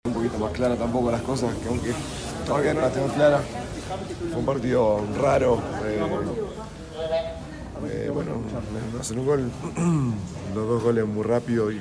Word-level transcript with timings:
Un 0.05 0.13
poquito 0.13 0.39
más 0.39 0.53
clara 0.53 0.77
tampoco 0.77 1.11
las 1.11 1.23
cosas, 1.23 1.53
que 1.57 1.67
aunque 1.69 1.91
todavía 2.47 2.75
no 2.75 2.83
las 2.83 2.95
tengo 2.95 3.09
claras. 3.09 3.41
Fue 4.31 4.39
un 4.39 4.47
partido 4.47 5.05
raro. 5.21 5.61
eh, 5.85 5.99
eh, 7.91 8.09
bueno, 8.15 8.41
me 8.95 9.01
hacen 9.01 9.19
un 9.19 9.27
gol, 9.27 9.51
los 10.55 10.69
dos 10.69 10.81
goles 10.81 11.05
muy 11.07 11.25
rápido 11.25 11.73
y 11.73 11.81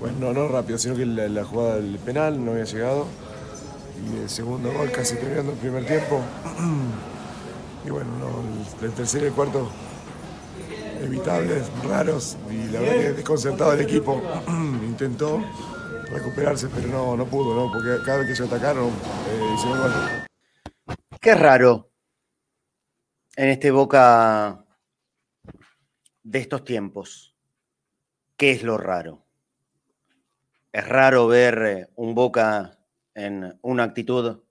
pues 0.00 0.12
no, 0.14 0.32
no 0.32 0.48
rápido, 0.48 0.78
sino 0.78 0.96
que 0.96 1.06
la 1.06 1.44
jugada 1.44 1.76
del 1.76 1.96
penal 2.00 2.44
no 2.44 2.50
había 2.50 2.64
llegado 2.64 3.06
y 4.04 4.22
el 4.22 4.28
segundo 4.28 4.72
gol 4.72 4.90
casi 4.90 5.16
terminando 5.16 5.52
el 5.52 5.58
primer 5.58 5.86
tiempo 5.86 6.20
y 7.86 7.90
bueno, 7.90 8.10
no, 8.18 8.80
el, 8.80 8.84
el 8.88 8.92
tercero 8.94 9.24
y 9.24 9.28
el 9.28 9.34
cuarto 9.34 9.70
evitables, 11.00 11.70
raros 11.84 12.36
y 12.50 12.68
la 12.68 12.80
verdad 12.80 12.94
que 12.94 13.12
desconcertado 13.12 13.72
el 13.72 13.80
equipo 13.80 14.22
intentó 14.84 15.42
recuperarse 16.10 16.68
pero 16.68 16.88
no, 16.88 17.16
no 17.16 17.26
pudo, 17.26 17.54
¿no? 17.54 17.72
porque 17.72 18.04
cada 18.04 18.18
vez 18.18 18.28
que 18.28 18.36
se 18.36 18.44
atacaron 18.44 18.88
eh, 18.88 19.54
hicieron 19.54 19.80
gol. 19.80 19.92
Qué 21.20 21.34
raro 21.34 21.90
en 23.36 23.48
este 23.48 23.70
Boca 23.70 24.64
de 26.22 26.38
estos 26.38 26.64
tiempos. 26.64 27.36
¿Qué 28.36 28.52
es 28.52 28.62
lo 28.62 28.76
raro? 28.76 29.24
Es 30.72 30.86
raro 30.88 31.26
ver 31.26 31.62
eh, 31.62 31.88
un 31.96 32.14
Boca 32.14 32.78
en 33.14 33.58
una 33.62 33.84
actitud 33.84 34.42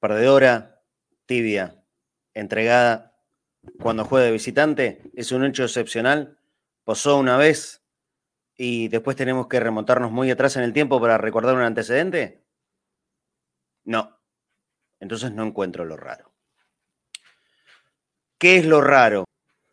perdedora, 0.00 0.82
tibia, 1.26 1.82
entregada 2.34 3.14
cuando 3.80 4.04
juega 4.04 4.26
de 4.26 4.32
visitante. 4.32 5.02
Es 5.14 5.32
un 5.32 5.44
hecho 5.44 5.64
excepcional. 5.64 6.38
Pasó 6.84 7.18
una 7.18 7.36
vez 7.36 7.82
y 8.56 8.88
después 8.88 9.16
tenemos 9.16 9.46
que 9.46 9.60
remontarnos 9.60 10.10
muy 10.10 10.30
atrás 10.30 10.56
en 10.56 10.62
el 10.62 10.72
tiempo 10.72 11.00
para 11.00 11.18
recordar 11.18 11.54
un 11.54 11.62
antecedente. 11.62 12.44
No. 13.84 14.18
Entonces 15.00 15.32
no 15.32 15.44
encuentro 15.44 15.84
lo 15.84 15.96
raro. 15.96 16.32
¿Qué 18.38 18.56
es 18.56 18.66
lo 18.66 18.80
raro? 18.80 19.24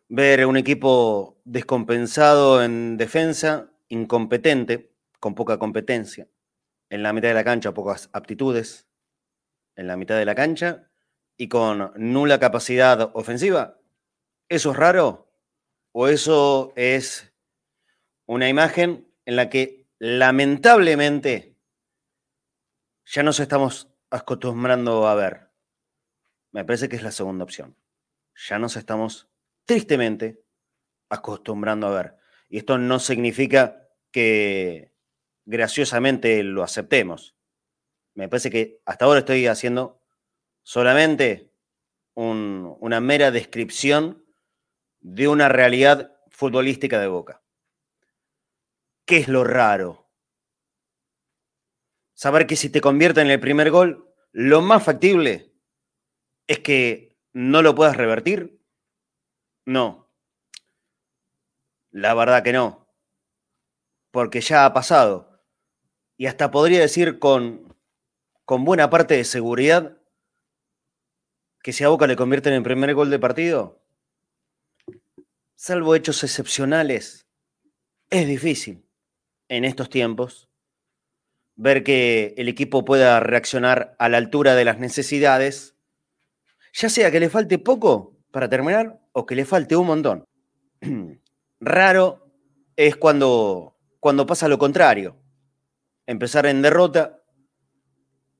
Ver 0.08 0.46
un 0.46 0.56
equipo 0.56 1.40
descompensado 1.44 2.62
en 2.62 2.96
defensa, 2.96 3.70
incompetente, 3.88 4.92
con 5.18 5.34
poca 5.34 5.58
competencia. 5.58 6.28
En 6.88 7.02
la 7.02 7.12
mitad 7.12 7.28
de 7.28 7.34
la 7.34 7.44
cancha, 7.44 7.74
pocas 7.74 8.08
aptitudes. 8.12 8.86
En 9.74 9.86
la 9.86 9.96
mitad 9.96 10.16
de 10.16 10.24
la 10.24 10.34
cancha 10.34 10.90
y 11.36 11.48
con 11.48 11.92
nula 11.96 12.38
capacidad 12.38 13.10
ofensiva. 13.14 13.78
¿Eso 14.48 14.70
es 14.70 14.76
raro? 14.76 15.28
¿O 15.92 16.08
eso 16.08 16.72
es 16.76 17.32
una 18.26 18.48
imagen 18.48 19.12
en 19.24 19.36
la 19.36 19.50
que 19.50 19.86
lamentablemente 19.98 21.56
ya 23.04 23.22
nos 23.22 23.40
estamos 23.40 23.92
acostumbrando 24.10 25.06
a 25.08 25.14
ver? 25.14 25.50
Me 26.52 26.64
parece 26.64 26.88
que 26.88 26.96
es 26.96 27.02
la 27.02 27.12
segunda 27.12 27.44
opción. 27.44 27.76
Ya 28.48 28.58
nos 28.58 28.76
estamos 28.76 29.28
tristemente 29.64 30.42
acostumbrando 31.08 31.86
a 31.88 31.90
ver. 31.90 32.16
Y 32.48 32.58
esto 32.58 32.78
no 32.78 32.98
significa 32.98 33.88
que 34.10 34.92
graciosamente 35.46 36.42
lo 36.42 36.62
aceptemos. 36.62 37.34
Me 38.14 38.28
parece 38.28 38.50
que 38.50 38.80
hasta 38.84 39.04
ahora 39.06 39.20
estoy 39.20 39.46
haciendo 39.46 40.02
solamente 40.62 41.52
un- 42.14 42.76
una 42.80 43.00
mera 43.00 43.30
descripción 43.30 44.24
de 45.00 45.28
una 45.28 45.48
realidad 45.48 46.12
futbolística 46.30 47.00
de 47.00 47.08
Boca. 47.08 47.42
¿Qué 49.06 49.18
es 49.18 49.28
lo 49.28 49.44
raro? 49.44 50.10
Saber 52.14 52.46
que 52.46 52.56
si 52.56 52.70
te 52.70 52.80
convierte 52.80 53.20
en 53.20 53.30
el 53.30 53.40
primer 53.40 53.70
gol, 53.70 54.12
lo 54.32 54.62
más 54.62 54.82
factible 54.82 55.52
es 56.46 56.60
que 56.60 57.16
no 57.32 57.62
lo 57.62 57.74
puedas 57.74 57.96
revertir. 57.96 58.60
No. 59.66 60.10
La 61.90 62.14
verdad 62.14 62.42
que 62.42 62.52
no. 62.52 62.88
Porque 64.10 64.40
ya 64.40 64.64
ha 64.64 64.72
pasado. 64.72 65.35
Y 66.16 66.26
hasta 66.26 66.50
podría 66.50 66.80
decir 66.80 67.18
con, 67.18 67.74
con 68.44 68.64
buena 68.64 68.88
parte 68.90 69.14
de 69.14 69.24
seguridad 69.24 69.98
que 71.62 71.72
si 71.72 71.84
a 71.84 71.88
Boca 71.88 72.06
le 72.06 72.16
convierten 72.16 72.52
en 72.52 72.62
primer 72.62 72.94
gol 72.94 73.10
de 73.10 73.18
partido, 73.18 73.82
salvo 75.56 75.94
hechos 75.94 76.22
excepcionales, 76.22 77.26
es 78.08 78.26
difícil 78.26 78.84
en 79.48 79.64
estos 79.64 79.90
tiempos 79.90 80.48
ver 81.56 81.82
que 81.82 82.34
el 82.36 82.48
equipo 82.48 82.84
pueda 82.84 83.18
reaccionar 83.20 83.96
a 83.98 84.08
la 84.08 84.18
altura 84.18 84.54
de 84.54 84.64
las 84.64 84.78
necesidades, 84.78 85.74
ya 86.72 86.88
sea 86.88 87.10
que 87.10 87.20
le 87.20 87.30
falte 87.30 87.58
poco 87.58 88.16
para 88.30 88.48
terminar 88.48 89.00
o 89.12 89.26
que 89.26 89.34
le 89.34 89.44
falte 89.44 89.74
un 89.74 89.86
montón. 89.86 90.24
Raro 91.60 92.30
es 92.76 92.96
cuando, 92.96 93.76
cuando 93.98 94.26
pasa 94.26 94.48
lo 94.48 94.58
contrario, 94.58 95.16
empezar 96.06 96.46
en 96.46 96.62
derrota 96.62 97.22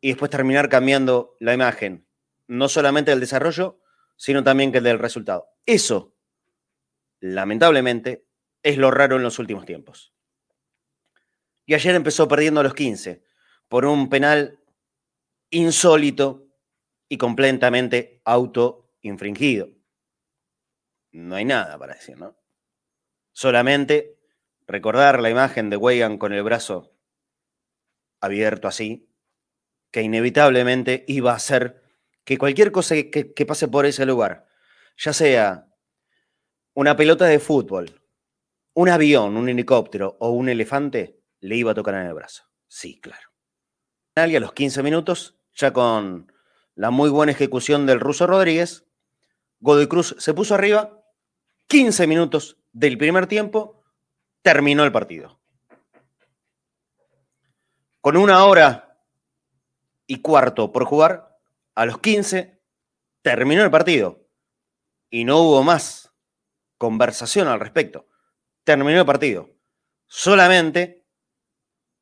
y 0.00 0.08
después 0.08 0.30
terminar 0.30 0.68
cambiando 0.68 1.36
la 1.40 1.54
imagen, 1.54 2.06
no 2.46 2.68
solamente 2.68 3.10
del 3.10 3.20
desarrollo, 3.20 3.80
sino 4.16 4.42
también 4.42 4.72
que 4.72 4.80
del 4.80 4.98
resultado. 4.98 5.48
Eso, 5.66 6.14
lamentablemente, 7.20 8.26
es 8.62 8.78
lo 8.78 8.90
raro 8.90 9.16
en 9.16 9.22
los 9.22 9.38
últimos 9.38 9.66
tiempos. 9.66 10.14
Y 11.66 11.74
ayer 11.74 11.94
empezó 11.94 12.28
perdiendo 12.28 12.60
a 12.60 12.64
los 12.64 12.74
15 12.74 13.24
por 13.68 13.84
un 13.84 14.08
penal 14.08 14.60
insólito 15.50 16.46
y 17.08 17.18
completamente 17.18 18.20
autoinfringido. 18.24 19.70
No 21.12 21.34
hay 21.34 21.44
nada 21.44 21.78
para 21.78 21.94
decir, 21.94 22.18
¿no? 22.18 22.36
Solamente 23.32 24.18
recordar 24.66 25.20
la 25.20 25.30
imagen 25.30 25.70
de 25.70 25.76
Weigand 25.76 26.18
con 26.18 26.32
el 26.32 26.42
brazo 26.42 26.95
abierto 28.20 28.68
así, 28.68 29.08
que 29.90 30.02
inevitablemente 30.02 31.04
iba 31.08 31.32
a 31.32 31.36
hacer 31.36 31.82
que 32.24 32.38
cualquier 32.38 32.72
cosa 32.72 32.94
que, 32.96 33.10
que- 33.10 33.32
que 33.34 33.46
pase 33.46 33.68
por 33.68 33.86
ese 33.86 34.06
lugar, 34.06 34.46
ya 34.96 35.12
sea 35.12 35.68
una 36.74 36.96
pelota 36.96 37.24
de 37.26 37.38
fútbol, 37.38 38.02
un 38.74 38.88
avión, 38.88 39.36
un 39.36 39.48
helicóptero 39.48 40.16
o 40.20 40.30
un 40.30 40.48
elefante, 40.48 41.20
le 41.40 41.56
iba 41.56 41.70
a 41.72 41.74
tocar 41.74 41.94
en 41.94 42.06
el 42.06 42.14
brazo. 42.14 42.44
Sí, 42.68 43.00
claro. 43.00 43.28
Y 44.16 44.36
a 44.36 44.40
los 44.40 44.52
15 44.52 44.82
minutos, 44.82 45.38
ya 45.54 45.72
con 45.72 46.32
la 46.74 46.90
muy 46.90 47.10
buena 47.10 47.32
ejecución 47.32 47.86
del 47.86 48.00
ruso 48.00 48.26
Rodríguez, 48.26 48.86
Godoy 49.60 49.86
Cruz 49.88 50.14
se 50.18 50.34
puso 50.34 50.54
arriba, 50.54 51.02
15 51.68 52.06
minutos 52.06 52.58
del 52.72 52.98
primer 52.98 53.26
tiempo, 53.26 53.82
terminó 54.42 54.84
el 54.84 54.92
partido. 54.92 55.40
Con 58.06 58.16
una 58.16 58.44
hora 58.44 59.00
y 60.06 60.22
cuarto 60.22 60.70
por 60.70 60.84
jugar, 60.84 61.40
a 61.74 61.86
los 61.86 61.98
15 61.98 62.62
terminó 63.20 63.64
el 63.64 63.70
partido. 63.72 64.28
Y 65.10 65.24
no 65.24 65.40
hubo 65.40 65.64
más 65.64 66.14
conversación 66.78 67.48
al 67.48 67.58
respecto. 67.58 68.06
Terminó 68.62 69.00
el 69.00 69.06
partido. 69.06 69.50
Solamente 70.06 71.04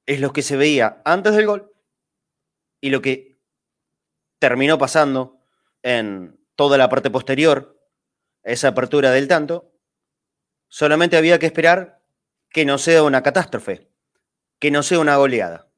es 0.04 0.20
lo 0.20 0.34
que 0.34 0.42
se 0.42 0.58
veía 0.58 1.00
antes 1.06 1.34
del 1.34 1.46
gol 1.46 1.72
y 2.82 2.90
lo 2.90 3.00
que 3.00 3.40
terminó 4.38 4.76
pasando 4.76 5.40
en 5.82 6.38
toda 6.54 6.76
la 6.76 6.90
parte 6.90 7.08
posterior, 7.08 7.80
esa 8.42 8.68
apertura 8.68 9.10
del 9.10 9.26
tanto, 9.26 9.72
solamente 10.68 11.16
había 11.16 11.38
que 11.38 11.46
esperar 11.46 12.04
que 12.50 12.66
no 12.66 12.76
sea 12.76 13.04
una 13.04 13.22
catástrofe, 13.22 13.90
que 14.58 14.70
no 14.70 14.82
sea 14.82 14.98
una 14.98 15.16
goleada, 15.16 15.70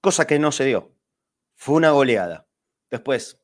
cosa 0.00 0.26
que 0.26 0.38
no 0.38 0.52
se 0.52 0.64
dio. 0.64 0.94
Fue 1.56 1.74
una 1.76 1.90
goleada. 1.90 2.46
Después, 2.90 3.40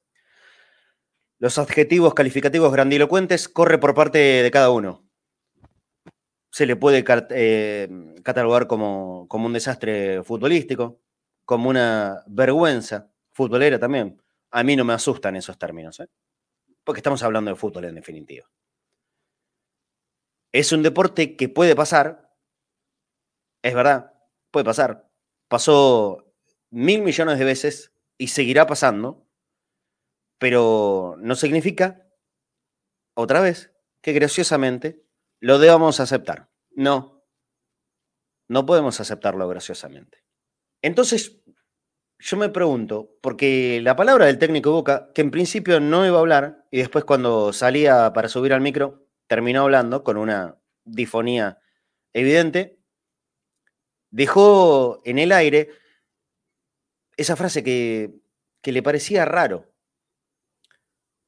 los 1.39 1.59
adjetivos 1.59 2.15
calificativos 2.15 2.73
grandilocuentes 2.73 3.49
corre 3.49 3.79
por 3.79 3.95
parte 3.95 4.19
de 4.19 4.51
cada 4.51 4.71
uno. 4.71 5.07
Se 6.51 6.65
le 6.65 6.77
puede 6.77 7.05
eh, 7.31 7.89
catalogar 8.23 8.67
como, 8.67 9.27
como 9.29 9.47
un 9.47 9.53
desastre 9.53 10.23
futbolístico, 10.23 11.01
como 11.45 11.69
una 11.69 12.25
vergüenza 12.27 13.11
futbolera 13.33 13.79
también. 13.79 14.23
A 14.51 14.63
mí 14.63 14.77
no 14.77 14.85
me 14.85 14.95
asustan 14.95 15.37
esos 15.37 15.59
términos, 15.59 16.01
¿eh? 16.01 16.09
porque 16.83 17.01
estamos 17.01 17.23
hablando 17.23 17.51
de 17.51 17.57
fútbol 17.57 17.85
en 17.85 17.97
definitiva. 17.97 18.49
Es 20.53 20.73
un 20.73 20.83
deporte 20.83 21.37
que 21.37 21.51
puede 21.51 21.77
pasar, 21.77 22.33
es 23.63 23.75
verdad, 23.75 24.15
puede 24.51 24.65
pasar. 24.65 25.11
Pasó 25.49 26.26
mil 26.71 27.03
millones 27.03 27.39
de 27.39 27.45
veces 27.45 27.93
y 28.19 28.29
seguirá 28.29 28.67
pasando 28.67 29.27
pero 30.39 31.17
no 31.19 31.35
significa, 31.35 32.07
otra 33.15 33.41
vez, 33.41 33.73
que 34.03 34.13
graciosamente 34.13 35.03
lo 35.41 35.59
debamos 35.59 36.01
aceptar. 36.01 36.51
No, 36.71 37.25
no 38.49 38.67
podemos 38.67 39.01
aceptarlo 39.01 39.49
graciosamente. 39.49 40.25
Entonces, 40.83 41.43
yo 42.19 42.37
me 42.37 42.49
pregunto, 42.49 43.17
porque 43.23 43.81
la 43.83 43.97
palabra 43.97 44.27
del 44.27 44.39
técnico 44.39 44.73
Boca, 44.73 45.11
que 45.15 45.23
en 45.23 45.31
principio 45.31 45.81
no 45.81 46.07
iba 46.07 46.17
a 46.17 46.21
hablar, 46.21 46.67
y 46.71 46.79
después 46.79 47.05
cuando 47.05 47.53
salía 47.53 48.13
para 48.13 48.29
subir 48.29 48.53
al 48.53 48.61
micro, 48.61 49.07
terminó 49.27 49.63
hablando 49.63 50.05
con 50.05 50.17
una 50.17 50.59
difonía 50.85 51.59
evidente, 52.13 52.79
dejó 54.11 55.01
en 55.05 55.19
el 55.19 55.33
aire 55.33 55.71
esa 57.17 57.37
frase 57.37 57.63
que, 57.63 58.21
le 58.63 58.83
parecía 58.83 59.25
raro. 59.25 59.73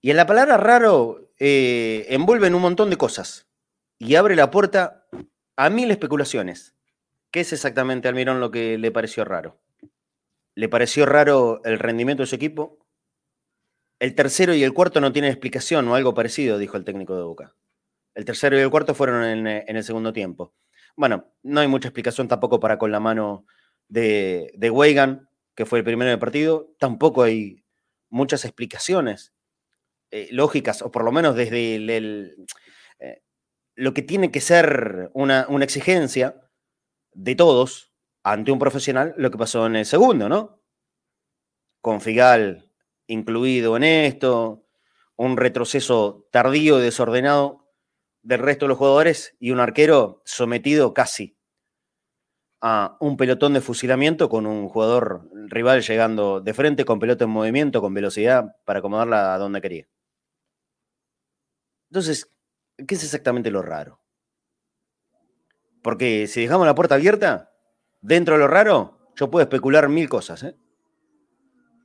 Y 0.00 0.10
en 0.10 0.16
la 0.16 0.26
palabra 0.26 0.56
raro 0.56 1.30
eh, 1.38 2.06
envuelven 2.08 2.54
un 2.54 2.62
montón 2.62 2.90
de 2.90 2.96
cosas 2.96 3.48
y 3.98 4.16
abre 4.16 4.34
la 4.34 4.50
puerta 4.50 5.06
a 5.56 5.70
mil 5.70 5.90
especulaciones. 5.90 6.74
¿Qué 7.30 7.40
es 7.40 7.52
exactamente, 7.52 8.08
Almirón, 8.08 8.40
lo 8.40 8.50
que 8.50 8.78
le 8.78 8.90
pareció 8.90 9.24
raro? 9.24 9.60
¿Le 10.54 10.68
pareció 10.68 11.06
raro 11.06 11.60
el 11.64 11.78
rendimiento 11.78 12.22
de 12.22 12.26
su 12.26 12.34
equipo? 12.34 12.78
El 14.00 14.14
tercero 14.14 14.54
y 14.54 14.64
el 14.64 14.72
cuarto 14.72 15.00
no 15.00 15.12
tienen 15.12 15.30
explicación 15.30 15.86
o 15.88 15.94
algo 15.94 16.14
parecido, 16.14 16.58
dijo 16.58 16.76
el 16.76 16.84
técnico 16.84 17.16
de 17.16 17.22
Boca. 17.22 17.54
El 18.14 18.24
tercero 18.24 18.56
y 18.56 18.60
el 18.60 18.70
cuarto 18.70 18.94
fueron 18.94 19.24
en, 19.24 19.46
el 19.46 19.84
segundo 19.84 20.12
tiempo. 20.12 20.54
Bueno, 20.96 21.32
no 21.42 21.60
hay 21.60 21.68
mucha 21.68 21.88
explicación 21.88 22.26
tampoco 22.26 22.58
para 22.58 22.78
con 22.78 22.90
la 22.90 22.98
mano 22.98 23.46
de, 23.88 24.52
de 24.56 24.70
que 25.58 25.66
fue 25.66 25.80
el 25.80 25.84
primero 25.84 26.08
del 26.08 26.20
partido. 26.20 26.72
Tampoco 26.78 27.24
hay 27.24 27.64
muchas 28.10 28.44
explicaciones 28.44 29.34
eh, 30.12 30.28
lógicas, 30.30 30.82
o 30.82 30.92
por 30.92 31.02
lo 31.02 31.10
menos 31.10 31.34
desde 31.34 31.74
eh, 33.00 33.22
lo 33.74 33.92
que 33.92 34.02
tiene 34.02 34.30
que 34.30 34.40
ser 34.40 35.10
una, 35.14 35.46
una 35.48 35.64
exigencia 35.64 36.48
de 37.12 37.34
todos 37.34 37.92
ante 38.22 38.52
un 38.52 38.60
profesional 38.60 39.14
lo 39.16 39.32
que 39.32 39.38
pasó 39.38 39.66
en 39.66 39.74
el 39.74 39.84
segundo, 39.84 40.28
¿no? 40.28 40.62
Con 41.80 42.00
Figal 42.00 42.70
incluido 43.08 43.76
en 43.76 43.82
esto, 43.82 44.64
un 45.16 45.36
retroceso 45.36 46.28
tardío 46.30 46.78
y 46.78 46.82
desordenado 46.82 47.68
del 48.22 48.38
resto 48.38 48.66
de 48.66 48.68
los 48.68 48.78
jugadores 48.78 49.36
y 49.40 49.50
un 49.50 49.58
arquero 49.58 50.22
sometido 50.24 50.94
casi 50.94 51.36
a 52.60 52.96
un 53.00 53.16
pelotón 53.16 53.54
de 53.54 53.60
fusilamiento 53.60 54.28
con 54.28 54.46
un 54.46 54.68
jugador 54.68 55.28
rival 55.48 55.82
llegando 55.82 56.40
de 56.40 56.54
frente 56.54 56.84
con 56.84 56.98
pelota 56.98 57.24
en 57.24 57.30
movimiento, 57.30 57.80
con 57.80 57.94
velocidad 57.94 58.56
para 58.64 58.80
acomodarla 58.80 59.34
a 59.34 59.38
donde 59.38 59.60
quería. 59.60 59.88
Entonces, 61.90 62.30
¿qué 62.76 62.94
es 62.94 63.04
exactamente 63.04 63.50
lo 63.50 63.62
raro? 63.62 64.00
Porque 65.82 66.26
si 66.26 66.40
dejamos 66.40 66.66
la 66.66 66.74
puerta 66.74 66.96
abierta, 66.96 67.52
dentro 68.00 68.34
de 68.34 68.40
lo 68.40 68.48
raro, 68.48 69.12
yo 69.16 69.30
puedo 69.30 69.42
especular 69.42 69.88
mil 69.88 70.08
cosas. 70.08 70.42
¿eh? 70.42 70.56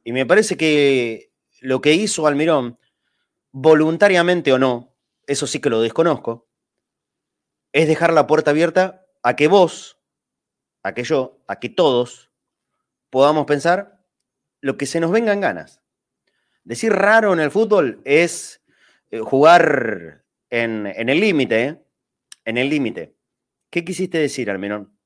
Y 0.04 0.12
me 0.12 0.26
parece 0.26 0.58
que 0.58 1.32
lo 1.62 1.82
que 1.82 1.94
hizo 1.94 2.28
Almirón, 2.28 2.80
voluntariamente 3.52 4.52
o 4.52 4.60
no, 4.60 4.96
eso 5.28 5.48
sí 5.48 5.60
que 5.60 5.70
lo 5.70 5.82
desconozco, 5.82 6.50
es 7.72 7.88
dejar 7.88 8.14
la 8.14 8.28
puerta 8.28 8.52
abierta 8.52 9.06
a 9.24 9.36
que 9.36 9.48
vos, 9.48 10.00
a 10.84 10.94
que 10.94 11.04
yo, 11.04 11.40
a 11.48 11.60
que 11.60 11.70
todos 11.70 12.30
podamos 13.10 13.46
pensar 13.46 14.02
lo 14.62 14.78
que 14.78 14.86
se 14.86 15.00
nos 15.00 15.12
vengan 15.12 15.42
ganas. 15.42 15.82
Decir 16.64 16.94
raro 16.94 17.34
en 17.34 17.40
el 17.40 17.52
fútbol 17.52 18.02
es 18.06 18.62
eh, 19.12 19.20
jugar 19.20 20.24
en, 20.50 20.88
en 20.88 21.10
el 21.10 21.20
límite, 21.20 21.64
¿eh? 21.64 21.84
en 22.46 22.58
el 22.58 22.70
límite. 22.70 23.16
¿Qué 23.70 23.84
quisiste 23.84 24.18
decir, 24.18 24.50
Almirón? 24.50 24.98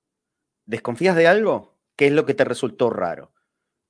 ¿Desconfías 0.66 1.16
de 1.16 1.28
algo? 1.28 1.80
¿Qué 1.96 2.08
es 2.08 2.12
lo 2.12 2.26
que 2.26 2.34
te 2.34 2.44
resultó 2.44 2.90
raro? 2.90 3.34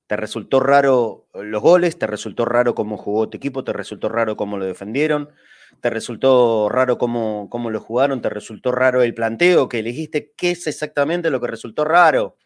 ¿Te 0.08 0.16
resultó 0.16 0.60
raro 0.62 1.28
los 1.34 1.62
goles? 1.62 2.00
¿Te 2.00 2.08
resultó 2.08 2.46
raro 2.46 2.76
cómo 2.76 2.96
jugó 2.96 3.28
tu 3.28 3.38
equipo? 3.38 3.64
¿Te 3.64 3.74
resultó 3.74 4.08
raro 4.08 4.38
cómo 4.38 4.58
lo 4.58 4.66
defendieron? 4.66 5.32
¿Te 5.82 5.90
resultó 5.90 6.70
raro 6.70 6.98
cómo, 6.98 7.50
cómo 7.50 7.70
lo 7.70 7.80
jugaron? 7.80 8.22
¿Te 8.22 8.30
resultó 8.30 8.72
raro 8.72 9.02
el 9.02 9.14
planteo 9.14 9.70
que 9.70 9.80
elegiste? 9.80 10.34
¿Qué 10.36 10.52
es 10.52 10.68
exactamente 10.68 11.30
lo 11.30 11.40
que 11.40 11.48
resultó 11.48 11.84
raro? 11.84 12.38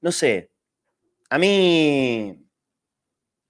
No 0.00 0.12
sé. 0.12 0.50
A 1.30 1.38
mí. 1.38 2.46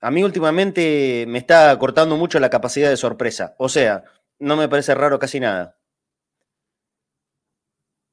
A 0.00 0.10
mí 0.10 0.24
últimamente 0.24 1.24
me 1.28 1.38
está 1.38 1.78
cortando 1.78 2.16
mucho 2.16 2.40
la 2.40 2.50
capacidad 2.50 2.88
de 2.88 2.96
sorpresa. 2.96 3.54
O 3.58 3.68
sea, 3.68 4.04
no 4.38 4.56
me 4.56 4.68
parece 4.68 4.94
raro 4.94 5.18
casi 5.18 5.40
nada. 5.40 5.78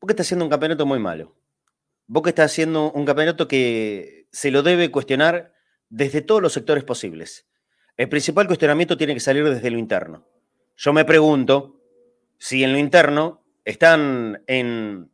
Boca 0.01 0.13
está 0.13 0.23
haciendo 0.23 0.45
un 0.45 0.51
campeonato 0.51 0.85
muy 0.85 0.99
malo. 0.99 1.35
Boca 2.07 2.29
está 2.29 2.43
haciendo 2.43 2.91
un 2.91 3.05
campeonato 3.05 3.47
que 3.47 4.27
se 4.31 4.51
lo 4.51 4.63
debe 4.63 4.91
cuestionar 4.91 5.53
desde 5.89 6.21
todos 6.21 6.41
los 6.41 6.53
sectores 6.53 6.83
posibles. 6.83 7.46
El 7.97 8.09
principal 8.09 8.47
cuestionamiento 8.47 8.95
tiene 8.95 9.13
que 9.13 9.19
salir 9.19 9.43
desde 9.43 9.69
lo 9.71 9.77
interno. 9.77 10.23
Yo 10.77 10.93
me 10.93 11.03
pregunto 11.03 11.81
si 12.37 12.63
en 12.63 12.71
lo 12.71 12.77
interno 12.77 13.43
están 13.65 14.43
en, 14.47 15.09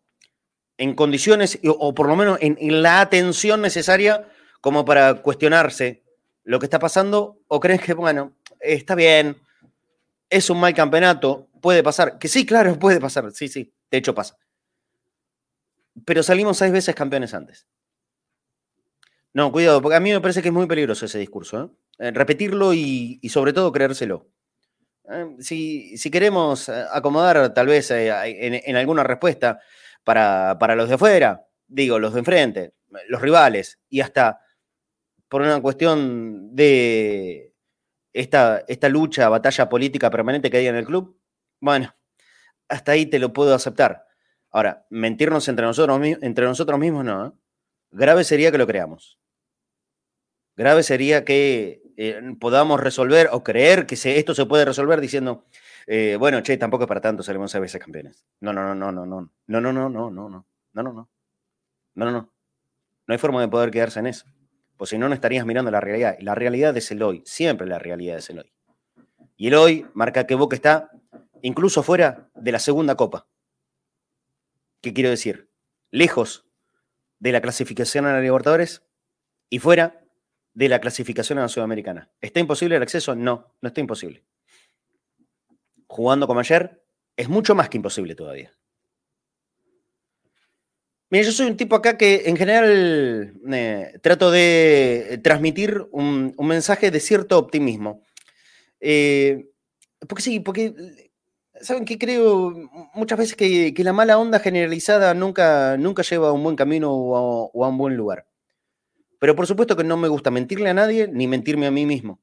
condiciones, 0.95 1.59
o 1.65 1.95
por 1.95 2.07
lo 2.07 2.15
menos 2.15 2.37
en, 2.41 2.57
en 2.59 2.81
la 2.81 3.01
atención 3.01 3.61
necesaria 3.61 4.27
como 4.59 4.83
para 4.85 5.15
cuestionarse 5.21 6.03
lo 6.43 6.59
que 6.59 6.65
está 6.65 6.77
pasando, 6.77 7.39
o 7.47 7.59
creen 7.59 7.79
que, 7.79 7.93
bueno, 7.93 8.33
está 8.59 8.95
bien, 8.95 9.37
es 10.29 10.49
un 10.49 10.59
mal 10.59 10.73
campeonato, 10.73 11.47
puede 11.61 11.81
pasar. 11.81 12.19
Que 12.19 12.27
sí, 12.27 12.45
claro, 12.45 12.77
puede 12.79 12.99
pasar, 12.99 13.31
sí, 13.31 13.47
sí, 13.47 13.73
de 13.89 13.97
hecho 13.97 14.13
pasa 14.13 14.37
pero 16.05 16.23
salimos 16.23 16.57
seis 16.57 16.71
veces 16.71 16.95
campeones 16.95 17.33
antes. 17.33 17.67
No, 19.33 19.51
cuidado, 19.51 19.81
porque 19.81 19.95
a 19.95 19.99
mí 19.99 20.11
me 20.11 20.21
parece 20.21 20.41
que 20.41 20.49
es 20.49 20.53
muy 20.53 20.67
peligroso 20.67 21.05
ese 21.05 21.19
discurso. 21.19 21.63
¿eh? 21.63 21.69
Eh, 21.99 22.11
repetirlo 22.11 22.73
y, 22.73 23.19
sobre 23.29 23.53
todo 23.53 23.71
creérselo. 23.71 24.27
¿eh? 25.09 25.35
Si, 25.39 26.11
queremos 26.11 26.69
acomodar 26.69 27.53
tal 27.53 27.67
vez 27.67 27.91
en, 27.91 28.75
alguna 28.75 29.03
respuesta 29.03 29.59
para, 30.03 30.75
los 30.75 30.89
de 30.89 30.95
afuera, 30.95 31.45
digo, 31.67 31.99
los 31.99 32.13
de 32.13 32.19
enfrente, 32.19 32.73
los 33.07 33.21
rivales, 33.21 33.79
y 33.89 34.01
hasta 34.01 34.39
por 35.27 35.41
una 35.41 35.61
cuestión 35.61 36.55
de 36.55 37.53
esta, 38.11 38.63
esta 38.67 38.89
lucha, 38.89 39.29
batalla 39.29 39.69
política 39.69 40.09
permanente 40.09 40.49
que 40.51 40.57
hay 40.57 40.67
en 40.67 40.75
el 40.75 40.85
club, 40.85 41.19
bueno, 41.59 41.95
hasta 42.69 42.93
ahí 42.93 43.05
te 43.05 43.19
lo 43.19 43.33
puedo 43.33 43.55
aceptar. 43.55 44.05
Ahora, 44.51 44.85
mentirnos 44.89 45.47
entre 45.47 45.65
nosotros, 45.65 45.99
entre 46.21 46.45
nosotros 46.45 46.79
mismos 46.79 47.05
no. 47.05 47.27
¿eh? 47.27 47.31
Grave 47.91 48.23
sería 48.23 48.51
que 48.51 48.57
lo 48.57 48.67
creamos. 48.67 49.19
Grave 50.55 50.83
sería 50.83 51.25
que 51.25 51.82
eh, 51.97 52.21
podamos 52.39 52.79
resolver 52.79 53.29
o 53.31 53.43
creer 53.43 53.85
que 53.85 53.95
esto 53.95 54.35
se 54.35 54.45
puede 54.45 54.65
resolver 54.65 54.99
diciendo, 55.01 55.45
eh, 55.87 56.15
bueno, 56.19 56.41
che, 56.41 56.57
tampoco 56.57 56.83
es 56.83 56.87
para 56.87 57.01
tanto, 57.01 57.23
salimos 57.23 57.53
a 57.55 57.59
veces 57.59 57.81
campeones. 57.81 58.25
No, 58.39 58.53
no, 58.53 58.73
no, 58.73 58.91
no, 58.91 58.91
no, 58.91 59.05
no, 59.05 59.29
no, 59.47 59.61
no, 59.61 59.71
no, 59.71 59.89
no, 59.89 59.89
no, 59.89 60.09
no, 60.09 60.09
no, 60.09 60.45
no, 60.73 60.83
no, 60.83 60.93
no, 60.93 62.05
no, 62.05 62.11
no. 62.11 62.33
Hay 63.07 63.17
forma 63.17 63.41
de 63.41 63.47
poder 63.47 63.69
quedarse 63.71 63.99
en 63.99 64.07
eso. 64.07 64.25
Pues 64.77 64.89
si 64.89 64.97
no, 64.97 65.07
no 65.07 65.13
estarías 65.13 65.45
mirando 65.45 65.71
la 65.71 65.81
realidad. 65.81 66.17
La 66.19 66.35
realidad 66.35 66.75
es 66.77 66.89
el 66.91 67.03
hoy. 67.03 67.21
Siempre 67.25 67.67
la 67.67 67.79
realidad 67.79 68.17
es 68.17 68.29
el 68.29 68.39
hoy. 68.39 68.51
Y 69.35 69.47
el 69.47 69.55
hoy 69.55 69.85
marca 69.93 70.25
que 70.25 70.35
Boca 70.35 70.55
está 70.55 70.89
incluso 71.41 71.83
fuera 71.83 72.29
de 72.35 72.51
la 72.51 72.59
segunda 72.59 72.95
copa. 72.95 73.27
¿Qué 74.81 74.93
quiero 74.93 75.09
decir? 75.09 75.49
Lejos 75.91 76.47
de 77.19 77.31
la 77.31 77.41
clasificación 77.41 78.05
a 78.05 78.13
la 78.13 78.21
Libertadores 78.21 78.83
y 79.49 79.59
fuera 79.59 80.02
de 80.53 80.69
la 80.69 80.79
clasificación 80.79 81.39
a 81.39 81.43
la 81.43 81.47
Sudamericana. 81.47 82.09
¿Está 82.21 82.39
imposible 82.39 82.75
el 82.75 82.83
acceso? 82.83 83.15
No, 83.15 83.53
no 83.61 83.67
está 83.67 83.81
imposible. 83.81 84.23
Jugando 85.87 86.27
como 86.27 86.39
ayer, 86.39 86.83
es 87.15 87.29
mucho 87.29 87.55
más 87.55 87.69
que 87.69 87.77
imposible 87.77 88.15
todavía. 88.15 88.51
Mira, 91.09 91.25
yo 91.25 91.31
soy 91.31 91.47
un 91.47 91.57
tipo 91.57 91.75
acá 91.75 91.97
que 91.97 92.23
en 92.25 92.35
general 92.35 93.33
eh, 93.51 93.99
trato 94.01 94.31
de 94.31 95.19
transmitir 95.23 95.85
un, 95.91 96.35
mensaje 96.39 96.89
de 96.89 96.99
cierto 96.99 97.37
optimismo. 97.37 98.03
Eh, 98.79 99.51
porque 100.07 100.23
sí, 100.23 100.39
porque 100.39 100.73
¿Saben 101.63 101.85
qué 101.85 101.97
creo? 101.97 102.51
Muchas 102.93 103.17
veces 103.17 103.35
que, 103.35 103.73
la 103.77 103.93
mala 103.93 104.17
onda 104.17 104.39
generalizada 104.39 105.13
nunca, 105.13 105.77
nunca 105.77 106.03
lleva 106.03 106.29
a 106.29 106.31
un 106.33 106.43
buen 106.43 106.55
camino 106.57 106.91
o 106.91 107.63
a, 107.63 107.69
un 107.69 107.77
buen 107.77 107.95
lugar. 107.95 108.27
Pero 109.23 109.37
por 109.37 109.47
supuesto 109.47 109.77
que 109.77 109.85
no 109.85 109.95
me 109.95 110.09
gusta 110.09 110.31
mentirle 110.31 110.69
a 110.69 110.73
nadie 110.73 111.07
ni 111.07 111.27
mentirme 111.29 111.65
a 111.65 111.71
mí 111.71 111.85
mismo. 111.85 112.19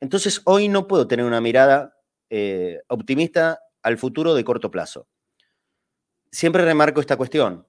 Entonces 0.00 0.42
hoy 0.46 0.66
no 0.66 0.88
puedo 0.88 1.06
tener 1.06 1.24
una 1.24 1.40
mirada 1.40 1.94
eh, 2.28 2.80
optimista 2.88 3.60
al 3.82 3.98
futuro 3.98 4.34
de 4.34 4.42
corto 4.42 4.68
plazo. 4.68 5.06
Siempre 6.32 6.64
remarco 6.64 7.00
esta 7.00 7.16
cuestión. 7.16 7.68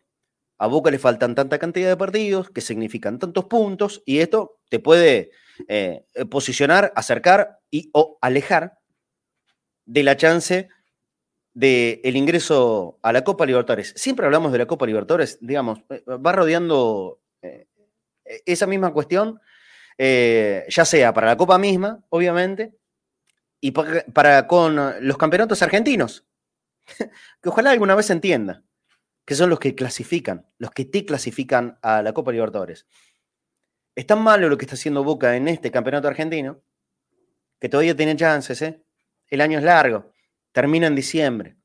A 0.57 0.65
Boca 0.65 0.89
le 0.89 0.97
faltan 0.97 1.35
tanta 1.35 1.59
cantidad 1.59 1.89
de 1.89 1.95
partidos 1.95 2.49
que 2.49 2.61
significan 2.61 3.19
tantos 3.19 3.45
puntos 3.45 4.01
y 4.03 4.17
esto 4.17 4.57
te 4.67 4.79
puede 4.79 5.29
eh, 5.67 6.05
posicionar, 6.31 6.91
acercar 6.95 7.59
y 7.69 7.91
o 7.93 8.17
alejar 8.19 8.79
de 9.85 10.01
la 10.01 10.17
chance 10.17 10.69
del 11.53 12.01
el 12.03 12.15
ingreso 12.15 12.97
a 13.03 13.13
la 13.13 13.23
Copa 13.23 13.45
Libertadores. 13.45 13.93
Siempre 13.95 14.25
hablamos 14.25 14.51
de 14.51 14.57
la 14.57 14.65
Copa 14.65 14.87
Libertadores, 14.87 15.37
digamos, 15.39 15.83
eh, 15.91 16.03
va 16.07 16.31
rodeando 16.31 17.19
esa 18.45 18.67
misma 18.67 18.93
cuestión, 18.93 19.39
ya 19.97 20.85
sea 20.85 21.13
para 21.13 21.27
la 21.27 21.37
Copa 21.37 21.57
misma, 21.57 22.03
obviamente, 22.09 22.73
y 23.61 23.71
para, 23.71 24.47
con 24.47 24.75
los 25.05 25.17
campeonatos 25.17 25.61
argentinos, 25.61 26.25
que 27.41 27.49
ojalá 27.49 27.71
alguna 27.71 27.95
vez 27.95 28.09
entienda, 28.09 28.63
que 29.25 29.35
son 29.35 29.49
los 29.49 29.59
que 29.59 29.75
clasifican, 29.75 30.47
los 30.57 30.71
que 30.71 30.85
te 30.85 31.05
clasifican 31.05 31.77
a 31.81 32.01
la 32.01 32.13
Copa 32.13 32.31
Libertadores. 32.31 32.87
Es 33.95 34.07
tan 34.07 34.21
malo 34.21 34.47
lo 34.47 34.57
que 34.57 34.65
está 34.65 34.75
haciendo 34.75 35.03
Boca 35.03 35.35
en 35.35 35.47
este 35.47 35.71
campeonato 35.71 36.07
argentino 36.07 36.61
que 37.59 37.69
todavía 37.69 37.95
tiene 37.95 38.15
chances, 38.15 38.61
¿eh? 38.61 38.81
El 39.27 39.41
año 39.41 39.59
es 39.59 39.63
largo, 39.63 40.11
termina 40.51 40.87
en 40.87 40.95
diciembre. 40.95 41.57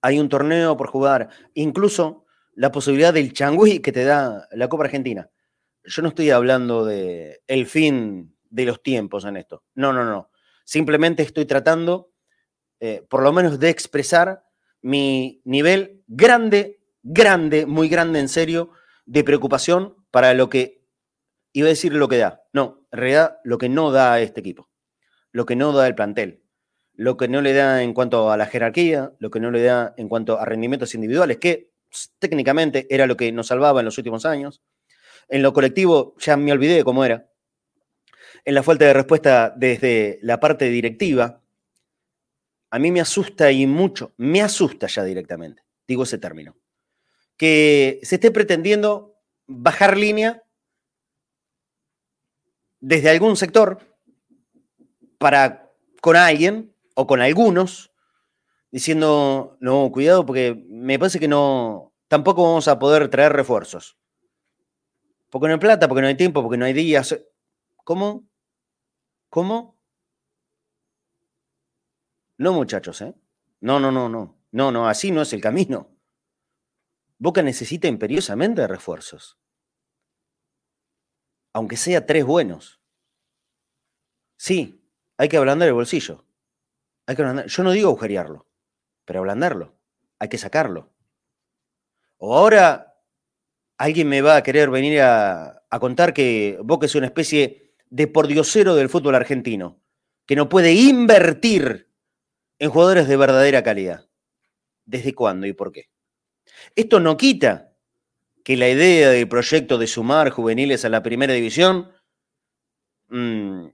Hay 0.00 0.18
un 0.18 0.28
torneo 0.28 0.76
por 0.76 0.88
jugar, 0.88 1.28
incluso 1.54 2.26
la 2.54 2.72
posibilidad 2.72 3.14
del 3.14 3.32
changüí 3.32 3.78
que 3.78 3.92
te 3.92 4.04
da 4.04 4.48
la 4.50 4.68
Copa 4.68 4.84
Argentina. 4.84 5.30
Yo 5.84 6.02
no 6.02 6.08
estoy 6.08 6.30
hablando 6.30 6.84
de 6.84 7.42
el 7.46 7.66
fin 7.66 8.36
de 8.50 8.66
los 8.66 8.82
tiempos 8.82 9.24
en 9.24 9.36
esto. 9.36 9.64
No, 9.74 9.92
no, 9.92 10.04
no. 10.04 10.30
Simplemente 10.64 11.22
estoy 11.22 11.44
tratando, 11.44 12.12
eh, 12.80 13.04
por 13.08 13.22
lo 13.22 13.32
menos, 13.32 13.58
de 13.58 13.68
expresar 13.68 14.44
mi 14.80 15.40
nivel 15.44 16.02
grande, 16.06 16.80
grande, 17.02 17.66
muy 17.66 17.88
grande 17.88 18.20
en 18.20 18.28
serio, 18.28 18.70
de 19.06 19.24
preocupación 19.24 19.96
para 20.10 20.34
lo 20.34 20.48
que, 20.48 20.82
iba 21.52 21.66
a 21.66 21.70
decir 21.70 21.92
lo 21.92 22.08
que 22.08 22.18
da, 22.18 22.42
no, 22.52 22.86
en 22.92 22.98
realidad 22.98 23.38
lo 23.44 23.58
que 23.58 23.68
no 23.68 23.90
da 23.90 24.14
a 24.14 24.20
este 24.20 24.40
equipo, 24.40 24.70
lo 25.32 25.46
que 25.46 25.56
no 25.56 25.72
da 25.72 25.86
el 25.86 25.94
plantel, 25.94 26.42
lo 26.94 27.16
que 27.16 27.28
no 27.28 27.40
le 27.40 27.52
da 27.52 27.82
en 27.82 27.94
cuanto 27.94 28.30
a 28.30 28.36
la 28.36 28.46
jerarquía, 28.46 29.12
lo 29.18 29.30
que 29.30 29.40
no 29.40 29.50
le 29.50 29.62
da 29.62 29.94
en 29.96 30.08
cuanto 30.08 30.38
a 30.38 30.44
rendimientos 30.44 30.94
individuales, 30.94 31.38
que 31.38 31.72
técnicamente 32.18 32.86
era 32.90 33.06
lo 33.06 33.16
que 33.16 33.32
nos 33.32 33.48
salvaba 33.48 33.80
en 33.80 33.86
los 33.86 33.98
últimos 33.98 34.24
años. 34.24 34.62
En 35.28 35.42
lo 35.42 35.52
colectivo 35.52 36.14
ya 36.18 36.36
me 36.36 36.52
olvidé 36.52 36.84
cómo 36.84 37.04
era. 37.04 37.30
En 38.44 38.54
la 38.54 38.62
falta 38.62 38.84
de 38.84 38.92
respuesta 38.92 39.52
desde 39.56 40.18
la 40.22 40.40
parte 40.40 40.68
directiva, 40.68 41.42
a 42.70 42.78
mí 42.78 42.90
me 42.90 43.00
asusta 43.00 43.52
y 43.52 43.66
mucho, 43.66 44.14
me 44.16 44.40
asusta 44.40 44.86
ya 44.86 45.04
directamente, 45.04 45.62
digo 45.86 46.04
ese 46.04 46.18
término, 46.18 46.56
que 47.36 48.00
se 48.02 48.16
esté 48.16 48.30
pretendiendo 48.30 49.14
bajar 49.46 49.96
línea 49.96 50.42
desde 52.80 53.10
algún 53.10 53.36
sector 53.36 53.78
para 55.18 55.70
con 56.00 56.16
alguien 56.16 56.74
o 56.94 57.06
con 57.06 57.20
algunos 57.20 57.92
diciendo, 58.70 59.58
no, 59.60 59.90
cuidado 59.92 60.24
porque 60.24 60.64
me 60.68 60.98
parece 60.98 61.20
que 61.20 61.28
no, 61.28 61.92
tampoco 62.08 62.42
vamos 62.42 62.66
a 62.68 62.78
poder 62.78 63.08
traer 63.08 63.32
refuerzos. 63.32 63.98
Porque 65.32 65.48
no 65.48 65.54
hay 65.54 65.60
plata, 65.60 65.88
porque 65.88 66.02
no 66.02 66.08
hay 66.08 66.14
tiempo, 66.14 66.42
porque 66.42 66.58
no 66.58 66.66
hay 66.66 66.74
días. 66.74 67.18
¿Cómo? 67.84 68.28
¿Cómo? 69.30 69.78
No, 72.36 72.52
muchachos, 72.52 73.00
¿eh? 73.00 73.14
No, 73.60 73.80
no, 73.80 73.90
no, 73.90 74.10
no. 74.10 74.38
No, 74.50 74.70
no, 74.70 74.86
así 74.86 75.10
no 75.10 75.22
es 75.22 75.32
el 75.32 75.40
camino. 75.40 75.88
Boca 77.16 77.40
necesita 77.40 77.88
imperiosamente 77.88 78.68
refuerzos. 78.68 79.38
Aunque 81.54 81.78
sea 81.78 82.04
tres 82.04 82.26
buenos. 82.26 82.82
Sí, 84.36 84.84
hay 85.16 85.30
que 85.30 85.38
ablandar 85.38 85.68
el 85.68 85.74
bolsillo. 85.74 86.26
Hay 87.06 87.16
que 87.16 87.44
Yo 87.46 87.62
no 87.62 87.70
digo 87.70 87.88
agujerearlo, 87.88 88.46
pero 89.06 89.20
ablandarlo. 89.20 89.78
Hay 90.18 90.28
que 90.28 90.36
sacarlo. 90.36 90.92
O 92.18 92.36
ahora 92.36 92.91
alguien 93.82 94.08
me 94.08 94.22
va 94.22 94.36
a 94.36 94.42
querer 94.44 94.70
venir 94.70 95.00
a, 95.00 95.64
contar 95.80 96.14
que 96.14 96.56
Boca 96.62 96.86
es 96.86 96.94
una 96.94 97.06
especie 97.06 97.74
de 97.90 98.06
pordiosero 98.06 98.76
del 98.76 98.88
fútbol 98.88 99.16
argentino, 99.16 99.82
que 100.24 100.36
no 100.36 100.48
puede 100.48 100.72
invertir 100.72 101.88
en 102.60 102.70
jugadores 102.70 103.08
de 103.08 103.16
verdadera 103.16 103.64
calidad. 103.64 104.08
¿Desde 104.84 105.14
cuándo 105.14 105.48
y 105.48 105.52
por 105.52 105.72
qué? 105.72 105.90
Esto 106.76 107.00
no 107.00 107.16
quita 107.16 107.72
que 108.44 108.56
la 108.56 108.68
idea 108.68 109.10
del 109.10 109.26
proyecto 109.28 109.78
de 109.78 109.88
sumar 109.88 110.30
juveniles 110.30 110.84
a 110.84 110.88
la 110.88 111.02
primera 111.02 111.32
división 111.32 111.90
mm, 113.08 113.66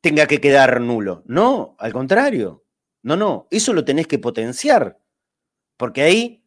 tenga 0.00 0.26
que 0.26 0.40
quedar 0.40 0.80
nulo. 0.80 1.22
No, 1.26 1.76
al 1.78 1.92
contrario. 1.92 2.64
No, 3.02 3.14
no, 3.14 3.46
eso 3.50 3.74
lo 3.74 3.84
tenés 3.84 4.06
que 4.06 4.18
potenciar, 4.18 4.98
porque 5.76 6.00
ahí 6.00 6.46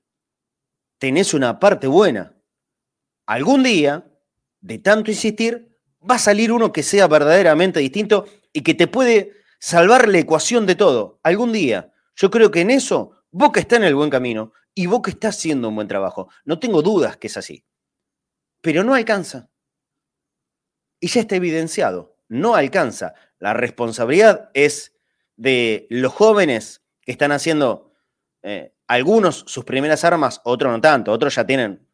tenés 0.97 1.35
una 1.35 1.59
parte 1.59 1.85
buena. 1.85 2.36
Algún 3.27 3.61
día, 3.61 4.09
de 4.61 4.79
tanto 4.79 5.11
insistir, 5.11 5.77
va 6.09 6.15
a 6.15 6.19
salir 6.19 6.51
uno 6.51 6.71
que 6.71 6.81
sea 6.81 7.07
verdaderamente 7.07 7.81
distinto 7.81 8.25
y 8.53 8.61
que 8.61 8.73
te 8.73 8.87
puede 8.87 9.33
salvar 9.59 10.07
la 10.07 10.19
ecuación 10.19 10.65
de 10.65 10.75
todo. 10.75 11.19
Algún 11.23 11.51
día. 11.51 11.93
Yo 12.15 12.31
creo 12.31 12.49
que 12.49 12.61
en 12.61 12.71
eso 12.71 13.11
Boca 13.29 13.59
está 13.59 13.75
en 13.75 13.83
el 13.83 13.95
buen 13.95 14.09
camino 14.09 14.53
y 14.73 14.87
Boca 14.87 15.11
está 15.11 15.27
haciendo 15.27 15.67
un 15.69 15.75
buen 15.75 15.87
trabajo. 15.87 16.29
No 16.45 16.57
tengo 16.57 16.81
dudas 16.81 17.17
que 17.17 17.27
es 17.27 17.37
así. 17.37 17.65
Pero 18.61 18.83
no 18.83 18.95
alcanza. 18.95 19.49
Y 20.99 21.07
ya 21.09 21.21
está 21.21 21.35
evidenciado. 21.35 22.15
No 22.29 22.55
alcanza. 22.55 23.13
La 23.39 23.53
responsabilidad 23.53 24.49
es 24.53 24.95
de 25.35 25.85
los 25.89 26.13
jóvenes 26.13 26.81
que 27.01 27.11
están 27.11 27.31
haciendo 27.31 27.91
eh, 28.41 28.73
algunos 28.87 29.43
sus 29.47 29.65
primeras 29.65 30.03
armas, 30.03 30.41
otros 30.45 30.71
no 30.71 30.79
tanto, 30.79 31.11
otros 31.11 31.35
ya 31.35 31.45
tienen 31.45 31.86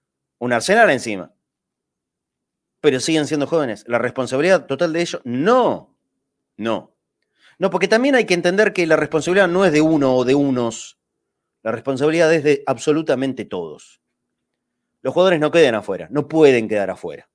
un 0.43 0.53
arsenal 0.53 0.89
encima 0.89 1.33
pero 2.83 2.99
siguen 2.99 3.27
siendo 3.27 3.47
jóvenes. 3.47 3.85
¿La 3.87 3.97
responsabilidad 3.97 4.65
total 4.65 4.91
de 4.91 4.99
ellos? 4.99 5.21
No, 5.23 5.95
no. 6.57 6.93
No, 7.57 7.69
porque 7.69 7.87
también 7.87 8.13
hay 8.13 8.25
que 8.25 8.33
entender 8.33 8.73
que 8.73 8.85
la 8.85 8.97
responsabilidad 8.97 9.47
no 9.47 9.63
es 9.63 9.71
de 9.71 9.79
uno 9.79 10.13
o 10.17 10.25
de 10.25 10.35
unos. 10.35 10.99
La 11.61 11.71
responsabilidad 11.71 12.33
es 12.33 12.43
de 12.43 12.61
absolutamente 12.65 13.45
todos. 13.45 14.01
Los 15.01 15.13
jugadores 15.13 15.39
no 15.39 15.49
quedan 15.49 15.75
afuera, 15.75 16.09
no 16.11 16.27
pueden 16.27 16.67
quedar 16.67 16.89
afuera. 16.89 17.29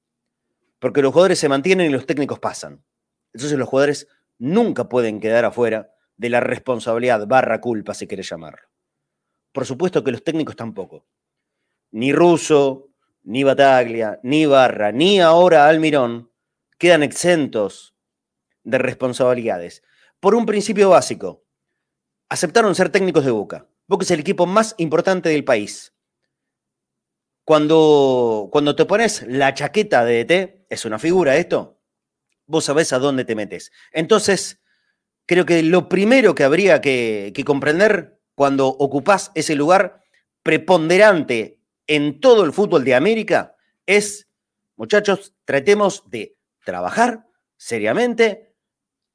Porque 0.80 1.00
los 1.00 1.14
jugadores 1.14 1.38
se 1.38 1.48
mantienen 1.48 1.86
y 1.86 1.94
los 1.94 2.04
técnicos 2.04 2.38
pasan. 2.38 2.84
Entonces 3.32 3.58
los 3.58 3.70
jugadores 3.70 4.06
nunca 4.36 4.90
pueden 4.90 5.18
quedar 5.18 5.46
afuera 5.46 5.94
de 6.18 6.28
la 6.28 6.40
responsabilidad 6.40 7.26
barra 7.26 7.58
culpa, 7.62 7.94
si 7.94 8.06
querés 8.06 8.28
llamarlo. 8.28 8.68
Por 9.52 9.64
supuesto 9.64 10.04
que 10.04 10.12
los 10.12 10.22
técnicos 10.22 10.56
tampoco. 10.56 11.06
Ni 11.92 12.12
Russo, 12.12 12.87
ni 13.28 13.44
Bataglia, 13.44 14.20
ni 14.22 14.46
Barra, 14.46 14.90
ni 14.90 15.20
ahora 15.20 15.68
Almirón 15.68 16.32
quedan 16.78 17.02
exentos 17.02 17.94
de 18.64 18.78
responsabilidades. 18.78 19.82
Por 20.18 20.34
un 20.34 20.46
principio 20.46 20.88
básico, 20.88 21.44
aceptaron 22.30 22.74
ser 22.74 22.88
técnicos 22.88 23.26
de 23.26 23.30
Boca. 23.30 23.68
Boca 23.86 24.04
es 24.04 24.10
el 24.12 24.20
equipo 24.20 24.46
más 24.46 24.74
importante 24.78 25.28
del 25.28 25.44
país. 25.44 25.94
Cuando, 27.44 28.48
cuando 28.50 28.74
te 28.74 28.86
pones 28.86 29.22
la 29.28 29.52
chaqueta 29.52 30.06
de 30.06 30.20
ET, 30.20 30.66
es 30.70 30.86
una 30.86 30.98
figura 30.98 31.36
esto, 31.36 31.82
vos 32.46 32.64
sabés 32.64 32.94
a 32.94 32.98
dónde 32.98 33.26
te 33.26 33.34
metes. 33.34 33.72
Entonces, 33.92 34.62
creo 35.26 35.44
que 35.44 35.62
lo 35.62 35.90
primero 35.90 36.34
que 36.34 36.44
habría 36.44 36.80
que, 36.80 37.32
que 37.34 37.44
comprender 37.44 38.22
cuando 38.34 38.68
ocupás 38.68 39.32
ese 39.34 39.54
lugar 39.54 40.02
preponderante 40.42 41.57
en 41.88 42.20
todo 42.20 42.44
el 42.44 42.52
fútbol 42.52 42.84
de 42.84 42.94
América 42.94 43.56
es, 43.86 44.28
muchachos, 44.76 45.34
tratemos 45.44 46.08
de 46.08 46.38
trabajar 46.64 47.26
seriamente 47.56 48.54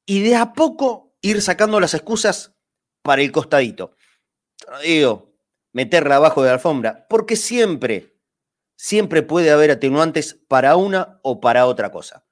y 0.04 0.22
de 0.22 0.36
a 0.36 0.52
poco 0.52 1.16
ir 1.22 1.40
sacando 1.40 1.80
las 1.80 1.94
excusas 1.94 2.54
para 3.00 3.22
el 3.22 3.32
costadito. 3.32 3.96
No 4.70 4.80
digo 4.80 5.34
meterla 5.74 6.16
abajo 6.16 6.42
de 6.42 6.48
la 6.48 6.54
alfombra, 6.54 7.06
porque 7.08 7.36
siempre, 7.36 8.16
siempre 8.76 9.22
puede 9.22 9.50
haber 9.50 9.72
atenuantes 9.72 10.40
para 10.48 10.76
una 10.76 11.18
o 11.22 11.40
para 11.40 11.66
otra 11.66 11.90
cosa. 11.90 12.24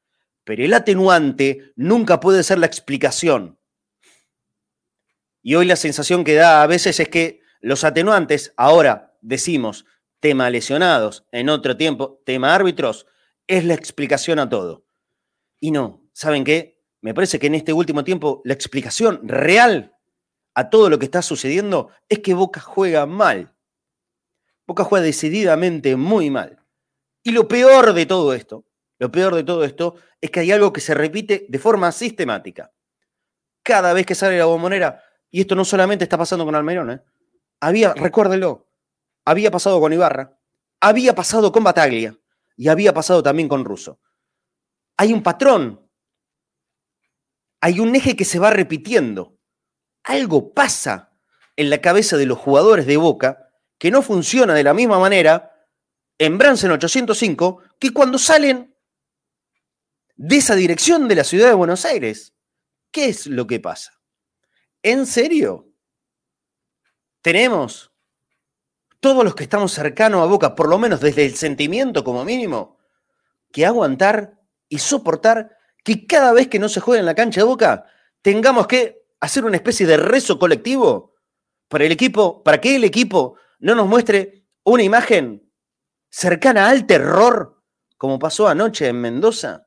Pero 0.45 0.65
el 0.65 0.73
atenuante 0.73 1.73
nunca 1.75 2.21
puede 2.21 2.45
ser 2.45 2.59
la 2.59 2.67
explicación. 2.67 3.59
Y 5.43 5.57
hoy 5.57 5.67
la 5.67 5.77
sensación 5.77 6.23
que 6.23 6.35
da 6.35 6.63
a 6.63 6.67
veces 6.69 7.01
es 7.01 7.09
que 7.09 7.43
los 7.61 7.83
atenuantes, 7.83 8.55
ahora 8.57 9.17
decimos, 9.21 9.87
tema 10.23 10.49
lesionados, 10.51 11.27
en 11.33 11.49
otro 11.49 11.77
tiempo, 11.77 12.23
tema 12.25 12.55
árbitros, 12.55 13.09
es 13.49 13.65
la 13.65 13.75
explicación 13.75 14.39
a 14.39 14.49
todo. 14.49 14.87
Y 15.59 15.73
no, 15.73 16.09
¿saben 16.13 16.45
qué? 16.45 16.81
Me 17.01 17.13
parece 17.13 17.41
que 17.41 17.49
en 17.49 17.57
este 17.57 17.73
último 17.73 18.05
tiempo 18.05 18.41
la 18.45 18.55
explicación 18.55 19.21
real 19.25 19.99
a 20.55 20.71
todo 20.71 20.89
lo 20.89 21.01
que 21.01 21.07
está 21.07 21.23
sucediendo 21.23 21.89
es 22.09 22.21
que 22.21 22.35
Boca 22.35 22.61
juega 22.61 23.05
mal. 23.05 23.53
Boca 24.65 24.85
juega 24.85 25.05
decididamente 25.05 25.97
muy 25.97 26.31
mal. 26.31 26.65
Y 27.25 27.33
lo 27.33 27.49
peor 27.49 27.93
de 27.93 28.07
todo 28.07 28.33
esto, 28.33 28.65
lo 29.01 29.11
peor 29.11 29.35
de 29.35 29.43
todo 29.43 29.65
esto 29.65 29.97
es 30.21 30.31
que 30.31 30.39
hay 30.39 30.53
algo 30.53 30.73
que 30.73 30.81
se 30.81 30.95
repite 30.95 31.47
de 31.49 31.59
forma 31.59 31.91
sistemática. 31.91 32.73
Cada 33.65 33.93
vez 33.93 34.07
que 34.07 34.15
sale 34.15 34.39
la 34.39 34.45
bombonera, 34.45 35.03
y 35.33 35.41
esto 35.41 35.57
no 35.57 35.65
solamente 35.65 36.05
está 36.05 36.17
pasando 36.17 36.45
con 36.45 36.55
Almerón, 36.55 36.93
¿eh? 36.93 37.03
había, 37.59 37.93
recuérdelo, 37.95 38.69
había 39.25 39.51
pasado 39.51 39.81
con 39.81 39.93
Ibarra, 39.93 40.39
había 40.81 41.15
pasado 41.15 41.53
con 41.53 41.65
Bataglia 41.65 42.19
y 42.57 42.69
había 42.69 42.93
pasado 42.93 43.23
también 43.23 43.49
con 43.49 43.65
Russo. 43.65 44.01
Hay 44.97 45.13
un 45.13 45.23
patrón, 45.23 45.89
hay 47.61 47.81
un 47.81 47.95
eje 47.95 48.17
que 48.17 48.25
se 48.25 48.39
va 48.39 48.51
repitiendo. 48.51 49.39
Algo 50.05 50.53
pasa 50.53 51.13
en 51.57 51.71
la 51.71 51.81
cabeza 51.81 52.17
de 52.17 52.27
los 52.27 52.39
jugadores 52.39 52.87
de 52.87 52.97
Boca 52.97 53.51
que 53.79 53.91
no 53.91 54.03
funciona 54.03 54.55
de 54.55 54.65
la 54.65 54.75
misma 54.75 54.99
manera 54.99 55.53
en 56.19 56.39
Bransen 56.39 56.71
805 56.71 57.63
que 57.79 57.93
cuando 57.93 58.19
salen 58.19 58.73
de 60.17 60.37
esa 60.37 60.55
dirección 60.55 61.09
de 61.09 61.17
la 61.17 61.25
ciudad 61.25 61.49
de 61.49 61.55
Buenos 61.55 61.85
Aires. 61.85 62.35
¿Qué 62.91 63.07
es 63.07 63.27
lo 63.27 63.47
que 63.47 63.61
pasa? 63.61 64.01
¿En 64.83 65.07
serio? 65.07 65.69
Tenemos 67.23 67.92
todos 69.03 69.25
los 69.25 69.35
que 69.35 69.43
estamos 69.43 69.73
cercanos 69.73 70.23
a 70.23 70.27
Boca, 70.27 70.55
por 70.55 70.69
lo 70.69 70.79
menos 70.79 71.01
desde 71.01 71.27
el 71.27 71.35
sentimiento 71.35 72.05
como 72.05 72.25
mínimo, 72.25 72.79
que 73.51 73.67
aguantar 73.67 74.39
y 74.69 74.79
soportar 74.79 75.57
que 75.83 76.07
cada 76.07 76.33
vez 76.33 76.47
que 76.47 76.61
no 76.61 76.69
se 76.69 76.79
juega 76.79 77.01
en 77.01 77.07
la 77.07 77.17
cancha 77.17 77.41
de 77.41 77.47
Boca 77.47 77.85
tengamos 78.23 78.69
que 78.69 79.03
hacer 79.19 79.45
una 79.45 79.57
especie 79.57 79.87
de 79.87 79.97
rezo 79.97 80.39
colectivo 80.39 81.15
para 81.67 81.85
el 81.85 81.91
equipo, 81.91 82.45
para 82.45 82.61
que 82.61 82.77
el 82.77 82.85
equipo 82.85 83.37
no 83.59 83.75
nos 83.75 83.89
muestre 83.89 84.47
una 84.63 84.85
imagen 84.85 85.51
cercana 86.09 86.69
al 86.69 86.87
terror, 86.87 87.61
como 87.97 88.21
pasó 88.21 88.47
anoche 88.47 88.87
en 88.87 89.01
Mendoza. 89.01 89.67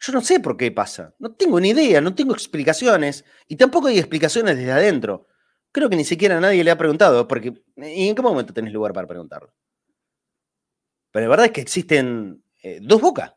Yo 0.00 0.12
no 0.12 0.22
sé 0.22 0.40
por 0.40 0.56
qué 0.56 0.72
pasa. 0.72 1.14
No 1.20 1.36
tengo 1.36 1.60
ni 1.60 1.68
idea, 1.68 2.00
no 2.00 2.16
tengo 2.16 2.32
explicaciones. 2.32 3.24
Y 3.46 3.54
tampoco 3.54 3.86
hay 3.86 4.00
explicaciones 4.00 4.56
desde 4.56 4.72
adentro. 4.72 5.28
Creo 5.72 5.88
que 5.88 5.96
ni 5.96 6.04
siquiera 6.04 6.38
nadie 6.38 6.62
le 6.62 6.70
ha 6.70 6.78
preguntado, 6.78 7.26
porque 7.26 7.54
¿y 7.76 8.08
en 8.08 8.14
qué 8.14 8.22
momento 8.22 8.52
tenés 8.52 8.72
lugar 8.72 8.92
para 8.92 9.06
preguntarlo? 9.06 9.52
Pero 11.10 11.26
la 11.26 11.30
verdad 11.30 11.46
es 11.46 11.52
que 11.52 11.60
existen 11.60 12.44
eh, 12.62 12.78
dos 12.80 13.00
bocas. 13.00 13.34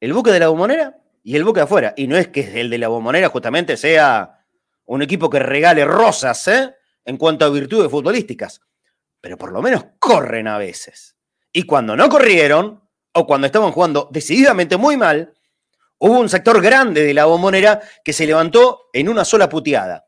El 0.00 0.12
boca 0.12 0.32
de 0.32 0.40
la 0.40 0.48
bombonera 0.48 0.98
y 1.22 1.36
el 1.36 1.44
boca 1.44 1.60
de 1.60 1.64
afuera. 1.64 1.94
Y 1.96 2.06
no 2.06 2.16
es 2.16 2.28
que 2.28 2.60
el 2.60 2.70
de 2.70 2.78
la 2.78 2.88
bombonera 2.88 3.28
justamente 3.28 3.76
sea 3.76 4.44
un 4.86 5.02
equipo 5.02 5.30
que 5.30 5.38
regale 5.38 5.84
rosas, 5.84 6.48
¿eh? 6.48 6.74
En 7.04 7.16
cuanto 7.16 7.44
a 7.44 7.50
virtudes 7.50 7.90
futbolísticas. 7.90 8.60
Pero 9.20 9.38
por 9.38 9.52
lo 9.52 9.62
menos 9.62 9.84
corren 9.98 10.48
a 10.48 10.58
veces. 10.58 11.16
Y 11.52 11.62
cuando 11.64 11.96
no 11.96 12.08
corrieron, 12.08 12.82
o 13.14 13.26
cuando 13.26 13.46
estaban 13.46 13.72
jugando 13.72 14.08
decididamente 14.10 14.76
muy 14.76 14.96
mal, 14.96 15.34
Hubo 16.04 16.18
un 16.18 16.28
sector 16.28 16.60
grande 16.60 17.04
de 17.04 17.14
la 17.14 17.26
bombonera 17.26 17.80
que 18.04 18.12
se 18.12 18.26
levantó 18.26 18.88
en 18.92 19.08
una 19.08 19.24
sola 19.24 19.48
puteada. 19.48 20.04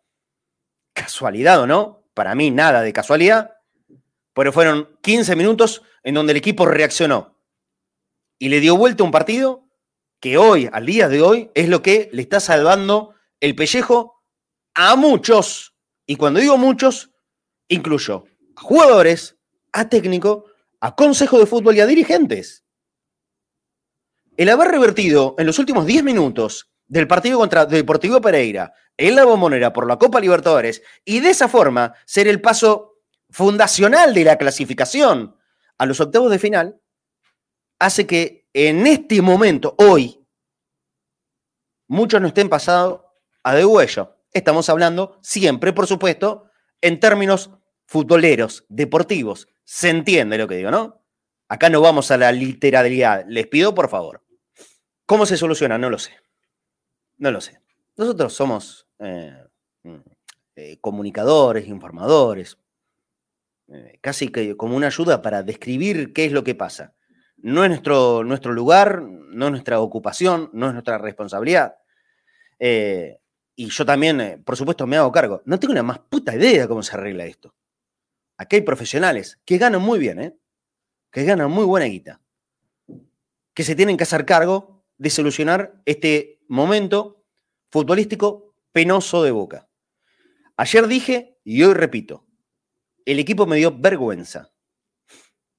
¿Casualidad 0.94 1.60
o 1.60 1.66
no? 1.66 2.04
Para 2.14 2.34
mí 2.34 2.50
nada 2.50 2.80
de 2.80 2.92
casualidad, 2.92 3.58
pero 4.32 4.52
fueron 4.52 4.98
15 5.02 5.36
minutos 5.36 5.82
en 6.02 6.14
donde 6.14 6.32
el 6.32 6.38
equipo 6.38 6.64
reaccionó 6.64 7.38
y 8.38 8.48
le 8.48 8.60
dio 8.60 8.76
vuelta 8.76 9.04
un 9.04 9.10
partido 9.10 9.68
que 10.20 10.38
hoy, 10.38 10.70
al 10.72 10.86
día 10.86 11.08
de 11.08 11.20
hoy, 11.20 11.50
es 11.54 11.68
lo 11.68 11.82
que 11.82 12.08
le 12.12 12.22
está 12.22 12.40
salvando 12.40 13.14
el 13.40 13.54
pellejo 13.54 14.22
a 14.74 14.96
muchos. 14.96 15.74
Y 16.06 16.16
cuando 16.16 16.40
digo 16.40 16.56
muchos, 16.56 17.10
incluyo 17.68 18.24
a 18.56 18.60
jugadores, 18.62 19.36
a 19.72 19.88
técnico, 19.88 20.46
a 20.80 20.94
consejo 20.94 21.38
de 21.38 21.46
fútbol 21.46 21.76
y 21.76 21.80
a 21.80 21.86
dirigentes 21.86 22.64
el 24.36 24.48
haber 24.48 24.68
revertido 24.68 25.34
en 25.38 25.46
los 25.46 25.58
últimos 25.58 25.86
10 25.86 26.02
minutos 26.02 26.70
del 26.86 27.06
partido 27.06 27.38
contra 27.38 27.66
Deportivo 27.66 28.20
Pereira 28.20 28.72
en 28.96 29.16
la 29.16 29.24
bombonera 29.24 29.72
por 29.72 29.86
la 29.86 29.98
Copa 29.98 30.20
Libertadores 30.20 30.82
y 31.04 31.20
de 31.20 31.30
esa 31.30 31.48
forma 31.48 31.94
ser 32.04 32.28
el 32.28 32.40
paso 32.40 33.00
fundacional 33.30 34.14
de 34.14 34.24
la 34.24 34.38
clasificación 34.38 35.36
a 35.78 35.86
los 35.86 36.00
octavos 36.00 36.30
de 36.30 36.38
final, 36.38 36.80
hace 37.78 38.06
que 38.06 38.48
en 38.52 38.86
este 38.86 39.20
momento, 39.20 39.74
hoy, 39.78 40.24
muchos 41.88 42.20
no 42.20 42.28
estén 42.28 42.48
pasados 42.48 43.00
a 43.42 43.54
de 43.54 43.64
huello. 43.64 44.16
Estamos 44.32 44.68
hablando 44.68 45.18
siempre, 45.22 45.72
por 45.72 45.86
supuesto, 45.86 46.50
en 46.80 47.00
términos 47.00 47.50
futboleros, 47.86 48.64
deportivos. 48.68 49.48
Se 49.64 49.90
entiende 49.90 50.38
lo 50.38 50.46
que 50.46 50.56
digo, 50.56 50.70
¿no? 50.70 51.04
Acá 51.48 51.68
no 51.68 51.80
vamos 51.80 52.10
a 52.10 52.16
la 52.16 52.32
literalidad. 52.32 53.24
Les 53.28 53.46
pido, 53.46 53.74
por 53.74 53.88
favor. 53.88 54.24
¿Cómo 55.06 55.26
se 55.26 55.36
soluciona? 55.36 55.78
No 55.78 55.90
lo 55.90 55.98
sé. 55.98 56.12
No 57.16 57.30
lo 57.30 57.40
sé. 57.40 57.60
Nosotros 57.96 58.32
somos 58.32 58.83
comunicadores, 60.80 61.68
informadores, 61.68 62.58
eh, 63.68 63.98
casi 64.00 64.28
que 64.28 64.56
como 64.56 64.76
una 64.76 64.86
ayuda 64.88 65.22
para 65.22 65.42
describir 65.42 66.12
qué 66.12 66.26
es 66.26 66.32
lo 66.32 66.44
que 66.44 66.54
pasa. 66.54 66.94
No 67.36 67.64
es 67.64 67.70
nuestro, 67.70 68.24
nuestro 68.24 68.52
lugar, 68.52 69.02
no 69.02 69.46
es 69.46 69.50
nuestra 69.50 69.80
ocupación, 69.80 70.50
no 70.52 70.68
es 70.68 70.72
nuestra 70.72 70.98
responsabilidad. 70.98 71.76
y 73.56 73.68
yo 73.68 73.84
también, 73.86 74.42
por 74.44 74.56
supuesto, 74.56 74.86
me 74.86 74.96
hago 74.96 75.12
cargo. 75.12 75.42
No 75.44 75.58
tengo 75.58 75.72
una 75.72 75.82
más 75.82 75.98
puta 75.98 76.34
idea 76.34 76.62
de 76.62 76.68
cómo 76.68 76.82
se 76.82 76.96
arregla 76.96 77.24
esto. 77.26 77.54
Aquí 78.36 78.56
hay 78.56 78.62
profesionales 78.62 79.38
que 79.44 79.58
ganan 79.58 79.80
muy 79.80 79.98
bien, 79.98 80.20
¿eh? 80.20 80.36
que 81.10 81.24
ganan 81.24 81.50
muy 81.50 81.64
buena 81.64 81.86
guita, 81.86 82.20
que 83.54 83.62
se 83.62 83.76
tienen 83.76 83.96
que 83.96 84.02
hacer 84.02 84.24
cargo 84.26 84.84
de 84.98 85.10
solucionar 85.10 85.80
este 85.84 86.40
momento 86.48 87.24
futbolístico 87.70 88.43
penoso 88.74 89.22
de 89.22 89.30
Boca. 89.30 89.68
Ayer 90.56 90.88
dije 90.88 91.38
y 91.44 91.62
hoy 91.62 91.74
repito, 91.74 92.26
el 93.06 93.20
equipo 93.20 93.46
me 93.46 93.56
dio 93.56 93.70
vergüenza. 93.78 94.52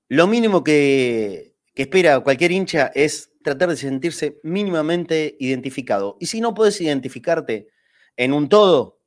Lo 0.10 0.28
mínimo 0.28 0.65
que, 0.65 1.56
espera 1.73 2.19
cualquier 2.19 2.51
hincha 2.51 2.91
es 2.93 3.32
tratar 3.41 3.69
de 3.69 3.78
sentirse 3.78 4.41
mínimamente 4.43 5.38
identificado. 5.39 6.17
Y 6.19 6.25
si 6.25 6.41
no 6.41 6.54
puedes 6.54 6.82
identificarte 6.82 7.69
en 8.17 8.34
un 8.34 8.49
todo, 8.49 8.99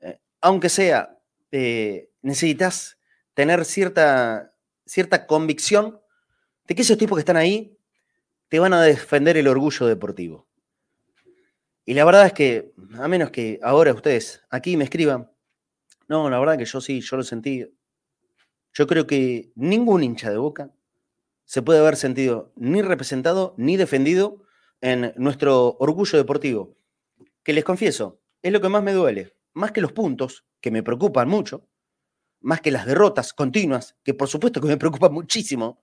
eh, 0.00 0.18
aunque 0.40 0.68
sea, 0.68 1.20
eh, 1.52 2.10
necesitas 2.20 2.98
tener 3.32 3.64
cierta, 3.64 4.56
cierta 4.86 5.26
convicción 5.28 6.00
de 6.66 6.74
que 6.74 6.82
esos 6.82 6.98
tipos 6.98 7.16
que 7.16 7.20
están 7.20 7.36
ahí 7.36 7.78
te 8.48 8.58
van 8.58 8.72
a 8.72 8.82
defender 8.82 9.36
el 9.36 9.46
orgullo 9.46 9.86
deportivo. 9.86 10.48
Y 11.84 11.94
la 11.94 12.04
verdad 12.04 12.26
es 12.26 12.32
que, 12.32 12.72
a 12.94 13.08
menos 13.08 13.30
que 13.30 13.58
ahora 13.62 13.92
ustedes 13.92 14.42
aquí 14.50 14.76
me 14.76 14.84
escriban, 14.84 15.30
no, 16.08 16.30
la 16.30 16.38
verdad 16.38 16.58
que 16.58 16.64
yo 16.64 16.80
sí, 16.80 17.00
yo 17.00 17.16
lo 17.16 17.24
sentí. 17.24 17.66
Yo 18.72 18.86
creo 18.86 19.06
que 19.06 19.52
ningún 19.54 20.04
hincha 20.04 20.30
de 20.30 20.36
boca 20.36 20.70
se 21.44 21.62
puede 21.62 21.80
haber 21.80 21.96
sentido 21.96 22.52
ni 22.56 22.82
representado 22.82 23.54
ni 23.58 23.76
defendido 23.76 24.44
en 24.80 25.12
nuestro 25.16 25.76
orgullo 25.78 26.18
deportivo. 26.18 26.76
Que 27.42 27.52
les 27.52 27.64
confieso, 27.64 28.20
es 28.42 28.52
lo 28.52 28.60
que 28.60 28.68
más 28.68 28.82
me 28.82 28.92
duele, 28.92 29.36
más 29.52 29.72
que 29.72 29.80
los 29.80 29.92
puntos, 29.92 30.46
que 30.60 30.70
me 30.70 30.82
preocupan 30.82 31.28
mucho, 31.28 31.68
más 32.40 32.60
que 32.60 32.70
las 32.70 32.86
derrotas 32.86 33.32
continuas, 33.32 33.96
que 34.04 34.14
por 34.14 34.28
supuesto 34.28 34.60
que 34.60 34.68
me 34.68 34.76
preocupan 34.76 35.12
muchísimo, 35.12 35.82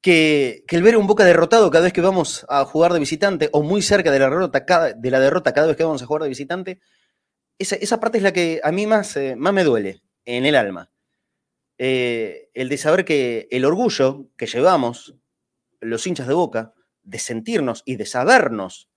que, 0.00 0.64
el 0.68 0.82
ver 0.82 0.96
un 0.96 1.06
Boca 1.06 1.24
derrotado 1.24 1.70
cada 1.70 1.84
vez 1.84 1.92
que 1.92 2.00
vamos 2.00 2.46
a 2.48 2.64
jugar 2.64 2.92
de 2.92 2.98
visitante 2.98 3.50
o 3.52 3.62
muy 3.62 3.82
cerca 3.82 4.10
de 4.10 4.18
la 4.18 4.28
derrota 4.30 4.64
cada, 5.54 5.66
vez 5.66 5.76
que 5.76 5.84
vamos 5.84 6.02
a 6.02 6.06
jugar 6.06 6.22
de 6.22 6.28
visitante, 6.28 6.80
esa, 7.58 8.00
parte 8.00 8.18
es 8.18 8.24
la 8.24 8.32
que 8.32 8.60
a 8.64 8.72
mí 8.72 8.86
más, 8.86 9.16
eh, 9.16 9.36
más 9.36 9.52
me 9.52 9.64
duele 9.64 10.02
en 10.24 10.46
el 10.46 10.54
alma. 10.54 10.90
Eh, 11.76 12.50
el 12.54 12.68
de 12.68 12.78
saber 12.78 13.04
que 13.04 13.48
el 13.50 13.64
orgullo 13.64 14.28
que 14.36 14.46
llevamos 14.46 15.14
los 15.80 16.06
hinchas 16.06 16.26
de 16.26 16.34
Boca, 16.34 16.74
de 17.02 17.18
sentirnos 17.18 17.82
y 17.84 17.96
de 17.96 18.06
sabernos, 18.06 18.90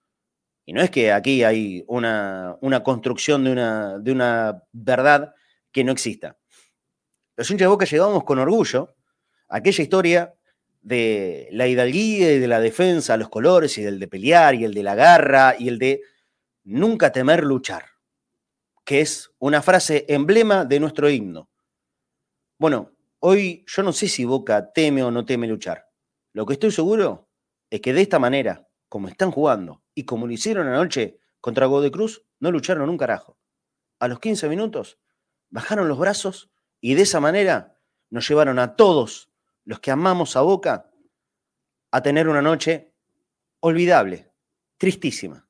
y 0.66 0.74
no 0.74 0.82
es 0.82 0.92
que 0.92 1.12
aquí 1.12 1.44
hay 1.44 1.84
una, 1.88 2.58
una 2.62 2.84
construcción 2.84 3.44
de 3.44 3.52
una, 3.52 4.00
de 4.00 4.12
una 4.14 4.64
verdad 4.72 5.34
que 5.74 5.84
no 5.84 5.92
exista. 5.92 6.38
Los 7.36 7.50
hinchas 7.50 7.66
de 7.66 7.70
Boca 7.70 7.86
llevamos 7.86 8.24
con 8.24 8.40
orgullo 8.40 8.96
aquella 9.50 9.84
historia 9.84 10.36
de 10.84 11.48
la 11.52 11.68
hidalguía 11.68 12.34
y 12.34 12.40
de 12.40 12.48
la 12.48 12.60
defensa 12.60 13.18
los 13.18 13.30
colores 13.30 13.78
y 13.78 13.84
del 13.84 14.00
de 14.00 14.08
pelear 14.08 14.54
y 14.54 14.66
el 14.66 14.74
de 14.74 14.84
la 14.84 14.96
garra 14.96 15.56
y 15.58 15.70
el 15.70 15.80
de 15.80 16.02
nunca 16.66 17.12
temer 17.12 17.44
luchar, 17.44 17.86
que 18.84 19.02
es 19.02 19.32
una 19.40 19.62
frase 19.62 20.06
emblema 20.10 20.66
de 20.66 20.80
nuestro 20.82 21.10
himno. 21.10 21.50
Bueno, 22.60 22.92
hoy 23.20 23.66
yo 23.66 23.82
no 23.82 23.94
sé 23.94 24.10
si 24.10 24.26
Boca 24.26 24.72
teme 24.74 25.04
o 25.04 25.10
no 25.10 25.26
teme 25.26 25.48
luchar. 25.48 25.90
Lo 26.34 26.46
que 26.46 26.54
estoy 26.54 26.72
seguro 26.72 27.30
es 27.70 27.80
que 27.80 27.94
de 27.94 28.02
esta 28.02 28.20
manera, 28.20 28.68
como 28.90 29.08
están 29.08 29.32
jugando 29.32 29.84
y 29.96 30.04
como 30.04 30.28
lo 30.28 30.34
hicieron 30.34 30.68
anoche 30.68 31.20
contra 31.40 31.66
Godoy 31.66 31.92
Cruz, 31.92 32.26
no 32.40 32.52
lucharon 32.52 32.90
un 32.90 32.98
carajo. 32.98 33.38
A 34.00 34.10
los 34.10 34.20
15 34.20 34.50
minutos 34.50 35.00
bajaron 35.50 35.88
los 35.88 35.98
brazos 35.98 36.52
y 36.82 36.96
de 36.96 37.04
esa 37.04 37.22
manera 37.22 37.80
nos 38.10 38.28
llevaron 38.28 38.60
a 38.60 38.76
todos 38.76 39.33
los 39.66 39.80
que 39.80 39.92
amamos 39.92 40.36
a 40.36 40.42
Boca, 40.42 40.92
a 41.92 42.02
tener 42.02 42.28
una 42.28 42.42
noche 42.42 42.94
olvidable, 43.60 44.32
tristísima, 44.78 45.48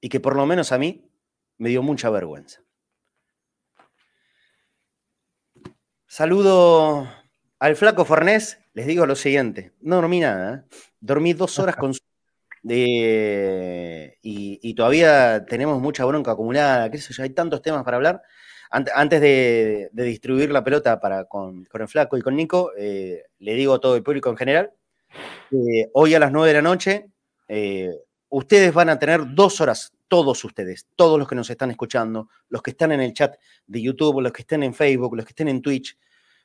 y 0.00 0.08
que 0.08 0.20
por 0.20 0.36
lo 0.36 0.44
menos 0.46 0.72
a 0.72 0.78
mí 0.78 1.10
me 1.58 1.68
dio 1.68 1.82
mucha 1.82 2.10
vergüenza. 2.10 2.62
Saludo 6.06 7.08
al 7.58 7.76
flaco 7.76 8.04
Fornés, 8.04 8.60
les 8.72 8.86
digo 8.86 9.06
lo 9.06 9.16
siguiente, 9.16 9.72
no 9.80 9.96
dormí 9.96 10.20
nada, 10.20 10.54
¿eh? 10.54 10.76
dormí 11.00 11.32
dos 11.32 11.58
horas 11.58 11.76
con... 11.76 11.92
De, 12.62 14.18
y, 14.22 14.74
todavía 14.74 15.44
tenemos 15.44 15.82
mucha 15.82 16.06
bronca 16.06 16.30
acumulada, 16.30 16.90
qué 16.90 16.96
sé 16.96 17.12
yo, 17.12 17.22
hay 17.22 17.28
tantos 17.28 17.60
temas 17.60 17.84
para 17.84 17.98
hablar. 17.98 18.22
Antes 18.70 19.20
de, 19.20 19.90
distribuir 19.92 20.50
la 20.50 20.64
pelota 20.64 21.00
para, 21.00 21.24
con, 21.26 21.66
el 21.72 21.88
flaco 21.88 22.16
y 22.16 22.22
con 22.22 22.36
Nico, 22.36 22.72
eh, 22.76 23.24
le 23.38 23.54
digo 23.54 23.74
a 23.74 23.80
todo 23.80 23.96
el 23.96 24.02
público 24.02 24.30
en 24.30 24.36
general, 24.36 24.72
hoy 25.92 26.14
a 26.14 26.18
las 26.18 26.32
9 26.32 26.48
de 26.48 26.54
la 26.54 26.62
noche, 26.62 27.06
eh, 27.48 27.94
ustedes 28.28 28.72
van 28.72 28.88
a 28.88 28.98
tener 28.98 29.34
dos 29.34 29.60
horas, 29.60 29.92
todos 30.08 30.44
ustedes, 30.44 30.86
todos 30.96 31.18
los 31.18 31.28
que 31.28 31.34
nos 31.34 31.50
están 31.50 31.70
escuchando, 31.70 32.28
los 32.48 32.62
que 32.62 32.70
están 32.70 32.92
en 32.92 33.00
el 33.00 33.12
chat 33.12 33.36
de 33.66 33.82
YouTube, 33.82 34.20
los 34.20 34.32
que 34.32 34.42
estén 34.42 34.62
en 34.62 34.74
Facebook, 34.74 35.16
los 35.16 35.24
que 35.24 35.30
estén 35.30 35.48
en 35.48 35.62
Twitch, 35.62 35.96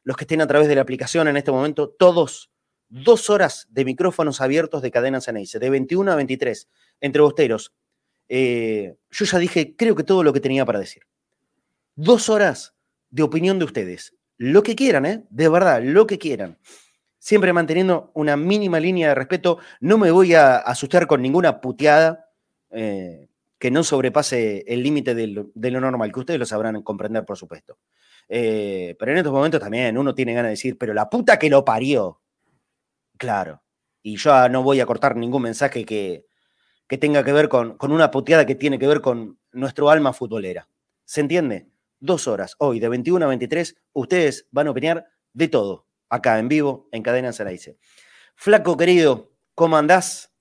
los 0.03 0.15
que 0.15 0.23
estén 0.23 0.41
a 0.41 0.47
través 0.47 0.67
de 0.67 0.75
la 0.75 0.81
aplicación 0.81 1.27
en 1.27 1.37
este 1.37 1.51
momento, 1.51 1.89
todos 1.89 2.51
dos 2.89 3.29
horas 3.29 3.67
de 3.69 3.85
micrófonos 3.85 4.41
abiertos 4.41 4.81
de 4.81 4.91
Cadenas 4.91 5.25
Ceneice, 5.25 5.59
de 5.59 5.69
21 5.69 6.11
a 6.11 6.15
23, 6.15 6.67
entre 7.01 7.21
bosteros. 7.21 7.73
Eh, 8.27 8.95
yo 9.09 9.25
ya 9.25 9.37
dije, 9.37 9.75
creo 9.75 9.95
que 9.95 10.03
todo 10.03 10.23
lo 10.23 10.33
que 10.33 10.39
tenía 10.39 10.65
para 10.65 10.79
decir. 10.79 11.03
Dos 12.01 12.29
horas 12.29 12.77
de 13.09 13.23
opinión 13.23 13.59
de 13.59 13.65
ustedes. 13.65 14.15
Lo 14.37 14.63
que 14.63 14.73
quieran, 14.73 15.05
¿eh? 15.05 15.25
De 15.29 15.49
verdad, 15.49 15.81
lo 15.83 16.07
que 16.07 16.17
quieran. 16.17 16.57
Siempre 17.17 17.51
manteniendo 17.51 18.11
una 18.13 18.37
mínima 18.37 18.79
línea 18.79 19.09
de 19.09 19.15
respeto. 19.15 19.57
No 19.81 19.97
me 19.97 20.09
voy 20.09 20.33
a 20.33 20.55
asustar 20.59 21.07
con 21.07 21.21
ninguna 21.21 21.59
puteada 21.59 22.29
eh, 22.69 23.27
que 23.57 23.69
no 23.69 23.83
sobrepase 23.83 24.63
el 24.65 24.81
límite 24.81 25.13
de, 25.13 25.27
lo 25.27 25.81
normal, 25.81 26.13
que 26.13 26.19
ustedes 26.21 26.39
lo 26.39 26.45
sabrán 26.45 26.81
comprender, 26.83 27.25
por 27.25 27.35
supuesto. 27.35 27.77
Eh, 28.29 28.95
pero 28.97 29.11
en 29.11 29.17
estos 29.17 29.33
momentos 29.33 29.59
también 29.59 29.97
uno 29.97 30.15
tiene 30.15 30.33
ganas 30.33 30.51
de 30.51 30.51
decir, 30.51 30.77
pero 30.77 30.93
la 30.93 31.09
puta 31.09 31.37
que 31.37 31.49
lo 31.49 31.65
parió. 31.65 32.21
Claro. 33.17 33.61
Y 34.01 34.15
yo 34.15 34.47
no 34.47 34.63
voy 34.63 34.79
a 34.79 34.85
cortar 34.85 35.17
ningún 35.17 35.41
mensaje 35.41 35.83
que, 35.83 36.25
tenga 36.87 37.25
que 37.25 37.33
ver 37.33 37.49
con, 37.49 37.75
con, 37.75 37.91
una 37.91 38.09
puteada 38.09 38.45
que 38.45 38.55
tiene 38.55 38.79
que 38.79 38.87
ver 38.87 39.01
con 39.01 39.37
nuestro 39.51 39.89
alma 39.89 40.13
futbolera. 40.13 40.69
¿Se 41.03 41.19
entiende? 41.19 41.67
Dos 42.01 42.27
horas, 42.29 42.55
hoy 42.59 42.79
de 42.79 42.87
21 42.87 43.25
a 43.25 43.27
23, 43.27 43.75
ustedes 43.91 44.47
van 44.51 44.67
a 44.67 44.71
opinar 44.71 45.05
de 45.33 45.49
todo, 45.49 45.85
acá 46.07 46.39
en 46.39 46.47
vivo, 46.47 46.87
en 46.93 47.03
Cadena 47.03 47.33
Saraice. 47.33 47.77
Flaco 48.35 48.77
querido, 48.77 49.33
¿cómo 49.53 49.75
andás? 49.75 50.31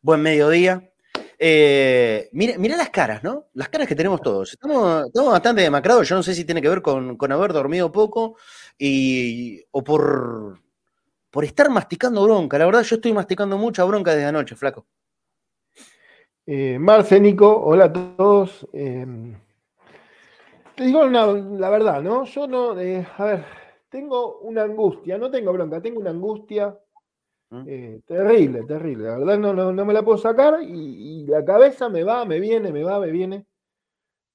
Buen 0.00 0.22
mediodía. 0.22 0.90
Eh, 1.38 2.30
mira, 2.32 2.76
las 2.78 2.88
caras, 2.88 3.22
¿no? 3.22 3.48
Las 3.52 3.68
caras 3.68 3.86
que 3.86 3.94
tenemos 3.94 4.22
todos. 4.22 4.52
Estamos, 4.52 5.12
bastante 5.12 5.60
demacrados. 5.60 6.08
Yo 6.08 6.16
no 6.16 6.22
sé 6.22 6.34
si 6.34 6.46
tiene 6.46 6.62
que 6.62 6.68
ver 6.70 6.80
con, 6.80 7.18
con 7.18 7.30
haber 7.30 7.52
dormido 7.52 7.92
poco 7.92 8.36
y, 8.78 9.62
o 9.72 9.84
por, 9.84 10.62
por 11.30 11.44
estar 11.44 11.68
masticando 11.68 12.22
bronca. 12.22 12.58
La 12.58 12.64
verdad, 12.64 12.82
yo 12.84 12.96
estoy 12.96 13.12
masticando 13.12 13.58
mucha 13.58 13.84
bronca 13.84 14.14
desde 14.14 14.28
anoche, 14.28 14.56
flaco. 14.56 14.86
Eh, 16.46 16.78
hola 16.80 17.84
a 17.84 17.92
todos. 17.92 18.66
Eh, 18.72 19.36
te 20.76 20.84
digo 20.84 21.06
la 21.06 21.70
verdad, 21.70 22.02
¿no? 22.02 22.24
Yo 22.24 22.46
no, 22.46 22.78
eh, 22.78 23.06
a 23.16 23.24
ver, 23.24 23.44
tengo 23.88 24.40
una 24.40 24.62
angustia, 24.62 25.16
no 25.16 25.30
tengo 25.30 25.52
bronca, 25.52 25.80
tengo 25.80 26.00
una 26.00 26.10
angustia 26.10 26.78
¿Mm? 27.50 27.64
eh, 27.66 28.00
terrible, 28.06 28.64
terrible. 28.64 29.04
La 29.04 29.18
verdad 29.18 29.38
no, 29.38 29.72
no, 29.72 29.84
me 29.84 29.94
la 29.94 30.04
puedo 30.04 30.18
sacar 30.18 30.58
y, 30.62 31.24
la 31.26 31.44
cabeza 31.44 31.88
me 31.88 32.04
va, 32.04 32.24
me 32.24 32.40
viene, 32.40 32.72
me 32.72 32.84
va, 32.84 33.00
me 33.00 33.10
viene. 33.10 33.46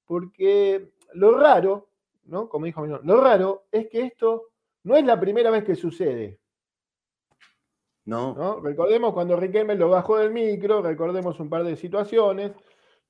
Porque 0.04 0.90
lo 1.14 1.38
raro, 1.38 1.88
¿no? 2.24 2.48
Como 2.48 2.66
dijo 2.66 2.82
mi 2.82 2.88
lo 2.88 3.20
raro 3.20 3.64
es 3.70 3.88
que 3.88 4.02
esto 4.02 4.48
no 4.82 4.96
es 4.96 5.04
la 5.04 5.20
primera 5.20 5.50
vez 5.50 5.64
que 5.64 5.76
sucede. 5.76 6.40
No. 8.04 8.60
Recordemos 8.60 9.14
cuando 9.14 9.36
Riquelme 9.36 9.76
lo 9.76 9.88
bajó 9.88 10.18
del 10.18 10.32
micro, 10.32 10.82
recordemos 10.82 11.38
un 11.38 11.48
par 11.48 11.62
de 11.62 11.76
situaciones. 11.76 12.52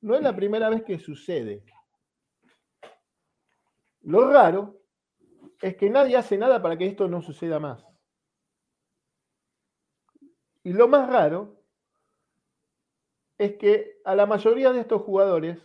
No 0.02 0.14
es 0.14 0.22
la 0.22 0.36
primera 0.36 0.68
vez 0.68 0.82
que 0.82 0.98
sucede. 0.98 1.64
Lo 4.02 4.30
raro 4.30 4.80
es 5.60 5.76
que 5.76 5.90
nadie 5.90 6.16
hace 6.16 6.36
nada 6.36 6.60
para 6.60 6.76
que 6.76 6.86
esto 6.86 7.08
no 7.08 7.22
suceda 7.22 7.60
más. 7.60 7.86
Y 10.64 10.72
lo 10.72 10.88
más 10.88 11.08
raro 11.08 11.56
es 13.38 13.56
que 13.56 14.00
a 14.04 14.14
la 14.14 14.26
mayoría 14.26 14.72
de 14.72 14.80
estos 14.80 15.02
jugadores 15.02 15.58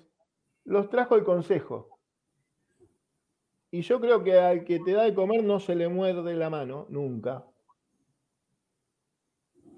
los 0.65 0.89
trajo 0.89 1.15
el 1.15 1.23
consejo. 1.23 1.99
Y 3.69 3.81
yo 3.81 3.99
creo 3.99 4.23
que 4.23 4.39
al 4.39 4.63
que 4.63 4.79
te 4.79 4.93
da 4.93 5.03
de 5.03 5.13
comer 5.13 5.43
no 5.43 5.59
se 5.59 5.75
le 5.75 5.87
muerde 5.87 6.35
la 6.35 6.49
mano, 6.49 6.85
nunca. 6.89 7.45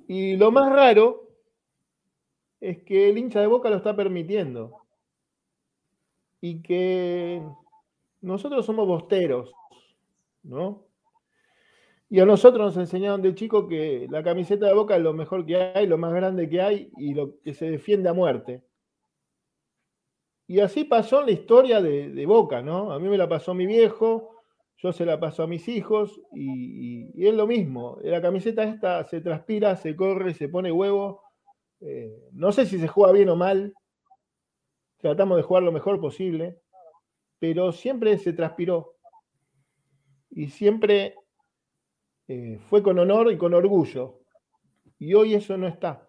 Y 0.08 0.38
lo 0.38 0.52
más 0.52 0.72
raro 0.72 1.30
es 2.60 2.84
que 2.84 3.10
el 3.10 3.18
hincha 3.18 3.42
de 3.42 3.48
boca 3.48 3.70
lo 3.70 3.78
está 3.78 3.96
permitiendo. 3.96 4.82
Y 6.42 6.62
que 6.62 7.42
nosotros 8.22 8.66
somos 8.66 8.88
bosteros, 8.88 9.54
¿no? 10.44 10.86
Y 12.10 12.20
a 12.20 12.26
nosotros 12.26 12.66
nos 12.66 12.78
enseñaron 12.78 13.22
de 13.22 13.36
chico 13.36 13.68
que 13.68 14.08
la 14.10 14.24
camiseta 14.24 14.66
de 14.66 14.74
boca 14.74 14.96
es 14.96 15.02
lo 15.02 15.14
mejor 15.14 15.46
que 15.46 15.58
hay, 15.58 15.86
lo 15.86 15.98
más 15.98 16.12
grande 16.12 16.50
que 16.50 16.62
hay 16.62 16.92
y 16.98 17.14
lo 17.14 17.40
que 17.42 17.54
se 17.54 17.70
defiende 17.70 18.10
a 18.10 18.14
muerte. 18.14 18.64
Y 20.50 20.62
así 20.62 20.84
pasó 20.84 21.20
en 21.20 21.28
la 21.28 21.32
historia 21.34 21.80
de, 21.80 22.26
Boca, 22.26 22.64
¿no? 22.64 22.92
A 22.92 22.98
mí 22.98 23.08
me 23.08 23.20
la 23.20 23.30
pasó 23.30 23.54
mi 23.54 23.68
viejo, 23.68 24.36
yo 24.78 24.92
se 24.92 25.06
la 25.06 25.20
paso 25.20 25.44
a 25.44 25.48
mis 25.48 25.68
hijos 25.68 26.20
y, 26.34 27.24
es 27.24 27.36
lo 27.36 27.46
mismo. 27.46 28.00
La 28.02 28.20
camiseta 28.20 28.64
esta 28.64 29.08
se 29.08 29.22
transpira, 29.22 29.76
se 29.76 29.96
corre, 29.96 30.34
se 30.34 30.50
pone 30.50 30.72
huevo. 30.72 31.22
Eh, 31.82 32.30
no 32.32 32.52
sé 32.52 32.66
si 32.66 32.80
se 32.80 32.88
juega 32.88 33.14
bien 33.14 33.30
o 33.30 33.36
mal. 33.36 33.76
Tratamos 34.98 35.38
de 35.38 35.44
jugar 35.44 35.62
lo 35.62 35.72
mejor 35.72 36.02
posible, 36.02 36.58
pero 37.40 37.72
siempre 37.72 38.18
se 38.18 38.34
transpiró. 38.34 38.96
Y 40.30 40.48
siempre 40.50 41.16
eh, 42.28 42.60
fue 42.70 42.84
con 42.84 43.00
honor 43.00 43.32
y 43.32 43.38
con 43.38 43.54
orgullo. 43.54 44.20
Y 45.00 45.14
hoy 45.14 45.34
eso 45.34 45.58
no 45.58 45.68
está. 45.68 46.08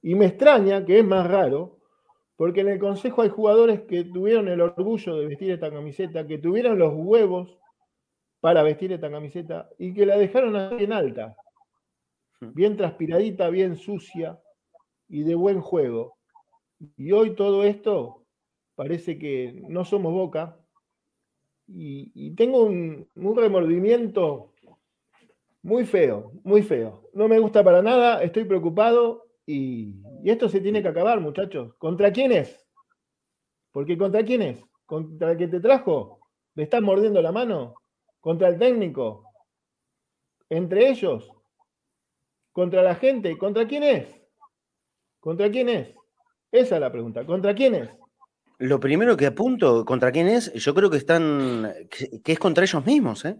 Y 0.00 0.14
me 0.14 0.26
extraña, 0.26 0.84
que 0.84 0.98
es 0.98 1.04
más 1.04 1.28
raro, 1.28 1.78
porque 2.36 2.62
en 2.62 2.68
el 2.70 2.78
Consejo 2.80 3.22
hay 3.22 3.28
jugadores 3.28 3.82
que 3.82 4.04
tuvieron 4.04 4.48
el 4.48 4.60
orgullo 4.60 5.16
de 5.16 5.26
vestir 5.26 5.52
esta 5.52 5.70
camiseta, 5.70 6.26
que 6.26 6.38
tuvieron 6.38 6.78
los 6.78 6.92
huevos 6.94 7.56
para 8.40 8.64
vestir 8.64 8.90
esta 8.92 9.10
camiseta 9.10 9.68
y 9.78 9.94
que 9.94 10.04
la 10.04 10.18
dejaron 10.18 10.80
en 10.80 10.92
alta, 10.92 11.36
hmm. 12.40 12.54
bien 12.54 12.76
transpiradita, 12.76 13.48
bien 13.50 13.76
sucia 13.76 14.40
y 15.08 15.22
de 15.22 15.36
buen 15.36 15.60
juego. 15.60 16.16
Y 16.96 17.12
hoy 17.12 17.36
todo 17.36 17.62
esto 17.62 18.21
parece 18.74 19.18
que 19.18 19.62
no 19.68 19.84
somos 19.84 20.12
boca 20.12 20.58
y, 21.68 22.34
tengo 22.34 22.64
un, 22.64 23.08
remordimiento 23.14 24.52
muy 25.62 25.84
feo, 25.84 26.32
muy 26.44 26.62
feo. 26.62 27.08
No 27.14 27.28
me 27.28 27.38
gusta 27.38 27.62
para 27.62 27.82
nada, 27.82 28.22
estoy 28.22 28.44
preocupado 28.44 29.26
y, 29.46 29.94
esto 30.24 30.48
se 30.48 30.60
tiene 30.60 30.82
que 30.82 30.88
acabar, 30.88 31.20
muchachos. 31.20 31.74
¿Contra 31.78 32.12
quién 32.12 32.32
es? 32.32 32.66
Porque 33.70 33.96
¿contra 33.96 34.24
quién 34.24 34.42
es? 34.42 34.62
¿Contra 34.84 35.32
el 35.32 35.38
que 35.38 35.48
te 35.48 35.60
trajo? 35.60 36.20
¿Le 36.54 36.64
estás 36.64 36.82
mordiendo 36.82 37.22
la 37.22 37.32
mano? 37.32 37.74
¿Contra 38.20 38.48
el 38.48 38.58
técnico? 38.58 39.24
¿Entre 40.50 40.90
ellos? 40.90 41.32
¿Contra 42.52 42.82
la 42.82 42.94
gente? 42.94 43.38
¿Contra 43.38 43.66
quién 43.66 43.82
es? 43.82 44.22
¿Contra 45.20 45.50
quién 45.50 45.70
es? 45.70 45.94
Esa 46.50 46.74
es 46.74 46.80
la 46.80 46.92
pregunta. 46.92 47.24
¿Contra 47.24 47.54
quién 47.54 47.74
es? 47.74 48.01
Lo 48.62 48.78
primero 48.78 49.16
que 49.16 49.26
apunto, 49.26 49.84
¿contra 49.84 50.12
quién 50.12 50.28
es? 50.28 50.52
Yo 50.52 50.72
creo 50.72 50.88
que 50.88 50.96
están, 50.96 51.74
que, 51.90 52.32
es 52.32 52.38
contra 52.38 52.62
ellos 52.62 52.86
mismos, 52.86 53.24
¿eh? 53.24 53.36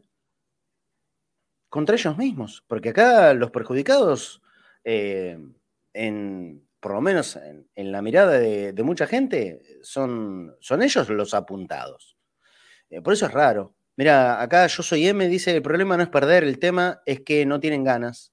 Contra 1.68 1.94
ellos 1.94 2.18
mismos, 2.18 2.64
porque 2.66 2.88
acá 2.88 3.32
los 3.32 3.52
perjudicados 3.52 4.42
eh, 4.82 5.38
en, 5.92 6.66
por 6.80 6.94
lo 6.94 7.00
menos 7.00 7.36
en, 7.36 7.92
la 7.92 8.02
mirada 8.02 8.36
de, 8.36 8.82
mucha 8.82 9.06
gente, 9.06 9.62
son, 9.82 10.56
son 10.58 10.82
ellos 10.82 11.08
los 11.08 11.34
apuntados. 11.34 12.16
Eh, 12.90 13.00
por 13.00 13.12
eso 13.12 13.26
es 13.26 13.32
raro. 13.32 13.76
Mira, 13.96 14.42
acá 14.42 14.66
yo 14.66 14.82
soy 14.82 15.06
M, 15.06 15.28
dice, 15.28 15.54
el 15.54 15.62
problema 15.62 15.96
no 15.96 16.02
es 16.02 16.08
perder, 16.08 16.42
el 16.42 16.58
tema 16.58 17.00
es 17.06 17.20
que 17.20 17.46
no 17.46 17.60
tienen 17.60 17.84
ganas. 17.84 18.32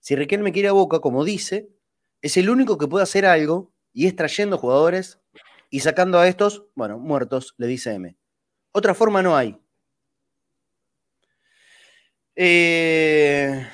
Si 0.00 0.16
Riquelme 0.16 0.52
quiere 0.52 0.68
a 0.68 0.72
Boca, 0.72 1.00
como 1.00 1.26
dice, 1.26 1.68
es 2.22 2.38
el 2.38 2.48
único 2.48 2.78
que 2.78 2.88
puede 2.88 3.02
hacer 3.02 3.26
algo 3.26 3.74
y 3.92 4.06
es 4.06 4.16
trayendo 4.16 4.56
jugadores 4.56 5.21
y 5.72 5.80
sacando 5.80 6.18
a 6.18 6.28
estos, 6.28 6.66
bueno, 6.74 6.98
muertos, 6.98 7.54
le 7.56 7.66
dice 7.66 7.94
M. 7.94 8.14
Otra 8.72 8.94
forma 8.94 9.22
no 9.22 9.34
hay. 9.34 9.58
Eh... 12.36 13.66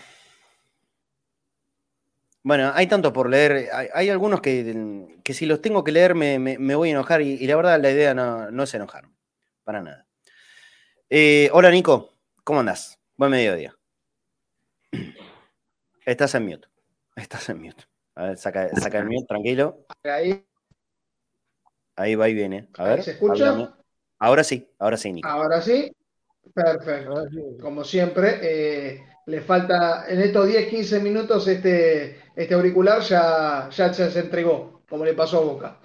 Bueno, 2.45 2.71
hay 2.73 2.87
tanto 2.87 3.13
por 3.13 3.29
leer. 3.29 3.69
Hay, 3.93 4.09
algunos 4.11 4.41
que, 4.41 5.19
que, 5.25 5.35
si 5.35 5.45
los 5.45 5.61
tengo 5.61 5.83
que 5.83 5.91
leer 5.91 6.15
me, 6.15 6.39
me, 6.39 6.75
voy 6.77 6.91
a 6.91 6.93
enojar 6.93 7.21
y, 7.21 7.45
la 7.49 7.57
verdad 7.57 7.81
la 7.83 7.91
idea 7.91 8.15
no, 8.15 8.49
no 8.53 8.63
es 8.63 8.73
enojar. 8.73 9.09
Para 9.65 9.83
nada. 9.83 10.07
Eh, 11.11 11.51
hola 11.53 11.73
Nico, 11.73 12.15
¿cómo 12.45 12.61
andás? 12.61 13.01
Buen 13.17 13.33
mediodía. 13.33 13.77
Estás 16.07 16.37
en 16.37 16.47
mute. 16.47 16.69
Estás 17.17 17.49
en 17.49 17.61
mute. 17.61 17.85
A 18.15 18.23
ver, 18.23 18.39
saca, 18.39 18.69
saca 18.77 19.01
el 19.01 19.07
mute, 19.07 19.27
tranquilo. 19.27 19.85
Ahí. 20.05 20.48
Ahí 21.99 22.15
va 22.15 22.29
y 22.29 22.35
viene. 22.35 22.69
A 22.79 22.85
ver. 22.85 23.03
¿Se 23.03 23.11
escucha? 23.13 23.51
háblame. 23.51 23.71
Ahora 24.21 24.43
sí, 24.45 24.69
ahora 24.79 24.97
sí, 24.97 25.13
Nico. 25.13 25.29
Ahora 25.29 25.61
sí. 25.61 25.93
Perfecto. 26.55 27.27
Como 27.61 27.85
siempre, 27.85 28.39
eh, 28.41 29.03
le 29.27 29.41
falta 29.41 30.07
en 30.09 30.21
estos 30.21 30.47
10, 30.47 30.69
15 30.69 31.01
minutos 31.01 31.49
este, 31.49 32.19
este 32.35 32.55
auricular 32.55 33.03
ya, 33.03 33.69
ya 33.71 33.93
se 33.93 34.19
entregó, 34.19 34.83
como 34.89 35.05
le 35.05 35.13
pasó 35.15 35.39
a 35.39 35.45
Boca. 35.45 35.81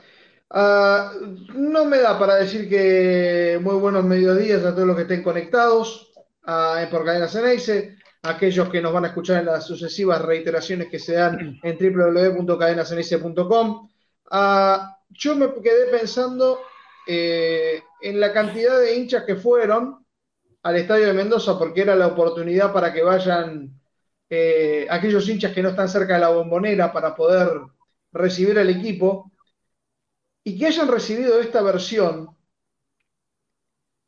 Uh, 0.49 1.36
no 1.56 1.86
me 1.86 1.97
da 1.97 2.17
para 2.19 2.36
decir 2.36 2.69
que 2.69 3.60
muy 3.62 3.76
buenos 3.76 4.06
mediodías 4.06 4.63
a 4.63 4.73
todos 4.73 4.88
los 4.88 4.95
que 4.95 5.02
estén 5.02 5.23
conectados 5.23 6.13
uh, 6.45 6.88
por 6.91 7.04
Cadena 7.04 7.28
Ceneice, 7.28 7.97
aquellos 8.21 8.69
que 8.69 8.82
nos 8.82 8.93
van 8.93 9.06
a 9.06 9.08
escuchar 9.08 9.39
en 9.39 9.47
las 9.47 9.65
sucesivas 9.65 10.21
reiteraciones 10.21 10.89
que 10.89 10.99
se 10.99 11.15
dan 11.15 11.60
en 11.62 11.78
www.cadenaceneice.com. 11.78 13.89
Uh, 14.32 14.78
yo 15.13 15.36
me 15.36 15.54
quedé 15.62 15.88
pensando 15.88 16.60
eh, 17.08 17.84
en 18.02 18.19
la 18.19 18.34
cantidad 18.34 18.80
de 18.80 18.95
hinchas 18.95 19.23
que 19.26 19.36
fueron 19.36 20.06
al 20.63 20.76
estadio 20.78 21.08
de 21.08 21.13
Mendoza 21.13 21.58
porque 21.58 21.82
era 21.82 21.95
la 21.95 22.08
oportunidad 22.08 22.71
para 22.71 22.93
que 22.93 23.04
vayan 23.04 23.80
eh, 24.30 24.88
aquellos 24.89 25.28
hinchas 25.28 25.54
que 25.54 25.62
no 25.62 25.69
están 25.69 25.89
cerca 25.89 26.15
de 26.15 26.21
la 26.21 26.30
bombonera 26.30 26.91
para 26.91 27.15
poder 27.15 27.62
recibir 28.12 28.58
al 28.58 28.69
equipo 28.69 29.32
y 30.43 30.58
que 30.58 30.67
hayan 30.67 30.88
recibido 30.88 31.39
esta 31.39 31.62
versión 31.62 32.30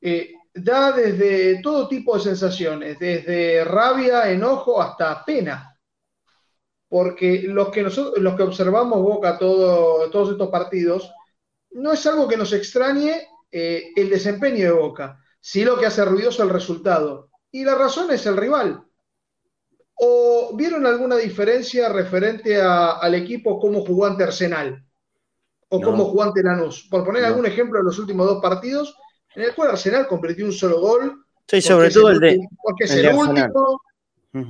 eh, 0.02 0.34
da 0.54 0.92
desde 0.92 1.62
todo 1.62 1.88
tipo 1.88 2.16
de 2.16 2.24
sensaciones, 2.24 2.98
desde 2.98 3.64
rabia, 3.66 4.32
enojo 4.32 4.82
hasta 4.82 5.24
pena. 5.26 5.75
Porque 6.88 7.44
los 7.48 7.70
que, 7.70 7.82
nosotros, 7.84 8.22
los 8.22 8.36
que 8.36 8.44
observamos 8.44 9.02
Boca 9.02 9.38
todo, 9.38 10.10
todos 10.12 10.32
estos 10.32 10.50
partidos, 10.50 11.12
no 11.72 11.92
es 11.92 12.06
algo 12.06 12.28
que 12.28 12.38
nos 12.38 12.54
extrañe 12.54 13.28
eh, 13.52 13.92
el 13.96 14.10
desempeño 14.10 14.66
de 14.66 14.72
Boca, 14.72 15.20
sí 15.40 15.66
lo 15.66 15.78
que 15.78 15.86
hace 15.88 16.06
ruidoso 16.06 16.44
el 16.44 16.50
resultado. 16.50 17.30
Y 17.52 17.64
la 17.64 17.76
razón 17.76 18.12
es 18.12 18.26
el 18.26 18.38
rival. 18.38 18.84
¿O 19.98 20.52
vieron 20.56 20.86
alguna 20.86 21.16
diferencia 21.16 21.88
referente 21.90 22.62
a, 22.62 22.92
al 22.92 23.16
equipo 23.16 23.60
cómo 23.60 23.86
jugó 23.86 24.06
ante 24.06 24.24
Arsenal? 24.24 24.82
o 25.70 25.80
No. 25.80 25.86
cómo 25.88 26.06
jugó 26.06 26.24
ante 26.24 26.44
Lanús. 26.44 26.88
Por 26.92 27.04
poner 27.04 27.24
No. 27.24 27.30
algún 27.30 27.46
ejemplo 27.48 27.80
de 27.80 27.86
los 27.86 27.98
últimos 27.98 28.28
dos 28.28 28.40
partidos, 28.42 28.96
en 29.36 29.44
el 29.44 29.56
cual 29.56 29.72
Arsenal 29.72 30.06
convirtió 30.08 30.46
un 30.46 30.54
solo 30.54 30.80
gol. 30.80 31.26
Sí, 31.48 31.60
sobre 31.62 31.90
todo 31.90 32.10
el 32.10 32.20
de. 32.20 32.28
último- 32.34 32.50
Porque 32.62 32.84
es 32.84 32.92
el 32.92 33.06
el, 33.06 33.06
de 33.06 33.50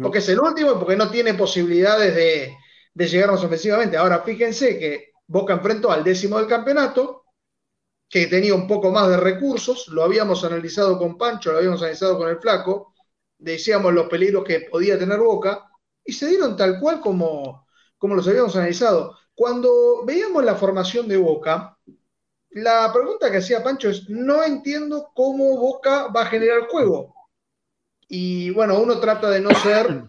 Porque 0.02 0.18
es 0.18 0.30
el 0.30 0.40
último 0.40 0.72
y 0.72 0.76
porque 0.76 0.96
no 0.96 1.12
tiene 1.12 1.36
posibilidades 1.36 2.16
de, 2.16 2.58
de 2.94 3.08
llegarnos 3.08 3.44
ofensivamente. 3.44 3.98
Ahora, 3.98 4.22
fíjense 4.24 4.80
que 4.80 5.12
Boca 5.28 5.54
enfrentó 5.54 5.92
al 5.92 6.04
décimo 6.04 6.38
del 6.38 6.48
campeonato, 6.48 7.26
que 8.10 8.28
tenía 8.28 8.56
un 8.56 8.68
poco 8.68 8.92
más 8.92 9.10
de 9.10 9.18
recursos, 9.18 9.88
lo 9.90 10.04
habíamos 10.04 10.44
analizado 10.44 10.98
con 10.98 11.18
Pancho, 11.18 11.52
lo 11.52 11.58
habíamos 11.58 11.82
analizado 11.82 12.18
con 12.18 12.30
el 12.30 12.40
Flaco, 12.40 12.94
decíamos 13.38 13.94
los 13.94 14.08
peligros 14.08 14.44
que 14.44 14.62
podía 14.62 14.98
tener 14.98 15.20
Boca, 15.20 15.70
y 16.04 16.14
se 16.14 16.28
dieron 16.28 16.56
tal 16.56 16.80
cual 16.80 17.02
como, 17.02 17.68
como 17.98 18.16
los 18.16 18.28
habíamos 18.28 18.56
analizado. 18.56 19.18
Cuando 19.34 20.06
veíamos 20.06 20.44
la 20.46 20.56
formación 20.56 21.08
de 21.08 21.18
Boca, 21.18 21.78
la 22.52 22.92
pregunta 22.94 23.30
que 23.30 23.38
hacía 23.38 23.64
Pancho 23.64 23.90
es, 23.90 24.10
no 24.10 24.44
entiendo 24.44 25.12
cómo 25.14 25.58
Boca 25.58 26.08
va 26.08 26.22
a 26.22 26.28
generar 26.28 26.68
juego. 26.68 27.15
Y 28.08 28.50
bueno, 28.52 28.80
uno 28.80 29.00
trata 29.00 29.30
de 29.30 29.40
no 29.40 29.54
ser 29.56 30.04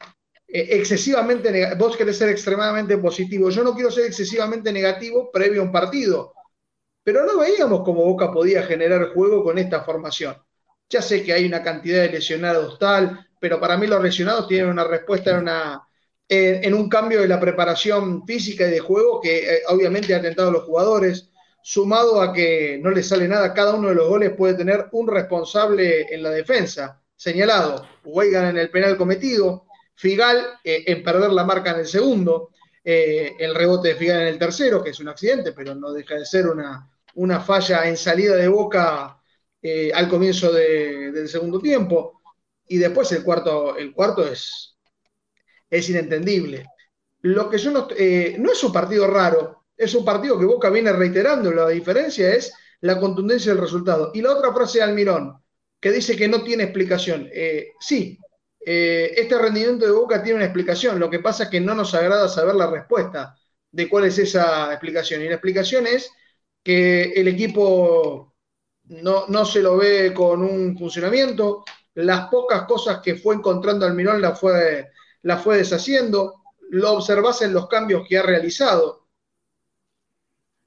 eh, 0.49 0.69
excesivamente 0.71 1.51
negativo. 1.51 1.87
Vos 1.87 1.97
querés 1.97 2.19
ser 2.19 2.29
extremadamente 2.29 2.99
positivo. 2.99 3.51
Yo 3.51 3.65
no 3.65 3.75
quiero 3.75 3.91
ser 3.91 4.07
excesivamente 4.07 4.73
negativo 4.73 5.31
previo 5.33 5.63
a 5.63 5.65
un 5.65 5.73
partido. 5.73 6.35
Pero 7.03 7.25
no 7.25 7.39
veíamos 7.39 7.83
cómo 7.85 8.05
Boca 8.05 8.33
podía 8.33 8.63
generar 8.63 9.13
juego 9.13 9.45
con 9.45 9.59
esta 9.59 9.83
formación. 9.85 10.37
Ya 10.89 11.03
sé 11.03 11.23
que 11.23 11.33
hay 11.33 11.47
una 11.47 11.63
cantidad 11.63 12.03
de 12.03 12.11
lesionados 12.11 12.79
tal, 12.79 13.29
pero 13.41 13.61
para 13.61 13.77
mí 13.77 13.87
los 13.87 14.03
lesionados 14.03 14.49
tienen 14.49 14.71
una 14.71 14.85
respuesta 14.85 15.31
en, 15.31 15.39
una, 15.39 15.83
en, 16.29 16.65
en 16.65 16.75
un 16.75 16.89
cambio 16.89 17.21
de 17.21 17.29
la 17.29 17.41
preparación 17.41 18.27
física 18.27 18.67
y 18.67 18.71
de 18.71 18.81
juego 18.81 19.21
que 19.21 19.39
eh, 19.39 19.63
obviamente 19.69 20.15
ha 20.15 20.19
atentado 20.19 20.49
a 20.49 20.53
los 20.53 20.65
jugadores, 20.65 21.31
sumado 21.63 22.21
a 22.21 22.33
que 22.33 22.79
no 22.81 22.91
les 22.91 23.09
sale 23.09 23.27
nada, 23.27 23.53
cada 23.53 23.75
uno 23.75 23.89
de 23.89 23.97
los 23.97 24.09
goles 24.09 24.33
puede 24.37 24.55
tener 24.55 24.87
un 24.93 25.09
responsable 25.09 26.07
en 26.15 26.23
la 26.23 26.31
defensa, 26.31 27.03
señalado, 27.17 27.87
Weigan 28.05 28.47
en 28.51 28.59
el 28.59 28.71
penal 28.71 28.97
cometido, 28.97 29.67
Figal 29.95 30.59
eh, 30.63 30.85
en 30.87 31.03
perder 31.03 31.31
la 31.33 31.45
marca 31.45 31.71
en 31.73 31.81
el 31.81 31.87
segundo, 31.87 32.51
eh, 32.85 33.35
el 33.39 33.55
rebote 33.55 33.89
de 33.89 33.95
Figal 33.97 34.21
en 34.23 34.29
el 34.29 34.39
tercero, 34.39 34.83
que 34.83 34.91
es 34.91 35.01
un 35.01 35.09
accidente, 35.09 35.53
pero 35.53 35.75
no 35.75 35.93
deja 35.93 36.15
de 36.17 36.27
ser 36.27 36.47
una, 36.47 36.91
una 37.15 37.41
falla 37.41 37.89
en 37.89 37.97
salida 37.97 38.37
de 38.37 38.49
boca 38.49 39.21
eh, 39.63 39.91
al 39.95 40.09
comienzo 40.09 40.53
de- 40.53 41.11
del 41.13 41.29
segundo 41.29 41.59
tiempo. 41.61 42.21
Y 42.69 42.79
después 42.79 43.11
el 43.13 43.23
cuarto, 43.25 43.77
el 43.77 43.93
cuarto 43.93 44.27
es, 44.27 44.77
es 45.71 45.89
inentendible. 45.91 46.67
Lo 47.23 47.49
que 47.51 47.59
yo 47.59 47.71
no, 47.71 47.89
no 47.89 48.53
es 48.53 48.65
un 48.65 48.73
partido 48.73 49.07
raro, 49.07 49.65
es 49.77 49.95
un 49.95 50.05
partido 50.05 50.39
que 50.39 50.45
Boca 50.45 50.71
viene 50.71 50.93
reiterando. 50.93 51.51
La 51.53 51.69
diferencia 51.69 52.35
es 52.35 52.53
la 52.81 53.01
contundencia 53.01 53.53
del 53.53 53.61
resultado. 53.61 54.11
Y 54.15 54.23
la 54.23 54.33
otra 54.33 54.53
frase 54.53 54.79
de 54.79 54.85
Almirón, 54.85 55.35
que 55.87 55.93
dice 55.93 56.17
que 56.17 56.27
no 56.27 56.43
tiene 56.43 56.65
explicación. 56.65 57.31
Eh, 57.33 57.69
sí, 57.79 58.19
eh, 58.59 59.15
este 59.17 59.39
rendimiento 59.39 59.85
de 59.87 59.93
Boca 59.93 60.21
tiene 60.21 60.39
una 60.39 60.45
explicación. 60.47 60.99
Lo 60.99 61.09
que 61.09 61.21
pasa 61.21 61.45
es 61.45 61.49
que 61.49 61.61
no 61.61 61.77
nos 61.77 61.95
agrada 61.95 62.29
saber 62.29 62.57
la 62.57 62.69
respuesta 62.69 63.37
de 63.71 63.89
cuál 63.89 64.07
es 64.07 64.19
esa 64.19 64.73
explicación. 64.73 65.23
Y 65.23 65.29
la 65.29 65.35
explicación 65.35 65.87
es 65.87 66.11
que 66.61 67.13
el 67.13 67.29
equipo 67.29 68.35
no, 68.87 69.29
no 69.29 69.45
se 69.45 69.63
lo 69.63 69.77
ve 69.77 70.13
con 70.13 70.43
un 70.43 70.77
funcionamiento. 70.77 71.65
Las 71.95 72.31
pocas 72.31 72.63
cosas 72.65 72.99
que 72.99 73.15
fue 73.15 73.37
encontrando 73.37 73.87
Almirón 73.87 74.21
las 74.21 74.41
fue, 74.41 74.91
la 75.23 75.37
fue 75.39 75.59
deshaciendo. 75.59 76.43
Lo 76.71 76.95
observás 76.95 77.43
en 77.43 77.53
los 77.53 77.69
cambios 77.69 78.05
que 78.09 78.19
ha 78.19 78.25
realizado. 78.25 79.07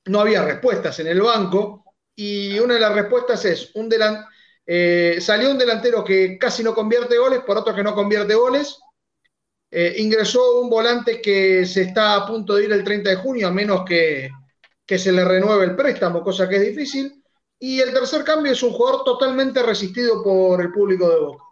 No 0.05 0.21
había 0.21 0.45
respuestas 0.45 0.97
en 1.01 1.07
el 1.07 1.19
banco. 1.19 1.83
Y 2.15 2.57
una 2.59 2.75
de 2.75 2.79
las 2.79 2.93
respuestas 2.93 3.43
es 3.43 3.75
un 3.75 3.89
delan- 3.89 4.25
eh, 4.71 5.17
salió 5.19 5.49
un 5.49 5.57
delantero 5.57 6.03
que 6.03 6.37
casi 6.37 6.61
no 6.63 6.75
convierte 6.75 7.17
goles, 7.17 7.39
por 7.39 7.57
otro 7.57 7.73
que 7.73 7.81
no 7.81 7.95
convierte 7.95 8.35
goles. 8.35 8.77
Eh, 9.71 9.95
ingresó 9.97 10.59
un 10.61 10.69
volante 10.69 11.19
que 11.19 11.65
se 11.65 11.81
está 11.81 12.15
a 12.15 12.27
punto 12.27 12.53
de 12.55 12.65
ir 12.65 12.71
el 12.71 12.83
30 12.83 13.09
de 13.09 13.15
junio, 13.15 13.47
a 13.47 13.51
menos 13.51 13.83
que, 13.83 14.29
que 14.85 14.99
se 14.99 15.11
le 15.11 15.25
renueve 15.25 15.65
el 15.65 15.75
préstamo, 15.75 16.21
cosa 16.23 16.47
que 16.47 16.57
es 16.57 16.61
difícil. 16.67 17.23
Y 17.57 17.79
el 17.79 17.91
tercer 17.93 18.23
cambio 18.23 18.51
es 18.51 18.61
un 18.61 18.71
jugador 18.71 19.03
totalmente 19.03 19.63
resistido 19.63 20.23
por 20.23 20.61
el 20.61 20.71
público 20.71 21.09
de 21.09 21.19
Boca. 21.19 21.43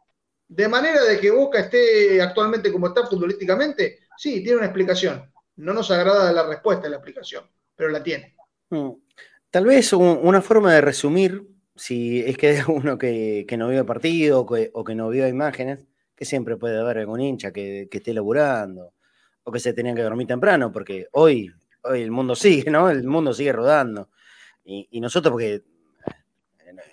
De 0.48 0.68
manera 0.68 1.04
de 1.04 1.20
que 1.20 1.32
Boca 1.32 1.60
esté 1.60 2.22
actualmente 2.22 2.72
como 2.72 2.88
está 2.88 3.06
futbolísticamente, 3.08 4.00
sí, 4.16 4.42
tiene 4.44 4.58
una 4.58 4.68
explicación. 4.68 5.32
No 5.56 5.74
nos 5.74 5.90
agrada 5.90 6.32
la 6.32 6.46
respuesta 6.48 6.84
de 6.84 6.92
la 6.92 6.98
explicación, 6.98 7.50
pero 7.76 7.90
la 7.90 8.04
tiene. 8.04 8.36
Mm. 8.70 8.92
Tal 9.50 9.66
vez 9.66 9.92
un- 9.94 10.20
una 10.22 10.42
forma 10.42 10.72
de 10.74 10.82
resumir, 10.82 11.46
si 11.78 12.22
es 12.22 12.38
que 12.38 12.62
uno 12.68 12.98
que, 12.98 13.46
que 13.48 13.58
no 13.58 13.70
vio 13.70 13.80
el 13.80 13.86
partido 13.86 14.42
o 14.42 14.46
que, 14.46 14.70
o 14.74 14.84
que 14.84 14.96
no 14.96 15.10
vio 15.10 15.28
imágenes, 15.28 15.86
que 16.16 16.26
siempre 16.26 16.58
puede 16.58 16.80
haber 16.80 17.00
algún 17.00 17.22
hincha 17.22 17.52
que, 17.52 17.88
que 17.92 17.98
esté 18.00 18.14
laburando 18.14 18.94
o 19.44 19.52
que 19.52 19.60
se 19.60 19.74
tenía 19.74 19.96
que 19.96 20.02
dormir 20.04 20.28
temprano, 20.28 20.72
porque 20.72 21.08
hoy, 21.14 21.52
hoy 21.84 22.02
el 22.02 22.12
mundo 22.12 22.36
sigue, 22.36 22.70
¿no? 22.72 22.90
El 22.90 23.04
mundo 23.06 23.34
sigue 23.34 23.54
rodando. 23.54 24.10
Y, 24.66 24.88
y 24.92 25.00
nosotros, 25.02 25.32
porque 25.32 25.56
eh, 25.56 25.64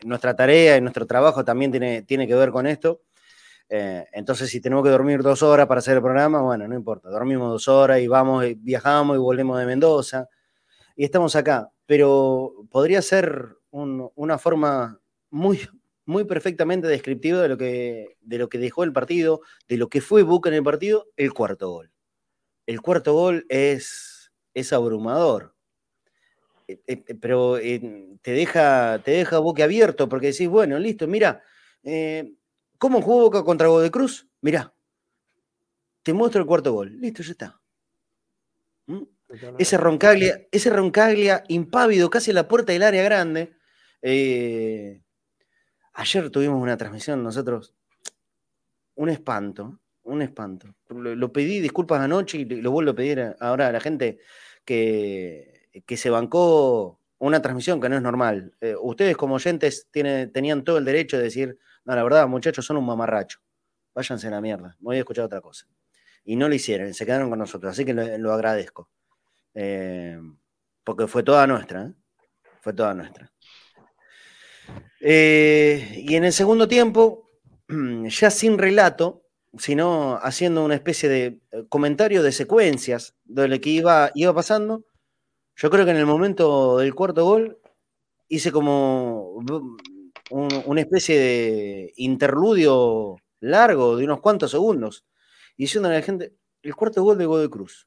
nuestra 0.04 0.34
tarea 0.36 0.76
y 0.76 0.80
nuestro 0.80 1.06
trabajo 1.06 1.44
también 1.44 1.70
tiene, 1.70 2.02
tiene 2.02 2.26
que 2.26 2.34
ver 2.34 2.50
con 2.50 2.66
esto. 2.66 3.02
eh, 3.68 4.06
entonces, 4.12 4.50
si 4.50 4.60
tenemos 4.60 4.84
que 4.84 4.90
dormir 4.90 5.22
dos 5.22 5.42
horas 5.42 5.66
para 5.66 5.80
hacer 5.80 5.96
el 5.96 6.02
programa, 6.02 6.42
bueno, 6.42 6.68
no 6.68 6.74
importa, 6.74 7.08
dormimos 7.10 7.50
dos 7.50 7.68
horas 7.68 8.00
y 8.00 8.06
vamos, 8.08 8.44
y 8.46 8.54
viajamos 8.54 9.16
y 9.16 9.20
volvemos 9.20 9.58
de 9.58 9.66
Mendoza 9.66 10.28
y 10.96 11.04
estamos 11.04 11.36
acá, 11.36 11.70
pero 11.86 12.54
podría 12.70 13.02
ser 13.02 13.56
un- 13.74 14.08
una 14.14 14.38
forma 14.38 15.00
muy, 15.30 15.60
muy 16.06 16.24
perfectamente 16.24 16.86
descriptiva 16.86 17.42
de 17.42 17.48
lo, 17.48 17.58
que, 17.58 18.16
de 18.20 18.38
lo 18.38 18.48
que 18.48 18.58
dejó 18.58 18.84
el 18.84 18.92
partido, 18.92 19.40
de 19.68 19.76
lo 19.76 19.88
que 19.88 20.00
fue 20.00 20.22
Boca 20.22 20.48
en 20.48 20.54
el 20.54 20.62
partido, 20.62 21.08
el 21.16 21.32
cuarto 21.32 21.68
gol. 21.70 21.90
El 22.66 22.80
cuarto 22.80 23.12
gol 23.14 23.44
es, 23.48 24.32
es 24.54 24.72
abrumador. 24.72 25.54
Eh, 26.68 26.80
eh, 26.86 27.14
pero 27.20 27.58
eh, 27.58 28.16
te 28.22 28.30
deja, 28.30 29.00
te 29.04 29.10
deja 29.10 29.38
boca 29.38 29.64
abierto 29.64 30.08
porque 30.08 30.28
decís, 30.28 30.48
bueno, 30.48 30.78
listo, 30.78 31.06
mira, 31.06 31.42
¿cómo 32.78 33.02
jugó 33.02 33.22
Boca 33.22 33.42
contra 33.44 33.68
Godoy 33.68 33.90
Cruz? 33.90 34.26
Mirá, 34.40 34.72
te 36.02 36.12
muestro 36.14 36.40
el 36.40 36.46
cuarto 36.46 36.72
gol, 36.72 36.98
listo, 37.00 37.22
ya 37.22 37.32
está. 37.32 37.60
¿Mm? 38.86 39.02
Ese 39.58 39.76
Roncaglia, 39.76 40.46
ese 40.52 40.70
Roncaglia 40.70 41.42
impávido 41.48 42.08
casi 42.08 42.30
a 42.30 42.34
la 42.34 42.48
puerta 42.48 42.72
del 42.72 42.82
área 42.84 43.02
grande. 43.02 43.52
Eh, 44.06 45.00
ayer 45.94 46.28
tuvimos 46.28 46.62
una 46.62 46.76
transmisión 46.76 47.24
nosotros, 47.24 47.74
un 48.96 49.08
espanto, 49.08 49.80
un 50.02 50.20
espanto. 50.20 50.74
Lo, 50.90 51.32
pedí 51.32 51.58
disculpas 51.60 52.02
anoche 52.02 52.36
y 52.36 52.44
lo 52.44 52.70
vuelvo 52.70 52.90
a 52.90 52.94
pedir 52.94 53.34
ahora 53.40 53.68
a 53.68 53.72
la 53.72 53.80
gente 53.80 54.18
que, 54.66 55.70
que 55.86 55.96
se 55.96 56.10
bancó 56.10 57.00
una 57.18 57.40
transmisión 57.40 57.80
que 57.80 57.88
no 57.88 57.96
es 57.96 58.02
normal. 58.02 58.52
Eh, 58.60 58.76
ustedes 58.78 59.16
como 59.16 59.36
oyentes 59.36 59.88
tenían 59.90 60.64
todo 60.64 60.76
el 60.76 60.84
derecho 60.84 61.16
de 61.16 61.22
decir, 61.22 61.58
no, 61.86 61.96
la 61.96 62.02
verdad, 62.02 62.28
muchachos, 62.28 62.66
son 62.66 62.76
un 62.76 62.84
mamarracho. 62.84 63.40
Váyanse 63.94 64.26
a 64.28 64.32
la 64.32 64.42
mierda, 64.42 64.76
voy 64.80 64.96
a 64.96 64.98
escuchar 64.98 65.24
otra 65.24 65.40
cosa. 65.40 65.66
Y 66.26 66.36
no 66.36 66.46
lo 66.46 66.54
hicieron, 66.54 66.92
se 66.92 67.06
quedaron 67.06 67.30
con 67.30 67.38
nosotros, 67.38 67.72
así 67.72 67.86
que 67.86 67.94
lo, 67.94 68.32
agradezco. 68.34 68.90
Eh, 69.54 70.20
porque 70.84 71.06
fue 71.06 71.22
toda 71.22 71.46
nuestra, 71.46 71.90
fue 72.60 72.74
toda 72.74 72.92
nuestra. 72.92 73.33
Y 75.00 76.14
en 76.16 76.24
el 76.24 76.32
segundo 76.32 76.68
tiempo, 76.68 77.28
ya 78.08 78.30
sin 78.30 78.58
relato, 78.58 79.22
sino 79.58 80.18
haciendo 80.22 80.64
una 80.64 80.74
especie 80.74 81.08
de 81.08 81.40
comentario 81.68 82.22
de 82.22 82.32
secuencias 82.32 83.14
de 83.24 83.48
lo 83.48 83.60
que 83.60 83.70
iba, 83.70 84.10
iba 84.14 84.34
pasando, 84.34 84.84
yo 85.56 85.70
creo 85.70 85.84
que 85.84 85.92
en 85.92 85.98
el 85.98 86.06
momento 86.06 86.78
del 86.78 86.94
cuarto 86.94 87.24
gol 87.24 87.58
hice 88.28 88.50
como 88.50 89.38
una 90.30 90.80
especie 90.80 91.18
de 91.18 91.92
interludio 91.96 93.16
largo 93.40 93.96
de 93.96 94.04
unos 94.04 94.20
cuantos 94.20 94.50
segundos, 94.50 95.04
diciendo 95.56 95.88
a 95.88 95.92
la 95.92 96.02
gente, 96.02 96.34
el 96.62 96.74
cuarto 96.74 97.02
gol 97.02 97.18
de 97.18 97.26
Godoy 97.26 97.50
Cruz. 97.50 97.86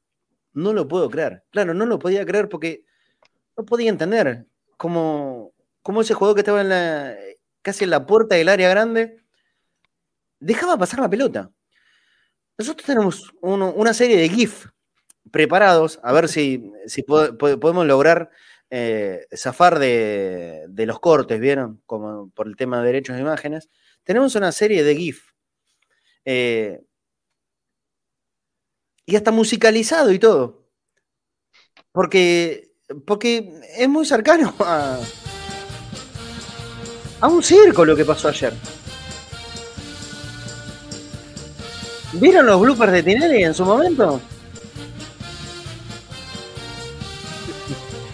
No 0.54 0.72
lo 0.72 0.88
puedo 0.88 1.10
creer. 1.10 1.44
Claro, 1.50 1.74
no 1.74 1.84
lo 1.84 1.98
podía 1.98 2.24
creer 2.24 2.48
porque 2.48 2.84
no 3.56 3.64
podía 3.64 3.90
entender 3.90 4.46
cómo, 4.76 5.52
cómo 5.82 6.02
ese 6.02 6.14
jugador 6.14 6.34
que 6.34 6.40
estaba 6.40 6.60
en 6.60 6.68
la, 6.68 7.16
casi 7.62 7.84
en 7.84 7.90
la 7.90 8.06
puerta 8.06 8.34
del 8.34 8.48
área 8.48 8.68
grande 8.68 9.22
dejaba 10.40 10.78
pasar 10.78 11.00
la 11.00 11.10
pelota. 11.10 11.50
Nosotros 12.56 12.86
tenemos 12.86 13.32
una 13.40 13.94
serie 13.94 14.16
de 14.16 14.28
GIF 14.28 14.66
preparados, 15.30 16.00
a 16.02 16.12
ver 16.12 16.28
si, 16.28 16.72
si 16.86 17.02
podemos 17.02 17.86
lograr 17.86 18.30
eh, 18.70 19.26
zafar 19.34 19.78
de, 19.78 20.84
los 20.86 21.00
cortes, 21.00 21.40
¿vieron? 21.40 21.82
Como 21.86 22.30
por 22.30 22.48
el 22.48 22.56
tema 22.56 22.80
de 22.80 22.86
derechos 22.86 23.16
de 23.16 23.22
imágenes. 23.22 23.70
Tenemos 24.04 24.34
una 24.34 24.52
serie 24.52 24.82
de 24.84 24.96
GIF. 24.96 25.32
Eh, 26.24 26.82
y 29.06 29.16
hasta 29.16 29.30
musicalizado 29.30 30.12
y 30.12 30.18
todo. 30.18 30.68
Porque, 31.92 32.72
porque 33.06 33.60
es 33.76 33.88
muy 33.88 34.04
cercano 34.04 34.54
a, 34.60 35.00
a 37.20 37.28
un 37.28 37.42
circo 37.42 37.84
lo 37.84 37.96
que 37.96 38.04
pasó 38.04 38.28
ayer. 38.28 38.52
¿Vieron 42.12 42.46
los 42.46 42.60
bloopers 42.60 42.92
de 42.92 43.02
Tinelli 43.02 43.44
en 43.44 43.54
su 43.54 43.64
momento? 43.64 44.20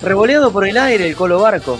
revoleado 0.04 0.52
por 0.52 0.66
el 0.68 0.76
aire 0.76 1.08
el 1.08 1.16
Colo 1.16 1.40
Barco. 1.40 1.78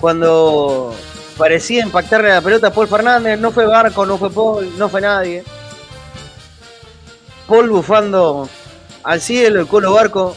Cuando 0.00 0.94
parecía 1.36 1.82
impactarle 1.82 2.30
la 2.30 2.40
pelota 2.40 2.68
a 2.68 2.72
Paul 2.72 2.88
Fernández, 2.88 3.38
no 3.38 3.52
fue 3.52 3.66
Barco, 3.66 4.04
no 4.06 4.18
fue 4.18 4.30
Paul, 4.30 4.76
no 4.78 4.88
fue 4.88 5.00
nadie. 5.00 5.44
Paul 7.46 7.70
bufando 7.70 8.48
al 9.02 9.20
cielo, 9.20 9.60
el 9.60 9.66
Colo 9.66 9.92
Barco 9.92 10.34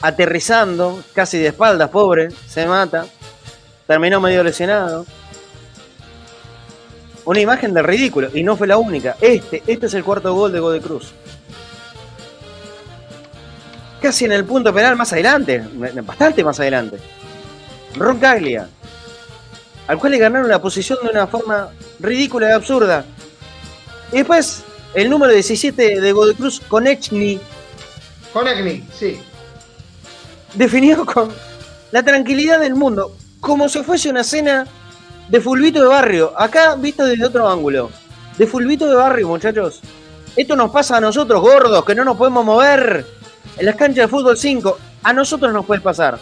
aterrizando, 0.00 1.02
casi 1.12 1.38
de 1.38 1.48
espaldas, 1.48 1.90
pobre, 1.90 2.28
se 2.46 2.66
mata. 2.66 3.06
Terminó 3.86 4.20
medio 4.20 4.42
lesionado. 4.42 5.06
Una 7.24 7.40
imagen 7.40 7.74
del 7.74 7.84
ridículo, 7.84 8.28
y 8.32 8.42
no 8.42 8.56
fue 8.56 8.66
la 8.66 8.76
única. 8.76 9.16
Este, 9.20 9.62
este 9.66 9.86
es 9.86 9.94
el 9.94 10.04
cuarto 10.04 10.32
gol 10.34 10.52
de 10.52 10.60
Gode 10.60 10.80
Cruz 10.80 11.12
casi 14.06 14.24
en 14.24 14.32
el 14.32 14.44
punto 14.44 14.72
penal 14.72 14.94
más 14.94 15.12
adelante, 15.12 15.64
bastante 16.04 16.44
más 16.44 16.60
adelante. 16.60 16.98
Ron 17.96 18.18
Caglia, 18.18 18.68
al 19.88 19.98
cual 19.98 20.12
le 20.12 20.18
ganaron 20.18 20.48
la 20.48 20.60
posición 20.60 20.98
de 21.02 21.10
una 21.10 21.26
forma 21.26 21.70
ridícula 21.98 22.50
y 22.50 22.52
absurda. 22.52 23.04
Y 24.12 24.18
después, 24.18 24.62
el 24.94 25.10
número 25.10 25.32
17 25.32 26.00
de 26.00 26.12
Godecruz, 26.12 26.60
Conechny. 26.60 27.40
Conechny, 28.32 28.86
sí. 28.96 29.18
Definido 30.54 31.04
con 31.04 31.30
la 31.90 32.04
tranquilidad 32.04 32.60
del 32.60 32.74
mundo, 32.74 33.16
como 33.40 33.68
si 33.68 33.82
fuese 33.82 34.10
una 34.10 34.24
cena 34.24 34.66
de 35.28 35.40
fulbito 35.40 35.80
de 35.82 35.88
barrio. 35.88 36.32
Acá 36.36 36.74
visto 36.76 37.04
desde 37.04 37.26
otro 37.26 37.48
ángulo. 37.48 37.90
De 38.38 38.46
fulbito 38.46 38.86
de 38.86 38.96
barrio, 38.96 39.28
muchachos. 39.28 39.80
Esto 40.36 40.54
nos 40.54 40.70
pasa 40.70 40.98
a 40.98 41.00
nosotros, 41.00 41.40
gordos, 41.40 41.84
que 41.84 41.94
no 41.94 42.04
nos 42.04 42.16
podemos 42.16 42.44
mover 42.44 43.06
en 43.56 43.64
las 43.64 43.76
canchas 43.76 44.04
de 44.04 44.08
fútbol 44.08 44.36
5, 44.36 44.78
a 45.02 45.12
nosotros 45.12 45.52
nos 45.52 45.64
puede 45.64 45.80
pasar. 45.80 46.18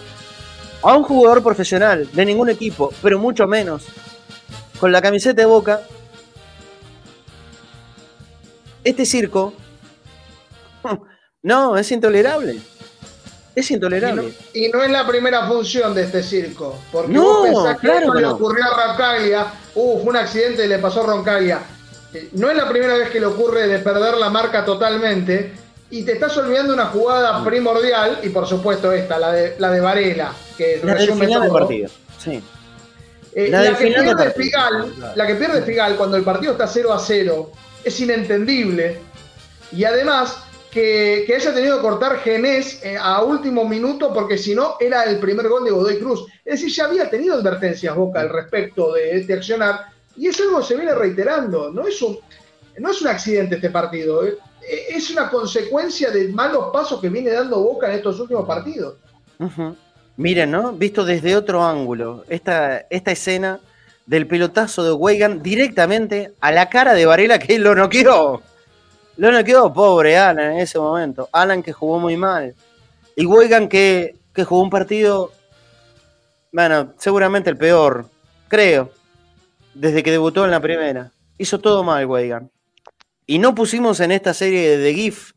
A 0.83 0.96
un 0.96 1.03
jugador 1.03 1.42
profesional 1.42 2.09
de 2.12 2.24
ningún 2.24 2.50
equipo, 2.50 2.92
pero 3.03 3.18
mucho 3.18 3.46
menos, 3.46 3.85
con 4.79 4.92
la 4.92 5.03
camiseta 5.03 5.42
de 5.42 5.46
boca, 5.46 5.81
este 8.85 9.05
circo, 9.07 9.55
no, 11.42 11.77
es 11.77 11.90
intolerable. 11.90 12.61
Es 13.54 13.70
intolerable. 13.70 14.32
Y 14.52 14.68
no, 14.68 14.82
es 14.82 14.90
la 14.90 15.06
primera 15.06 15.46
función 15.46 15.94
de 15.94 16.02
este 16.02 16.22
circo. 16.22 16.78
Porque 16.90 17.12
no, 17.12 17.22
vos 17.22 17.48
pensás 17.48 17.78
que 17.78 17.86
claro 17.86 18.14
le 18.14 18.26
ocurrió 18.26 18.64
a 18.64 18.88
Roncaglia, 18.88 19.46
uh, 19.74 20.00
fue 20.00 20.10
un 20.10 20.16
accidente 20.16 20.64
y 20.64 20.68
le 20.68 20.78
pasó 20.78 21.02
a 21.02 21.06
Roncaglia. 21.06 21.60
Eh, 22.12 22.30
no 22.32 22.50
es 22.50 22.56
la 22.56 22.68
primera 22.68 22.96
vez 22.96 23.10
que 23.10 23.20
le 23.20 23.26
ocurre 23.26 23.68
de 23.68 23.78
perder 23.78 24.16
la 24.16 24.30
marca 24.30 24.64
totalmente, 24.64 25.52
y 25.90 26.02
te 26.02 26.12
estás 26.12 26.36
olvidando 26.36 26.74
una 26.74 26.86
jugada 26.86 27.44
primordial, 27.44 28.18
y 28.22 28.30
por 28.30 28.46
supuesto 28.46 28.92
esta, 28.92 29.18
la 29.18 29.32
de, 29.32 29.54
la 29.58 29.70
de 29.70 29.80
Varela, 29.80 30.32
que 30.56 30.80
la 30.82 30.94
resume 30.94 31.26
final 31.26 31.48
partido. 31.50 31.90
Sí. 32.18 32.42
Eh, 33.36 33.48
la, 33.50 33.76
que 33.76 33.86
pierde 33.86 34.30
Figal, 34.30 34.92
la 35.14 35.26
que 35.26 35.34
pierde 35.34 35.62
Figal 35.62 35.96
cuando 35.96 36.16
el 36.16 36.22
partido 36.22 36.52
está 36.52 36.68
0 36.68 36.92
a 36.92 36.98
0 36.98 37.50
es 37.84 38.00
inentendible. 38.00 39.00
Y 39.72 39.84
además 39.84 40.43
que, 40.74 41.32
haya 41.34 41.54
tenido 41.54 41.76
que 41.76 41.82
cortar 41.82 42.18
Genés 42.18 42.84
eh, 42.84 42.96
a 43.00 43.22
último 43.22 43.66
minuto 43.66 44.12
porque 44.12 44.37
si 44.37 44.56
no 44.56 44.74
era 44.80 45.04
el 45.04 45.20
primer 45.20 45.48
gol 45.48 45.64
de 45.64 45.70
Godoy 45.70 45.98
Cruz. 45.98 46.26
Es 46.44 46.60
decir, 46.60 46.74
ya 46.74 46.87
había 46.87 47.08
tenido 47.08 47.37
advertencias 47.37 47.94
Boca 47.94 48.20
al 48.20 48.28
respecto 48.28 48.92
de 48.92 49.16
este 49.16 49.34
accionar 49.34 49.87
y 50.16 50.26
es 50.26 50.40
algo 50.40 50.58
que 50.58 50.64
se 50.64 50.74
viene 50.74 50.92
reiterando. 50.92 51.70
No 51.70 51.87
es 51.87 52.02
un, 52.02 52.18
no 52.78 52.90
es 52.90 53.00
un 53.00 53.08
accidente 53.08 53.54
este 53.54 53.70
partido. 53.70 54.26
Eh. 54.26 54.37
Eh, 54.68 54.87
es 54.90 55.10
una 55.10 55.30
consecuencia 55.30 56.10
de 56.10 56.28
malos 56.28 56.70
pasos 56.72 57.00
que 57.00 57.08
viene 57.08 57.30
dando 57.30 57.62
Boca 57.62 57.88
en 57.88 57.94
estos 57.94 58.18
últimos 58.18 58.44
partidos. 58.44 58.96
Miren, 60.16 60.50
¿no? 60.50 60.72
Visto 60.72 61.04
desde 61.04 61.37
otro 61.37 61.64
ángulo, 61.64 62.24
esta, 62.28 62.87
esta 62.90 63.12
escena 63.12 63.60
del 64.06 64.26
pelotazo 64.26 64.82
de 64.82 64.92
Weigan 64.92 65.42
directamente 65.42 66.32
a 66.40 66.50
la 66.50 66.68
cara 66.68 66.94
de 66.94 67.06
Varela 67.06 67.38
que 67.38 67.58
lo 67.60 67.76
noqueó. 67.76 68.42
Lo 69.16 69.31
noqueó, 69.31 69.72
pobre 69.72 70.16
Alan 70.16 70.53
en 70.53 70.59
ese 70.59 70.79
momento. 70.79 71.29
Alan 71.33 71.62
que 71.62 71.72
jugó 71.72 71.98
muy 71.98 72.16
mal. 72.16 72.55
Y 73.16 73.27
Weigan 73.27 73.68
que, 73.68 74.16
que 74.33 74.44
jugó 74.44 74.62
un 74.62 74.70
partido, 74.70 75.33
bueno, 76.53 76.94
seguramente 76.98 77.50
el 77.50 77.57
peor, 77.57 78.09
creo, 78.48 78.90
desde 79.74 80.03
que 80.03 80.11
debutó 80.11 80.44
en 80.44 80.50
la 80.50 80.61
primera. 80.61 81.11
Hizo 81.37 81.61
todo 81.61 81.83
mal 81.83 82.07
Weigan. 82.07 82.50
Y 83.27 83.38
no 83.38 83.54
pusimos 83.54 84.00
en 84.00 84.12
esta 84.12 84.35
serie 84.35 84.79
de 84.79 84.94
GIF, 84.94 85.33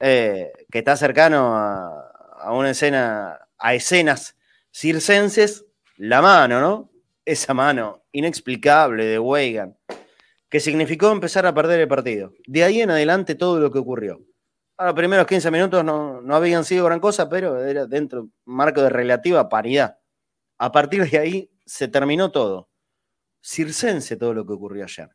eh, 0.00 0.52
que 0.70 0.78
está 0.78 0.96
cercano 0.96 1.54
a, 1.56 2.52
una 2.52 2.70
escena, 2.70 3.38
a 3.58 3.74
escenas 3.74 4.36
circenses, 4.72 5.64
la 5.96 6.22
mano, 6.22 6.60
¿no? 6.60 6.90
Esa 7.24 7.54
mano 7.54 8.02
inexplicable 8.12 9.04
de 9.04 9.18
Weigan, 9.18 9.77
que 10.48 10.60
significó 10.60 11.10
empezar 11.10 11.46
a 11.46 11.54
perder 11.54 11.80
el 11.80 11.88
partido. 11.88 12.32
De 12.46 12.64
ahí 12.64 12.80
en 12.80 12.90
adelante 12.90 13.34
todo 13.34 13.58
lo 13.60 13.70
que 13.70 13.78
ocurrió. 13.78 14.20
A 14.78 14.86
los 14.86 14.94
primeros 14.94 15.26
15 15.26 15.50
minutos 15.50 15.84
no, 15.84 16.22
habían 16.34 16.64
sido 16.64 16.84
gran 16.86 17.00
cosa, 17.00 17.28
pero 17.28 17.64
era 17.64 17.86
dentro 17.86 18.20
de 18.20 18.24
un 18.24 18.32
marco 18.44 18.80
de 18.80 18.90
relativa 18.90 19.48
paridad. 19.48 19.98
A 20.56 20.70
partir 20.70 21.08
de 21.10 21.18
ahí 21.18 21.50
se 21.66 21.88
terminó 21.88 22.30
todo. 22.30 22.70
Circense 23.42 24.16
todo 24.16 24.34
lo 24.34 24.46
que 24.46 24.52
ocurrió 24.52 24.84
ayer. 24.84 25.10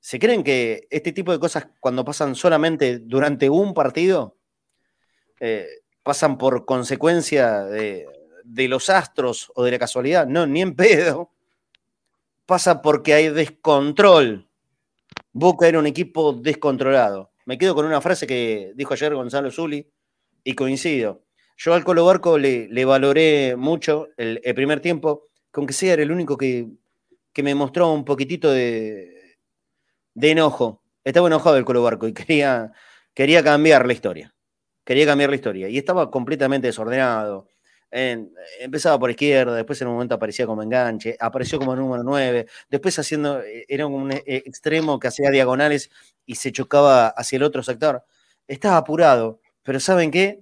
¿Se 0.00 0.18
creen 0.18 0.42
que 0.42 0.86
este 0.90 1.12
tipo 1.12 1.32
de 1.32 1.38
cosas, 1.38 1.68
cuando 1.80 2.04
pasan 2.04 2.34
solamente 2.34 2.98
durante 2.98 3.48
un 3.48 3.74
partido, 3.74 4.36
eh, 5.38 5.68
pasan 6.02 6.38
por 6.38 6.64
consecuencia 6.64 7.64
de, 7.64 8.06
los 8.44 8.90
astros 8.90 9.52
o 9.54 9.64
de 9.64 9.72
la 9.72 9.78
casualidad? 9.78 10.26
No, 10.26 10.46
ni 10.46 10.62
en 10.62 10.74
pedo. 10.74 11.30
Pasa 12.46 12.82
porque 12.82 13.14
hay 13.14 13.28
descontrol. 13.28 14.48
Boca 15.32 15.66
era 15.66 15.78
un 15.78 15.86
equipo 15.86 16.32
descontrolado. 16.34 17.32
Me 17.46 17.58
quedo 17.58 17.74
con 17.74 17.86
una 17.86 18.00
frase 18.00 18.26
que 18.26 18.72
dijo 18.76 18.94
ayer 18.94 19.14
Gonzalo 19.14 19.50
Zuli 19.50 19.90
y 20.44 20.54
coincido. 20.54 21.24
Yo 21.56 21.74
al 21.74 21.84
Colo 21.84 22.04
Barco 22.04 22.38
le, 22.38 22.68
le 22.68 22.84
valoré 22.84 23.56
mucho 23.56 24.08
el, 24.16 24.40
primer 24.54 24.80
tiempo, 24.80 25.28
con 25.50 25.66
que 25.66 25.72
sea 25.72 25.94
era 25.94 26.02
el 26.02 26.12
único 26.12 26.36
que, 26.36 26.68
que 27.32 27.42
me 27.42 27.54
mostró 27.54 27.92
un 27.92 28.04
poquitito 28.04 28.50
de, 28.50 29.38
de, 30.14 30.30
enojo. 30.30 30.82
Estaba 31.04 31.28
enojado 31.28 31.56
el 31.56 31.64
Colo 31.64 31.82
Barco 31.82 32.06
y 32.08 32.12
quería, 32.12 32.72
quería 33.14 33.42
cambiar 33.42 33.86
la 33.86 33.92
historia. 33.92 34.34
Quería 34.84 35.06
cambiar 35.06 35.30
la 35.30 35.36
historia. 35.36 35.68
Y 35.68 35.78
estaba 35.78 36.10
completamente 36.10 36.66
desordenado. 36.66 37.48
Empezaba 37.94 38.98
por 38.98 39.10
izquierda, 39.10 39.54
después 39.54 39.80
en 39.82 39.88
un 39.88 39.94
momento 39.94 40.14
aparecía 40.14 40.46
como 40.46 40.62
enganche, 40.62 41.14
apareció 41.20 41.58
como 41.58 41.76
número 41.76 42.02
9, 42.02 42.46
después 42.70 42.98
haciendo, 42.98 43.42
era 43.68 43.86
un 43.86 44.10
eh, 44.12 44.22
extremo 44.24 44.98
que 44.98 45.08
hacía 45.08 45.30
diagonales 45.30 45.90
y 46.24 46.36
se 46.36 46.52
chocaba 46.52 47.08
hacia 47.08 47.36
el 47.36 47.42
otro 47.42 47.62
sector. 47.62 48.02
Estaba 48.48 48.78
apurado, 48.78 49.40
pero 49.62 49.78
¿saben 49.78 50.10
qué? 50.10 50.40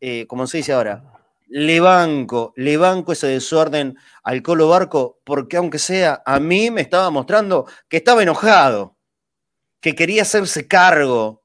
Eh, 0.00 0.26
como 0.28 0.46
se 0.46 0.58
dice 0.58 0.72
ahora, 0.72 1.02
le 1.48 1.80
banco, 1.80 2.52
le 2.56 2.76
banco 2.76 3.10
ese 3.12 3.26
desorden 3.26 3.98
al 4.22 4.40
Colo 4.42 4.68
Barco, 4.68 5.18
porque 5.24 5.56
aunque 5.56 5.80
sea, 5.80 6.22
a 6.24 6.38
mí 6.38 6.70
me 6.70 6.80
estaba 6.80 7.10
mostrando 7.10 7.66
que 7.88 7.96
estaba 7.96 8.22
enojado, 8.22 8.96
que 9.80 9.96
quería 9.96 10.22
hacerse 10.22 10.68
cargo 10.68 11.42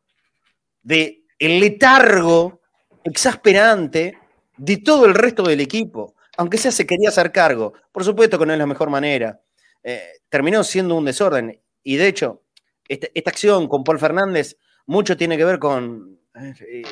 de 0.84 1.24
letargo 1.40 2.62
exasperante 3.04 4.20
de 4.58 4.78
todo 4.78 5.06
el 5.06 5.14
resto 5.14 5.44
del 5.44 5.62
equipo. 5.62 6.16
Aunque 6.38 6.58
sea, 6.58 6.72
se 6.72 6.86
quería 6.86 7.10
hacer 7.10 7.32
cargo. 7.32 7.74
Por 7.92 8.04
supuesto 8.04 8.38
que 8.38 8.46
no 8.46 8.54
es 8.54 8.60
la 8.60 8.68
mejor 8.68 8.90
manera. 8.90 9.42
Eh, 9.84 10.04
terminó 10.30 10.64
siendo 10.64 10.96
un 10.96 11.06
desorden. 11.06 11.60
Y 11.84 11.96
de 11.96 12.08
hecho, 12.08 12.44
esta, 12.88 13.08
esta, 13.14 13.30
acción 13.30 13.68
con 13.68 13.84
Paul 13.84 14.00
Fernández 14.00 14.58
mucho 14.86 15.18
tiene 15.18 15.38
que 15.38 15.46
ver 15.46 15.60
con, 15.60 16.20
eh, 16.36 16.84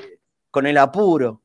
con 0.49 0.65
el 0.65 0.77
apuro 0.77 1.43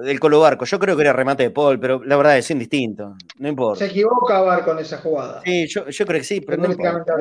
del 0.00 0.18
Colo 0.20 0.40
Barco. 0.40 0.64
Yo 0.64 0.78
creo 0.78 0.96
que 0.96 1.02
era 1.02 1.12
remate 1.12 1.44
de 1.44 1.50
Paul, 1.50 1.78
pero 1.78 2.02
la 2.04 2.16
verdad 2.16 2.38
es 2.38 2.50
indistinto. 2.50 3.14
No 3.38 3.48
importa. 3.48 3.84
Se 3.84 3.90
equivoca 3.90 4.40
Barco 4.40 4.72
en 4.72 4.78
esa 4.78 4.98
jugada. 4.98 5.42
Sí, 5.44 5.66
yo, 5.68 5.88
yo 5.88 6.06
creo 6.06 6.20
que 6.20 6.24
sí, 6.24 6.40
pero 6.40 6.62
no 6.62 6.70
importa. 6.70 7.14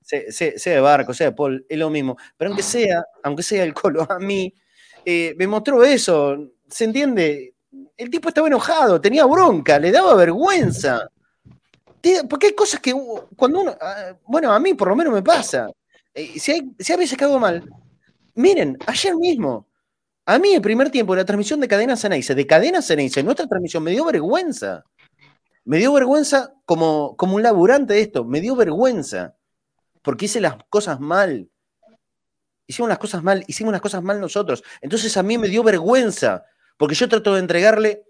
Sea, 0.00 0.20
sea, 0.30 0.58
sea, 0.58 0.74
de 0.74 0.80
Barco, 0.80 1.14
sea 1.14 1.28
de 1.28 1.36
Paul, 1.36 1.66
es 1.68 1.78
lo 1.78 1.90
mismo. 1.90 2.16
Pero 2.36 2.50
aunque 2.50 2.62
sea, 2.62 3.04
aunque 3.22 3.42
sea 3.42 3.64
el 3.64 3.74
Colo, 3.74 4.06
a 4.08 4.18
mí 4.18 4.54
eh, 5.04 5.34
me 5.36 5.46
mostró 5.46 5.82
eso. 5.82 6.36
¿Se 6.72 6.84
entiende? 6.84 7.54
El 7.96 8.10
tipo 8.10 8.28
estaba 8.28 8.46
enojado, 8.46 9.00
tenía 9.00 9.26
bronca, 9.26 9.78
le 9.78 9.92
daba 9.92 10.14
vergüenza. 10.14 11.08
Porque 12.28 12.48
hay 12.48 12.54
cosas 12.54 12.80
que 12.80 12.94
cuando 13.36 13.60
uno, 13.60 13.76
ah, 13.80 14.16
bueno, 14.26 14.52
a 14.52 14.58
mí 14.58 14.74
por 14.74 14.88
lo 14.88 14.96
menos 14.96 15.12
me 15.12 15.22
pasa. 15.22 15.70
Eh, 16.14 16.38
si, 16.40 16.52
hay, 16.52 16.72
si 16.78 16.92
a 16.92 16.96
veces 16.96 17.18
mal, 17.38 17.68
miren, 18.34 18.76
ayer 18.86 19.14
mismo, 19.16 19.68
a 20.24 20.38
mí 20.38 20.54
el 20.54 20.62
primer 20.62 20.90
tiempo 20.90 21.14
de 21.14 21.22
la 21.22 21.26
transmisión 21.26 21.60
de 21.60 21.68
Cadena 21.68 21.96
Ceneice, 21.96 22.34
de 22.34 22.46
Cadena 22.46 22.82
Ceneice, 22.82 23.22
nuestra 23.22 23.46
transmisión, 23.46 23.82
me 23.82 23.90
dio 23.90 24.04
vergüenza. 24.04 24.84
Me 25.64 25.78
dio 25.78 25.92
vergüenza 25.92 26.54
como, 26.64 27.16
como 27.16 27.36
un 27.36 27.42
laburante 27.42 27.94
de 27.94 28.00
esto, 28.00 28.24
me 28.24 28.40
dio 28.40 28.56
vergüenza. 28.56 29.36
Porque 30.02 30.24
hice 30.24 30.40
las 30.40 30.56
cosas 30.70 31.00
mal. 31.00 31.48
Hicimos 32.66 32.88
las 32.88 32.98
cosas 32.98 33.22
mal, 33.22 33.44
hicimos 33.46 33.72
las 33.72 33.82
cosas 33.82 34.02
mal 34.02 34.20
nosotros. 34.20 34.64
Entonces 34.80 35.16
a 35.16 35.22
mí 35.22 35.38
me 35.38 35.48
dio 35.48 35.62
vergüenza, 35.62 36.44
porque 36.76 36.94
yo 36.94 37.08
trato 37.08 37.34
de 37.34 37.40
entregarle, 37.40 38.04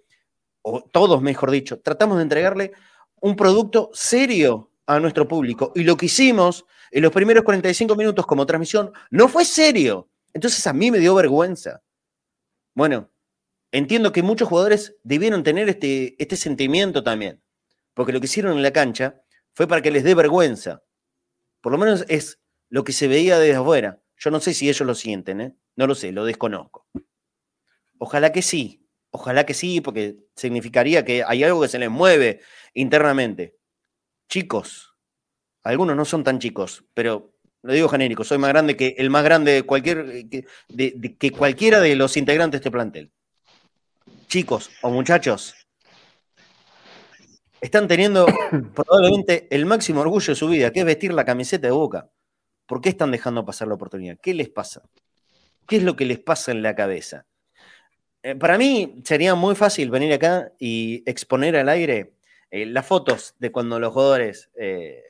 o 0.62 0.82
todos 0.82 1.22
mejor 1.22 1.50
dicho, 1.50 1.80
tratamos 1.80 2.16
de 2.18 2.22
entregarle 2.22 2.72
un 3.20 3.36
producto 3.36 3.90
serio 3.92 4.70
a 4.86 5.00
nuestro 5.00 5.28
público. 5.28 5.72
Y 5.74 5.84
lo 5.84 5.96
que 5.96 6.06
hicimos 6.06 6.64
en 6.90 7.02
los 7.02 7.12
primeros 7.12 7.44
45 7.44 7.96
minutos 7.96 8.26
como 8.26 8.46
transmisión 8.46 8.92
no 9.10 9.28
fue 9.28 9.44
serio. 9.44 10.08
Entonces 10.32 10.66
a 10.66 10.72
mí 10.72 10.90
me 10.90 10.98
dio 10.98 11.14
vergüenza. 11.14 11.82
Bueno, 12.74 13.10
entiendo 13.70 14.12
que 14.12 14.22
muchos 14.22 14.48
jugadores 14.48 14.96
debieron 15.02 15.42
tener 15.42 15.68
este, 15.68 16.16
este 16.22 16.36
sentimiento 16.36 17.02
también, 17.02 17.42
porque 17.94 18.12
lo 18.12 18.20
que 18.20 18.26
hicieron 18.26 18.56
en 18.56 18.62
la 18.62 18.72
cancha 18.72 19.22
fue 19.54 19.66
para 19.66 19.82
que 19.82 19.90
les 19.90 20.04
dé 20.04 20.14
vergüenza. 20.14 20.82
Por 21.60 21.72
lo 21.72 21.78
menos 21.78 22.04
es 22.08 22.40
lo 22.68 22.84
que 22.84 22.92
se 22.92 23.08
veía 23.08 23.38
desde 23.38 23.56
afuera. 23.56 24.02
Yo 24.16 24.30
no 24.30 24.40
sé 24.40 24.54
si 24.54 24.68
ellos 24.68 24.86
lo 24.86 24.94
sienten, 24.94 25.40
¿eh? 25.40 25.56
no 25.76 25.86
lo 25.86 25.94
sé, 25.94 26.12
lo 26.12 26.24
desconozco. 26.24 26.86
Ojalá 28.04 28.32
que 28.32 28.42
sí, 28.42 28.84
ojalá 29.12 29.46
que 29.46 29.54
sí, 29.54 29.80
porque 29.80 30.16
significaría 30.34 31.04
que 31.04 31.22
hay 31.24 31.44
algo 31.44 31.62
que 31.62 31.68
se 31.68 31.78
les 31.78 31.88
mueve 31.88 32.40
internamente. 32.74 33.60
Chicos, 34.28 34.96
algunos 35.62 35.94
no 35.94 36.04
son 36.04 36.24
tan 36.24 36.40
chicos, 36.40 36.84
pero 36.94 37.36
lo 37.62 37.72
digo 37.72 37.88
genérico, 37.88 38.24
soy 38.24 38.38
más 38.38 38.50
grande 38.50 38.76
que 38.76 38.96
el 38.98 39.08
más 39.08 39.22
grande 39.22 39.52
de 39.52 39.62
cualquier, 39.62 40.04
de, 40.04 41.16
que 41.16 41.30
cualquiera 41.30 41.78
de 41.78 41.94
los 41.94 42.16
integrantes 42.16 42.58
de 42.58 42.62
este 42.62 42.72
plantel. 42.72 43.12
Chicos 44.26 44.68
o 44.80 44.90
muchachos, 44.90 45.54
están 47.60 47.86
teniendo 47.86 48.26
probablemente 48.74 49.46
el 49.54 49.64
máximo 49.64 50.00
orgullo 50.00 50.32
de 50.32 50.34
su 50.34 50.48
vida, 50.48 50.72
que 50.72 50.80
es 50.80 50.86
vestir 50.86 51.14
la 51.14 51.24
camiseta 51.24 51.68
de 51.68 51.72
boca. 51.72 52.10
¿Por 52.66 52.80
qué 52.80 52.88
están 52.88 53.12
dejando 53.12 53.44
pasar 53.44 53.68
la 53.68 53.74
oportunidad? 53.74 54.18
¿Qué 54.20 54.34
les 54.34 54.48
pasa? 54.48 54.82
¿Qué 55.68 55.76
es 55.76 55.84
lo 55.84 55.94
que 55.94 56.04
les 56.04 56.18
pasa 56.18 56.50
en 56.50 56.62
la 56.62 56.74
cabeza? 56.74 57.28
Eh, 58.22 58.36
para 58.36 58.56
mí 58.56 59.00
sería 59.04 59.34
muy 59.34 59.54
fácil 59.54 59.90
venir 59.90 60.12
acá 60.12 60.52
y 60.58 61.02
exponer 61.06 61.56
al 61.56 61.68
aire 61.68 62.14
eh, 62.50 62.66
las 62.66 62.86
fotos 62.86 63.34
de 63.38 63.50
cuando 63.50 63.80
los 63.80 63.92
jugadores 63.92 64.50
eh, 64.54 65.02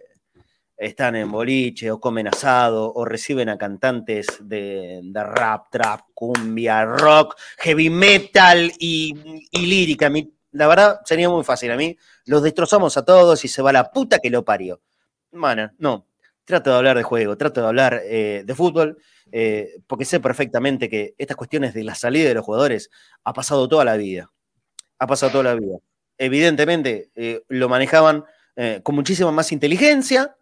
están 0.79 1.17
en 1.17 1.31
boliche 1.31 1.91
o 1.91 2.01
comen 2.01 2.29
asado 2.29 2.91
o 2.93 3.05
reciben 3.05 3.51
a 3.51 3.59
cantantes 3.59 4.27
de, 4.41 5.03
rap, 5.13 5.67
trap, 5.71 6.01
cumbia, 6.15 6.85
rock, 6.87 7.37
heavy 7.59 7.91
metal 7.91 8.73
y, 8.79 9.15
y 9.51 9.67
lírica. 9.67 10.11
La 10.53 10.67
verdad 10.67 11.01
sería 11.05 11.29
muy 11.29 11.45
fácil. 11.45 11.71
A 11.71 11.77
mí 11.77 11.97
los 12.25 12.43
destrozamos 12.43 12.97
a 12.97 13.05
todos 13.05 13.45
y 13.45 13.49
se 13.49 13.63
va 13.63 13.73
la 13.73 13.91
puta 13.91 14.19
que 14.19 14.31
lo 14.31 14.45
parió. 14.45 14.81
Bueno, 15.31 15.71
no. 15.79 16.07
Trato 16.53 16.69
de 16.69 16.77
hablar 16.77 16.99
de 16.99 17.03
juego, 17.03 17.39
trato 17.39 17.63
de 17.63 17.67
hablar 17.67 18.03
eh, 18.05 18.43
de 18.45 18.55
fútbol, 18.55 18.99
eh, 19.31 19.81
porque 19.87 20.05
sé 20.05 20.21
perfectamente 20.21 20.91
que 20.91 21.15
estas 21.17 21.35
cuestiones 21.35 21.73
de 21.73 21.83
la 21.83 21.95
salida 21.95 22.29
de 22.29 22.35
los 22.35 22.45
jugadores 22.45 22.91
ha 23.25 23.33
pasado 23.33 23.67
toda 23.71 23.87
la 23.87 23.97
vida. 23.97 24.31
Ha 24.99 25.07
pasado 25.07 25.33
toda 25.33 25.45
la 25.45 25.55
vida. 25.55 25.79
Evidentemente 26.19 27.11
eh, 27.15 27.43
lo 27.49 27.71
manejaban 27.71 28.27
con 28.83 28.95
muchísima 28.95 29.33
más 29.33 29.51
inteligencia, 29.51 30.37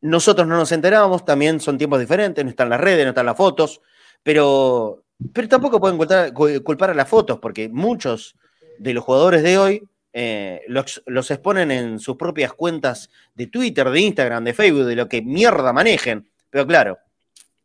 nosotros 0.00 0.44
no 0.48 0.56
nos 0.56 0.72
enterábamos, 0.72 1.24
también 1.24 1.60
son 1.60 1.78
tiempos 1.78 2.00
diferentes, 2.00 2.44
no 2.44 2.50
están 2.50 2.68
las 2.68 2.80
redes, 2.80 3.04
no 3.04 3.10
están 3.10 3.26
las 3.26 3.36
fotos, 3.36 3.80
pero, 4.24 5.04
pero 5.32 5.46
tampoco 5.46 5.78
pueden 5.78 5.98
culpar, 5.98 6.32
culpar 6.64 6.90
a 6.90 6.94
las 6.94 7.08
fotos, 7.08 7.38
porque 7.38 7.68
muchos 7.68 8.34
de 8.80 8.92
los 8.92 9.04
jugadores 9.04 9.44
de 9.44 9.56
hoy 9.56 9.82
eh, 10.20 10.64
los, 10.66 11.30
exponen 11.30 11.70
en 11.70 12.00
sus 12.00 12.16
propias 12.16 12.52
cuentas 12.52 13.08
de 13.36 13.46
Twitter, 13.46 13.88
de 13.88 14.00
Instagram, 14.00 14.42
de 14.42 14.52
Facebook, 14.52 14.86
de 14.86 14.96
lo 14.96 15.08
que 15.08 15.22
mierda 15.22 15.72
manejen. 15.72 16.28
Pero 16.50 16.66
claro, 16.66 16.98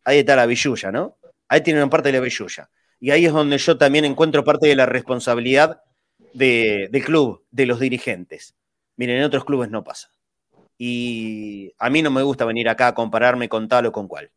ahí 0.04 0.20
está 0.20 0.36
la 0.36 0.46
billulla, 0.46 0.92
¿no? 0.92 1.18
Ahí 1.48 1.62
tienen 1.62 1.90
parte 1.90 2.10
de 2.12 2.20
la 2.20 2.24
billulla. 2.24 2.70
Y 3.00 3.10
ahí 3.10 3.26
es 3.26 3.34
donde 3.34 3.58
yo 3.58 3.76
también 3.80 4.06
encuentro 4.06 4.44
parte 4.44 4.68
de 4.68 4.76
la 4.76 4.86
responsabilidad 4.86 5.82
de, 6.34 6.90
del 6.92 7.04
club, 7.04 7.44
de 7.50 7.66
los 7.66 7.80
dirigentes. 7.80 8.54
Miren, 8.98 9.18
en 9.18 9.24
otros 9.24 9.46
clubes 9.46 9.72
no 9.72 9.84
pasa. 9.84 10.12
Y 10.78 11.74
a 11.80 11.90
mí 11.90 12.04
no 12.04 12.12
me 12.12 12.22
gusta 12.22 12.46
venir 12.46 12.70
acá 12.70 12.90
a 12.90 12.94
compararme 12.94 13.50
con 13.50 13.68
tal 13.68 13.88
o 13.88 13.92
con 13.92 14.08
cual. 14.08 14.30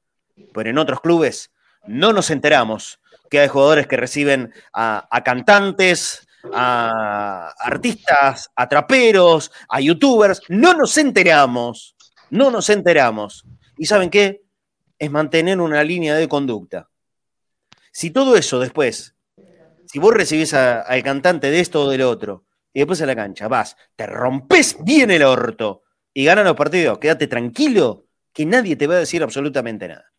Pero 0.55 0.71
en 0.71 0.79
otros 0.79 1.03
clubes 1.03 1.53
no 1.87 2.15
nos 2.15 2.31
enteramos 2.31 2.99
que 3.29 3.41
hay 3.41 3.49
jugadores 3.49 3.87
que 3.87 3.99
reciben 3.99 4.55
a 4.73 5.23
cantantes, 5.23 6.26
a 6.53 7.53
artistas, 7.59 8.51
a 8.55 8.69
traperos, 8.69 9.51
a 9.69 9.81
youtubers. 9.81 10.43
No 10.49 10.75
nos 10.75 10.97
enteramos. 10.99 11.97
No 12.31 12.51
nos 12.51 12.69
enteramos. 12.71 13.45
¿Y 13.79 13.87
saben 13.87 14.11
qué? 14.11 14.43
Es 14.99 15.11
mantener 15.11 15.61
una 15.61 15.85
línea 15.85 16.15
de 16.15 16.29
conducta. 16.29 16.89
Si 17.93 18.11
todo 18.11 18.37
eso 18.37 18.59
después, 18.59 19.15
si 19.87 19.99
vos 19.99 20.15
recibís 20.15 20.53
al 20.55 21.03
cantante 21.03 21.51
de 21.51 21.61
esto 21.61 21.85
o 21.85 21.91
del 21.91 22.03
otro, 22.03 22.45
y 22.73 22.81
después 22.81 23.01
a 23.01 23.07
la 23.07 23.17
cancha 23.17 23.49
vas, 23.49 23.77
te 23.95 24.07
rompes 24.07 24.77
bien 24.85 25.11
el 25.11 25.23
orto, 25.23 25.83
y 26.13 26.25
ganan 26.25 26.45
los 26.45 26.57
partidos, 26.57 26.99
quédate 26.99 27.27
tranquilo 27.27 28.07
que 28.33 28.47
nadie 28.47 28.77
te 28.77 28.87
va 28.87 28.95
a 28.95 28.99
decir 28.99 29.23
absolutamente 29.23 29.89
nada. 29.89 30.13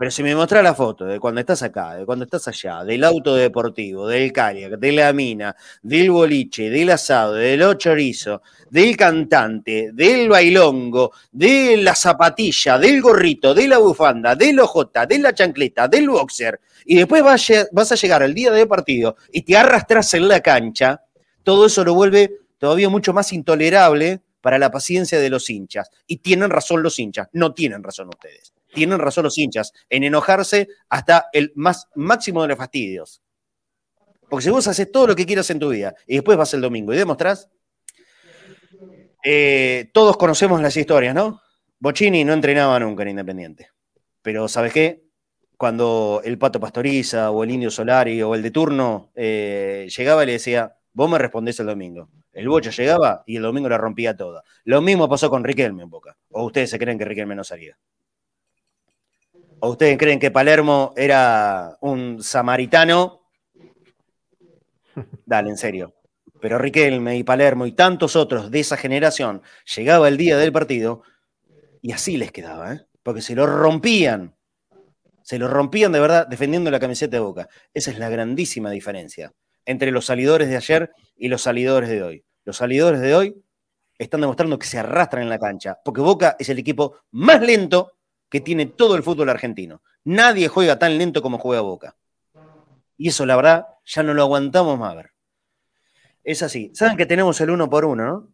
Pero 0.00 0.10
si 0.10 0.22
me 0.22 0.34
mostrás 0.34 0.64
la 0.64 0.74
foto 0.74 1.04
de 1.04 1.20
cuando 1.20 1.40
estás 1.40 1.62
acá, 1.62 1.94
de 1.94 2.06
cuando 2.06 2.24
estás 2.24 2.48
allá, 2.48 2.84
del 2.84 3.04
auto 3.04 3.34
deportivo, 3.34 4.08
del 4.08 4.32
kayak, 4.32 4.78
de 4.78 4.92
la 4.92 5.12
mina, 5.12 5.54
del 5.82 6.10
boliche, 6.10 6.70
del 6.70 6.88
asado, 6.88 7.34
del 7.34 7.76
chorizo, 7.76 8.40
del 8.70 8.96
cantante, 8.96 9.90
del 9.92 10.30
bailongo, 10.30 11.12
de 11.30 11.76
la 11.76 11.94
zapatilla, 11.94 12.78
del 12.78 13.02
gorrito, 13.02 13.52
de 13.52 13.68
la 13.68 13.76
bufanda, 13.76 14.34
del 14.34 14.60
ojota, 14.60 15.04
de 15.04 15.18
la 15.18 15.34
chancleta, 15.34 15.86
del 15.86 16.08
boxer, 16.08 16.58
y 16.86 16.96
después 16.96 17.22
vas 17.22 17.92
a 17.92 17.94
llegar 17.96 18.22
al 18.22 18.32
día 18.32 18.52
de 18.52 18.66
partido 18.66 19.16
y 19.30 19.42
te 19.42 19.54
arrastras 19.54 20.14
en 20.14 20.28
la 20.28 20.40
cancha, 20.40 21.04
todo 21.42 21.66
eso 21.66 21.84
lo 21.84 21.92
vuelve 21.92 22.38
todavía 22.56 22.88
mucho 22.88 23.12
más 23.12 23.34
intolerable 23.34 24.22
para 24.40 24.58
la 24.58 24.70
paciencia 24.70 25.20
de 25.20 25.28
los 25.28 25.50
hinchas. 25.50 25.90
Y 26.06 26.16
tienen 26.16 26.48
razón 26.48 26.82
los 26.82 26.98
hinchas, 26.98 27.28
no 27.34 27.52
tienen 27.52 27.82
razón 27.82 28.08
ustedes. 28.08 28.54
Tienen 28.72 28.98
razón 28.98 29.24
los 29.24 29.38
hinchas 29.38 29.72
en 29.88 30.04
enojarse 30.04 30.68
hasta 30.88 31.26
el 31.32 31.52
más 31.54 31.88
máximo 31.94 32.42
de 32.42 32.48
los 32.48 32.58
fastidios. 32.58 33.22
Porque 34.28 34.44
si 34.44 34.50
vos 34.50 34.66
haces 34.68 34.90
todo 34.92 35.08
lo 35.08 35.16
que 35.16 35.26
quieras 35.26 35.50
en 35.50 35.58
tu 35.58 35.70
vida 35.70 35.94
y 36.06 36.14
después 36.14 36.38
vas 36.38 36.54
el 36.54 36.60
domingo 36.60 36.94
y 36.94 36.96
demostrás, 36.96 37.50
eh, 39.24 39.90
todos 39.92 40.16
conocemos 40.16 40.62
las 40.62 40.76
historias, 40.76 41.14
¿no? 41.14 41.42
Bocini 41.78 42.24
no 42.24 42.32
entrenaba 42.32 42.78
nunca 42.78 43.02
en 43.02 43.10
Independiente. 43.10 43.68
Pero 44.22 44.48
¿sabes 44.48 44.72
qué? 44.72 45.02
Cuando 45.56 46.22
el 46.24 46.38
Pato 46.38 46.60
Pastoriza 46.60 47.30
o 47.30 47.42
el 47.42 47.50
Indio 47.50 47.70
Solari 47.70 48.22
o 48.22 48.34
el 48.34 48.42
de 48.42 48.50
turno 48.50 49.10
eh, 49.14 49.88
llegaba 49.94 50.22
y 50.22 50.26
le 50.26 50.32
decía, 50.32 50.76
vos 50.92 51.10
me 51.10 51.18
respondés 51.18 51.58
el 51.60 51.66
domingo. 51.66 52.08
El 52.32 52.48
Bocho 52.48 52.70
llegaba 52.70 53.24
y 53.26 53.36
el 53.36 53.42
domingo 53.42 53.68
la 53.68 53.78
rompía 53.78 54.16
toda. 54.16 54.44
Lo 54.64 54.80
mismo 54.80 55.08
pasó 55.08 55.28
con 55.28 55.42
Riquelme 55.42 55.82
en 55.82 55.90
Boca. 55.90 56.16
¿O 56.30 56.44
ustedes 56.44 56.70
se 56.70 56.78
creen 56.78 56.98
que 56.98 57.04
Riquelme 57.04 57.34
no 57.34 57.44
salía? 57.44 57.76
¿O 59.62 59.70
ustedes 59.70 59.98
creen 59.98 60.18
que 60.18 60.30
Palermo 60.30 60.94
era 60.96 61.76
un 61.82 62.22
samaritano? 62.22 63.20
Dale, 65.26 65.50
en 65.50 65.58
serio. 65.58 65.94
Pero 66.40 66.56
Riquelme 66.56 67.18
y 67.18 67.24
Palermo 67.24 67.66
y 67.66 67.72
tantos 67.72 68.16
otros 68.16 68.50
de 68.50 68.60
esa 68.60 68.78
generación 68.78 69.42
llegaba 69.76 70.08
el 70.08 70.16
día 70.16 70.38
del 70.38 70.52
partido 70.52 71.02
y 71.82 71.92
así 71.92 72.16
les 72.16 72.32
quedaba, 72.32 72.72
¿eh? 72.72 72.86
porque 73.02 73.20
se 73.20 73.34
lo 73.34 73.46
rompían. 73.46 74.34
Se 75.22 75.38
lo 75.38 75.46
rompían 75.46 75.92
de 75.92 76.00
verdad 76.00 76.26
defendiendo 76.26 76.70
la 76.70 76.80
camiseta 76.80 77.16
de 77.16 77.20
Boca. 77.20 77.48
Esa 77.74 77.90
es 77.90 77.98
la 77.98 78.08
grandísima 78.08 78.70
diferencia 78.70 79.34
entre 79.66 79.90
los 79.90 80.06
salidores 80.06 80.48
de 80.48 80.56
ayer 80.56 80.90
y 81.16 81.28
los 81.28 81.42
salidores 81.42 81.90
de 81.90 82.02
hoy. 82.02 82.24
Los 82.44 82.56
salidores 82.56 83.00
de 83.02 83.14
hoy 83.14 83.44
están 83.98 84.22
demostrando 84.22 84.58
que 84.58 84.66
se 84.66 84.78
arrastran 84.78 85.24
en 85.24 85.28
la 85.28 85.38
cancha, 85.38 85.78
porque 85.84 86.00
Boca 86.00 86.36
es 86.38 86.48
el 86.48 86.58
equipo 86.58 86.96
más 87.10 87.42
lento 87.42 87.92
que 88.30 88.40
tiene 88.40 88.66
todo 88.66 88.94
el 88.96 89.02
fútbol 89.02 89.28
argentino. 89.28 89.82
Nadie 90.04 90.48
juega 90.48 90.78
tan 90.78 90.96
lento 90.96 91.20
como 91.20 91.38
juega 91.38 91.60
Boca. 91.60 91.96
Y 92.96 93.08
eso, 93.08 93.26
la 93.26 93.36
verdad, 93.36 93.66
ya 93.84 94.02
no 94.02 94.14
lo 94.14 94.22
aguantamos 94.22 94.78
más 94.78 94.94
ver. 94.94 95.12
Es 96.22 96.42
así. 96.42 96.70
Saben 96.74 96.96
que 96.96 97.06
tenemos 97.06 97.40
el 97.40 97.50
uno 97.50 97.68
por 97.68 97.84
uno, 97.84 98.04
¿no? 98.04 98.28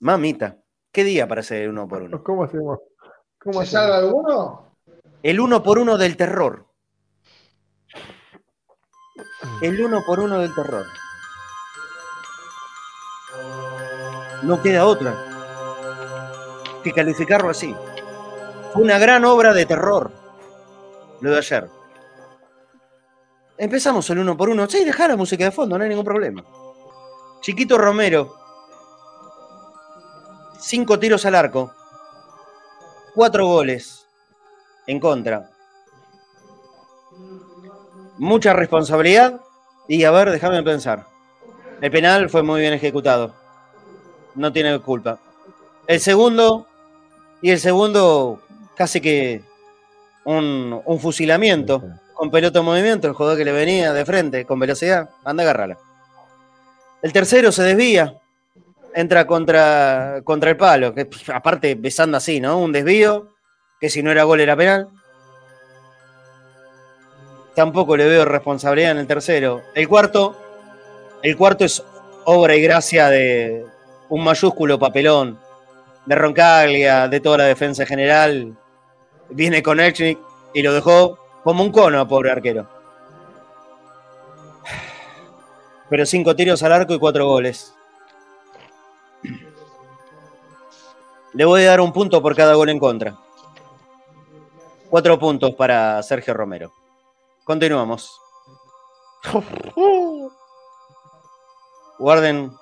Mamita, 0.00 0.58
¿qué 0.92 1.04
día 1.04 1.26
para 1.26 1.40
hacer 1.40 1.62
el 1.62 1.70
uno 1.70 1.88
por 1.88 2.02
uno? 2.02 2.22
¿Cómo 2.22 2.44
hacemos? 2.44 2.78
¿Cómo 3.38 3.60
¿Se 3.60 3.66
salga 3.66 3.98
alguno? 3.98 4.76
El 5.22 5.40
uno 5.40 5.62
por 5.62 5.78
uno 5.78 5.96
del 5.96 6.16
terror. 6.16 6.66
El 9.62 9.80
uno 9.80 10.02
por 10.06 10.20
uno 10.20 10.38
del 10.38 10.54
terror. 10.54 10.86
No 14.42 14.62
queda 14.62 14.86
otra 14.86 15.14
que 16.82 16.92
calificarlo 16.92 17.50
así. 17.50 17.74
Fue 18.72 18.82
una 18.82 18.98
gran 18.98 19.24
obra 19.24 19.52
de 19.52 19.66
terror 19.66 20.12
lo 21.20 21.30
de 21.30 21.38
ayer. 21.38 21.68
Empezamos 23.58 24.08
el 24.10 24.20
uno 24.20 24.36
por 24.36 24.48
uno. 24.48 24.68
Sí, 24.68 24.84
deja 24.84 25.08
la 25.08 25.16
música 25.16 25.44
de 25.44 25.50
fondo, 25.50 25.76
no 25.76 25.84
hay 25.84 25.90
ningún 25.90 26.04
problema. 26.04 26.44
Chiquito 27.40 27.76
Romero. 27.76 28.34
Cinco 30.58 30.98
tiros 30.98 31.24
al 31.26 31.34
arco. 31.34 31.72
Cuatro 33.14 33.46
goles 33.46 34.06
en 34.86 35.00
contra. 35.00 35.50
Mucha 38.18 38.52
responsabilidad. 38.52 39.40
Y 39.88 40.04
a 40.04 40.10
ver, 40.10 40.30
déjame 40.30 40.62
pensar. 40.62 41.06
El 41.80 41.90
penal 41.90 42.30
fue 42.30 42.42
muy 42.42 42.60
bien 42.60 42.72
ejecutado. 42.72 43.34
No 44.34 44.52
tiene 44.52 44.78
culpa. 44.78 45.18
El 45.86 46.00
segundo. 46.00 46.66
Y 47.42 47.50
el 47.50 47.58
segundo, 47.58 48.40
casi 48.80 48.98
que 49.02 49.42
un, 50.24 50.80
un 50.86 51.00
fusilamiento. 51.00 51.82
Con 52.14 52.30
pelota 52.30 52.60
en 52.60 52.64
movimiento. 52.64 53.08
El 53.08 53.12
jugador 53.12 53.36
que 53.36 53.44
le 53.44 53.52
venía 53.52 53.92
de 53.92 54.06
frente, 54.06 54.46
con 54.46 54.58
velocidad. 54.58 55.10
Anda 55.22 55.42
a 55.42 55.44
agarrarla. 55.44 55.76
El 57.02 57.12
tercero 57.12 57.52
se 57.52 57.62
desvía, 57.62 58.14
entra 58.94 59.26
contra, 59.26 60.22
contra 60.24 60.48
el 60.48 60.56
palo, 60.56 60.94
que 60.94 61.06
aparte 61.30 61.74
besando 61.74 62.16
así, 62.16 62.40
¿no? 62.40 62.56
Un 62.58 62.72
desvío, 62.72 63.34
que 63.78 63.90
si 63.90 64.02
no 64.02 64.10
era 64.10 64.24
gol 64.24 64.40
era 64.40 64.56
penal. 64.56 64.88
Tampoco 67.54 67.98
le 67.98 68.08
veo 68.08 68.24
responsabilidad 68.24 68.92
en 68.92 68.98
el 68.98 69.06
tercero. 69.06 69.60
El 69.74 69.88
cuarto, 69.88 70.40
el 71.22 71.36
cuarto 71.36 71.66
es 71.66 71.84
obra 72.24 72.56
y 72.56 72.62
gracia 72.62 73.10
de 73.10 73.66
un 74.08 74.24
mayúsculo 74.24 74.78
papelón 74.78 75.38
de 76.06 76.14
Roncaglia, 76.14 77.08
de 77.08 77.20
toda 77.20 77.36
la 77.38 77.44
defensa 77.44 77.84
general. 77.84 78.56
Viene 79.30 79.62
con 79.62 79.80
Echnik 79.80 80.18
y 80.54 80.62
lo 80.62 80.72
dejó 80.72 81.18
como 81.42 81.62
un 81.62 81.72
cono, 81.72 82.06
pobre 82.06 82.30
arquero. 82.30 82.80
pero 85.90 86.06
cinco 86.06 86.36
tiros 86.36 86.62
al 86.62 86.72
arco 86.72 86.94
y 86.94 86.98
cuatro 87.00 87.26
goles. 87.26 87.74
Le 91.32 91.44
voy 91.44 91.64
a 91.64 91.70
dar 91.70 91.80
un 91.80 91.92
punto 91.92 92.22
por 92.22 92.36
cada 92.36 92.54
gol 92.54 92.68
en 92.70 92.78
contra. 92.78 93.16
Cuatro 94.88 95.18
puntos 95.18 95.54
para 95.54 96.02
Sergio 96.02 96.32
Romero. 96.32 96.72
Continuamos. 97.44 98.20
Guarden. 101.98 102.52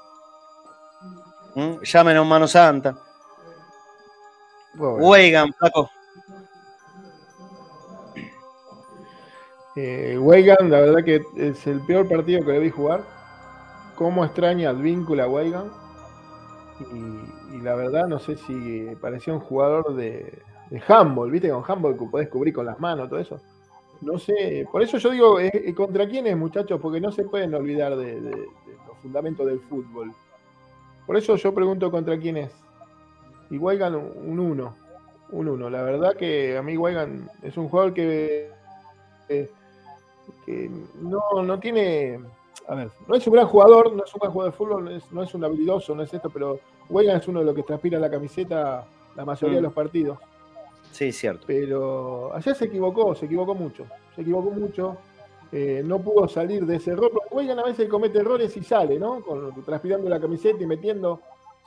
¿Mm? 1.55 1.83
Llamen 1.83 2.17
a 2.17 2.23
un 2.23 2.29
mano 2.29 2.49
santa. 2.49 2.99
Weigan, 4.75 5.53
Paco. 5.53 5.91
Eh, 9.81 10.19
Weigan, 10.19 10.71
la 10.71 10.81
verdad 10.81 11.05
que 11.05 11.23
es 11.37 11.65
el 11.69 11.81
peor 11.83 12.09
partido 12.09 12.45
que 12.45 12.51
le 12.51 12.59
vi 12.59 12.71
jugar 12.71 13.05
cómo 13.95 14.25
extraña 14.25 14.71
Advíncula 14.71 15.25
a 15.25 15.29
Weigan. 15.29 15.71
Y, 17.53 17.61
la 17.61 17.77
verdad, 17.77 18.09
no 18.09 18.19
sé 18.19 18.37
si 18.37 18.89
parecía 19.01 19.35
un 19.35 19.41
jugador 19.41 19.95
de, 19.95 20.33
de 20.71 20.83
¿viste? 21.31 21.51
Con 21.51 21.65
handball 21.65 21.97
que 21.97 22.07
podés 22.07 22.29
cubrir 22.29 22.55
con 22.55 22.67
las 22.67 22.81
manos, 22.81 23.09
todo 23.09 23.21
eso. 23.21 23.41
No 24.01 24.19
sé, 24.19 24.67
por 24.71 24.83
eso 24.83 24.99
yo 24.99 25.11
digo, 25.11 25.39
¿contra 25.77 26.09
quién 26.09 26.27
es, 26.27 26.37
muchachos? 26.37 26.81
Porque 26.81 27.01
no 27.01 27.13
se 27.13 27.25
pueden 27.25 27.55
olvidar 27.55 27.97
de, 27.97 28.21
los 28.21 28.99
fundamentos 29.01 29.47
del 29.47 29.61
fútbol. 29.61 30.13
Por 31.07 31.17
eso 31.17 31.37
yo 31.37 31.55
pregunto 31.55 31.89
contra 31.91 32.19
quién 32.19 32.37
es. 32.37 32.53
Y 33.49 33.59
Weigan 33.59 33.95
un 33.95 34.41
1. 34.41 34.77
Un 35.31 35.49
1. 35.49 35.71
La 35.71 35.83
verdad 35.83 36.15
que 36.17 36.57
a 36.57 36.63
mí 36.63 36.77
Weigan 36.77 37.31
es 37.43 37.57
un 37.57 37.69
jugador 37.69 37.95
que, 37.95 38.51
que 40.45 40.71
no, 41.01 41.21
no 41.43 41.59
tiene 41.59 42.21
a 42.69 42.75
ver, 42.75 42.91
no 43.07 43.15
es 43.15 43.27
un 43.27 43.33
gran 43.33 43.47
jugador, 43.47 43.95
no 43.95 44.05
es 44.05 44.15
un 44.15 44.21
gran 44.21 44.33
jugador 44.33 44.53
de 44.53 44.57
fútbol, 44.57 45.03
no 45.11 45.23
es, 45.23 45.35
un 45.35 45.45
habilidoso, 45.45 45.95
no 45.95 46.03
es 46.03 46.13
esto, 46.13 46.29
pero 46.29 46.61
Weigan 46.91 47.17
es 47.17 47.27
uno 47.27 47.41
de 47.41 47.47
los 47.47 47.55
que 47.55 47.63
transpira 47.63 47.99
la 47.99 48.11
camiseta 48.11 48.87
la 49.17 49.25
mayoría 49.25 49.57
de 49.57 49.63
mm. 49.63 49.65
los 49.65 49.73
partidos. 49.73 50.19
Sí, 50.93 51.11
cierto. 51.11 51.45
Pero 51.47 52.35
ayer 52.35 52.55
se 52.55 52.67
equivocó, 52.67 53.15
se 53.15 53.25
equivocó 53.25 53.55
mucho, 53.55 53.87
se 54.15 54.21
equivocó 54.21 54.51
mucho. 54.51 54.99
Eh, 55.51 55.83
no 55.83 55.99
pudo 55.99 56.29
salir 56.29 56.67
de 56.67 56.77
ese 56.77 56.91
error. 56.91 57.11
Weigan 57.31 57.59
a 57.59 57.65
veces 57.65 57.89
comete 57.89 58.19
errores 58.19 58.55
y 58.55 58.63
sale, 58.63 58.99
¿no? 58.99 59.23
Con, 59.23 59.65
transpirando 59.65 60.09
la 60.11 60.21
camiseta 60.21 60.63
y 60.63 60.67
metiendo, 60.67 61.21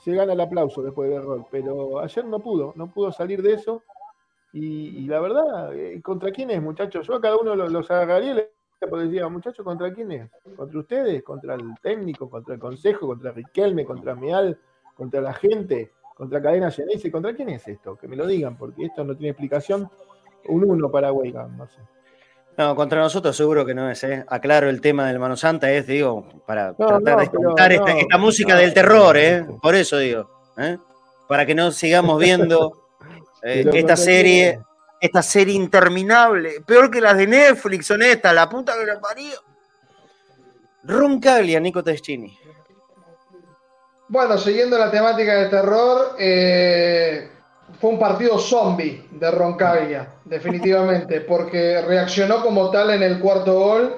se 0.04 0.14
gana 0.14 0.34
el 0.34 0.40
aplauso 0.40 0.82
después 0.82 1.10
del 1.10 1.18
error. 1.18 1.44
Pero 1.50 1.98
ayer 1.98 2.24
no 2.24 2.38
pudo, 2.38 2.72
no 2.76 2.86
pudo 2.92 3.10
salir 3.10 3.42
de 3.42 3.54
eso. 3.54 3.82
Y, 4.54 5.06
la 5.06 5.20
verdad, 5.20 5.74
eh, 5.74 6.00
¿contra 6.02 6.30
quién 6.30 6.50
es, 6.50 6.60
muchachos? 6.60 7.06
Yo 7.06 7.14
a 7.14 7.20
cada 7.20 7.36
uno 7.36 7.54
los, 7.56 7.72
los 7.72 7.90
agarraría 7.90 8.46
porque 8.88 9.06
decía, 9.06 9.28
muchachos, 9.28 9.64
¿contra 9.64 9.92
quién 9.92 10.12
es? 10.12 10.30
¿Contra 10.56 10.78
ustedes? 10.78 11.22
¿Contra 11.22 11.54
el 11.54 11.74
técnico? 11.80 12.28
¿Contra 12.28 12.54
el 12.54 12.60
consejo? 12.60 13.06
¿Contra 13.06 13.32
Riquelme? 13.32 13.84
¿Contra 13.84 14.14
Meal? 14.14 14.58
¿Contra 14.94 15.20
la 15.20 15.32
gente? 15.32 15.92
¿Contra 16.14 16.42
Cadena 16.42 16.70
Genese? 16.70 17.10
¿Contra 17.10 17.34
quién 17.34 17.48
es 17.50 17.66
esto? 17.66 17.96
Que 17.96 18.08
me 18.08 18.16
lo 18.16 18.26
digan, 18.26 18.56
porque 18.56 18.86
esto 18.86 19.04
no 19.04 19.16
tiene 19.16 19.30
explicación. 19.30 19.88
Un 20.48 20.68
uno 20.68 20.90
para 20.90 21.12
Weigan, 21.12 21.56
no 21.56 21.66
sé. 21.66 21.80
No, 22.58 22.76
contra 22.76 23.00
nosotros 23.00 23.34
seguro 23.34 23.64
que 23.64 23.74
no 23.74 23.90
es, 23.90 24.04
¿eh? 24.04 24.26
Aclaro 24.28 24.68
el 24.68 24.82
tema 24.82 25.06
del 25.06 25.18
Mano 25.18 25.36
Santa, 25.36 25.70
es, 25.72 25.86
digo, 25.86 26.26
para 26.46 26.74
tratar 26.74 27.16
de 27.16 27.24
escuchar 27.24 27.72
esta, 27.72 28.18
música 28.18 28.56
del 28.56 28.74
terror, 28.74 29.16
¿eh? 29.16 29.46
Por 29.62 29.74
eso 29.74 29.96
digo, 29.96 30.28
¿eh? 30.58 30.76
Para 31.28 31.46
que 31.46 31.54
no 31.54 31.70
sigamos 31.70 32.20
viendo 32.20 32.81
eh, 33.42 33.68
esta 33.72 33.96
serie 33.96 34.60
esta 35.02 35.20
serie 35.20 35.54
interminable, 35.54 36.60
peor 36.64 36.88
que 36.88 37.00
las 37.00 37.16
de 37.16 37.26
Netflix 37.26 37.88
son 37.88 38.02
estas, 38.02 38.32
la 38.32 38.48
puta 38.48 38.72
que 38.78 38.86
lo 38.86 39.00
parió. 39.00 39.32
Roncaglia, 40.84 41.58
Nico 41.58 41.82
Teschini. 41.82 42.38
Bueno, 44.06 44.38
siguiendo 44.38 44.78
la 44.78 44.92
temática 44.92 45.34
del 45.34 45.50
terror, 45.50 46.14
eh, 46.20 47.28
fue 47.80 47.90
un 47.90 47.98
partido 47.98 48.38
zombie 48.38 49.08
de 49.10 49.30
Roncaglia, 49.32 50.08
definitivamente, 50.24 51.20
porque 51.28 51.82
reaccionó 51.82 52.40
como 52.40 52.70
tal 52.70 52.90
en 52.90 53.02
el 53.02 53.18
cuarto 53.18 53.54
gol. 53.58 53.96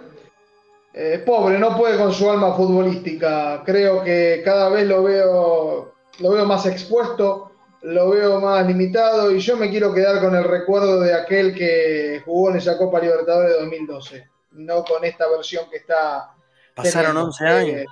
Eh, 0.95 1.23
pobre, 1.27 1.59
no 1.59 1.77
puede 1.77 1.99
con 1.99 2.15
su 2.15 2.31
alma 2.31 2.55
futbolística. 2.55 3.63
Creo 3.63 4.03
que 4.03 4.41
cada 4.43 4.71
vez 4.71 4.87
lo 4.87 5.03
veo, 5.03 5.93
lo 6.19 6.31
veo 6.31 6.47
más 6.47 6.65
expuesto 6.65 7.51
lo 7.85 8.11
veo 8.11 8.41
más 8.41 8.67
limitado 8.67 9.31
y 9.31 9.39
yo 9.41 9.57
me 9.57 9.69
quiero 9.71 9.93
quedar 9.93 10.21
con 10.21 10.35
el 10.35 10.45
recuerdo 10.45 11.01
de 11.01 11.15
aquel 11.15 11.55
que 11.55 12.23
jugó 12.25 12.51
en 12.51 12.57
esa 12.57 12.77
Copa 12.79 12.99
Libertadores 13.01 13.53
de 13.53 13.61
2012, 13.61 14.29
no 14.53 14.85
con 14.85 15.05
esta 15.05 15.29
versión 15.29 15.69
que 15.71 15.77
está. 15.79 16.31
Pasaron 16.75 17.13
teniendo. 17.13 17.25
11 17.27 17.47
años. 17.47 17.81
Eh, 17.83 17.87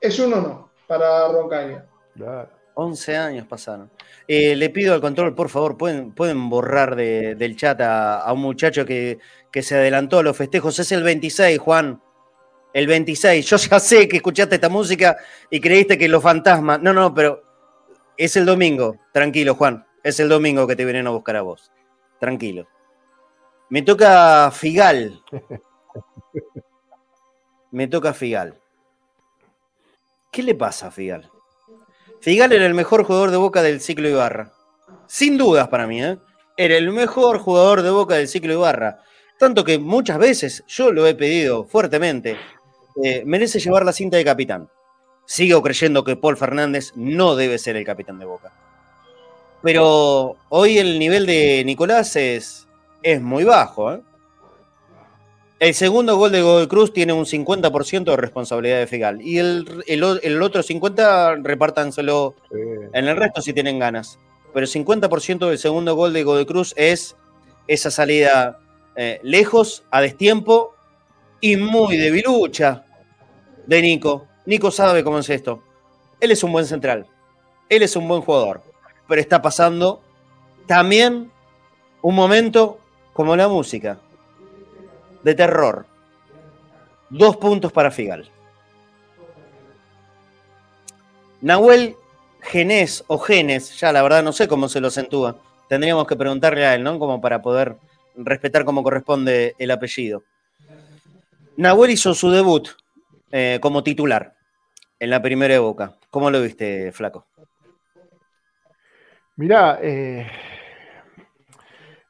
es 0.00 0.18
uno 0.18 0.36
no 0.36 0.70
para 0.86 1.28
Roncalia. 1.28 1.84
Claro. 2.14 2.48
11 2.76 3.16
años 3.16 3.46
pasaron. 3.46 3.90
Eh, 4.26 4.56
le 4.56 4.68
pido 4.70 4.94
al 4.94 5.00
control, 5.00 5.34
por 5.34 5.48
favor, 5.48 5.76
pueden, 5.76 6.12
pueden 6.12 6.48
borrar 6.48 6.96
de- 6.96 7.34
del 7.36 7.56
chat 7.56 7.80
a, 7.80 8.18
a 8.20 8.32
un 8.32 8.40
muchacho 8.40 8.84
que, 8.84 9.18
que 9.52 9.62
se 9.62 9.76
adelantó 9.76 10.18
a 10.18 10.22
los 10.24 10.36
festejos. 10.36 10.76
Es 10.80 10.90
el 10.90 11.02
26, 11.04 11.58
Juan. 11.60 12.00
El 12.72 12.88
26. 12.88 13.46
Yo 13.46 13.56
ya 13.56 13.78
sé 13.78 14.08
que 14.08 14.16
escuchaste 14.16 14.56
esta 14.56 14.68
música 14.68 15.16
y 15.50 15.60
creíste 15.60 15.96
que 15.96 16.08
los 16.08 16.20
fantasmas. 16.22 16.80
No, 16.82 16.92
no, 16.92 17.14
pero 17.14 17.43
es 18.16 18.36
el 18.36 18.46
domingo. 18.46 18.96
Tranquilo, 19.12 19.54
Juan. 19.54 19.86
Es 20.02 20.20
el 20.20 20.28
domingo 20.28 20.66
que 20.66 20.76
te 20.76 20.84
vienen 20.84 21.06
a 21.06 21.10
buscar 21.10 21.36
a 21.36 21.42
vos. 21.42 21.70
Tranquilo. 22.20 22.66
Me 23.70 23.82
toca 23.82 24.50
Figal. 24.52 25.22
Me 27.70 27.86
toca 27.88 28.12
Figal. 28.12 28.60
¿Qué 30.30 30.42
le 30.42 30.54
pasa 30.54 30.88
a 30.88 30.90
Figal? 30.90 31.30
Figal 32.20 32.52
era 32.52 32.66
el 32.66 32.74
mejor 32.74 33.04
jugador 33.04 33.30
de 33.30 33.36
Boca 33.36 33.62
del 33.62 33.80
ciclo 33.80 34.08
Ibarra. 34.08 34.52
Sin 35.06 35.38
dudas 35.38 35.68
para 35.68 35.86
mí, 35.86 36.02
¿eh? 36.02 36.18
Era 36.56 36.76
el 36.76 36.90
mejor 36.90 37.38
jugador 37.38 37.82
de 37.82 37.90
Boca 37.90 38.16
del 38.16 38.28
ciclo 38.28 38.52
Ibarra. 38.52 39.02
Tanto 39.38 39.64
que 39.64 39.78
muchas 39.78 40.18
veces 40.18 40.64
yo 40.66 40.92
lo 40.92 41.06
he 41.06 41.14
pedido 41.14 41.64
fuertemente. 41.64 42.36
eh, 43.02 43.22
merece 43.26 43.58
llevar 43.58 43.84
la 43.84 43.92
cinta 43.92 44.16
de 44.16 44.24
capitán. 44.24 44.68
Sigo 45.26 45.62
creyendo 45.62 46.04
que 46.04 46.16
Paul 46.16 46.36
Fernández 46.36 46.92
no 46.96 47.34
debe 47.36 47.58
ser 47.58 47.76
el 47.76 47.84
capitán 47.84 48.18
de 48.18 48.26
Boca. 48.26 48.52
Pero 49.62 50.36
hoy 50.50 50.78
el 50.78 50.98
nivel 50.98 51.24
de 51.26 51.62
Nicolás 51.64 52.14
es, 52.16 52.68
es 53.02 53.22
muy 53.22 53.44
bajo. 53.44 53.94
¿eh? 53.94 54.00
El 55.58 55.72
segundo 55.72 56.16
gol 56.18 56.32
de 56.32 56.42
Godoy 56.42 56.66
Cruz 56.68 56.92
tiene 56.92 57.14
un 57.14 57.24
50% 57.24 58.04
de 58.04 58.16
responsabilidad 58.16 58.78
de 58.80 58.86
Figal. 58.86 59.22
Y 59.22 59.38
el, 59.38 59.82
el 59.86 60.42
otro 60.42 60.62
50% 60.62 61.42
repártanselo 61.42 62.34
Sí. 62.50 62.58
en 62.92 63.08
el 63.08 63.16
resto 63.16 63.40
si 63.40 63.54
tienen 63.54 63.78
ganas. 63.78 64.18
Pero 64.52 64.66
el 64.66 64.70
50% 64.70 65.48
del 65.48 65.58
segundo 65.58 65.94
gol 65.96 66.12
de 66.12 66.22
Godoy 66.22 66.44
Cruz 66.44 66.74
es 66.76 67.16
esa 67.66 67.90
salida 67.90 68.58
eh, 68.96 69.18
lejos, 69.22 69.84
a 69.90 70.02
destiempo 70.02 70.74
y 71.40 71.56
muy 71.56 71.96
debilucha 71.96 72.84
de 73.66 73.80
Nico. 73.80 74.26
Nico 74.46 74.70
sabe 74.70 75.02
cómo 75.02 75.18
es 75.18 75.30
esto. 75.30 75.62
Él 76.20 76.30
es 76.30 76.42
un 76.42 76.52
buen 76.52 76.66
central. 76.66 77.06
Él 77.68 77.82
es 77.82 77.96
un 77.96 78.06
buen 78.06 78.20
jugador. 78.20 78.62
Pero 79.08 79.20
está 79.20 79.40
pasando 79.40 80.00
también 80.66 81.30
un 82.02 82.14
momento 82.14 82.78
como 83.12 83.36
la 83.36 83.48
música. 83.48 83.98
De 85.22 85.34
terror. 85.34 85.86
Dos 87.08 87.36
puntos 87.36 87.72
para 87.72 87.90
Figal. 87.90 88.30
Nahuel 91.40 91.96
Genés 92.40 93.04
o 93.06 93.18
Genes, 93.18 93.78
ya 93.78 93.92
la 93.92 94.02
verdad 94.02 94.22
no 94.22 94.32
sé 94.32 94.48
cómo 94.48 94.68
se 94.68 94.80
lo 94.80 94.88
acentúa. 94.88 95.36
Tendríamos 95.68 96.06
que 96.06 96.16
preguntarle 96.16 96.66
a 96.66 96.74
él, 96.74 96.82
¿no? 96.82 96.98
Como 96.98 97.20
para 97.20 97.40
poder 97.40 97.76
respetar 98.16 98.64
como 98.64 98.82
corresponde 98.82 99.54
el 99.58 99.70
apellido. 99.70 100.22
Nahuel 101.56 101.92
hizo 101.92 102.14
su 102.14 102.30
debut 102.30 102.68
eh, 103.30 103.58
como 103.60 103.82
titular 103.82 104.33
en 105.04 105.10
la 105.10 105.20
primera 105.20 105.52
de 105.52 105.60
Boca. 105.60 105.92
¿Cómo 106.10 106.30
lo 106.30 106.40
viste, 106.40 106.90
Flaco? 106.90 107.26
Mirá, 109.36 109.78
eh, 109.82 110.26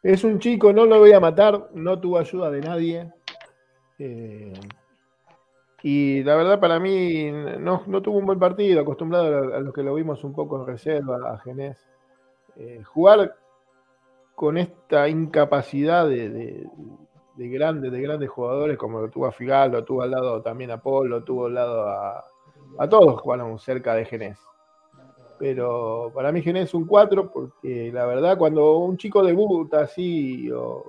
es 0.01 0.23
un 0.23 0.39
chico, 0.39 0.73
no 0.73 0.87
lo 0.87 1.01
voy 1.01 1.13
a 1.13 1.19
matar, 1.19 1.71
no 1.75 1.99
tuvo 2.01 2.19
ayuda 2.19 2.51
de 2.51 2.61
nadie. 2.61 3.13
eh, 3.99 4.53
y 5.83 6.23
la 6.23 6.37
verdad 6.37 6.61
para 6.61 6.79
mí 6.81 7.31
no, 7.31 7.83
tuvo 8.01 8.19
un 8.19 8.27
buen 8.27 8.39
partido, 8.39 8.81
acostumbrado 8.81 9.55
a, 9.55 9.61
los 9.61 9.75
que 9.75 9.83
lo 9.83 9.95
vimos 9.95 10.25
un 10.25 10.33
poco 10.33 10.61
en 10.61 10.67
reserva, 10.67 11.33
a 11.33 11.39
Genés. 11.41 11.85
Eh, 12.57 12.83
jugar 12.85 13.35
con 14.35 14.57
esta 14.57 15.09
incapacidad 15.09 16.09
de 16.09 16.69
grandes, 17.37 17.93
de 17.93 18.01
grandes 18.01 18.31
jugadores, 18.31 18.79
como 18.79 19.01
lo 19.01 19.11
tuvo 19.11 19.27
a 19.27 19.33
Figal, 19.33 19.73
lo 19.73 19.85
tuvo 19.85 20.03
al 20.03 20.13
lado 20.13 20.41
también 20.41 20.71
a 20.71 20.81
Paul, 20.81 21.11
lo 21.11 21.23
tuvo 21.23 21.47
al 21.47 21.55
lado 21.55 21.89
a, 21.89 22.25
a 22.79 22.89
todos 22.89 23.21
jugaron 23.21 23.59
cerca 23.59 23.95
de 23.95 24.05
Genés 24.05 24.39
pero 25.39 26.11
para 26.15 26.33
mí 26.33 26.43
Genés 26.43 26.65
es 26.65 26.75
un 26.75 26.87
4 26.87 27.31
porque 27.31 27.91
la 27.93 28.07
verdad 28.07 28.39
cuando 28.39 28.79
un 28.79 28.97
chico 28.97 29.23
debuta 29.23 29.81
así 29.81 30.51
o, 30.51 30.85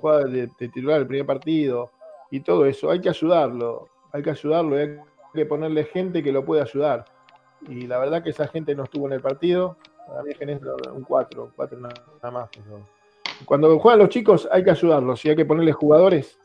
juega 0.00 0.24
de, 0.24 0.48
titular 0.48 1.00
el 1.00 1.06
primer 1.06 1.26
partido 1.26 1.90
y 2.30 2.40
todo 2.40 2.66
eso, 2.66 2.90
hay 2.90 3.00
que 3.00 3.08
ayudarlo, 3.08 3.88
hay 4.12 4.22
que 4.22 4.30
ayudarlo, 4.30 4.76
hay 4.76 4.98
que 5.32 5.46
ponerle 5.46 5.84
gente 5.84 6.22
que 6.22 6.32
lo 6.32 6.44
pueda 6.44 6.62
ayudar. 6.62 7.04
Y 7.68 7.86
la 7.86 7.98
verdad 7.98 8.22
que 8.22 8.30
esa 8.30 8.48
gente 8.48 8.74
no 8.74 8.84
estuvo 8.84 9.06
en 9.06 9.14
el 9.14 9.20
partido, 9.20 9.76
para 10.06 10.22
mí 10.22 10.34
Genés 10.34 10.60
es 10.60 10.92
un 10.92 11.02
4, 11.02 11.44
un 11.44 11.50
4 11.54 11.78
nada 11.78 12.30
más. 12.30 12.50
Cuando 13.44 13.78
juegan 13.78 14.00
los 14.00 14.08
chicos 14.08 14.48
hay 14.50 14.64
que 14.64 14.70
ayudarlos 14.70 15.24
y 15.24 15.30
hay 15.30 15.36
que 15.36 15.44
ponerle 15.44 15.72
jugadores 15.72 16.38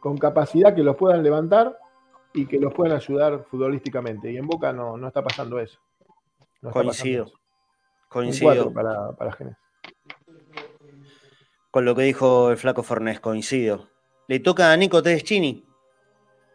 con 0.00 0.18
capacidad 0.18 0.74
que 0.74 0.82
los 0.82 0.96
puedan 0.96 1.22
levantar 1.22 1.78
y 2.40 2.46
que 2.46 2.58
los 2.58 2.72
puedan 2.72 2.96
ayudar 2.96 3.44
futbolísticamente. 3.50 4.30
Y 4.30 4.36
en 4.36 4.46
Boca 4.46 4.72
no, 4.72 4.96
no 4.96 5.08
está 5.08 5.22
pasando 5.22 5.58
eso. 5.58 5.78
No 6.62 6.70
está 6.70 6.80
pasando 6.80 6.82
Coincido. 6.92 7.24
eso. 7.26 7.34
Coincido 8.08 8.70
4 8.70 8.72
para, 8.72 9.12
para 9.12 9.32
Genés. 9.32 9.56
con 11.70 11.84
lo 11.84 11.94
que 11.94 12.02
dijo 12.02 12.50
el 12.50 12.56
Flaco 12.56 12.82
Fornés, 12.82 13.20
coincido. 13.20 13.88
Le 14.28 14.40
toca 14.40 14.72
a 14.72 14.76
Nico 14.76 15.02
Tedeschini, 15.02 15.64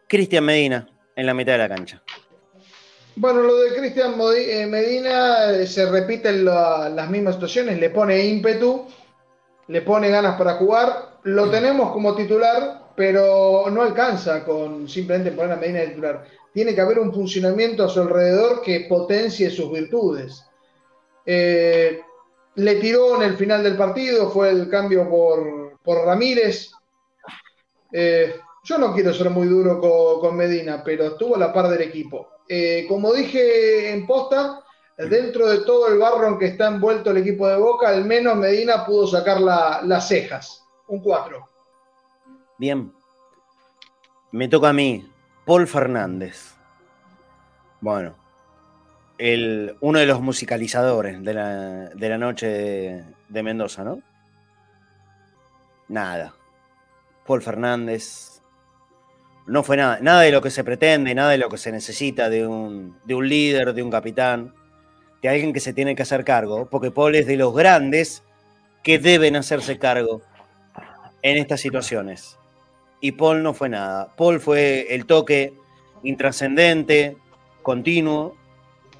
Cristian 0.08 0.44
Medina 0.44 0.88
en 1.16 1.26
la 1.26 1.34
mitad 1.34 1.52
de 1.52 1.58
la 1.58 1.68
cancha. 1.68 2.02
Bueno, 3.16 3.42
lo 3.42 3.56
de 3.60 3.76
Cristian 3.76 4.14
eh, 4.36 4.66
Medina 4.66 5.50
eh, 5.52 5.66
se 5.68 5.88
repiten 5.88 6.44
la- 6.44 6.88
las 6.88 7.08
mismas 7.10 7.34
situaciones, 7.34 7.78
le 7.78 7.90
pone 7.90 8.24
ímpetu, 8.24 8.86
le 9.68 9.82
pone 9.82 10.10
ganas 10.10 10.36
para 10.36 10.54
jugar, 10.54 11.18
lo 11.22 11.48
tenemos 11.50 11.92
como 11.92 12.16
titular, 12.16 12.82
pero 12.96 13.64
no 13.70 13.82
alcanza 13.82 14.44
con 14.44 14.88
simplemente 14.88 15.32
poner 15.32 15.52
a 15.52 15.56
Medina 15.56 15.80
de 15.80 15.88
titular. 15.88 16.24
Tiene 16.52 16.74
que 16.74 16.80
haber 16.80 16.98
un 17.00 17.12
funcionamiento 17.12 17.84
a 17.84 17.88
su 17.88 18.00
alrededor 18.00 18.62
que 18.62 18.86
potencie 18.88 19.50
sus 19.50 19.70
virtudes. 19.72 20.44
Eh, 21.26 22.00
le 22.56 22.74
tiró 22.76 23.16
en 23.16 23.22
el 23.22 23.36
final 23.36 23.62
del 23.64 23.76
partido, 23.76 24.30
fue 24.30 24.50
el 24.50 24.68
cambio 24.68 25.08
por, 25.08 25.78
por 25.82 26.04
Ramírez. 26.06 26.70
Eh, 27.92 28.36
yo 28.64 28.78
no 28.78 28.94
quiero 28.94 29.12
ser 29.12 29.30
muy 29.30 29.46
duro 29.46 29.80
con, 29.80 30.20
con 30.20 30.36
Medina, 30.36 30.82
pero 30.84 31.04
estuvo 31.06 31.36
a 31.36 31.38
la 31.38 31.52
par 31.52 31.68
del 31.68 31.82
equipo. 31.82 32.28
Eh, 32.48 32.86
como 32.88 33.12
dije 33.12 33.90
en 33.92 34.06
posta, 34.06 34.62
dentro 34.96 35.48
de 35.48 35.58
todo 35.64 35.88
el 35.88 35.98
barro 35.98 36.28
en 36.28 36.38
que 36.38 36.46
está 36.46 36.68
envuelto 36.68 37.10
el 37.10 37.16
equipo 37.18 37.48
de 37.48 37.56
Boca, 37.56 37.88
al 37.88 38.04
menos 38.04 38.36
Medina 38.36 38.86
pudo 38.86 39.06
sacar 39.06 39.40
la- 39.40 39.80
las 39.84 40.06
cejas. 40.08 40.64
Un 40.88 41.00
4. 41.02 41.48
Bien. 42.64 42.94
Me 44.32 44.48
toca 44.48 44.70
a 44.70 44.72
mí, 44.72 45.06
Paul 45.44 45.66
Fernández. 45.66 46.54
Bueno, 47.82 48.16
el, 49.18 49.76
uno 49.82 49.98
de 49.98 50.06
los 50.06 50.22
musicalizadores 50.22 51.22
de 51.22 51.34
la, 51.34 51.90
de 51.90 52.08
la 52.08 52.16
noche 52.16 52.46
de, 52.46 53.04
de 53.28 53.42
Mendoza, 53.42 53.84
¿no? 53.84 54.00
Nada. 55.88 56.34
Paul 57.26 57.42
Fernández. 57.42 58.40
No 59.46 59.62
fue 59.62 59.76
nada, 59.76 59.98
nada 60.00 60.22
de 60.22 60.32
lo 60.32 60.40
que 60.40 60.48
se 60.50 60.64
pretende, 60.64 61.14
nada 61.14 61.32
de 61.32 61.36
lo 61.36 61.50
que 61.50 61.58
se 61.58 61.70
necesita 61.70 62.30
de 62.30 62.46
un, 62.46 62.98
de 63.04 63.14
un 63.14 63.28
líder, 63.28 63.74
de 63.74 63.82
un 63.82 63.90
capitán, 63.90 64.54
de 65.20 65.28
alguien 65.28 65.52
que 65.52 65.60
se 65.60 65.74
tiene 65.74 65.94
que 65.94 66.02
hacer 66.04 66.24
cargo, 66.24 66.66
porque 66.70 66.90
Paul 66.90 67.14
es 67.14 67.26
de 67.26 67.36
los 67.36 67.54
grandes 67.54 68.22
que 68.82 68.98
deben 68.98 69.36
hacerse 69.36 69.78
cargo 69.78 70.22
en 71.20 71.36
estas 71.36 71.60
situaciones. 71.60 72.38
Y 73.04 73.12
Paul 73.12 73.42
no 73.42 73.52
fue 73.52 73.68
nada. 73.68 74.16
Paul 74.16 74.40
fue 74.40 74.86
el 74.94 75.04
toque 75.04 75.52
intrascendente, 76.04 77.18
continuo, 77.60 78.34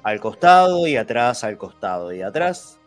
al 0.03 0.19
costado 0.19 0.85
y 0.85 0.95
atrás, 0.95 1.43
al 1.43 1.57
costado 1.57 2.13
y 2.13 2.21
atrás. 2.21 2.79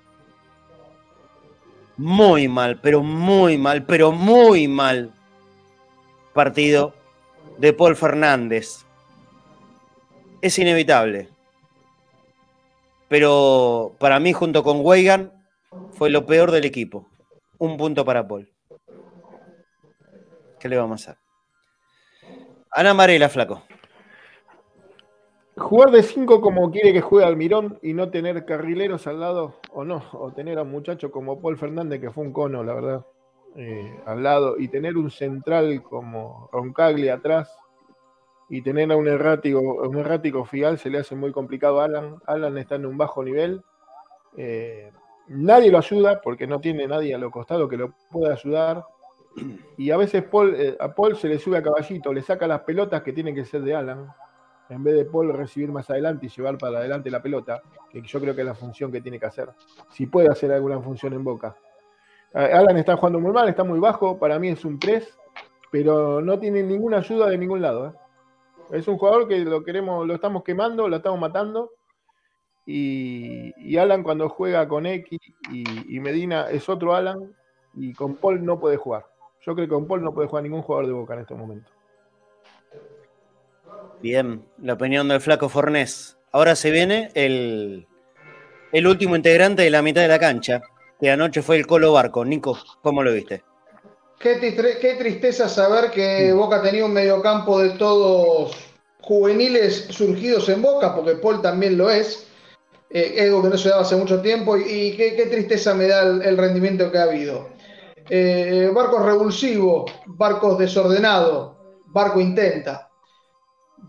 Muy 1.96 2.46
mal, 2.46 2.80
pero 2.80 3.02
muy 3.02 3.58
mal, 3.58 3.84
pero 3.84 4.12
muy 4.12 4.68
mal 4.68 5.12
partido 6.34 6.94
de 7.56 7.72
Paul 7.72 7.96
Fernández. 7.96 8.86
Es 10.40 10.56
inevitable. 10.56 11.30
Pero 13.08 13.96
para 13.98 14.20
mí, 14.20 14.32
junto 14.32 14.62
con 14.62 14.86
Weigan, 14.86 15.32
fue 15.90 16.10
lo 16.10 16.26
peor 16.26 16.52
del 16.52 16.64
equipo. 16.64 17.08
Un 17.58 17.76
punto 17.76 18.04
para 18.04 18.28
Paul. 18.28 18.48
¿Qué 20.58 20.68
le 20.68 20.76
vamos 20.76 21.06
a 21.06 21.12
hacer? 21.12 21.22
Ana 22.70 22.94
Marela, 22.94 23.28
flaco. 23.28 23.62
jugar 25.56 25.90
de 25.90 26.02
5 26.02 26.40
como 26.40 26.70
quiere 26.70 26.92
que 26.92 27.00
juegue 27.00 27.26
Almirón 27.26 27.78
y 27.82 27.94
no 27.94 28.10
tener 28.10 28.44
carrileros 28.44 29.06
al 29.06 29.20
lado, 29.20 29.56
o 29.72 29.84
no, 29.84 30.02
o 30.12 30.32
tener 30.32 30.58
a 30.58 30.62
un 30.62 30.70
muchacho 30.70 31.10
como 31.10 31.40
Paul 31.40 31.56
Fernández, 31.58 32.00
que 32.00 32.10
fue 32.10 32.24
un 32.24 32.32
cono, 32.32 32.62
la 32.62 32.74
verdad, 32.74 33.06
eh, 33.56 34.00
al 34.06 34.22
lado, 34.22 34.56
y 34.58 34.68
tener 34.68 34.96
un 34.96 35.10
central 35.10 35.82
como 35.82 36.48
Roncagli 36.52 37.08
atrás, 37.08 37.50
y 38.48 38.62
tener 38.62 38.90
a 38.92 38.96
un 38.96 39.08
errático, 39.08 39.60
un 39.60 39.98
errático 39.98 40.44
Fial 40.44 40.78
se 40.78 40.90
le 40.90 40.98
hace 40.98 41.14
muy 41.14 41.32
complicado 41.32 41.80
a 41.80 41.84
Alan. 41.84 42.16
Alan 42.26 42.56
está 42.56 42.76
en 42.76 42.86
un 42.86 42.96
bajo 42.96 43.22
nivel. 43.22 43.62
Eh, 44.36 44.90
nadie 45.28 45.70
lo 45.70 45.78
ayuda 45.78 46.20
porque 46.22 46.46
no 46.46 46.60
tiene 46.60 46.86
nadie 46.86 47.14
a 47.14 47.18
lo 47.18 47.30
costado 47.30 47.68
que 47.68 47.76
lo 47.76 47.94
pueda 48.10 48.32
ayudar. 48.32 48.84
Y 49.76 49.90
a 49.90 49.96
veces 49.96 50.24
Paul, 50.24 50.54
eh, 50.56 50.76
a 50.78 50.94
Paul 50.94 51.16
se 51.16 51.28
le 51.28 51.38
sube 51.38 51.58
a 51.58 51.62
caballito, 51.62 52.12
le 52.12 52.22
saca 52.22 52.46
las 52.46 52.60
pelotas 52.60 53.02
que 53.02 53.12
tienen 53.12 53.34
que 53.34 53.44
ser 53.44 53.62
de 53.62 53.74
Alan 53.74 54.08
en 54.70 54.84
vez 54.84 54.94
de 54.96 55.04
Paul 55.04 55.32
recibir 55.32 55.70
más 55.70 55.88
adelante 55.90 56.26
y 56.26 56.28
llevar 56.28 56.58
para 56.58 56.78
adelante 56.78 57.10
la 57.10 57.22
pelota, 57.22 57.62
que 57.90 58.02
yo 58.02 58.20
creo 58.20 58.34
que 58.34 58.42
es 58.42 58.46
la 58.46 58.54
función 58.54 58.92
que 58.92 59.00
tiene 59.00 59.18
que 59.18 59.26
hacer, 59.26 59.48
si 59.90 60.06
puede 60.06 60.28
hacer 60.28 60.52
alguna 60.52 60.80
función 60.80 61.14
en 61.14 61.24
Boca. 61.24 61.56
Alan 62.34 62.76
está 62.76 62.96
jugando 62.96 63.20
muy 63.20 63.32
mal, 63.32 63.48
está 63.48 63.64
muy 63.64 63.78
bajo, 63.78 64.18
para 64.18 64.38
mí 64.38 64.48
es 64.48 64.64
un 64.64 64.78
3, 64.78 65.18
pero 65.70 66.20
no 66.20 66.38
tiene 66.38 66.62
ninguna 66.62 66.98
ayuda 66.98 67.28
de 67.28 67.38
ningún 67.38 67.62
lado. 67.62 67.88
¿eh? 67.88 68.78
Es 68.78 68.86
un 68.86 68.98
jugador 68.98 69.28
que 69.28 69.38
lo 69.40 69.64
queremos, 69.64 70.06
lo 70.06 70.14
estamos 70.14 70.44
quemando, 70.44 70.88
lo 70.88 70.96
estamos 70.96 71.18
matando. 71.18 71.70
Y, 72.66 73.76
Alan 73.78 74.02
cuando 74.02 74.28
juega 74.28 74.68
con 74.68 74.84
X 74.84 75.18
y, 75.50 75.96
y, 75.96 76.00
Medina 76.00 76.50
es 76.50 76.68
otro 76.68 76.94
Alan 76.94 77.34
y 77.74 77.94
con 77.94 78.16
Paul 78.16 78.44
no 78.44 78.60
puede 78.60 78.76
jugar. 78.76 79.06
Yo 79.44 79.54
creo 79.54 79.66
que 79.66 79.74
con 79.74 79.86
Paul 79.86 80.02
no 80.02 80.12
puede 80.12 80.28
jugar 80.28 80.44
ningún 80.44 80.62
jugador 80.62 80.86
de 80.86 80.92
Boca 80.92 81.14
en 81.14 81.20
este 81.20 81.34
momento. 81.34 81.70
Bien, 84.02 84.44
la 84.62 84.74
opinión 84.74 85.08
del 85.08 85.20
flaco 85.20 85.48
Fornés. 85.48 86.18
Ahora 86.32 86.54
se 86.54 86.70
viene 86.70 87.10
el, 87.14 87.86
el 88.72 88.86
último 88.86 89.16
integrante 89.16 89.62
de 89.62 89.70
la 89.70 89.82
mitad 89.82 90.02
de 90.02 90.08
la 90.08 90.18
cancha, 90.18 90.62
que 91.00 91.10
anoche 91.10 91.42
fue 91.42 91.56
el 91.56 91.66
Colo 91.66 91.92
Barco. 91.92 92.24
Nico, 92.24 92.58
¿cómo 92.82 93.02
lo 93.02 93.12
viste? 93.12 93.42
Qué, 94.18 94.96
tristeza 94.98 95.48
saber 95.48 95.90
que 95.92 96.32
Boca 96.32 96.60
tenía 96.60 96.84
un 96.84 96.92
mediocampo 96.92 97.60
de 97.60 97.70
todos 97.70 98.56
juveniles 99.00 99.86
surgidos 99.90 100.48
en 100.48 100.60
Boca, 100.60 100.94
porque 100.94 101.12
Paul 101.12 101.40
también 101.40 101.78
lo 101.78 101.88
es. 101.88 102.26
Eh, 102.90 103.14
es 103.16 103.22
algo 103.26 103.42
que 103.42 103.48
no 103.50 103.58
se 103.58 103.68
daba 103.68 103.82
hace 103.82 103.94
mucho 103.94 104.20
tiempo 104.20 104.56
y, 104.56 104.96
qué, 104.96 105.28
tristeza 105.30 105.74
me 105.74 105.86
da 105.86 106.02
el, 106.02 106.36
rendimiento 106.36 106.90
que 106.90 106.98
ha 106.98 107.04
habido. 107.04 107.48
Eh, 108.10 108.70
barcos 108.74 109.04
revulsivos, 109.04 109.90
barcos 110.06 110.58
desordenados, 110.58 111.56
barco 111.86 112.20
intenta. 112.20 112.88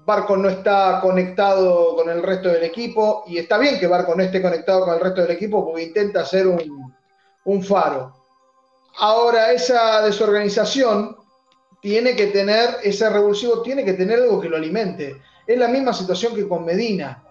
Barco 0.05 0.35
no 0.37 0.49
está 0.49 0.99
conectado 1.01 1.95
con 1.95 2.09
el 2.09 2.21
resto 2.21 2.49
del 2.49 2.63
equipo 2.63 3.23
y 3.27 3.37
está 3.37 3.57
bien 3.57 3.79
que 3.79 3.87
Barco 3.87 4.15
no 4.15 4.23
esté 4.23 4.41
conectado 4.41 4.85
con 4.85 4.93
el 4.95 4.99
resto 4.99 5.21
del 5.21 5.31
equipo 5.31 5.65
porque 5.65 5.83
intenta 5.83 6.25
ser 6.25 6.47
un, 6.47 7.63
faro. 7.63 8.13
Ahora, 8.97 9.51
esa 9.51 10.01
desorganización 10.01 11.15
tiene 11.81 12.15
que 12.15 12.27
tener, 12.27 12.77
ese 12.83 13.09
revulsivo 13.09 13.61
tiene 13.61 13.83
que 13.83 13.93
tener 13.93 14.19
algo 14.19 14.39
que 14.39 14.49
lo 14.49 14.57
alimente. 14.57 15.21
Es 15.47 15.57
la 15.57 15.67
misma 15.67 15.93
situación 15.93 16.35
que 16.35 16.47
con 16.47 16.65
Medina. 16.65 17.23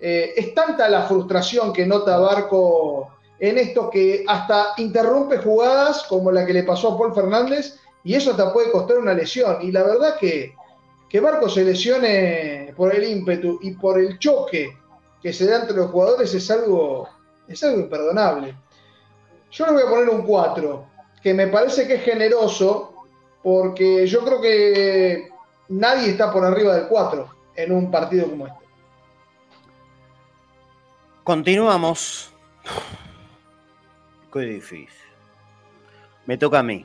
Eh, 0.00 0.34
es 0.36 0.54
tanta 0.54 0.88
la 0.88 1.02
frustración 1.02 1.72
que 1.72 1.86
nota 1.86 2.18
Barco 2.18 3.13
en 3.48 3.58
esto 3.58 3.90
que 3.90 4.24
hasta 4.26 4.74
interrumpe 4.78 5.38
jugadas 5.38 6.04
como 6.08 6.30
la 6.32 6.46
que 6.46 6.52
le 6.52 6.62
pasó 6.62 6.92
a 6.92 6.98
Paul 6.98 7.14
Fernández 7.14 7.76
y 8.02 8.14
eso 8.14 8.32
hasta 8.32 8.52
puede 8.52 8.70
costar 8.70 8.98
una 8.98 9.14
lesión. 9.14 9.58
Y 9.60 9.72
la 9.72 9.82
verdad 9.82 10.16
que 10.18 10.54
que 11.14 11.20
Barco 11.20 11.48
se 11.48 11.62
lesione 11.62 12.74
por 12.76 12.92
el 12.92 13.04
ímpetu 13.04 13.60
y 13.62 13.70
por 13.70 14.00
el 14.00 14.18
choque 14.18 14.76
que 15.22 15.32
se 15.32 15.46
da 15.46 15.60
entre 15.60 15.76
los 15.76 15.92
jugadores 15.92 16.34
es 16.34 16.50
algo, 16.50 17.08
es 17.46 17.62
algo 17.62 17.82
imperdonable. 17.82 18.52
Yo 19.52 19.66
le 19.66 19.72
voy 19.74 19.82
a 19.84 19.90
poner 19.90 20.08
un 20.08 20.22
4, 20.22 20.86
que 21.22 21.32
me 21.32 21.46
parece 21.46 21.86
que 21.86 21.94
es 21.94 22.02
generoso, 22.02 23.06
porque 23.44 24.08
yo 24.08 24.24
creo 24.24 24.40
que 24.40 25.28
nadie 25.68 26.10
está 26.10 26.32
por 26.32 26.44
arriba 26.44 26.74
del 26.74 26.88
4 26.88 27.28
en 27.54 27.70
un 27.70 27.92
partido 27.92 28.28
como 28.28 28.48
este. 28.48 28.64
Continuamos. 31.22 32.34
Qué 34.34 34.40
difícil. 34.40 34.88
Me 36.26 36.36
toca 36.36 36.58
a 36.58 36.62
mí. 36.64 36.84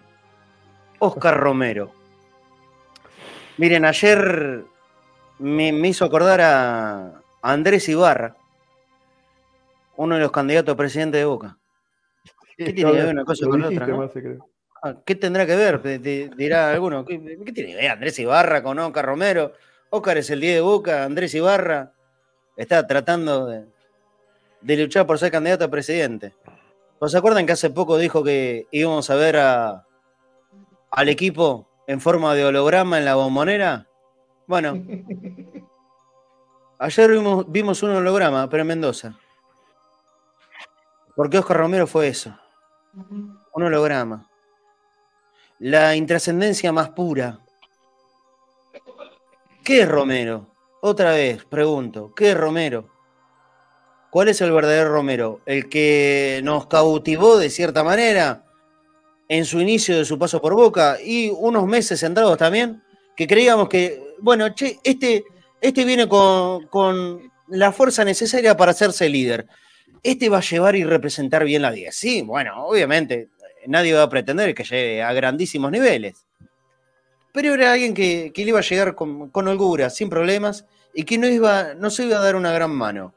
Oscar 1.00 1.36
Romero. 1.38 1.92
Miren, 3.58 3.86
ayer 3.86 4.64
me, 5.40 5.70
hizo 5.88 6.06
acordar 6.06 6.42
a 6.42 7.22
Andrés 7.42 7.90
Ibarra, 7.90 8.36
uno 9.98 10.16
de 10.16 10.22
los 10.22 10.32
candidatos 10.32 10.74
a 10.74 10.78
presidente 10.78 11.18
de 11.18 11.26
Boca. 11.26 11.58
¿Qué 12.56 12.72
tiene 12.72 12.92
que 12.92 12.98
ver 12.98 13.08
una 13.08 13.26
cosa 13.26 13.48
con 13.48 13.64
otra? 13.64 13.88
Ah, 14.84 14.96
¿Qué 15.04 15.16
tendrá 15.16 15.46
que 15.46 15.56
ver? 15.56 16.00
Dirá 16.38 16.72
alguno. 16.72 17.04
¿Qué, 17.04 17.18
tiene 17.18 17.72
que 17.72 17.76
ver 17.76 17.90
Andrés 17.90 18.20
Ibarra 18.20 18.62
con 18.62 18.78
Oscar 18.80 19.06
Romero? 19.06 19.54
Oscar 19.90 20.18
es 20.18 20.30
el 20.30 20.40
10 20.40 20.56
de 20.56 20.62
Boca, 20.62 21.04
Andrés 21.04 21.34
Ibarra 21.34 21.94
está 22.56 22.86
tratando 22.86 23.48
de, 23.48 24.78
luchar 24.78 25.08
por 25.08 25.18
ser 25.18 25.32
candidato 25.32 25.66
a 25.66 25.70
presidente. 25.70 26.34
¿Os 27.00 27.16
acuerdan 27.16 27.46
que 27.46 27.54
hace 27.54 27.70
poco 27.70 27.98
dijo 27.98 28.24
que 28.24 28.68
íbamos 28.72 29.10
a 29.10 29.16
ver 29.16 29.38
al 29.38 31.10
equipo 31.10 31.70
en 31.88 32.02
forma 32.02 32.36
de 32.36 32.46
holograma 32.46 32.98
en 32.98 33.06
la 33.06 33.16
bombonera? 33.16 33.88
Bueno, 34.48 34.74
ayer 36.80 37.12
vimos, 37.48 37.84
un 37.84 37.92
holograma, 37.92 38.50
pero 38.50 38.62
en 38.62 38.68
Mendoza. 38.68 39.16
Porque 41.16 41.38
Oscar 41.38 41.58
Romero 41.58 41.88
fue 41.88 42.10
eso. 42.10 42.38
Un 42.94 43.64
holograma. 43.64 44.30
La 45.60 45.96
intrascendencia 45.96 46.74
más 46.74 46.90
pura. 46.90 47.40
¿Qué 49.64 49.82
es 49.84 49.90
Romero? 49.90 50.48
Otra 50.82 51.12
vez, 51.12 51.46
pregunto, 51.46 52.14
¿qué 52.14 52.32
es 52.32 52.38
Romero? 52.38 52.90
¿Cuál 54.12 54.30
es 54.30 54.42
el 54.42 54.52
verdadero 54.52 54.92
Romero? 54.92 55.42
¿El 55.46 55.70
que 55.70 56.42
nos 56.44 56.68
cautivó 56.68 57.38
de 57.38 57.50
cierta 57.50 57.84
manera? 57.84 58.44
en 59.30 59.46
su 59.46 59.62
inicio 59.62 59.98
de 59.98 60.06
su 60.06 60.18
paso 60.18 60.42
por 60.42 60.56
Boca 60.56 60.98
y 61.02 61.30
unos 61.30 61.66
meses 61.68 62.02
entrados 62.04 62.38
también, 62.38 62.82
que 63.16 63.28
creíamos 63.28 63.70
que, 63.70 64.02
bueno, 64.20 64.50
che, 64.50 64.80
este, 64.84 65.24
este 65.62 65.86
viene 65.86 66.10
con, 66.10 67.32
la 67.48 67.72
fuerza 67.72 68.04
necesaria 68.04 68.58
para 68.58 68.72
hacerse 68.72 69.10
líder. 69.10 69.48
Este 70.04 70.30
va 70.30 70.38
a 70.38 70.42
llevar 70.42 70.76
y 70.76 70.84
representar 70.84 71.46
bien 71.46 71.62
la 71.62 71.72
10. 71.72 71.96
Sí, 71.96 72.22
bueno, 72.22 72.66
obviamente, 72.66 73.30
nadie 73.66 73.94
va 73.94 74.04
a 74.04 74.10
pretender 74.10 74.54
que 74.54 74.64
llegue 74.64 75.02
a 75.02 75.14
grandísimos 75.14 75.72
niveles. 75.72 76.26
Pero 77.32 77.54
era 77.54 77.74
alguien 77.74 77.94
que, 77.94 78.32
le 78.36 78.44
iba 78.44 78.60
a 78.60 78.64
llegar 78.64 78.96
con, 78.96 79.32
holgura, 79.34 79.90
sin 79.90 80.10
problemas, 80.10 80.66
y 80.94 81.04
que 81.04 81.18
no, 81.18 81.28
iba, 81.28 81.76
no 81.76 81.90
se 81.90 82.06
iba 82.06 82.18
a 82.18 82.24
dar 82.24 82.36
una 82.36 82.52
gran 82.52 82.72
mano. 82.72 83.14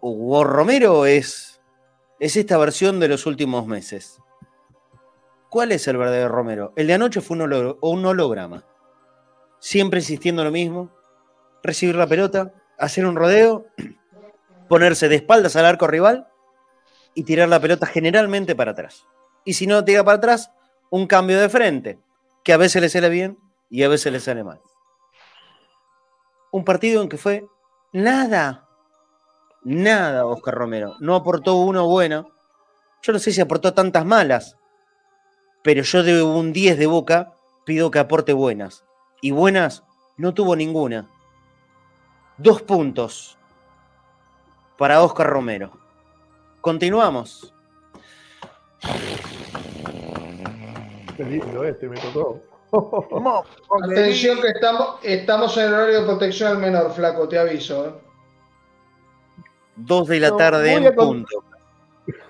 Hugo 0.00 0.44
Romero 0.44 1.06
es, 1.06 1.60
es 2.18 2.36
esta 2.36 2.56
versión 2.58 3.00
de 3.00 3.08
los 3.08 3.26
últimos 3.26 3.66
meses. 3.66 4.20
¿Cuál 5.50 5.72
es 5.72 5.86
el 5.88 5.96
verdadero 5.96 6.28
Romero? 6.28 6.72
El 6.76 6.86
de 6.86 6.94
anoche 6.94 7.20
fue 7.20 7.36
un, 7.36 8.06
holograma. 8.06 8.64
Siempre 9.58 9.98
insistiendo 9.98 10.44
lo 10.44 10.50
mismo. 10.50 10.90
Recibir 11.62 11.96
la 11.96 12.06
pelota, 12.06 12.54
hacer 12.78 13.04
un 13.04 13.16
rodeo, 13.16 13.66
ponerse 14.68 15.08
de 15.08 15.16
espaldas 15.16 15.56
al 15.56 15.66
arco 15.66 15.86
rival 15.86 16.28
y 17.14 17.24
tirar 17.24 17.48
la 17.48 17.60
pelota 17.60 17.86
generalmente 17.86 18.54
para 18.54 18.70
atrás. 18.70 19.06
Y 19.44 19.54
si 19.54 19.66
no 19.66 19.84
tira 19.84 20.04
para 20.04 20.18
atrás, 20.18 20.52
un 20.88 21.06
cambio 21.06 21.40
de 21.40 21.48
frente, 21.48 21.98
que 22.44 22.52
a 22.52 22.56
veces 22.56 22.80
le 22.80 22.88
sale 22.88 23.08
bien 23.08 23.36
y 23.68 23.82
a 23.82 23.88
veces 23.88 24.12
le 24.12 24.20
sale 24.20 24.44
mal. 24.44 24.60
Un 26.52 26.64
partido 26.64 27.02
en 27.02 27.08
que 27.08 27.18
fue 27.18 27.46
nada, 27.92 28.69
nada 29.62 30.26
Oscar 30.26 30.54
Romero. 30.54 30.96
No 31.00 31.14
aportó 31.14 31.56
uno 31.56 31.86
bueno. 31.86 32.30
Yo 33.02 33.12
no 33.12 33.18
sé 33.18 33.32
si 33.32 33.40
aportó 33.40 33.72
tantas 33.72 34.04
malas, 34.04 34.56
pero 35.62 35.82
yo 35.82 36.02
de 36.02 36.22
un 36.22 36.52
10 36.52 36.78
de 36.78 36.86
boca 36.86 37.32
pido 37.64 37.90
que 37.90 37.98
aporte 37.98 38.32
buenas. 38.32 38.84
Y 39.22 39.30
buenas 39.30 39.84
no 40.16 40.34
tuvo 40.34 40.56
ninguna. 40.56 41.08
Dos 42.36 42.62
puntos 42.62 43.38
para 44.76 45.02
Oscar 45.02 45.28
Romero. 45.28 45.72
Continuamos. 46.60 47.54
Qué 51.16 51.24
lindo 51.24 51.64
este, 51.64 51.88
me 51.88 51.98
tocó. 51.98 52.40
Atención 53.84 54.40
que 54.40 54.48
estamos, 54.48 55.00
estamos 55.02 55.56
en 55.56 55.64
el 55.64 55.74
horario 55.74 56.00
de 56.00 56.06
protección 56.06 56.52
al 56.52 56.58
menor, 56.58 56.92
flaco, 56.92 57.28
te 57.28 57.38
aviso. 57.38 57.86
¿eh? 57.86 58.09
Dos 59.86 60.08
de 60.08 60.20
la 60.20 60.36
tarde 60.36 60.72
en 60.72 60.94
punto. 60.94 61.44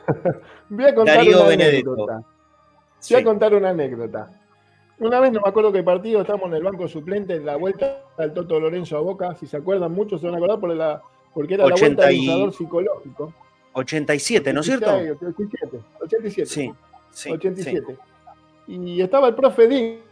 voy 0.69 0.85
a 0.85 0.95
contar 0.95 1.17
Darío 1.17 1.47
Benedetto. 1.47 1.97
Voy 1.97 3.21
a 3.21 3.25
contar 3.25 3.55
una 3.55 3.71
anécdota. 3.71 4.31
Una 4.99 5.19
vez 5.21 5.33
no 5.33 5.41
me 5.41 5.49
acuerdo 5.49 5.73
qué 5.73 5.83
partido, 5.83 6.21
estábamos 6.21 6.49
en 6.49 6.57
el 6.57 6.63
banco 6.63 6.87
suplente 6.87 7.35
en 7.35 7.47
la 7.47 7.57
vuelta 7.57 8.05
del 8.19 8.35
Toto 8.35 8.61
Lorenzo 8.61 8.99
a 8.99 9.01
Boca, 9.01 9.35
si 9.35 9.47
se 9.47 9.57
acuerdan 9.57 9.93
muchos 9.93 10.21
se 10.21 10.27
van 10.27 10.35
a 10.35 10.39
acordar 10.39 10.61
por 10.61 10.75
la, 10.75 11.01
porque 11.33 11.55
era 11.55 11.67
la 11.67 11.75
80 11.75 11.87
vuelta 11.87 12.07
del 12.07 12.17
y- 12.17 12.29
usador 12.29 12.53
psicológico. 12.53 13.35
87, 13.73 14.53
¿no 14.53 14.61
es 14.61 14.67
cierto? 14.67 14.91
87, 14.91 15.81
87. 16.03 16.47
Sí, 16.47 16.73
sí. 17.13 17.31
87. 17.31 17.97
Y 18.67 19.01
estaba 19.01 19.29
el 19.29 19.35
profe 19.35 19.67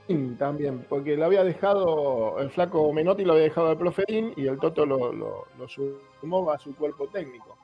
Dean 0.09 0.36
también, 0.38 0.86
porque 0.88 1.16
lo 1.16 1.26
había 1.26 1.44
dejado, 1.44 2.38
el 2.40 2.50
flaco 2.50 2.92
Menotti 2.92 3.24
lo 3.24 3.32
había 3.34 3.44
dejado 3.44 3.68
al 3.68 3.78
profe 3.78 4.04
Dean 4.09 4.32
y 4.36 4.46
el 4.46 4.59
Toto 4.59 4.84
lo, 4.86 5.12
lo- 5.12 5.46
lo 5.59 5.68
sumó 5.68 6.50
a 6.50 6.59
su 6.59 6.74
cuerpo 6.74 7.06
técnico, 7.09 7.56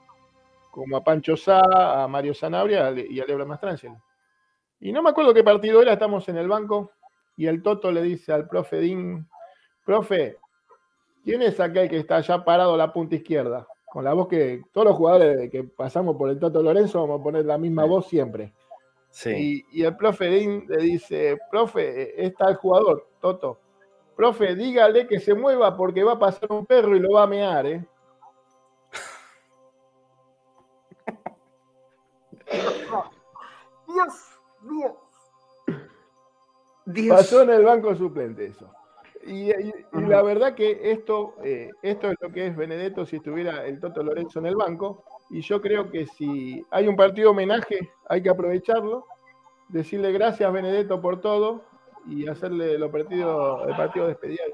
como 0.71 0.97
a 0.97 1.03
Pancho 1.05 1.37
Sá, 1.37 2.03
a 2.05 2.07
Mario 2.09 2.35
Sanabria 2.35 2.91
y 2.93 3.19
a 3.21 3.25
Lebra 3.25 3.45
Mastrangelo. 3.45 3.97
Y 4.81 4.93
no 4.93 5.03
me 5.03 5.11
acuerdo 5.11 5.33
qué 5.33 5.43
partido 5.43 5.81
era, 5.81 5.95
estamos 5.95 6.29
en 6.29 6.37
el 6.37 6.49
banco 6.49 6.91
y 7.37 7.47
el 7.47 7.63
Toto 7.63 7.91
le 7.91 8.03
dice 8.03 8.33
al 8.33 8.47
profe 8.49 8.77
Dean, 8.77 9.27
profe, 9.85 10.37
¿quién 11.25 11.43
es 11.43 11.59
aquel 11.61 11.89
que 11.89 11.99
está 11.99 12.17
allá 12.17 12.45
parado 12.45 12.75
a 12.75 12.77
la 12.77 12.93
punta 12.93 13.15
izquierda? 13.17 13.67
Con 13.87 14.05
la 14.05 14.13
voz 14.13 14.27
que 14.29 14.63
todos 14.73 14.89
los 14.89 14.97
jugadores 14.97 15.51
que 15.51 15.63
pasamos 15.65 16.17
por 16.17 16.29
el 16.29 16.39
Toto 16.39 16.63
Lorenzo 16.63 17.01
vamos 17.01 17.21
a 17.21 17.23
poner 17.23 17.45
la 17.47 17.57
misma 17.59 17.85
voz 17.85 18.07
siempre. 18.09 18.53
Sí. 19.15 19.65
Y, 19.71 19.81
y 19.81 19.85
el 19.85 19.97
profe 19.97 20.25
Dean 20.29 20.65
le 20.69 20.77
dice, 20.83 21.39
profe, 21.49 22.21
está 22.27 22.49
el 22.49 22.57
jugador, 22.57 23.07
Toto. 23.21 23.61
Profe, 24.17 24.57
dígale 24.57 25.07
que 25.07 25.21
se 25.21 25.35
mueva 25.35 25.77
porque 25.77 26.03
va 26.03 26.15
a 26.15 26.19
pasar 26.19 26.51
un 26.51 26.67
perro 26.67 26.97
y 26.97 26.99
lo 26.99 27.13
va 27.13 27.23
a 27.23 27.27
mear, 27.29 27.65
¿eh? 27.67 27.87
Dios, 33.87 34.15
Dios. 34.63 34.93
Pasó 37.09 37.43
en 37.43 37.51
el 37.51 37.65
banco 37.65 37.95
suplente 37.95 38.47
eso. 38.47 38.71
Y, 39.27 39.51
y- 39.51 39.73
y 39.93 40.01
la 40.03 40.23
verdad 40.23 40.55
que 40.55 40.91
esto, 40.93 41.37
eh, 41.43 41.71
esto 41.83 42.11
es 42.11 42.17
lo 42.21 42.31
que 42.31 42.49
es 42.49 42.57
Benedetto 42.57 43.07
si 43.07 43.17
estuviera 43.17 43.65
el 43.65 43.79
Toto 43.81 44.03
Lorenzo 44.03 44.41
en 44.41 44.47
el 44.47 44.57
banco. 44.57 45.05
Y 45.35 45.41
yo 45.41 45.61
creo 45.61 45.91
que 45.91 46.07
si 46.07 46.65
hay 46.71 46.87
un 46.87 46.95
partido 46.95 47.33
homenaje, 47.33 47.91
hay 48.09 48.23
que 48.23 48.31
aprovecharlo, 48.31 49.05
decirle 49.69 50.13
gracias 50.13 50.53
Benedetto 50.53 51.01
por 51.01 51.21
todo 51.21 51.65
y 52.07 52.29
hacerle 52.29 52.79
los 52.79 52.93
partidos, 52.93 53.69
el 53.69 53.75
partido 53.75 54.07
de 54.07 54.13
despedida 54.13 54.45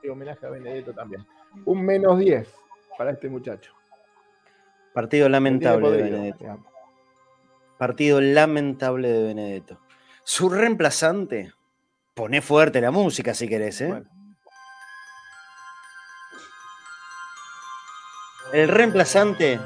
y 0.00 0.08
homenaje 0.08 0.46
a 0.46 0.50
Benedetto 0.50 0.92
también. 0.92 1.26
Un 1.64 1.84
menos 1.84 2.16
10 2.16 2.48
para 2.96 3.10
este 3.10 3.28
muchacho. 3.28 3.72
Partido 4.94 5.28
lamentable 5.28 5.90
de 5.90 6.02
Benedetto. 6.04 6.64
Partido 7.76 8.20
lamentable 8.20 9.08
de 9.08 9.22
Benedetto. 9.24 9.80
Su 10.22 10.48
reemplazante, 10.48 11.52
pone 12.14 12.40
fuerte 12.40 12.80
la 12.80 12.92
música 12.92 13.34
si 13.34 13.48
querés, 13.48 13.80
¿eh? 13.80 13.88
Bueno. 13.88 14.08
El 18.52 18.68
reemplazante 18.68 19.58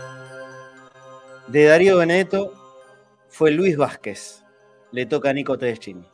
de 1.49 1.65
Darío 1.67 1.99
Benedetto 1.99 2.53
fue 3.29 3.51
Luis 3.51 3.77
Vázquez. 3.77 4.43
Le 4.93 5.07
toca 5.07 5.31
a 5.31 5.33
Nico 5.33 5.59
Tedeschini. 5.59 6.07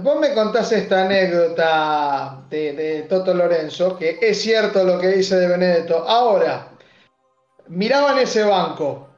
Vos 0.00 0.20
me 0.20 0.34
contás 0.34 0.70
esta 0.72 1.04
anécdota 1.04 2.44
de, 2.50 2.72
de 2.74 3.02
Toto 3.02 3.32
Lorenzo, 3.32 3.96
que 3.96 4.18
es 4.20 4.42
cierto 4.42 4.84
lo 4.84 4.98
que 4.98 5.08
dice 5.08 5.36
de 5.36 5.48
Benedetto. 5.48 6.04
Ahora, 6.06 6.72
miraban 7.68 8.18
ese 8.18 8.44
banco 8.44 9.08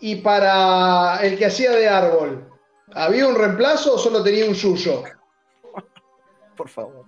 y 0.00 0.16
para 0.16 1.20
el 1.22 1.38
que 1.38 1.46
hacía 1.46 1.70
de 1.70 1.88
árbol, 1.88 2.46
¿había 2.92 3.26
un 3.26 3.34
reemplazo 3.34 3.94
o 3.94 3.98
solo 3.98 4.22
tenía 4.22 4.44
un 4.44 4.54
yuyo? 4.54 5.04
Por 6.56 6.68
favor. 6.68 7.06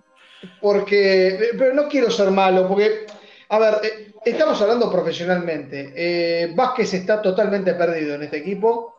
Porque, 0.61 1.51
pero 1.59 1.75
no 1.75 1.89
quiero 1.89 2.11
ser 2.11 2.31
malo, 2.31 2.67
porque, 2.67 3.07
a 3.49 3.59
ver, 3.59 3.75
eh, 3.83 4.15
estamos 4.31 4.61
hablando 4.61 4.91
profesionalmente. 4.91 5.93
Eh, 5.95 6.53
Vázquez 6.55 6.95
está 6.95 7.23
totalmente 7.23 7.75
perdido 7.75 8.17
en 8.17 8.25
este 8.25 8.39
equipo. 8.39 8.95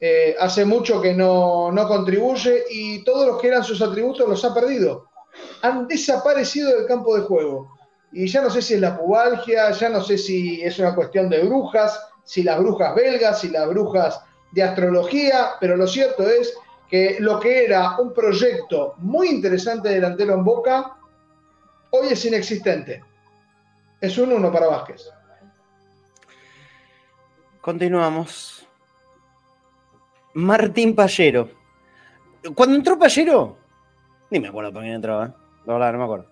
Eh, 0.00 0.34
hace 0.40 0.64
mucho 0.64 1.00
que 1.00 1.14
no, 1.14 1.70
no 1.70 1.86
contribuye 1.86 2.64
y 2.70 3.04
todos 3.04 3.26
los 3.26 3.40
que 3.40 3.48
eran 3.48 3.62
sus 3.62 3.80
atributos 3.80 4.28
los 4.28 4.44
ha 4.44 4.52
perdido. 4.52 5.08
Han 5.62 5.86
desaparecido 5.86 6.76
del 6.76 6.86
campo 6.86 7.16
de 7.16 7.22
juego. 7.22 7.76
Y 8.10 8.26
ya 8.26 8.42
no 8.42 8.50
sé 8.50 8.60
si 8.60 8.74
es 8.74 8.80
la 8.80 8.98
pubalgia, 8.98 9.70
ya 9.70 9.88
no 9.88 10.02
sé 10.02 10.18
si 10.18 10.60
es 10.60 10.78
una 10.80 10.94
cuestión 10.94 11.30
de 11.30 11.44
brujas, 11.44 11.98
si 12.24 12.42
las 12.42 12.58
brujas 12.58 12.94
belgas, 12.94 13.40
si 13.40 13.48
las 13.48 13.68
brujas 13.68 14.20
de 14.50 14.64
astrología, 14.64 15.52
pero 15.60 15.76
lo 15.76 15.86
cierto 15.86 16.28
es 16.28 16.52
que 16.90 17.16
lo 17.20 17.40
que 17.40 17.64
era 17.64 17.98
un 17.98 18.12
proyecto 18.12 18.94
muy 18.98 19.28
interesante 19.28 19.88
delantero 19.88 20.34
en 20.34 20.44
Boca, 20.44 20.96
hoy 21.90 22.08
es 22.10 22.24
inexistente. 22.24 23.02
Es 24.02 24.18
un 24.18 24.32
uno 24.32 24.52
para 24.52 24.66
Vázquez. 24.66 25.10
Continuamos. 27.60 28.66
Martín 30.34 30.94
Pallero. 30.94 31.48
Cuando 32.54 32.76
entró 32.76 32.98
Pallero, 32.98 33.56
ni 34.30 34.40
me 34.40 34.48
acuerdo 34.48 34.72
por 34.72 34.82
quién 34.82 34.94
entraba. 34.94 35.26
¿eh? 35.26 35.32
La 35.66 35.74
verdad, 35.74 35.92
no 35.92 35.98
me 35.98 36.04
acuerdo. 36.04 36.26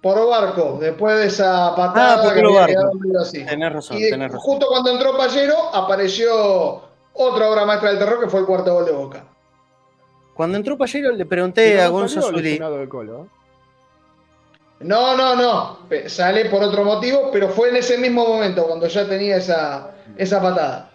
Por 0.00 0.28
Barco, 0.28 0.78
después 0.80 1.18
de 1.18 1.26
esa 1.26 1.74
patada 1.74 2.20
Ah, 2.20 2.22
por 2.22 2.34
que 2.34 2.40
había 2.40 2.60
Barco. 2.60 2.90
así. 3.20 3.44
Tenés 3.44 3.72
razón, 3.72 3.96
Y 3.96 4.02
de- 4.02 4.10
tenés 4.10 4.28
razón. 4.30 4.40
justo 4.40 4.66
cuando 4.68 4.90
entró 4.92 5.16
Pallero, 5.16 5.74
apareció 5.74 6.82
otra 7.14 7.50
obra 7.50 7.66
maestra 7.66 7.90
del 7.90 7.98
terror 7.98 8.20
que 8.22 8.28
fue 8.30 8.40
el 8.40 8.46
cuarto 8.46 8.72
gol 8.72 8.84
de 8.84 8.92
Boca. 8.92 9.24
Cuando 10.34 10.58
entró 10.58 10.78
Pallero 10.78 11.10
le 11.12 11.26
pregunté 11.26 11.80
a 11.80 11.88
salió 11.88 12.08
Zulí. 12.08 12.42
lesionado 12.42 12.76
del 12.76 12.88
colo, 12.88 13.24
¿eh? 13.24 13.28
No, 14.80 15.16
no, 15.16 15.34
no. 15.36 15.78
Sale 16.08 16.46
por 16.50 16.62
otro 16.62 16.84
motivo, 16.84 17.30
pero 17.32 17.48
fue 17.48 17.70
en 17.70 17.76
ese 17.76 17.96
mismo 17.98 18.26
momento 18.26 18.66
cuando 18.66 18.86
ya 18.86 19.08
tenía 19.08 19.36
esa, 19.36 19.94
esa 20.16 20.40
patada. 20.42 20.92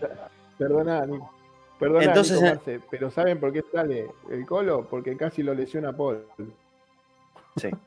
Perdoná, 0.57 1.05
Nico. 1.05 1.31
Perdoná, 1.79 2.03
Entonces, 2.05 2.35
Nico 2.39 2.45
eh, 2.47 2.49
Marce, 2.55 2.79
pero 2.91 3.09
¿saben 3.11 3.39
por 3.39 3.51
qué 3.51 3.63
sale 3.73 4.07
el 4.31 4.45
colo? 4.45 4.87
Porque 4.89 5.17
casi 5.17 5.41
lo 5.41 5.53
lesiona 5.53 5.95
Paul. 5.95 6.25
Sí. 7.57 7.69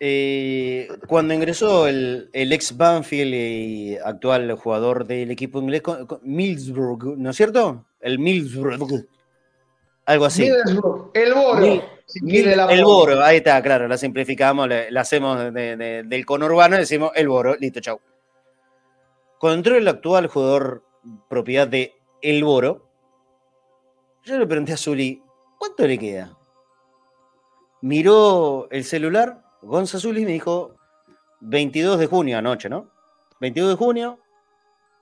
Eh, 0.00 0.88
cuando 1.08 1.34
ingresó 1.34 1.88
el, 1.88 2.30
el 2.32 2.52
ex 2.52 2.76
Banfield 2.76 3.34
y 3.34 3.96
actual 3.96 4.52
jugador 4.52 5.04
del 5.06 5.30
equipo 5.32 5.58
inglés, 5.60 5.82
con- 5.82 6.06
con- 6.06 6.20
Middlesbrough, 6.22 7.16
¿no 7.16 7.30
es 7.30 7.36
cierto? 7.36 7.84
El 8.00 8.20
Middlesbrough. 8.20 9.06
Algo 10.06 10.24
así. 10.24 10.42
Middlesbrough, 10.42 11.10
el 11.14 11.34
Boro. 11.34 11.82
La 12.56 12.72
el. 12.72 12.84
Boro, 12.84 13.22
ahí 13.22 13.38
está, 13.38 13.60
claro, 13.62 13.86
la 13.86 13.98
simplificamos, 13.98 14.68
la 14.68 15.00
hacemos 15.00 15.52
de- 15.52 15.76
de- 15.76 16.02
del 16.04 16.24
conurbano 16.26 16.76
y 16.76 16.80
decimos 16.80 17.12
el 17.14 17.28
Boro, 17.28 17.54
listo, 17.56 17.80
chau. 17.80 18.00
Cuando 19.38 19.58
entró 19.58 19.76
el 19.76 19.86
actual 19.86 20.26
jugador 20.26 20.84
propiedad 21.28 21.68
de 21.68 21.94
El 22.22 22.42
Boro, 22.44 22.88
yo 24.24 24.38
le 24.38 24.46
pregunté 24.46 24.72
a 24.72 24.76
Zuli, 24.76 25.22
¿cuánto 25.58 25.86
le 25.86 25.98
queda? 25.98 26.36
Miró 27.82 28.68
el 28.70 28.84
celular, 28.84 29.42
Gonza 29.62 29.98
Zuli 30.00 30.24
me 30.24 30.32
dijo 30.32 30.74
22 31.40 31.98
de 31.98 32.06
junio 32.06 32.38
anoche, 32.38 32.68
¿no? 32.68 32.90
22 33.40 33.70
de 33.70 33.76
junio, 33.76 34.18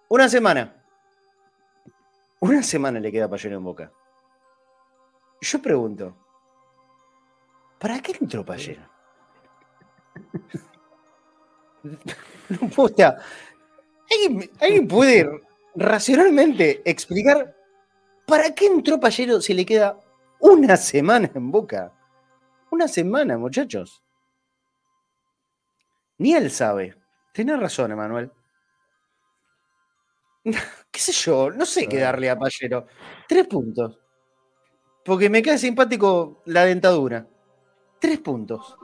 una 0.09 0.29
semana. 0.29 0.85
Una 2.41 2.63
semana 2.63 3.01
le 3.01 3.11
queda 3.11 3.27
para 3.29 3.39
Payero 3.39 3.57
en 3.57 3.65
Boca. 3.65 3.91
Yo 5.41 5.63
pregunto, 5.63 6.15
¿para 7.79 8.01
qué 8.01 8.12
entró 8.20 8.45
Payero? 8.45 8.83
No 12.77 12.89
sea, 12.89 13.16
¿alguien, 14.11 14.51
alguien 14.61 14.89
puede 14.89 15.29
racionalmente 15.74 16.83
explicar 16.85 17.55
para 18.27 18.55
qué 18.55 18.66
entró 18.66 19.01
Payero 19.01 19.41
si 19.41 19.55
le 19.55 19.66
queda 19.66 19.99
una 20.41 20.77
semana 20.77 21.31
en 21.35 21.51
Boca? 21.51 21.93
Una 22.70 22.89
semana, 22.89 23.39
muchachos. 23.39 24.03
Ni 26.18 26.35
él 26.35 26.51
sabe. 26.51 26.95
Tenés 27.33 27.59
razón, 27.59 27.93
Emanuel. 27.93 28.31
¿Qué 30.91 31.01
sé 31.01 31.12
yo? 31.12 31.51
No 31.51 31.66
sé 31.66 31.87
qué 31.89 31.99
darle 31.99 32.31
a 32.31 32.39
Payero. 32.39 32.87
Tres 33.29 33.47
puntos. 33.47 33.99
Porque 35.05 35.31
me 35.31 35.43
queda 35.43 35.59
simpático 35.59 36.43
la 36.47 36.64
dentadura. 36.64 37.27
Tres 38.07 38.21
puntos. 38.21 38.77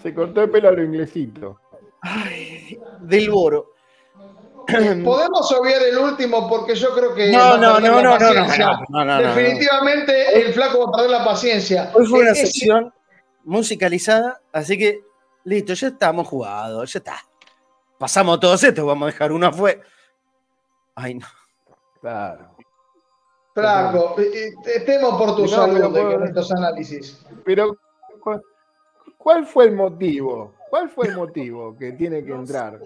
Se 0.00 0.14
cortó 0.14 0.42
el 0.42 0.50
pelo 0.50 0.68
a 0.68 0.70
lo 0.70 0.84
inglesito. 0.84 1.60
Ay, 2.00 2.78
del 3.00 3.28
Boro. 3.28 3.72
Podemos 4.68 5.50
obviar 5.50 5.82
el 5.82 5.98
último 5.98 6.48
porque 6.48 6.76
yo 6.76 6.94
creo 6.94 7.12
que. 7.12 7.32
No, 7.32 7.56
no, 7.56 7.80
no, 7.80 8.00
no, 8.00 8.02
no, 8.02 8.02
no, 8.02 8.18
paciencia. 8.18 8.66
no, 8.88 9.04
no, 9.04 9.04
no, 9.04 9.20
no. 9.20 9.34
Definitivamente 9.34 10.46
el 10.46 10.52
flaco 10.52 10.78
va 10.78 10.84
a 10.84 10.92
perder 10.92 11.10
la 11.10 11.24
paciencia. 11.24 11.90
Hoy 11.92 12.06
fue 12.06 12.20
una 12.20 12.36
sección 12.36 12.94
musicalizada, 13.42 14.40
así 14.52 14.78
que 14.78 15.02
listo, 15.42 15.74
ya 15.74 15.88
estamos 15.88 16.28
jugados, 16.28 16.92
ya 16.92 17.00
está. 17.00 17.16
Pasamos 17.98 18.38
todos 18.38 18.62
estos, 18.62 18.86
vamos 18.86 19.08
a 19.08 19.10
dejar 19.10 19.32
uno 19.32 19.48
afuera. 19.48 19.82
Ay, 20.94 21.14
no. 21.14 21.26
Claro. 22.00 22.56
Flaco, 23.60 24.16
eh, 24.20 24.52
temo 24.84 25.16
por 25.16 25.34
tu 25.34 25.42
No, 25.42 25.48
salud 25.48 25.92
con 25.92 26.24
estos 26.24 26.52
análisis. 26.52 27.24
Pero, 27.42 27.78
¿cu- 28.20 28.42
¿cuál 29.16 29.46
fue 29.46 29.64
el 29.64 29.72
motivo? 29.72 30.54
¿Cuál 30.68 30.90
fue 30.90 31.06
el 31.08 31.16
motivo 31.16 31.74
que 31.78 31.92
tiene 31.92 32.22
que 32.22 32.32
entrar? 32.32 32.78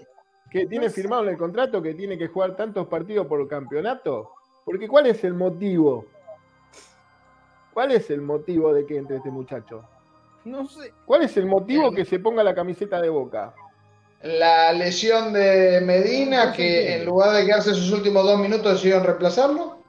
¿Que 0.49 0.65
tiene 0.67 0.89
firmado 0.89 1.23
en 1.23 1.29
el 1.29 1.37
contrato 1.37 1.81
que 1.81 1.93
tiene 1.93 2.17
que 2.17 2.27
jugar 2.27 2.55
tantos 2.55 2.87
partidos 2.87 3.27
por 3.27 3.45
campeonato? 3.49 4.31
Porque 4.63 4.87
¿cuál 4.87 5.07
es 5.07 5.21
el 5.25 5.33
motivo? 5.33 6.05
¿Cuál 7.73 7.91
es 7.91 8.09
el 8.09 8.21
motivo 8.21 8.73
de 8.73 8.85
que 8.85 8.97
entre 8.97 9.17
este 9.17 9.29
muchacho? 9.29 9.83
No 10.45 10.65
sé. 10.67 10.93
¿Cuál 11.05 11.23
es 11.23 11.35
el 11.35 11.47
motivo 11.47 11.91
que 11.91 12.05
se 12.05 12.19
ponga 12.19 12.43
la 12.43 12.55
camiseta 12.55 13.01
de 13.01 13.09
boca? 13.09 13.53
La 14.23 14.71
lesión 14.71 15.33
de 15.33 15.81
Medina, 15.81 16.53
que 16.53 16.95
en 16.95 17.05
lugar 17.05 17.35
de 17.35 17.45
quedarse 17.45 17.73
sus 17.73 17.91
últimos 17.91 18.23
dos 18.23 18.39
minutos 18.39 18.71
decidieron 18.73 19.03
reemplazarlo. 19.03 19.80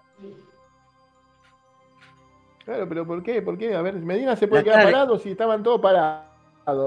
Claro, 2.64 2.88
pero 2.88 3.06
¿por 3.06 3.22
qué? 3.22 3.42
¿Por 3.42 3.58
qué? 3.58 3.74
A 3.74 3.82
ver, 3.82 3.94
Medina 3.94 4.36
se 4.36 4.46
puede 4.46 4.62
La 4.64 4.72
quedar 4.72 4.84
parado 4.92 5.18
si 5.18 5.30
estaban 5.30 5.62
todos 5.62 5.80
parados. 5.80 6.24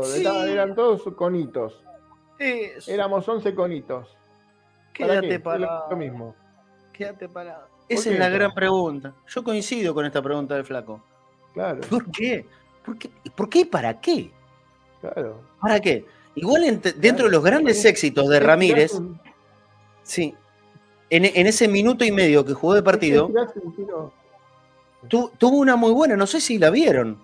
Sí. 0.09 0.17
Estaban- 0.19 0.47
eran 0.49 0.75
todos 0.75 1.03
conitos. 1.15 1.81
Eso. 2.39 2.91
Éramos 2.91 3.27
11 3.27 3.53
conitos. 3.53 4.07
¿Para 4.97 5.15
qué? 5.15 5.19
Quédate 5.21 5.35
Es 5.35 5.41
parado. 5.41 5.87
lo 5.89 5.97
mismo. 5.97 6.35
Quédate 6.93 7.27
parado. 7.27 7.67
¿Por 7.67 7.85
Esa 7.89 8.09
es 8.11 8.19
la 8.19 8.29
gran 8.29 8.53
pregunta. 8.53 9.13
Yo 9.27 9.43
coincido 9.43 9.93
con 9.93 10.05
esta 10.05 10.21
pregunta 10.21 10.55
del 10.55 10.63
flaco. 10.65 11.01
Claro, 11.53 11.81
¿Por 11.89 12.09
qué? 12.11 12.45
¿Por 12.85 12.97
qué? 12.97 13.09
¿Por 13.35 13.49
qué 13.49 13.59
y 13.59 13.65
para 13.65 13.99
qué? 13.99 14.31
claro. 15.01 15.41
¿Para 15.61 15.79
qué? 15.79 16.05
Igual 16.35 16.63
ent- 16.63 16.93
dentro 16.95 17.25
de 17.25 17.31
los 17.31 17.43
grandes 17.43 17.83
éxitos 17.85 18.27
de 18.29 18.39
Ramírez, 18.39 18.99
sí, 20.03 20.33
en, 21.09 21.25
en 21.25 21.47
ese 21.47 21.67
minuto 21.67 22.03
y 22.03 22.11
medio 22.11 22.43
que 22.43 22.53
jugó 22.53 22.73
de 22.73 22.83
partido, 22.83 23.29
tu- 25.07 25.29
tuvo 25.37 25.57
una 25.57 25.75
muy 25.75 25.91
buena, 25.91 26.15
no 26.15 26.27
sé 26.27 26.39
si 26.41 26.57
la 26.57 26.69
vieron. 26.69 27.23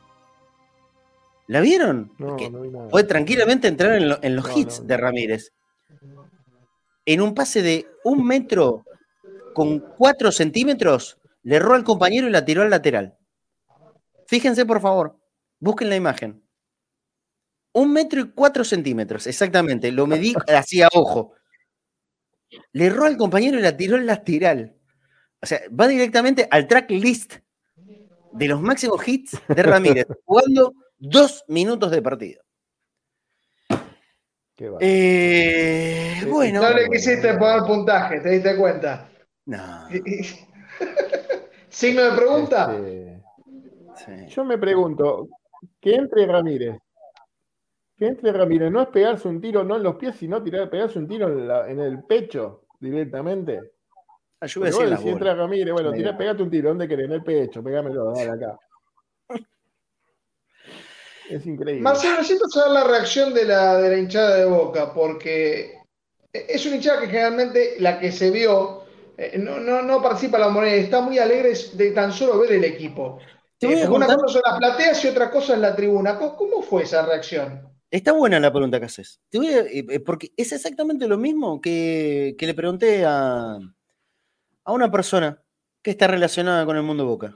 ¿La 1.48 1.60
vieron? 1.60 2.14
No, 2.18 2.38
Que 2.38 2.50
no 2.50 2.62
vi 2.62 2.70
nada. 2.70 2.88
puede 2.90 3.06
tranquilamente 3.06 3.68
entrar 3.68 3.94
en, 3.94 4.10
lo- 4.10 4.20
en 4.24 4.36
los 4.36 4.48
No, 4.48 4.58
hits 4.58 4.88
de. 4.88 4.98
Ramírez. 4.98 5.52
En 7.06 7.22
un 7.22 7.34
pase 7.34 7.62
de 7.62 7.88
un 8.04 8.26
metro 8.26 8.86
con 9.54 9.80
cuatro 9.98 10.32
centímetros, 10.32 11.18
le 11.44 11.58
erró 11.58 11.74
al 11.74 11.84
compañero 11.84 12.28
y 12.28 12.32
la 12.32 12.46
tiró 12.46 12.62
al 12.62 12.70
lateral. 12.70 13.18
Fíjense, 14.28 14.66
por 14.66 14.80
favor, 14.80 15.18
busquen 15.60 15.90
la 15.90 15.96
imagen. 15.98 16.42
Un 17.74 17.92
metro 17.92 18.22
y 18.22 18.32
cuatro 18.32 18.64
centímetros, 18.64 19.28
exactamente. 19.28 19.92
Lo 19.92 20.06
medí 20.08 20.34
así 20.48 20.82
a 20.82 20.88
ojo. 20.94 21.34
Le 22.74 22.86
erró 22.86 23.06
al 23.06 23.18
compañero 23.18 23.60
y 23.60 23.62
la 23.62 23.76
tiró 23.76 23.98
al 23.98 24.06
lateral. 24.06 24.76
O 25.42 25.46
sea, 25.46 25.60
va 25.78 25.88
directamente 25.88 26.48
al 26.52 26.68
track 26.68 26.92
list 26.92 27.36
de 28.34 28.48
los 28.48 28.62
máximos 28.62 29.06
hits 29.08 29.40
de 29.48 29.64
Ramírez, 29.64 30.08
jugando 30.26 30.74
dos 30.98 31.44
minutos 31.48 31.92
de 31.92 32.02
partido. 32.02 32.44
Qué 34.56 34.70
va. 34.70 34.78
Eh, 34.82 36.26
bueno. 36.30 36.62
No 36.62 36.70
le 36.74 36.90
quisiste 36.90 37.34
poner 37.36 37.64
puntaje, 37.64 38.20
¿te 38.20 38.30
diste 38.30 38.56
cuenta? 38.58 39.10
No, 39.46 39.88
¿Signo 41.70 42.04
de 42.04 42.12
pregunta? 42.18 42.76
Este, 42.76 43.22
sí. 44.06 44.28
yo 44.28 44.46
me 44.46 44.58
pregunto, 44.58 45.30
que 45.80 45.96
entre 45.96 46.26
Ramírez. 46.28 46.78
Que 47.98 48.08
entre 48.08 48.32
Ramírez 48.32 48.72
no 48.72 48.82
es 48.82 48.88
pegarse 48.90 49.28
un 49.28 49.40
tiro 49.42 49.64
no 49.64 49.78
en 49.78 49.84
los 49.84 49.96
pies, 49.96 50.16
sino 50.16 50.42
tirar, 50.44 50.70
pegarse 50.70 51.00
un 51.00 51.08
tiro 51.08 51.28
en, 51.28 51.48
la- 51.48 51.70
en 51.70 51.80
el 51.80 52.04
pecho 52.04 52.66
directamente. 52.80 53.60
Ah, 54.42 54.48
yo 54.48 54.60
voy 54.60 54.70
a 54.70 54.72
Porque 54.72 54.84
decir 54.84 54.84
vos 54.84 54.90
la 54.90 54.98
decís, 54.98 55.04
bola. 55.06 55.14
entra 55.14 55.36
Ramírez, 55.36 55.74
bueno, 55.74 55.94
tirá, 55.94 56.18
pegate 56.18 56.44
un 56.44 56.50
tiro, 56.50 56.70
¿dónde 56.70 56.88
querés? 56.88 57.06
En 57.06 57.12
el 57.14 57.24
pecho, 57.24 57.64
pegámelo, 57.64 58.12
dale 58.12 58.32
acá. 58.32 58.60
Es 61.30 61.46
increíble. 61.46 61.84
Marcelo, 61.84 62.18
necesito 62.18 62.50
saber 62.50 62.72
la 62.72 62.84
reacción 62.84 63.34
de 63.34 63.46
la, 63.46 63.78
de 63.78 63.90
la 63.90 63.98
hinchada 63.98 64.36
de 64.38 64.46
Boca, 64.46 64.94
porque 64.94 65.80
es 66.34 66.66
una 66.66 66.76
hinchada 66.76 67.02
que 67.02 67.08
generalmente 67.08 67.76
la 67.80 68.00
que 68.00 68.12
se 68.12 68.32
vio 68.32 68.82
eh, 69.18 69.38
no, 69.38 69.60
no, 69.60 69.84
no 69.84 70.02
participa 70.02 70.38
en 70.38 70.42
la 70.42 70.50
moneda, 70.50 70.76
está 70.76 71.02
muy 71.02 71.20
alegre 71.20 71.54
de 71.74 71.92
tan 71.92 72.12
solo 72.12 72.40
ver 72.40 72.54
el 72.54 72.64
equipo. 72.64 73.20
Eh, 73.60 73.88
una 73.88 74.08
cosa 74.08 74.28
son 74.28 74.42
las 74.44 74.58
plateas 74.58 75.06
y 75.06 75.10
otra 75.10 75.30
cosa 75.30 75.54
es 75.54 75.60
la 75.60 75.76
tribuna. 75.76 76.18
¿Cómo, 76.18 76.64
fue 76.64 76.84
esa 76.84 77.06
reacción? 77.06 77.62
Está 77.92 78.14
buena 78.14 78.40
la 78.40 78.52
pregunta 78.52 78.80
que 78.80 78.88
haces. 78.88 79.22
Te 79.30 79.38
voy 79.38 79.48
a- 79.48 79.60
eh, 79.60 79.86
eh, 79.88 80.00
porque 80.00 80.32
es 80.36 80.52
exactamente 80.52 81.08
lo 81.08 81.18
mismo 81.20 81.62
que, 81.62 82.36
que 82.38 82.48
le 82.48 82.56
pregunté 82.56 83.06
a, 83.06 83.60
a 84.64 84.72
una 84.72 84.92
persona 84.92 85.42
que 85.82 85.92
está 85.92 86.08
relacionada 86.08 86.66
con 86.66 86.78
el 86.78 86.84
mundo 86.84 87.06
Boca. 87.06 87.34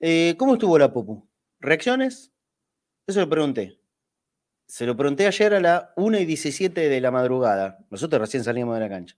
Eh, 0.00 0.34
¿Cómo 0.38 0.54
estuvo 0.54 0.78
la 0.78 0.92
Popu? 0.92 1.28
¿Reacciones? 1.60 2.32
Eso 3.06 3.20
lo 3.20 3.28
pregunté. 3.28 3.80
Se 4.66 4.86
lo 4.86 4.96
pregunté 4.96 5.26
ayer 5.26 5.54
a 5.54 5.60
las 5.60 5.84
1 5.96 6.18
y 6.18 6.24
17 6.26 6.88
de 6.88 7.00
la 7.00 7.10
madrugada. 7.10 7.78
Nosotros 7.90 8.20
recién 8.20 8.44
salimos 8.44 8.74
de 8.74 8.80
la 8.80 8.88
cancha. 8.88 9.16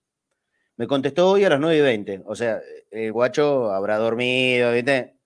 Me 0.77 0.87
contestó 0.87 1.29
hoy 1.31 1.43
a 1.43 1.49
las 1.49 1.59
9 1.59 1.77
y 1.77 1.81
20. 1.81 2.23
O 2.25 2.35
sea, 2.35 2.61
el 2.89 3.11
guacho 3.11 3.71
habrá 3.71 3.97
dormido, 3.97 4.71
¿viste? 4.71 5.19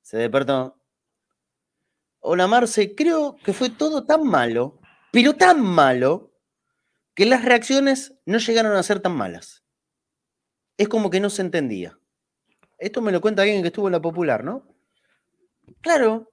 Se 0.00 0.16
despertó. 0.16 0.80
Hola 2.20 2.46
Marce, 2.46 2.94
creo 2.94 3.36
que 3.44 3.52
fue 3.52 3.68
todo 3.68 4.06
tan 4.06 4.24
malo, 4.24 4.80
pero 5.12 5.34
tan 5.34 5.60
malo, 5.60 6.32
que 7.14 7.26
las 7.26 7.44
reacciones 7.44 8.14
no 8.24 8.38
llegaron 8.38 8.76
a 8.76 8.82
ser 8.82 9.00
tan 9.00 9.14
malas. 9.14 9.63
Es 10.76 10.88
como 10.88 11.10
que 11.10 11.20
no 11.20 11.30
se 11.30 11.42
entendía. 11.42 11.98
Esto 12.78 13.02
me 13.02 13.12
lo 13.12 13.20
cuenta 13.20 13.42
alguien 13.42 13.62
que 13.62 13.68
estuvo 13.68 13.88
en 13.88 13.92
la 13.92 14.00
popular, 14.02 14.44
¿no? 14.44 14.66
Claro, 15.80 16.32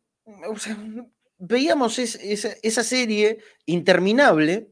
veíamos 1.38 2.00
es- 2.00 2.16
esa, 2.64 2.84
serie 2.84 3.40
interminable, 3.66 4.70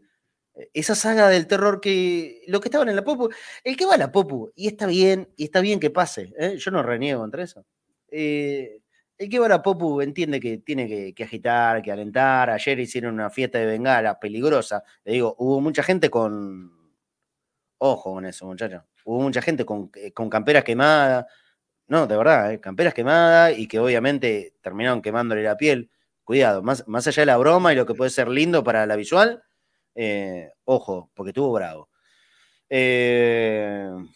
esa 0.73 0.95
saga 0.95 1.29
del 1.29 1.47
terror 1.47 1.81
que 1.81 2.43
lo 2.47 2.59
que 2.61 2.67
estaban 2.69 2.89
en 2.89 2.95
la 2.95 3.03
Popu, 3.03 3.29
el 3.63 3.77
que 3.77 3.85
va 3.85 3.95
a 3.95 3.97
la 3.97 4.11
Popu, 4.11 4.51
y 4.55 4.67
está 4.67 4.87
bien, 4.87 5.29
y 5.37 5.45
está 5.45 5.61
bien 5.61 5.79
que 5.79 5.89
pase, 5.91 6.33
¿eh? 6.39 6.57
yo 6.57 6.71
no 6.71 6.83
reniego 6.83 7.21
contra 7.21 7.43
eso. 7.43 7.65
Eh, 8.09 8.81
el 9.17 9.29
que 9.29 9.39
va 9.39 9.47
a 9.47 9.49
la 9.49 9.61
Popu 9.63 10.01
entiende 10.01 10.39
que 10.39 10.59
tiene 10.59 10.87
que, 10.87 11.13
que 11.13 11.23
agitar, 11.25 11.81
que 11.81 11.91
alentar. 11.91 12.49
Ayer 12.51 12.79
hicieron 12.79 13.15
una 13.15 13.29
fiesta 13.29 13.59
de 13.59 13.65
bengala 13.65 14.19
peligrosa. 14.19 14.83
Le 15.05 15.13
digo, 15.13 15.35
hubo 15.39 15.59
mucha 15.61 15.83
gente 15.83 16.09
con. 16.09 16.71
Ojo 17.79 18.13
con 18.13 18.25
eso, 18.25 18.45
muchachos. 18.45 18.83
Hubo 19.09 19.21
mucha 19.21 19.41
gente 19.41 19.65
con, 19.65 19.89
eh, 19.95 20.11
con 20.11 20.29
camperas 20.29 20.63
quemadas. 20.63 21.25
No, 21.87 22.05
de 22.05 22.15
verdad, 22.15 22.53
eh, 22.53 22.59
camperas 22.59 22.93
quemadas 22.93 23.57
y 23.57 23.67
que 23.67 23.79
obviamente 23.79 24.53
terminaron 24.61 25.01
quemándole 25.01 25.41
la 25.41 25.57
piel. 25.57 25.89
Cuidado, 26.23 26.61
más, 26.61 26.87
más 26.87 27.07
allá 27.07 27.23
de 27.23 27.25
la 27.25 27.37
broma 27.37 27.73
y 27.73 27.75
lo 27.75 27.87
que 27.87 27.95
puede 27.95 28.11
ser 28.11 28.27
lindo 28.27 28.63
para 28.63 28.85
la 28.85 28.95
visual, 28.95 29.41
eh, 29.95 30.51
ojo, 30.63 31.09
porque 31.15 31.31
estuvo 31.31 31.51
bravo. 31.51 31.89
Pero 32.67 34.07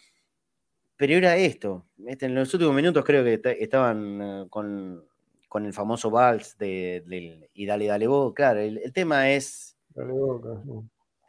era 0.98 1.36
esto. 1.38 1.86
este, 2.06 2.26
en 2.26 2.36
los 2.36 2.54
últimos 2.54 2.76
minutos 2.76 3.04
creo 3.04 3.24
que 3.24 3.38
ta- 3.38 3.50
estaban 3.50 4.48
con, 4.48 5.04
con 5.48 5.66
el 5.66 5.72
famoso 5.72 6.08
vals 6.08 6.56
de, 6.56 7.02
del 7.04 7.50
y 7.52 7.66
dale, 7.66 7.86
dale 7.86 8.06
vos. 8.06 8.32
Claro, 8.32 8.60
el, 8.60 8.92
tema 8.92 9.28
es. 9.32 9.76
Dale, 9.88 10.12
Boca. 10.12 10.62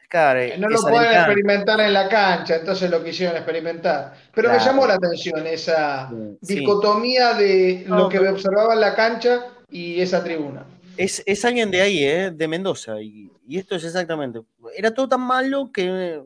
Claro, 0.09 0.39
eh, 0.39 0.55
No 0.57 0.69
lo 0.69 0.79
pueden 0.81 1.11
experimentar 1.13 1.79
en 1.79 1.91
la 1.93 2.07
cancha, 2.07 2.57
entonces 2.57 2.89
lo 2.89 3.03
quisieron 3.03 3.35
experimentar. 3.35 4.13
Pero 4.33 4.51
me 4.51 4.59
llamó 4.59 4.85
la 4.85 4.93
atención 4.95 5.45
esa 5.47 6.09
Sí. 6.41 6.55
dicotomía 6.55 7.33
de 7.33 7.83
No, 7.87 7.97
lo 7.97 8.09
que 8.09 8.19
pero- 8.19 8.33
observaba 8.33 8.73
en 8.75 8.81
la 8.81 8.95
cancha 8.95 9.47
y 9.69 9.99
esa 10.01 10.23
tribuna. 10.23 10.65
Es, 10.97 11.21
es 11.25 11.43
alguien 11.43 11.71
de 11.71 11.81
ahí, 11.81 12.03
¿eh? 12.03 12.31
de 12.31 12.47
Mendoza. 12.47 13.01
Y, 13.01 13.29
y 13.47 13.57
esto 13.57 13.75
es 13.75 13.83
exactamente. 13.83 14.39
Era 14.77 14.93
todo 14.93 15.09
tan 15.09 15.21
malo 15.21 15.69
que, 15.73 16.21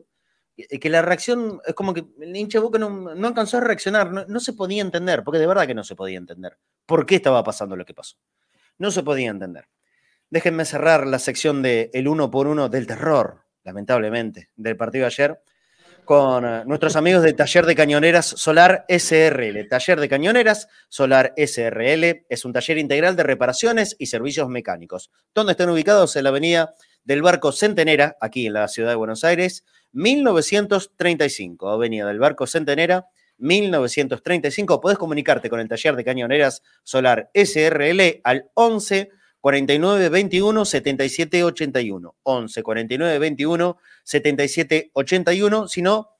que 0.56 0.90
la 0.90 1.02
reacción 1.02 1.60
es 1.66 1.74
como 1.74 1.92
que 1.94 2.04
el 2.20 2.36
hincha 2.36 2.58
de 2.58 2.62
Boca 2.64 2.78
no, 2.78 2.90
no 3.14 3.26
alcanzó 3.28 3.56
a 3.56 3.60
reaccionar. 3.62 4.12
No, 4.12 4.24
no 4.26 4.40
se 4.40 4.52
podía 4.52 4.82
entender, 4.82 5.24
porque 5.24 5.40
de 5.40 5.46
verdad 5.46 5.66
que 5.66 5.74
no 5.74 5.82
se 5.84 5.96
podía 5.96 6.18
entender. 6.18 6.56
¿Por 6.86 7.06
qué 7.06 7.16
estaba 7.16 7.42
pasando 7.42 7.74
lo 7.76 7.84
que 7.84 7.94
pasó? 7.94 8.16
No 8.78 8.90
se 8.92 9.02
podía 9.02 9.30
entender. 9.30 9.66
Déjenme 10.28 10.64
cerrar 10.64 11.06
la 11.06 11.18
sección 11.18 11.62
de 11.62 11.90
el 11.92 12.06
uno 12.06 12.30
por 12.30 12.46
uno 12.46 12.68
del 12.68 12.86
terror, 12.86 13.42
lamentablemente, 13.70 14.48
del 14.56 14.76
partido 14.76 15.02
de 15.02 15.06
ayer, 15.06 15.40
con 16.04 16.44
eh, 16.44 16.64
nuestros 16.66 16.96
amigos 16.96 17.22
de 17.22 17.32
Taller 17.34 17.66
de 17.66 17.76
Cañoneras 17.76 18.26
Solar 18.26 18.84
SRL. 18.88 19.68
Taller 19.68 20.00
de 20.00 20.08
Cañoneras 20.08 20.66
Solar 20.88 21.32
SRL 21.36 22.26
es 22.28 22.44
un 22.44 22.52
taller 22.52 22.78
integral 22.78 23.14
de 23.14 23.22
reparaciones 23.22 23.94
y 23.98 24.06
servicios 24.06 24.48
mecánicos, 24.48 25.12
donde 25.32 25.52
están 25.52 25.70
ubicados 25.70 26.16
en 26.16 26.24
la 26.24 26.30
avenida 26.30 26.74
del 27.04 27.22
Barco 27.22 27.52
Centenera, 27.52 28.16
aquí 28.20 28.46
en 28.46 28.54
la 28.54 28.66
ciudad 28.66 28.90
de 28.90 28.96
Buenos 28.96 29.22
Aires, 29.22 29.64
1935. 29.92 31.68
Avenida 31.68 32.08
del 32.08 32.18
Barco 32.18 32.48
Centenera, 32.48 33.06
1935. 33.38 34.80
Podés 34.80 34.98
comunicarte 34.98 35.48
con 35.48 35.60
el 35.60 35.68
taller 35.68 35.94
de 35.94 36.04
cañoneras 36.04 36.62
Solar 36.82 37.30
SRL 37.34 38.20
al 38.24 38.50
11 38.54 39.10
49 39.40 40.08
21 40.08 40.64
77 40.64 41.44
81. 41.44 42.16
11 42.22 42.62
49 42.62 43.18
21 43.18 43.78
77 44.04 44.90
81. 44.92 45.68
Si 45.68 45.82
no, 45.82 46.10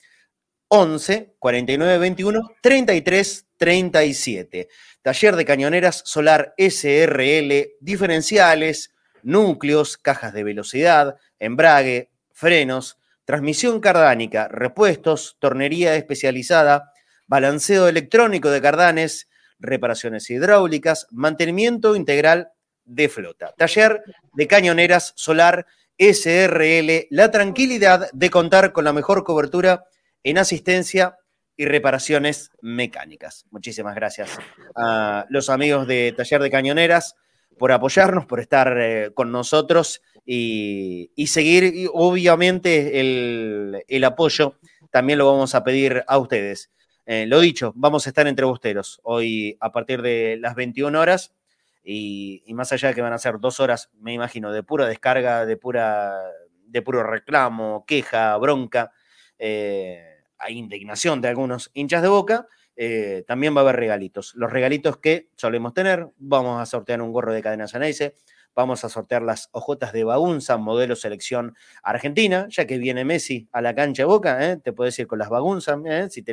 11 0.68 1.34
49 1.38 1.98
21 1.98 2.50
33 2.60 3.46
37. 3.56 4.68
Taller 5.02 5.36
de 5.36 5.44
cañoneras 5.44 6.02
solar 6.04 6.54
SRL, 6.56 7.72
diferenciales, 7.80 8.94
núcleos, 9.22 9.98
cajas 9.98 10.32
de 10.32 10.44
velocidad, 10.44 11.16
embrague, 11.38 12.10
frenos, 12.32 12.98
transmisión 13.24 13.80
cardánica, 13.80 14.48
repuestos, 14.48 15.36
tornería 15.40 15.94
especializada, 15.96 16.92
balanceo 17.26 17.86
electrónico 17.86 18.50
de 18.50 18.62
cardanes, 18.62 19.28
reparaciones 19.58 20.30
hidráulicas, 20.30 21.06
mantenimiento 21.10 21.96
integral 21.96 22.52
de 22.84 23.08
flota. 23.08 23.54
Taller 23.56 24.02
de 24.34 24.46
cañoneras 24.46 25.12
solar 25.16 25.66
SRL, 25.98 27.08
la 27.10 27.30
tranquilidad 27.30 28.10
de 28.12 28.30
contar 28.30 28.72
con 28.72 28.84
la 28.84 28.92
mejor 28.92 29.22
cobertura 29.22 29.84
en 30.24 30.38
asistencia 30.38 31.16
y 31.56 31.66
reparaciones 31.66 32.50
mecánicas. 32.62 33.44
Muchísimas 33.50 33.94
gracias 33.94 34.38
a 34.74 35.26
los 35.28 35.50
amigos 35.50 35.86
de 35.86 36.14
Taller 36.16 36.40
de 36.40 36.50
Cañoneras 36.50 37.16
por 37.58 37.72
apoyarnos, 37.72 38.24
por 38.24 38.40
estar 38.40 38.74
eh, 38.80 39.10
con 39.12 39.30
nosotros 39.30 40.00
y, 40.24 41.10
seguir, 41.26 41.90
obviamente, 41.92 43.00
el, 43.00 44.04
apoyo 44.04 44.54
también 44.90 45.18
lo 45.18 45.30
vamos 45.30 45.54
a 45.54 45.62
pedir 45.62 46.02
a 46.06 46.16
ustedes. 46.16 46.70
Eh, 47.04 47.26
lo 47.26 47.40
dicho, 47.40 47.72
vamos 47.76 48.06
a 48.06 48.10
estar 48.10 48.26
entre 48.26 48.46
busteros 48.46 49.00
hoy 49.02 49.58
a 49.60 49.70
partir 49.70 50.00
de 50.00 50.38
las 50.40 50.54
21 50.54 50.98
horas 50.98 51.34
y, 51.82 52.42
más 52.54 52.72
allá 52.72 52.88
de 52.88 52.94
que 52.94 53.02
van 53.02 53.12
a 53.12 53.18
ser 53.18 53.38
dos 53.38 53.60
horas, 53.60 53.90
me 53.98 54.12
imagino, 54.12 54.52
de 54.52 54.62
pura 54.62 54.86
descarga, 54.86 55.46
de, 55.46 55.56
pura, 55.56 56.18
de 56.66 56.82
puro 56.82 57.02
reclamo, 57.02 57.84
queja, 57.86 58.36
bronca. 58.36 58.92
Eh, 59.38 60.10
indignación 60.48 61.20
de 61.20 61.28
algunos 61.28 61.70
hinchas 61.74 62.02
de 62.02 62.08
boca, 62.08 62.46
eh, 62.76 63.24
también 63.26 63.54
va 63.54 63.60
a 63.60 63.62
haber 63.62 63.76
regalitos. 63.76 64.34
Los 64.36 64.50
regalitos 64.50 64.96
que 64.98 65.28
solemos 65.36 65.74
tener, 65.74 66.08
vamos 66.16 66.60
a 66.60 66.66
sortear 66.66 67.02
un 67.02 67.12
gorro 67.12 67.32
de 67.32 67.42
cadena 67.42 67.68
Ceneice, 67.68 68.14
vamos 68.54 68.84
a 68.84 68.88
sortear 68.88 69.22
las 69.22 69.48
ojotas 69.52 69.92
de 69.92 70.04
Bagunza, 70.04 70.56
modelo 70.56 70.96
selección 70.96 71.54
argentina, 71.82 72.46
ya 72.48 72.66
que 72.66 72.78
viene 72.78 73.04
Messi 73.04 73.48
a 73.52 73.60
la 73.60 73.74
cancha 73.74 74.02
de 74.02 74.06
Boca, 74.06 74.50
¿eh? 74.50 74.56
te 74.56 74.72
puedes 74.72 74.98
ir 74.98 75.06
con 75.06 75.18
las 75.18 75.28
Bagunza, 75.28 75.78
¿eh? 75.84 76.08
si, 76.10 76.24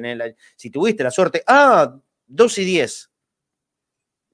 si 0.56 0.70
tuviste 0.70 1.04
la 1.04 1.12
suerte. 1.12 1.44
Ah, 1.48 1.96
2 2.28 2.58
y 2.60 2.66
10. 2.66 3.12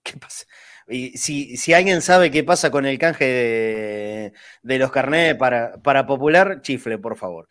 ¿Qué 0.03 0.17
pasa? 0.17 0.45
Y 0.87 1.17
si, 1.17 1.57
si, 1.57 1.73
alguien 1.73 2.01
sabe 2.01 2.31
qué 2.31 2.43
pasa 2.43 2.71
con 2.71 2.85
el 2.85 2.97
canje 2.97 3.25
de, 3.25 4.33
de 4.63 4.77
los 4.77 4.91
carnés 4.91 5.35
para, 5.35 5.81
para 5.81 6.05
Popular, 6.05 6.61
chifle, 6.61 6.97
por 6.97 7.15
favor. 7.15 7.47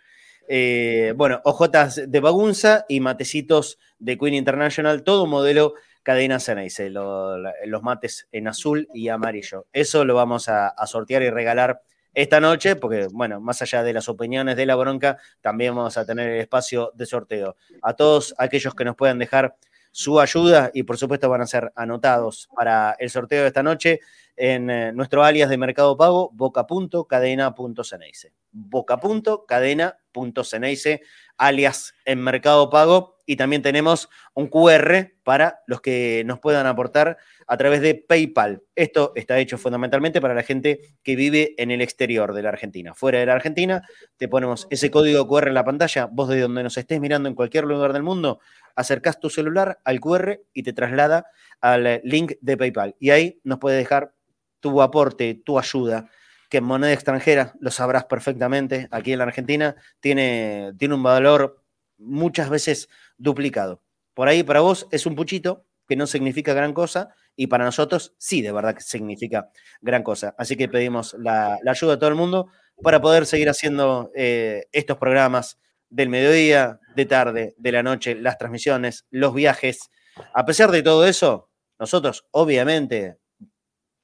Eh, 0.48 1.14
bueno, 1.16 1.40
ojotas 1.44 2.02
de 2.10 2.20
bagunza 2.20 2.84
y 2.88 3.00
matecitos 3.00 3.78
de 3.98 4.18
Queen 4.18 4.34
International, 4.34 5.02
todo 5.02 5.26
modelo 5.26 5.74
cadena 6.02 6.40
Ceneice, 6.40 6.90
los 6.90 7.82
mates 7.82 8.28
en 8.32 8.48
azul 8.48 8.88
y 8.92 9.08
amarillo. 9.08 9.66
Eso 9.72 10.04
lo 10.04 10.14
vamos 10.14 10.48
a, 10.48 10.74
sortear 10.86 11.22
y 11.22 11.30
regalar 11.30 11.80
esta 12.12 12.40
noche, 12.40 12.76
porque, 12.76 13.06
bueno, 13.10 13.40
más 13.40 13.62
allá 13.62 13.82
de 13.82 13.92
las 13.92 14.08
opiniones 14.08 14.56
de 14.56 14.66
la 14.66 14.74
bronca, 14.74 15.18
también 15.40 15.74
vamos 15.74 15.96
a 15.96 16.04
tener 16.04 16.28
el 16.28 16.40
espacio 16.40 16.90
de 16.94 17.06
sorteo. 17.06 17.56
A 17.80 17.94
todos 17.94 18.34
aquellos 18.36 18.74
que 18.74 18.84
nos 18.84 18.96
puedan 18.96 19.18
dejar 19.18 19.56
su 19.93 20.18
ayuda 20.18 20.72
y 20.74 20.82
por 20.82 20.97
supuesto 20.97 21.28
van 21.28 21.43
a 21.43 21.47
ser 21.47 21.72
anotados 21.76 22.49
para 22.57 22.97
el 22.99 23.11
sorteo 23.11 23.43
de 23.43 23.49
esta 23.49 23.62
noche 23.62 24.01
en 24.34 24.70
eh, 24.70 24.90
nuestro 24.93 25.22
alias 25.22 25.51
de 25.51 25.59
Mercado 25.59 25.97
Pago, 25.97 26.30
boca.cadena.ceneice. 26.32 28.32
Boca.cadena.ceneice, 28.51 31.03
alias 31.38 31.94
en 32.04 32.22
Mercado 32.22 32.70
Pago. 32.70 33.18
Y 33.24 33.36
también 33.36 33.62
tenemos 33.62 34.08
un 34.34 34.48
QR 34.48 35.12
para 35.22 35.60
los 35.66 35.80
que 35.80 36.24
nos 36.26 36.40
puedan 36.40 36.66
aportar 36.66 37.18
a 37.46 37.56
través 37.56 37.80
de 37.80 37.94
PayPal. 37.94 38.62
Esto 38.74 39.12
está 39.14 39.38
hecho 39.38 39.58
fundamentalmente 39.58 40.20
para 40.20 40.34
la 40.34 40.42
gente 40.42 40.80
que 41.02 41.14
vive 41.14 41.54
en 41.56 41.70
el 41.70 41.80
exterior 41.80 42.34
de 42.34 42.42
la 42.42 42.48
Argentina. 42.48 42.94
Fuera 42.94 43.20
de 43.20 43.26
la 43.26 43.34
Argentina, 43.34 43.82
te 44.16 44.28
ponemos 44.28 44.66
ese 44.70 44.90
código 44.90 45.28
QR 45.28 45.48
en 45.48 45.54
la 45.54 45.64
pantalla. 45.64 46.08
Vos 46.10 46.28
de 46.28 46.40
donde 46.40 46.62
nos 46.62 46.76
estés 46.76 47.00
mirando 47.00 47.28
en 47.28 47.34
cualquier 47.34 47.64
lugar 47.64 47.92
del 47.92 48.02
mundo, 48.02 48.40
acercás 48.74 49.20
tu 49.20 49.30
celular 49.30 49.80
al 49.84 50.00
QR 50.00 50.40
y 50.52 50.62
te 50.64 50.72
traslada 50.72 51.26
al 51.60 52.00
link 52.04 52.32
de 52.40 52.56
PayPal. 52.56 52.96
Y 52.98 53.10
ahí 53.10 53.40
nos 53.44 53.58
puedes 53.58 53.78
dejar 53.78 54.14
tu 54.60 54.82
aporte, 54.82 55.34
tu 55.34 55.58
ayuda, 55.58 56.08
que 56.53 56.59
en 56.59 56.64
moneda 56.64 56.92
extranjera, 56.92 57.55
lo 57.61 57.70
sabrás 57.70 58.05
perfectamente, 58.05 58.86
aquí 58.90 59.14
en 59.14 59.20
la 59.20 59.24
Argentina, 59.24 59.74
tiene, 60.00 60.74
tiene 60.78 60.94
un 60.94 61.03
valor 61.03 61.64
muchas 61.96 62.50
veces 62.50 62.90
duplicado. 63.16 63.80
Por 64.12 64.28
ahí 64.28 64.42
para 64.42 64.61
vos 64.61 64.86
es 64.90 65.07
un 65.07 65.14
puchito 65.14 65.64
que 65.88 65.96
no 65.96 66.07
significa 66.07 66.53
gran 66.53 66.74
cosa 66.74 67.14
y 67.36 67.46
para 67.46 67.64
nosotros 67.64 68.14
sí, 68.18 68.42
de 68.42 68.53
verdad 68.53 68.74
que 68.74 68.82
significa 68.82 69.48
gran 69.80 70.03
cosa. 70.03 70.34
Así 70.36 70.55
que 70.55 70.68
pedimos 70.68 71.16
la, 71.18 71.59
ayuda 71.66 71.92
de 71.92 71.96
todo 71.96 72.11
el 72.11 72.16
mundo 72.16 72.48
para 72.82 73.00
poder 73.00 73.24
seguir 73.24 73.48
haciendo 73.48 74.11
eh, 74.14 74.66
estos 74.72 74.98
programas 74.98 75.59
del 75.88 76.11
mediodía, 76.11 76.80
de 76.94 77.07
tarde, 77.07 77.55
de 77.57 77.72
la 77.72 77.82
noche, 77.82 78.14
las 78.14 78.36
transmisiones, 78.36 79.07
los 79.09 79.32
viajes. 79.32 79.88
A 80.34 80.44
pesar 80.44 80.70
de 80.70 80.82
todo 80.82 81.07
eso, 81.07 81.48
nosotros 81.78 82.26
obviamente 82.30 83.16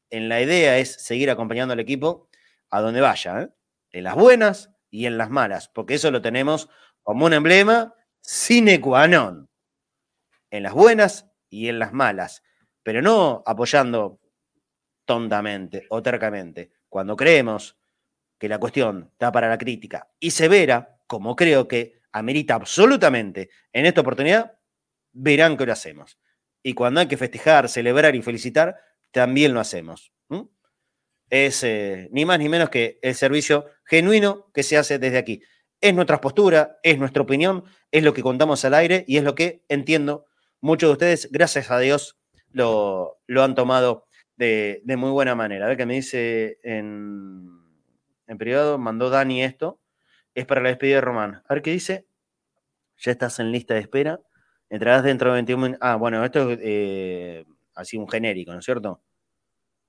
en 0.09 0.31
la 0.31 0.41
idea 0.41 0.79
es 0.79 0.95
seguir 0.95 1.29
acompañando 1.29 1.75
al 1.75 1.81
equipo 1.81 2.28
a 2.71 2.81
donde 2.81 3.01
vaya, 3.01 3.43
¿eh? 3.43 3.51
en 3.91 4.05
las 4.05 4.15
buenas 4.15 4.71
y 4.91 5.07
en 5.07 5.19
las 5.19 5.31
malas, 5.31 5.69
porque 5.69 5.95
eso 5.95 6.11
lo 6.11 6.23
tenemos 6.23 6.69
como 7.03 7.27
un 7.27 7.33
emblema 7.33 7.95
sine 8.21 8.81
qua 8.81 9.09
non, 9.09 9.49
en 10.51 10.63
las 10.63 10.73
buenas 10.73 11.27
y 11.49 11.69
en 11.69 11.79
las 11.79 11.93
malas, 11.93 12.43
pero 12.83 13.03
no 13.03 13.43
apoyando 13.47 14.21
tontamente 15.05 15.87
o 15.91 16.03
tercamente. 16.03 16.71
Cuando 16.89 17.17
creemos 17.17 17.79
que 18.39 18.49
la 18.49 18.59
cuestión 18.59 19.11
está 19.13 19.33
para 19.33 19.49
la 19.49 19.59
crítica 19.59 20.09
y 20.21 20.31
severa, 20.31 21.01
como 21.07 21.35
creo 21.35 21.67
que 21.67 22.01
amerita 22.13 22.55
absolutamente 22.55 23.51
en 23.73 23.87
esta 23.87 24.03
oportunidad, 24.03 24.59
verán 25.13 25.57
que 25.57 25.67
lo 25.67 25.73
hacemos. 25.73 26.19
Y 26.63 26.75
cuando 26.75 27.01
hay 27.01 27.09
que 27.09 27.17
festejar, 27.17 27.69
celebrar 27.69 28.15
y 28.15 28.23
felicitar, 28.23 28.77
también 29.11 29.55
lo 29.55 29.61
hacemos. 29.61 30.13
Es 31.31 31.63
eh, 31.65 32.09
ni 32.13 32.25
más 32.25 32.39
ni 32.39 32.49
menos 32.49 32.71
que 32.71 32.99
el 33.03 33.15
servicio 33.15 33.67
genuino 33.85 34.51
que 34.55 34.63
se 34.63 34.77
hace 34.77 34.99
desde 34.99 35.19
aquí. 35.19 35.43
Es 35.81 35.95
nuestra 35.95 36.21
postura, 36.21 36.79
es 36.83 36.99
nuestra 36.99 37.23
opinión, 37.23 37.65
es 37.91 38.03
lo 38.03 38.13
que 38.15 38.23
contamos 38.23 38.65
al 38.65 38.75
aire 38.75 39.05
y 39.07 39.17
es 39.19 39.25
lo 39.25 39.35
que 39.35 39.63
entiendo 39.69 40.27
muchos 40.61 40.89
de 40.89 40.93
ustedes, 40.93 41.29
gracias 41.31 41.71
a 41.71 41.79
Dios, 41.79 42.19
lo, 42.51 43.21
lo 43.27 43.43
han 43.43 43.55
tomado 43.55 44.07
de, 44.37 44.83
muy 44.97 45.11
buena 45.11 45.35
manera. 45.35 45.67
A 45.67 45.69
ver 45.69 45.77
qué 45.77 45.87
me 45.87 45.95
dice 45.95 46.59
en, 46.63 47.47
en 48.27 48.39
privado, 48.39 48.79
mandó 48.79 49.11
Dani 49.11 49.43
esto, 49.43 49.81
es 50.35 50.47
para 50.47 50.61
la 50.61 50.69
despedida 50.71 50.97
de 50.97 51.01
Román. 51.01 51.43
A 51.49 51.55
ver 51.55 51.63
qué 51.63 51.73
dice, 51.73 52.07
ya 52.99 53.13
estás 53.13 53.39
en 53.39 53.53
lista 53.53 53.75
de 53.75 53.81
espera, 53.81 54.21
entrarás 54.69 55.05
dentro 55.05 55.31
de 55.31 55.35
21 55.35 55.63
minutos. 55.63 55.81
Ah, 55.83 55.97
bueno, 55.97 56.25
esto 56.25 56.51
es 56.51 56.59
eh, 56.63 57.45
así 57.75 57.97
un 57.97 58.09
genérico, 58.09 58.53
¿no 58.53 58.59
es 58.61 58.65
cierto? 58.65 59.03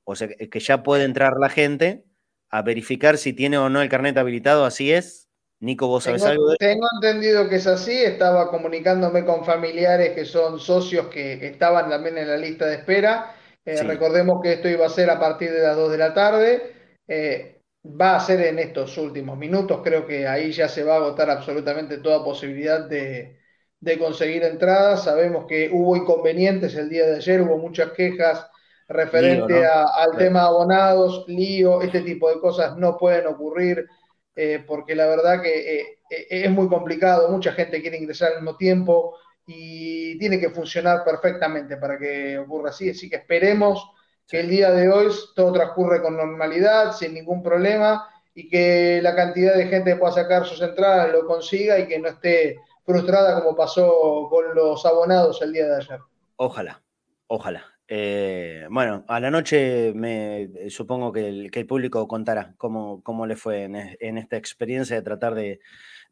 O 0.10 0.16
sea, 0.16 0.28
que 0.28 0.60
ya 0.60 0.82
puede 0.82 1.04
entrar 1.04 1.34
la 1.40 1.50
gente 1.50 2.04
a 2.50 2.64
verificar 2.64 3.20
si 3.20 3.32
tiene 3.32 3.60
o 3.60 3.70
no 3.70 3.80
el 3.80 3.90
carnet 3.90 4.18
habilitado, 4.18 4.66
así 4.66 4.92
es. 4.92 5.30
Nico, 5.60 5.88
¿vos 5.88 6.06
sabés 6.06 6.24
tengo, 6.24 6.32
algo 6.32 6.50
de 6.50 6.58
Tengo 6.58 6.88
entendido 6.96 7.48
que 7.48 7.58
es 7.58 7.68
así, 7.68 7.96
estaba 7.96 8.50
comunicándome 8.50 9.24
con 9.24 9.46
familiares 9.46 10.16
que 10.16 10.26
son 10.26 10.60
socios 10.60 11.10
que 11.10 11.46
estaban 11.46 11.92
también 11.92 12.18
en 12.18 12.28
la 12.28 12.38
lista 12.38 12.66
de 12.66 12.78
espera. 12.78 13.36
Eh, 13.64 13.84
recordemos 13.84 14.42
que 14.42 14.54
esto 14.54 14.68
iba 14.68 14.88
a 14.88 14.90
ser 14.90 15.12
a 15.12 15.20
partir 15.20 15.52
de 15.52 15.62
las 15.62 15.76
2 15.76 15.92
de 15.92 15.98
la 16.00 16.12
tarde. 16.12 16.74
Eh, 17.08 17.62
va 17.86 18.16
a 18.16 18.20
ser 18.20 18.42
en 18.42 18.58
estos 18.58 18.98
últimos 18.98 19.38
minutos, 19.38 19.82
creo 19.84 20.08
que 20.08 20.28
ahí 20.28 20.52
ya 20.52 20.68
se 20.68 20.84
va 20.84 20.94
a 20.94 20.98
agotar 20.98 21.30
absolutamente 21.30 22.00
toda 22.00 22.24
posibilidad 22.24 22.90
de, 22.90 23.38
de 23.80 24.00
conseguir 24.00 24.42
entradas. 24.42 25.04
Sabemos 25.04 25.46
que 25.48 25.70
hubo 25.72 25.96
inconvenientes 25.96 26.74
el 26.74 26.90
día 26.90 27.06
de 27.06 27.18
ayer, 27.18 27.42
hubo 27.42 27.60
muchas 27.60 27.92
quejas 27.92 28.50
referente 28.90 29.66
al 29.66 30.18
tema 30.18 30.44
abonados, 30.44 31.24
lío, 31.28 31.82
este 31.82 32.02
tipo 32.02 32.30
de 32.30 32.40
cosas 32.40 32.76
no 32.76 32.98
pueden 32.98 33.28
ocurrir 33.28 33.88
eh, 34.36 34.64
porque 34.66 34.96
la 34.96 35.06
verdad 35.06 35.42
que 35.42 35.80
eh, 35.80 36.00
eh, 36.10 36.28
es 36.30 36.50
muy 36.50 36.68
complicado, 36.68 37.30
mucha 37.30 37.52
gente 37.52 37.82
quiere 37.82 37.98
ingresar 37.98 38.32
al 38.32 38.42
mismo 38.42 38.58
tiempo 38.58 39.16
y 39.46 40.18
tiene 40.18 40.40
que 40.40 40.50
funcionar 40.50 41.04
perfectamente 41.04 41.78
para 41.78 42.00
que 42.00 42.38
ocurra 42.40 42.70
así, 42.70 42.90
así 42.90 43.10
que 43.10 43.18
esperemos 43.18 43.92
que 44.28 44.40
el 44.40 44.50
día 44.50 44.72
de 44.72 44.90
hoy 44.90 45.08
todo 45.36 45.52
transcurre 45.52 46.02
con 46.02 46.18
normalidad, 46.18 46.94
sin 46.94 47.14
ningún 47.14 47.44
problema 47.44 48.08
y 48.34 48.48
que 48.48 49.02
la 49.04 49.16
cantidad 49.16 49.56
de 49.56 49.68
gente 49.68 49.92
que 49.92 49.98
pueda 49.98 50.14
sacar 50.14 50.46
sus 50.46 50.62
entradas 50.62 51.12
lo 51.12 51.26
consiga 51.26 51.78
y 51.78 51.88
que 51.88 52.00
no 52.00 52.10
esté 52.10 52.58
frustrada 52.86 53.42
como 53.42 53.56
pasó 53.56 54.28
con 54.30 54.56
los 54.56 54.86
abonados 54.86 55.42
el 55.42 55.54
día 55.54 55.68
de 55.68 55.76
ayer. 55.76 56.00
Ojalá, 56.38 56.82
ojalá. 57.28 57.79
Eh, 57.92 58.68
bueno, 58.70 59.04
a 59.08 59.20
la 59.20 59.32
noche 59.32 59.94
me 59.96 60.70
supongo 60.70 61.12
que 61.12 61.28
el, 61.28 61.66
público 61.66 62.08
contará 62.08 62.54
cómo, 62.56 63.02
cómo 63.02 63.26
le 63.26 63.36
fue 63.36 63.64
en, 63.64 64.18
esta 64.20 64.38
experiencia 64.38 64.96
de 64.96 65.02
tratar 65.02 65.34
de, 65.34 65.60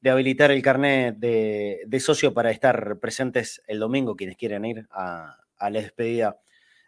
habilitar 0.03 0.49
el 0.49 0.63
carnet 0.63 1.17
de, 1.17 1.99
socio 1.99 2.33
para 2.33 2.49
estar 2.49 2.97
presentes 2.97 3.61
el 3.67 3.77
domingo, 3.77 4.15
quienes 4.15 4.37
quieran 4.37 4.65
ir 4.65 4.87
a, 4.89 5.37
la 5.59 5.69
despedida 5.69 6.39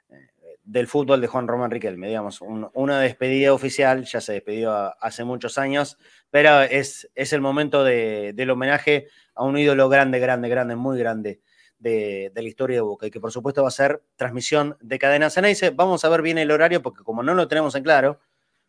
eh, 0.10 0.16
del 0.64 0.88
fútbol 0.88 1.22
de 1.22 1.28
Juan 1.28 1.48
Román 1.48 1.70
Riquelme, 1.70 2.08
digamos, 2.08 2.42
un, 2.42 2.68
una 2.74 3.00
despedida 3.00 3.54
oficial, 3.54 4.06
ya 4.06 4.22
se 4.22 4.34
despidió 4.34 4.74
hace 5.04 5.24
muchos 5.24 5.60
años, 5.60 6.00
pero 6.32 6.62
es, 6.62 7.12
es 7.14 7.32
el 7.32 7.42
momento 7.42 7.84
de, 7.84 8.34
del 8.34 8.50
homenaje 8.50 9.08
a 9.36 9.44
un 9.44 9.56
ídolo 9.56 9.88
grande, 9.88 10.18
grande, 10.18 10.50
grande, 10.50 10.76
muy 10.76 10.98
grande 10.98 11.42
de, 11.80 12.32
de, 12.34 12.42
la 12.42 12.48
historia 12.48 12.76
de 12.78 12.82
Boca 12.82 13.08
y 13.08 13.12
que 13.12 13.20
por 13.20 13.32
supuesto 13.32 13.62
va 13.64 13.70
a 13.70 13.72
ser 13.72 14.02
transmisión 14.16 14.78
de 14.82 15.00
Cadena 15.00 15.30
Ceneice. 15.30 15.72
Vamos 15.72 16.04
a 16.06 16.10
ver 16.10 16.22
bien 16.22 16.38
el 16.38 16.52
horario 16.52 16.82
porque 16.82 17.04
como 17.04 17.24
no 17.24 17.34
lo 17.34 17.48
tenemos 17.48 17.74
en 17.76 17.84
claro, 17.84 18.20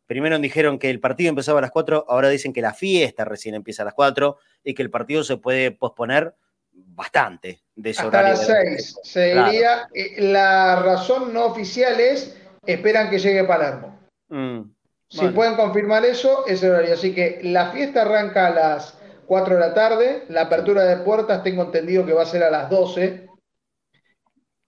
primero 0.06 0.38
dijeron 0.38 0.78
que 0.78 0.90
el 0.90 1.00
partido 1.00 1.28
empezaba 1.30 1.58
a 1.58 1.62
las 1.62 1.70
4, 1.70 2.06
ahora 2.08 2.28
dicen 2.28 2.52
que 2.52 2.62
la 2.62 2.72
fiesta 2.72 3.24
recién 3.24 3.54
empieza 3.54 3.82
a 3.82 3.84
las 3.86 3.94
4 3.94 4.36
y 4.64 4.74
que 4.74 4.82
el 4.82 4.90
partido 4.90 5.22
se 5.24 5.36
puede 5.36 5.70
posponer 5.72 6.34
bastante 6.72 7.60
de 7.76 7.90
ese 7.90 8.02
Hasta 8.02 8.18
horario. 8.18 8.34
las 8.34 8.46
6 8.46 8.98
se 9.02 9.32
Claro. 9.32 9.50
diría. 9.50 9.88
eh, 9.94 10.22
La 10.22 10.76
razón 10.82 11.32
no 11.34 11.46
oficial 11.46 11.98
es 12.00 12.36
esperan 12.66 13.10
que 13.10 13.18
llegue 13.18 13.44
Palermo. 13.44 13.98
Mm, 14.28 14.60
Si 15.08 15.18
bueno. 15.18 15.34
pueden 15.34 15.54
confirmar 15.56 16.04
eso, 16.04 16.46
es 16.46 16.62
el 16.62 16.70
horario. 16.70 16.94
Así 16.94 17.12
que 17.12 17.40
la 17.42 17.72
fiesta 17.72 18.02
arranca 18.02 18.46
a 18.46 18.50
las 18.50 18.98
4 19.30 19.54
de 19.54 19.60
la 19.60 19.72
tarde. 19.72 20.24
La 20.28 20.40
apertura 20.40 20.82
de 20.82 21.04
puertas 21.04 21.44
tengo 21.44 21.62
entendido 21.62 22.04
que 22.04 22.12
va 22.12 22.22
a 22.22 22.26
ser 22.26 22.42
a 22.42 22.50
las 22.50 22.68
12. 22.68 23.28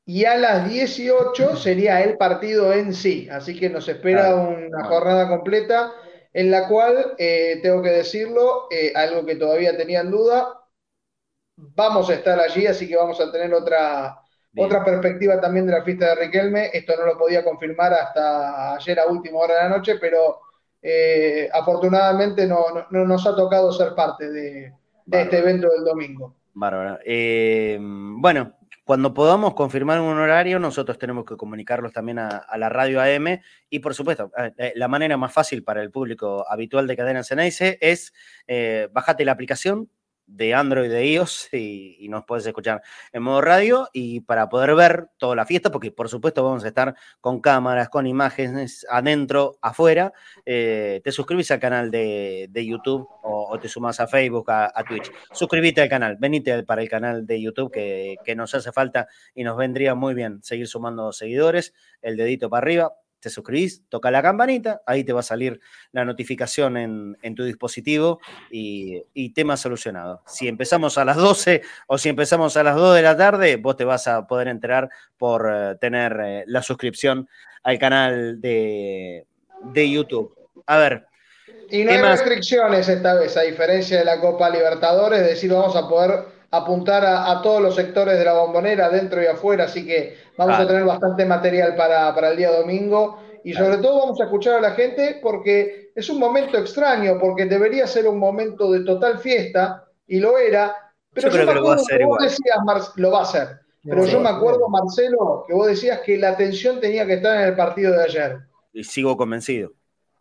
Y 0.05 0.25
a 0.25 0.37
las 0.37 0.71
18 0.71 1.57
sería 1.57 2.01
el 2.05 2.17
partido 2.17 2.73
en 2.73 2.95
sí. 2.95 3.29
Así 3.29 3.59
que 3.59 3.69
nos 3.69 3.89
espera 3.89 4.37
una 4.37 4.85
jornada 4.85 5.29
completa 5.29 5.93
en 6.33 6.53
la 6.53 6.69
cual, 6.69 7.17
eh, 7.19 7.59
tengo 7.61 7.83
que 7.83 7.91
decirlo, 7.91 8.69
eh, 8.71 8.93
algo 8.95 9.27
que 9.27 9.35
todavía 9.35 9.77
tenía 9.77 10.01
en 10.01 10.13
duda, 10.13 10.61
vamos 11.57 12.09
a 12.09 12.15
estar 12.15 12.39
allí, 12.39 12.65
así 12.69 12.89
que 12.89 12.97
vamos 12.97 13.21
a 13.21 13.33
tener 13.33 13.53
otra, 13.53 14.17
Bien. 14.53 14.69
otra 14.69 14.85
perspectiva 14.85 15.41
también 15.41 15.67
de 15.67 15.73
la 15.73 15.83
fiesta 15.83 16.11
de 16.11 16.15
Riquelme. 16.15 16.71
Esto 16.73 16.95
no 16.97 17.07
lo 17.07 17.19
podía 17.19 17.43
confirmar 17.43 17.93
hasta 17.95 18.77
ayer 18.77 19.01
a 19.01 19.07
última 19.07 19.41
hora 19.41 19.57
de 19.57 19.63
la 19.63 19.77
noche, 19.77 19.97
pero 20.01 20.39
eh, 20.83 21.49
afortunadamente 21.53 22.47
no, 22.47 22.71
no- 22.75 22.87
no 22.91 23.05
nos 23.07 23.27
ha 23.27 23.35
tocado 23.37 23.73
ser 23.73 23.95
parte 23.95 24.31
de, 24.31 24.73
este 25.11 25.39
evento 25.39 25.69
del 25.71 25.85
domingo. 25.85 26.35
Bárbara. 26.55 26.99
Eh, 27.05 27.79
bueno, 27.81 28.55
cuando 28.85 29.15
podamos 29.15 29.55
confirmar 29.55 30.01
un 30.01 30.19
horario, 30.19 30.59
nosotros 30.59 30.99
tenemos 30.99 31.25
que 31.25 31.37
comunicarlos 31.37 31.93
también 31.93 32.19
a, 32.19 32.29
a 32.29 32.59
la 32.59 32.69
radio 32.69 33.01
AM 33.01 33.41
y 33.71 33.79
por 33.79 33.95
supuesto, 33.95 34.33
eh, 34.37 34.53
eh, 34.59 34.73
la 34.77 34.89
manera 34.89 35.17
más 35.17 35.33
fácil 35.33 35.63
para 35.63 35.81
el 35.83 35.91
público 35.91 36.45
habitual 36.49 36.87
de 36.87 36.97
Cadena 36.97 37.23
Ceneice 37.23 37.79
es 37.81 38.13
eh, 38.49 38.89
bajate 38.93 39.25
la 39.25 39.33
aplicación 39.33 39.89
de 40.35 40.55
Android 40.55 40.91
de 40.91 41.07
iOS 41.07 41.49
y, 41.53 42.09
nos 42.09 42.25
puedes 42.25 42.45
escuchar 42.47 42.83
en 43.13 43.23
modo 43.23 43.41
radio 43.41 43.89
y 43.93 44.21
para 44.21 44.49
poder 44.49 44.75
ver 44.75 45.09
toda 45.17 45.35
la 45.35 45.47
fiesta, 45.47 45.71
porque 45.71 45.91
por 45.91 46.09
supuesto 46.11 46.45
vamos 46.45 46.65
a 46.65 46.69
estar 46.69 46.95
con 47.21 47.41
cámaras, 47.41 47.89
con 47.89 48.07
imágenes 48.07 48.87
adentro, 48.91 49.57
afuera, 49.63 50.13
eh, 50.45 51.01
te 51.03 51.11
suscribís 51.11 51.51
al 51.53 51.61
canal 51.61 51.91
de, 51.91 52.49
de 52.51 52.67
YouTube 52.67 53.09
o, 53.23 53.59
te 53.59 53.69
sumas 53.69 54.01
a 54.01 54.07
Facebook, 54.07 54.51
a, 54.51 54.85
Twitch. 54.87 55.11
Suscríbete 55.33 55.81
al 55.81 55.89
canal, 55.89 56.17
venite 56.19 56.63
para 56.65 56.83
el 56.83 56.89
canal 56.89 57.27
de 57.27 57.41
YouTube 57.41 57.71
que, 57.71 58.17
que 58.25 58.35
nos 58.35 58.55
hace 58.55 58.73
falta 58.73 59.09
y 59.35 59.45
nos 59.45 59.57
vendría 59.57 59.95
muy 59.95 60.15
bien 60.15 60.43
seguir 60.43 60.67
sumando 60.67 61.13
seguidores, 61.13 61.73
el 62.03 62.17
dedito 62.17 62.51
para 62.51 62.65
arriba. 62.65 63.02
Te 63.23 63.31
suscribís, 63.31 63.85
toca 63.89 64.11
la 64.11 64.21
campanita, 64.21 64.83
ahí 64.85 65.05
te 65.05 65.13
va 65.13 65.21
a 65.21 65.23
salir 65.23 65.61
la 65.93 66.05
notificación 66.05 66.77
en, 66.77 67.17
en 67.23 67.35
tu 67.37 67.45
dispositivo 67.45 68.21
y, 68.51 69.01
y 69.15 69.33
tema 69.33 69.57
solucionado. 69.57 70.23
Si 70.27 70.49
empezamos 70.49 70.99
a 70.99 71.05
las 71.05 71.17
12 71.17 71.63
o 71.87 71.99
si 71.99 72.09
empezamos 72.09 72.57
a 72.57 72.65
las 72.65 72.75
2 72.75 72.97
de 72.97 73.03
la 73.03 73.17
tarde, 73.17 73.57
vos 73.57 73.77
te 73.77 73.85
vas 73.85 74.09
a 74.09 74.27
poder 74.27 74.49
enterar 74.49 74.91
por 75.17 75.49
eh, 75.49 75.77
tener 75.81 76.19
eh, 76.21 76.45
la 76.49 76.63
suscripción 76.63 77.29
al 77.63 77.79
canal 77.79 78.41
de, 78.41 79.25
de 79.73 79.91
YouTube. 79.91 80.35
A 80.67 80.79
ver, 80.79 81.07
Y 81.71 81.85
no 81.85 81.91
¿Qué 81.91 81.97
hay 81.97 82.03
más? 82.03 82.19
restricciones 82.19 82.89
esta 82.89 83.15
vez, 83.15 83.37
a 83.37 83.43
diferencia 83.43 83.99
de 84.01 84.05
la 84.05 84.21
Copa 84.21 84.51
Libertadores, 84.51 85.21
es 85.21 85.27
decir, 85.29 85.53
vamos 85.53 85.77
a 85.77 85.89
poder 85.89 86.25
apuntar 86.51 87.05
a, 87.07 87.31
a 87.31 87.41
todos 87.41 87.63
los 87.63 87.75
sectores 87.77 88.19
de 88.19 88.25
la 88.25 88.35
bombonera, 88.35 88.91
dentro 88.91 89.23
y 89.23 89.27
afuera, 89.27 89.65
así 89.65 89.87
que 89.87 90.19
vamos 90.37 90.59
a 90.59 90.67
tener 90.67 90.85
bastante 90.85 91.25
material 91.27 91.77
para, 91.77 92.15
para 92.15 92.31
el 92.31 92.37
día 92.37 92.51
domingo 92.51 93.21
y 93.45 93.53
sobre 93.55 93.79
todo 93.79 93.99
vamos 94.01 94.21
a 94.21 94.25
escuchar 94.25 94.55
a 94.55 94.61
la 94.61 94.71
gente 94.73 95.19
porque 95.23 95.91
es 95.95 96.09
un 96.09 96.19
momento 96.19 96.57
extraño, 96.59 97.19
porque 97.21 97.47
debería 97.47 97.87
ser 97.87 98.07
un 98.07 98.19
momento 98.19 98.71
de 98.71 98.81
total 98.85 99.19
fiesta 99.19 99.85
y 100.07 100.21
lo 100.21 100.39
era, 100.39 100.75
pero 101.13 101.29
Yo 101.29 101.33
creo 101.35 101.47
me 101.47 101.53
que 101.53 101.59
acuerdo 101.59 102.07
vos 102.07 102.19
decías, 102.23 102.57
Mar- 102.65 102.83
lo 102.97 103.11
va 103.11 103.19
a 103.19 103.23
hacer, 103.23 103.49
pero 103.85 104.05
Sí. 104.05 104.13
yo 104.13 104.21
me 104.21 104.29
acuerdo, 104.31 104.69
Marcelo, 104.69 105.45
que 105.47 105.55
vos 105.55 105.67
decías 105.67 106.01
que 106.01 106.17
la 106.19 106.31
atención 106.31 106.81
tenía 106.81 107.05
que 107.07 107.15
estar 107.15 107.37
en 107.41 107.49
el 107.49 107.57
partido 107.57 107.93
de 107.93 108.05
ayer. 108.05 108.39
y 108.73 108.85
sigo 108.85 109.17
convencido. 109.17 109.73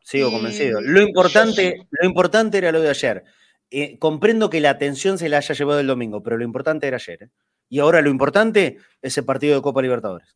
Sigo 0.04 0.30
Y 0.30 0.32
convencido. 0.34 0.82
Lo 0.82 1.00
importante, 1.02 1.76
sí. 1.80 1.88
lo 1.92 2.08
importante 2.08 2.58
era 2.58 2.72
lo 2.72 2.82
de 2.82 2.90
ayer. 2.90 3.24
Eh, 3.70 3.98
comprendo 4.00 4.50
que 4.50 4.60
la 4.60 4.72
atención 4.72 5.18
se 5.18 5.30
la 5.30 5.38
haya 5.38 5.56
llevado 5.56 5.80
el 5.80 5.88
domingo, 5.88 6.22
pero 6.24 6.38
lo 6.38 6.44
importante 6.44 6.88
era 6.88 6.98
ayer. 6.98 7.24
¿eh? 7.24 7.30
Y 7.72 7.80
ahora 7.80 8.02
lo 8.02 8.10
importante 8.10 8.80
es 9.02 9.18
el 9.18 9.24
partido 9.24 9.56
de 9.56 9.62
Copa 9.62 9.82
Libertadores. 9.82 10.36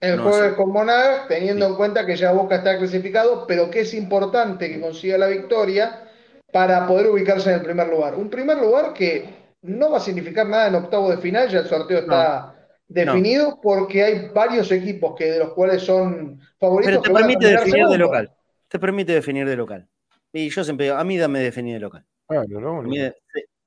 El 0.00 0.16
No 0.16 0.22
jueves 0.30 0.54
con 0.54 0.72
Monagas, 0.72 1.28
teniendo 1.28 1.66
Sí. 1.66 1.72
en 1.72 1.76
cuenta 1.76 2.06
que 2.06 2.16
ya 2.16 2.32
Boca 2.32 2.56
está 2.56 2.78
clasificado, 2.78 3.46
pero 3.46 3.70
que 3.70 3.80
es 3.80 3.92
importante 3.92 4.70
que 4.72 4.80
consiga 4.80 5.18
la 5.18 5.26
victoria 5.26 6.08
para 6.50 6.86
poder 6.86 7.10
ubicarse 7.10 7.50
en 7.50 7.56
el 7.56 7.62
primer 7.62 7.88
lugar. 7.88 8.14
Un 8.14 8.30
primer 8.30 8.56
lugar 8.56 8.94
que 8.94 9.28
no 9.60 9.90
va 9.90 9.98
a 9.98 10.00
significar 10.00 10.48
nada 10.48 10.68
en 10.68 10.76
octavo 10.76 11.10
de 11.10 11.18
final, 11.18 11.46
ya 11.50 11.58
el 11.58 11.66
sorteo 11.66 11.98
está 11.98 12.56
definido, 12.88 13.60
porque 13.62 14.02
hay 14.02 14.28
varios 14.34 14.72
equipos 14.72 15.14
que 15.18 15.32
de 15.32 15.38
los 15.40 15.52
cuales 15.52 15.82
son 15.82 16.40
favoritos 16.58 16.90
Pero 16.90 17.02
te 17.02 17.12
permite 17.12 17.46
definir 17.48 17.86
de 17.86 17.98
local. 17.98 18.32
Te 18.66 18.78
permite 18.78 19.12
definir 19.12 19.46
de 19.46 19.56
local. 19.56 19.86
Y 20.32 20.48
yo 20.48 20.64
siempre 20.64 20.86
digo, 20.86 20.96
a 20.96 21.04
mí 21.04 21.18
dame 21.18 21.40
definir 21.40 21.74
de 21.74 21.80
local. 21.80 22.06
Claro, 22.26 22.60
¿no? 22.60 22.90
Se- 22.90 23.14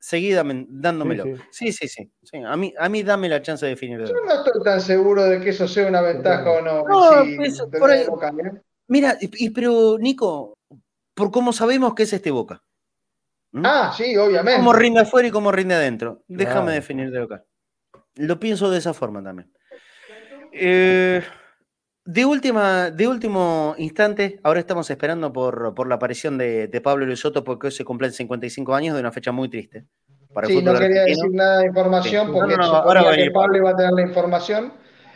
seguí 0.03 0.33
dame- 0.33 0.65
dándomelo. 0.69 1.23
Sí, 1.23 1.71
Sí, 1.71 1.71
sí, 1.71 1.87
sí. 1.87 2.11
sí. 2.23 2.37
A, 2.45 2.57
mí, 2.57 2.73
a 2.77 2.89
mí 2.89 3.03
dame 3.03 3.29
la 3.29 3.41
chance 3.41 3.65
de 3.65 3.69
definir 3.69 3.99
de 4.01 4.07
Yo 4.07 4.15
no 4.25 4.33
estoy 4.33 4.61
tan 4.61 4.81
seguro 4.81 5.23
de 5.23 5.39
que 5.39 5.51
eso 5.51 5.65
sea 5.65 5.87
una 5.87 6.01
ventaja 6.01 6.49
o 6.51 6.61
no. 6.61 6.83
No, 6.83 7.23
si 7.23 7.37
por 7.79 7.89
ahí- 7.89 8.01
¿eh? 8.03 8.61
Mira, 8.87 9.17
y, 9.21 9.49
pero 9.51 9.97
Nico, 9.97 10.57
por 11.13 11.31
cómo 11.31 11.53
sabemos 11.53 11.95
que 11.95 12.03
es 12.03 12.11
este 12.11 12.31
Boca. 12.31 12.61
¿Mm? 13.53 13.63
Ah, 13.65 13.93
sí, 13.95 14.17
obviamente. 14.17 14.57
Cómo 14.59 14.73
rinde 14.73 14.99
afuera 15.01 15.27
y 15.27 15.31
cómo 15.31 15.53
rinde 15.53 15.75
adentro. 15.75 16.21
Déjame 16.27 16.53
Claro. 16.63 16.71
definir 16.71 17.09
de 17.09 17.19
local. 17.19 17.45
Lo 18.15 18.39
pienso 18.41 18.69
de 18.69 18.79
esa 18.79 18.93
forma 18.93 19.23
también. 19.23 19.49
Eh, 20.51 21.23
de, 22.05 22.25
última, 22.25 22.89
de 22.91 23.07
último 23.07 23.75
instante, 23.77 24.39
ahora 24.43 24.59
estamos 24.59 24.89
esperando 24.89 25.31
por, 25.31 25.73
por 25.73 25.87
la 25.87 25.95
aparición 25.95 26.37
de, 26.37 26.67
de 26.67 26.81
Pablo 26.81 27.05
Luis 27.05 27.19
Soto 27.19 27.43
porque 27.43 27.67
hoy 27.67 27.71
se 27.71 27.85
cumplen 27.85 28.11
55 28.11 28.73
años 28.75 28.93
de 28.95 28.99
una 29.01 29.11
fecha 29.11 29.31
muy 29.31 29.49
triste. 29.49 29.85
Para 30.33 30.47
el 30.47 30.53
Sí, 30.53 30.61
no 30.63 30.73
quería 30.73 31.01
argentino. 31.03 31.05
decir 31.27 31.31
nada 31.37 31.59
de 31.59 31.67
información 31.67 32.25
Sí. 32.27 32.31
porque 32.33 32.57
No, 32.57 32.63
ahora 32.63 33.15
que 33.15 33.31
Pablo 33.31 33.57
iba 33.57 33.69
a 33.69 33.75
tener 33.75 33.91
la 33.93 34.01
información. 34.01 34.73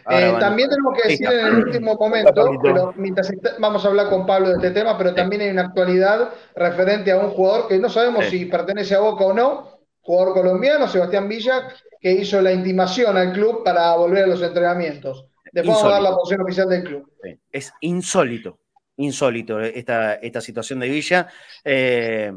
Eh, 0.10 0.34
también 0.40 0.70
tenemos 0.70 0.94
que 1.02 1.10
decir 1.10 1.28
en 1.30 1.48
el 1.48 1.56
último 1.66 1.96
momento, 1.96 2.52
pero 2.64 2.94
mientras 2.96 3.30
está- 3.30 3.56
vamos 3.60 3.84
a 3.84 3.90
hablar 3.90 4.08
con 4.10 4.26
Pablo 4.26 4.48
de 4.50 4.56
este 4.56 4.72
tema, 4.72 4.98
pero 4.98 5.14
también 5.14 5.42
hay 5.42 5.50
una 5.50 5.64
actualidad 5.64 6.30
referente 6.56 7.12
a 7.12 7.18
un 7.20 7.32
jugador 7.32 7.68
que 7.68 7.78
no 7.78 7.90
sabemos 7.90 8.24
Sí. 8.26 8.40
si 8.40 8.46
pertenece 8.46 8.96
a 8.96 9.00
Boca 9.00 9.26
o 9.26 9.34
no, 9.34 9.80
jugador 10.00 10.34
colombiano, 10.34 10.88
Sebastián 10.88 11.28
Villa, 11.28 11.68
que 12.00 12.14
hizo 12.14 12.42
la 12.42 12.54
intimación 12.54 13.18
al 13.18 13.34
club 13.34 13.66
para 13.66 13.94
volver 13.98 14.24
a 14.24 14.28
los 14.28 14.42
entrenamientos. 14.42 15.26
Después 15.58 15.78
vamos 15.78 15.92
a 15.92 15.94
dar 15.96 16.02
la 16.04 16.16
posición 16.16 16.42
oficial 16.42 16.70
del 16.70 16.84
club. 16.84 17.12
Es 17.52 17.74
insólito, 17.82 18.60
insólito 18.98 19.60
esta, 19.60 20.14
esta 20.16 20.40
situación 20.40 20.80
de 20.80 20.88
Villa. 20.88 21.28
Eh, 21.66 22.32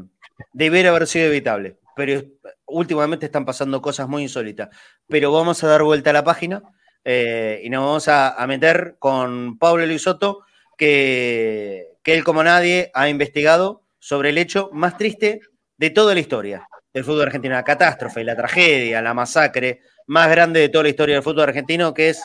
debería 0.53 0.89
haber 0.89 1.05
sido 1.05 1.27
evitable, 1.27 1.77
pero 1.95 2.19
últimamente 2.65 3.27
están 3.27 3.45
pasando 3.45 3.79
cosas 3.79 4.07
muy 4.07 4.23
insólitas. 4.23 4.69
Pero 5.07 5.31
vamos 5.31 5.63
a 5.63 5.67
dar 5.67 5.83
vuelta 5.83 6.09
a 6.09 6.13
la 6.13 6.23
página 6.23 6.63
eh, 7.05 7.61
y 7.63 7.69
nos 7.69 7.85
vamos 7.85 8.07
a, 8.07 8.31
a 8.31 8.47
meter 8.47 8.95
con 8.97 9.59
Pablo 9.59 9.85
Luis 9.85 10.01
Soto, 10.01 10.39
que, 10.75 11.89
que 12.01 12.15
él 12.15 12.23
como 12.23 12.43
nadie 12.43 12.89
ha 12.95 13.07
investigado 13.07 13.83
sobre 13.99 14.29
el 14.29 14.39
hecho 14.39 14.71
más 14.73 14.97
triste 14.97 15.41
de 15.77 15.89
toda 15.91 16.15
la 16.15 16.21
historia 16.21 16.67
del 16.91 17.03
fútbol 17.03 17.27
argentino, 17.27 17.53
la 17.53 17.63
catástrofe, 17.63 18.23
la 18.23 18.35
tragedia, 18.35 18.99
la 18.99 19.13
masacre 19.13 19.81
más 20.07 20.27
grande 20.31 20.59
de 20.59 20.69
toda 20.69 20.85
la 20.85 20.89
historia 20.89 21.15
del 21.15 21.23
fútbol 21.23 21.43
argentino, 21.43 21.93
que 21.93 22.09
es 22.09 22.23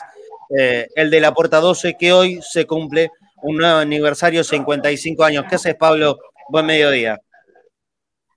eh, 0.49 0.87
el 0.95 1.09
de 1.09 1.21
la 1.21 1.33
Puerta 1.33 1.59
12, 1.59 1.95
que 1.97 2.13
hoy 2.13 2.39
se 2.41 2.65
cumple 2.65 3.11
un 3.41 3.57
nuevo 3.57 3.79
aniversario, 3.79 4.43
55 4.43 5.23
años. 5.23 5.45
¿Qué 5.49 5.55
haces, 5.55 5.75
Pablo? 5.75 6.17
Buen 6.49 6.65
mediodía. 6.65 7.19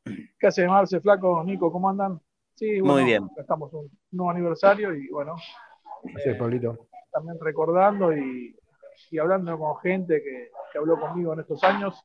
¿Qué 0.04 0.46
hace 0.46 0.66
Marce, 0.66 1.00
Flaco, 1.00 1.42
Nico? 1.44 1.70
¿Cómo 1.70 1.88
andan? 1.88 2.20
Sí, 2.54 2.82
Muy 2.82 3.04
bien. 3.04 3.28
Estamos 3.36 3.72
un 3.72 3.90
nuevo 4.10 4.30
aniversario 4.30 4.94
y 4.94 5.08
bueno, 5.08 5.36
Pablito. 6.38 6.88
también 7.10 7.38
recordando 7.40 8.14
y, 8.14 8.54
y 9.10 9.18
hablando 9.18 9.58
con 9.58 9.78
gente 9.78 10.22
que, 10.22 10.50
que, 10.72 10.78
habló 10.78 10.98
conmigo 10.98 11.32
en 11.32 11.40
estos 11.40 11.62
años. 11.64 12.04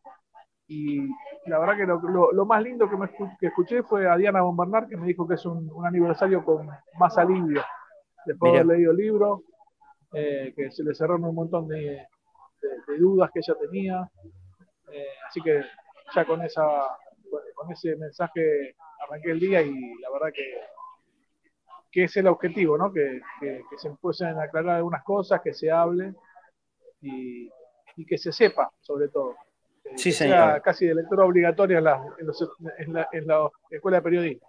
Y 0.67 1.09
la 1.45 1.59
verdad 1.59 1.77
que 1.77 1.85
lo, 1.85 1.99
lo, 1.99 2.31
lo 2.31 2.45
más 2.45 2.63
lindo 2.63 2.89
que, 2.89 2.97
me 2.97 3.09
que 3.39 3.47
escuché 3.47 3.83
fue 3.83 4.09
a 4.09 4.15
Diana 4.15 4.41
Bombarnar, 4.41 4.87
que 4.87 4.97
me 4.97 5.07
dijo 5.07 5.27
que 5.27 5.35
es 5.35 5.45
un, 5.45 5.69
un 5.71 5.85
aniversario 5.85 6.43
con 6.43 6.69
más 6.99 7.17
alivio. 7.17 7.61
Después 8.25 8.53
de 8.53 8.59
haber 8.59 8.77
leído 8.77 8.91
el 8.91 8.97
libro, 8.97 9.43
eh, 10.15 10.53
que 10.55 10.71
se 10.71 10.83
le 10.83 10.95
cerraron 10.95 11.25
un 11.25 11.35
montón 11.35 11.67
de, 11.67 11.77
de, 11.77 12.69
de 12.87 12.97
dudas 12.97 13.29
que 13.33 13.39
ella 13.39 13.55
tenía. 13.59 14.09
Eh, 14.91 15.15
así 15.27 15.41
que 15.41 15.61
ya 16.15 16.25
con, 16.25 16.41
esa, 16.41 16.63
con 17.55 17.71
ese 17.71 17.95
mensaje 17.97 18.75
arranqué 19.03 19.31
el 19.31 19.39
día 19.39 19.61
y 19.61 19.73
la 19.99 20.09
verdad 20.11 20.33
que, 20.33 20.61
que 21.91 22.03
es 22.05 22.17
el 22.17 22.27
objetivo, 22.27 22.77
¿no? 22.77 22.93
Que, 22.93 23.21
que, 23.39 23.63
que 23.69 23.77
se 23.77 23.89
empiecen 23.89 24.39
a 24.39 24.43
aclarar 24.43 24.77
algunas 24.77 25.03
cosas, 25.03 25.41
que 25.41 25.53
se 25.53 25.69
hable 25.69 26.13
y, 27.01 27.49
y 27.97 28.05
que 28.05 28.17
se 28.17 28.31
sepa, 28.31 28.71
sobre 28.79 29.09
todo. 29.09 29.35
Sí, 29.95 30.11
señor. 30.11 30.37
sea 30.37 30.59
casi 30.61 30.87
de 30.87 30.95
lectura 30.95 31.25
obligatoria 31.25 31.77
en 31.77 31.83
la, 31.83 32.03
en, 32.17 32.25
los, 32.25 32.41
en, 32.77 32.93
la, 32.93 33.07
en 33.11 33.27
la 33.27 33.49
escuela 33.69 33.97
de 33.97 34.03
periodismo. 34.03 34.47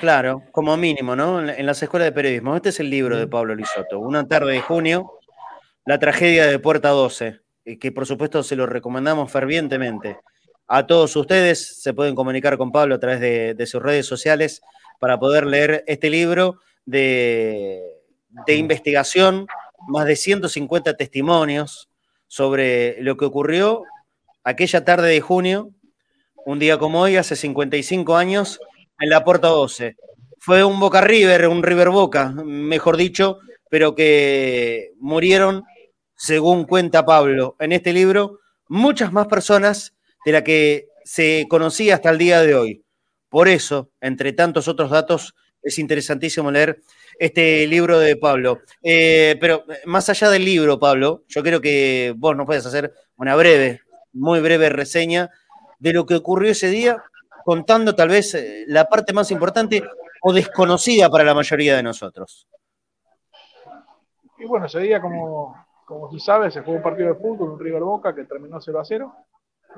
Claro, 0.00 0.42
como 0.52 0.76
mínimo, 0.76 1.14
¿no? 1.14 1.40
En, 1.48 1.66
las 1.66 1.82
escuelas 1.82 2.06
de 2.06 2.12
periodismo. 2.12 2.56
Este 2.56 2.70
es 2.70 2.80
el 2.80 2.90
libro 2.90 3.16
de 3.16 3.26
Pablo 3.26 3.54
Lisotto. 3.54 3.98
Una 3.98 4.26
tarde 4.26 4.52
de 4.52 4.60
junio, 4.60 5.12
la 5.84 5.98
tragedia 5.98 6.46
de 6.46 6.58
Puerta 6.58 6.90
12, 6.90 7.40
que 7.80 7.92
por 7.92 8.06
supuesto 8.06 8.42
se 8.42 8.56
lo 8.56 8.66
recomendamos 8.66 9.30
fervientemente. 9.30 10.18
A 10.66 10.86
todos 10.86 11.14
ustedes 11.14 11.80
se 11.82 11.94
pueden 11.94 12.14
comunicar 12.14 12.58
con 12.58 12.72
Pablo 12.72 12.96
a 12.96 13.00
través 13.00 13.20
de, 13.20 13.54
de 13.54 13.66
sus 13.66 13.82
redes 13.82 14.06
sociales 14.06 14.60
para 14.98 15.18
poder 15.18 15.46
leer 15.46 15.84
este 15.86 16.10
libro 16.10 16.58
de, 16.84 17.82
de 18.46 18.56
investigación, 18.56 19.46
más 19.88 20.06
de 20.06 20.16
150 20.16 20.94
testimonios 20.96 21.88
sobre 22.26 23.00
lo 23.02 23.16
que 23.16 23.24
ocurrió 23.24 23.84
aquella 24.46 24.84
tarde 24.84 25.08
de 25.08 25.20
junio, 25.20 25.72
un 26.44 26.60
día 26.60 26.78
como 26.78 27.00
hoy, 27.00 27.16
hace 27.16 27.34
55 27.34 28.16
años, 28.16 28.60
en 28.98 29.10
la 29.10 29.24
Puerta 29.24 29.48
12. 29.48 29.96
Fue 30.38 30.64
un 30.64 30.78
Boca 30.78 31.00
River, 31.00 31.48
un 31.48 31.62
River 31.62 31.90
Boca, 31.90 32.30
mejor 32.30 32.96
dicho, 32.96 33.38
pero 33.68 33.94
que 33.94 34.92
murieron, 34.98 35.64
según 36.14 36.64
cuenta 36.64 37.04
Pablo 37.04 37.56
en 37.58 37.72
este 37.72 37.92
libro, 37.92 38.40
muchas 38.68 39.12
más 39.12 39.26
personas 39.26 39.94
de 40.24 40.32
la 40.32 40.44
que 40.44 40.88
se 41.04 41.46
conocía 41.48 41.96
hasta 41.96 42.10
el 42.10 42.18
día 42.18 42.40
de 42.42 42.54
hoy. 42.54 42.84
Por 43.28 43.48
eso, 43.48 43.90
entre 44.00 44.32
tantos 44.32 44.68
otros 44.68 44.90
datos, 44.90 45.34
es 45.62 45.78
interesantísimo 45.78 46.50
leer 46.50 46.80
este 47.18 47.66
libro 47.66 47.98
de 47.98 48.16
Pablo. 48.16 48.60
Eh, 48.82 49.36
pero 49.40 49.64
más 49.84 50.08
allá 50.08 50.30
del 50.30 50.44
libro, 50.44 50.78
Pablo, 50.78 51.24
yo 51.28 51.42
creo 51.42 51.60
que 51.60 52.14
vos 52.16 52.36
nos 52.36 52.46
puedes 52.46 52.64
hacer 52.66 52.92
una 53.16 53.34
breve, 53.34 53.80
muy 54.12 54.40
breve 54.40 54.68
reseña 54.68 55.30
de 55.78 55.92
lo 55.92 56.06
que 56.06 56.14
ocurrió 56.14 56.52
ese 56.52 56.70
día, 56.70 57.02
contando 57.46 57.94
tal 57.94 58.08
vez 58.08 58.34
eh, 58.34 58.64
la 58.66 58.86
parte 58.86 59.12
más 59.12 59.30
importante 59.30 59.80
o 60.20 60.32
desconocida 60.32 61.08
para 61.08 61.22
la 61.22 61.32
mayoría 61.32 61.76
de 61.76 61.82
nosotros. 61.84 62.48
Y 64.36 64.44
bueno, 64.46 64.66
ese 64.66 64.80
día, 64.80 65.00
como, 65.00 65.54
como 65.84 66.08
tú 66.10 66.18
sabes, 66.18 66.54
se 66.54 66.62
jugó 66.62 66.78
un 66.78 66.82
partido 66.82 67.14
de 67.14 67.20
fútbol, 67.20 67.52
un 67.52 67.60
River 67.60 67.84
Boca 67.84 68.12
que 68.16 68.24
terminó 68.24 68.60
0 68.60 68.80
a 68.80 68.84
0. 68.84 69.14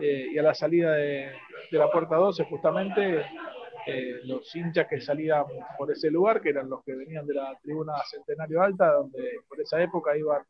Eh, 0.00 0.28
y 0.32 0.38
a 0.38 0.42
la 0.42 0.54
salida 0.54 0.92
de, 0.92 1.30
la 1.72 1.90
puerta 1.90 2.16
12, 2.16 2.44
justamente 2.44 3.26
eh, 3.86 4.20
los 4.24 4.56
hinchas 4.56 4.86
que 4.88 5.02
salían 5.02 5.44
por 5.76 5.92
ese 5.92 6.10
lugar, 6.10 6.40
que 6.40 6.48
eran 6.48 6.70
los 6.70 6.82
que 6.84 6.94
venían 6.94 7.26
de 7.26 7.34
la 7.34 7.54
tribuna 7.62 7.92
Centenario 8.10 8.62
Alta, 8.62 8.92
donde 8.92 9.40
por 9.46 9.60
esa 9.60 9.82
época 9.82 10.16
iban 10.16 10.40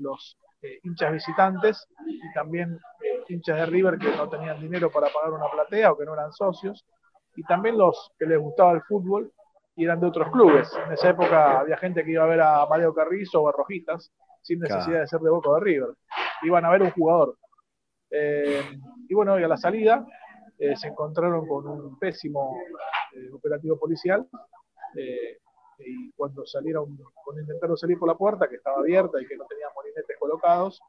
los 0.00 0.36
eh, 0.62 0.78
hinchas 0.82 1.12
visitantes 1.12 1.86
y 2.06 2.32
también 2.32 2.78
eh, 3.02 3.22
hinchas 3.28 3.58
de 3.58 3.66
River 3.66 3.98
que 3.98 4.14
no 4.16 4.28
tenían 4.28 4.60
dinero 4.60 4.90
para 4.90 5.08
pagar 5.08 5.32
una 5.32 5.50
platea 5.50 5.92
o 5.92 5.98
que 5.98 6.04
no 6.04 6.14
eran 6.14 6.32
socios, 6.32 6.84
y 7.34 7.42
también 7.44 7.78
los 7.78 8.12
que 8.18 8.26
les 8.26 8.38
gustaba 8.38 8.72
el 8.72 8.82
fútbol 8.82 9.32
y 9.74 9.84
eran 9.84 10.00
de 10.00 10.06
otros 10.06 10.30
clubes. 10.30 10.70
En 10.86 10.92
esa 10.92 11.10
época 11.10 11.60
había 11.60 11.76
gente 11.78 12.04
que 12.04 12.12
iba 12.12 12.24
a 12.24 12.28
ver 12.28 12.40
a 12.40 12.66
Mario 12.66 12.94
Carrizo 12.94 13.42
o 13.42 13.48
a 13.48 13.52
Rojitas 13.52 14.12
sin 14.42 14.58
necesidad 14.58 14.84
claro. 14.86 15.00
de 15.00 15.06
ser 15.06 15.20
de 15.20 15.30
Boca 15.30 15.50
o 15.50 15.54
de 15.54 15.60
River. 15.60 15.90
Iban 16.42 16.64
a 16.64 16.70
ver 16.70 16.82
un 16.82 16.90
jugador. 16.90 17.36
Eh, 18.10 18.62
y 19.08 19.14
bueno, 19.14 19.40
y 19.40 19.44
a 19.44 19.48
la 19.48 19.56
salida 19.56 20.06
se 20.76 20.86
encontraron 20.86 21.48
con 21.48 21.66
un 21.66 21.98
pésimo 21.98 22.56
operativo 23.32 23.76
policial 23.78 24.28
eh, 24.96 25.38
y 25.84 26.12
cuando 26.12 26.44
salieron, 26.46 26.98
cuando 27.24 27.42
intentaron 27.42 27.76
salir 27.76 27.98
por 27.98 28.08
la 28.08 28.16
puerta, 28.16 28.48
que 28.48 28.56
estaba 28.56 28.78
abierta 28.78 29.20
y 29.20 29.26
que 29.26 29.36
no 29.36 29.44
tenía 29.46 29.66
molinetes 29.74 30.16
colocados, 30.18 30.80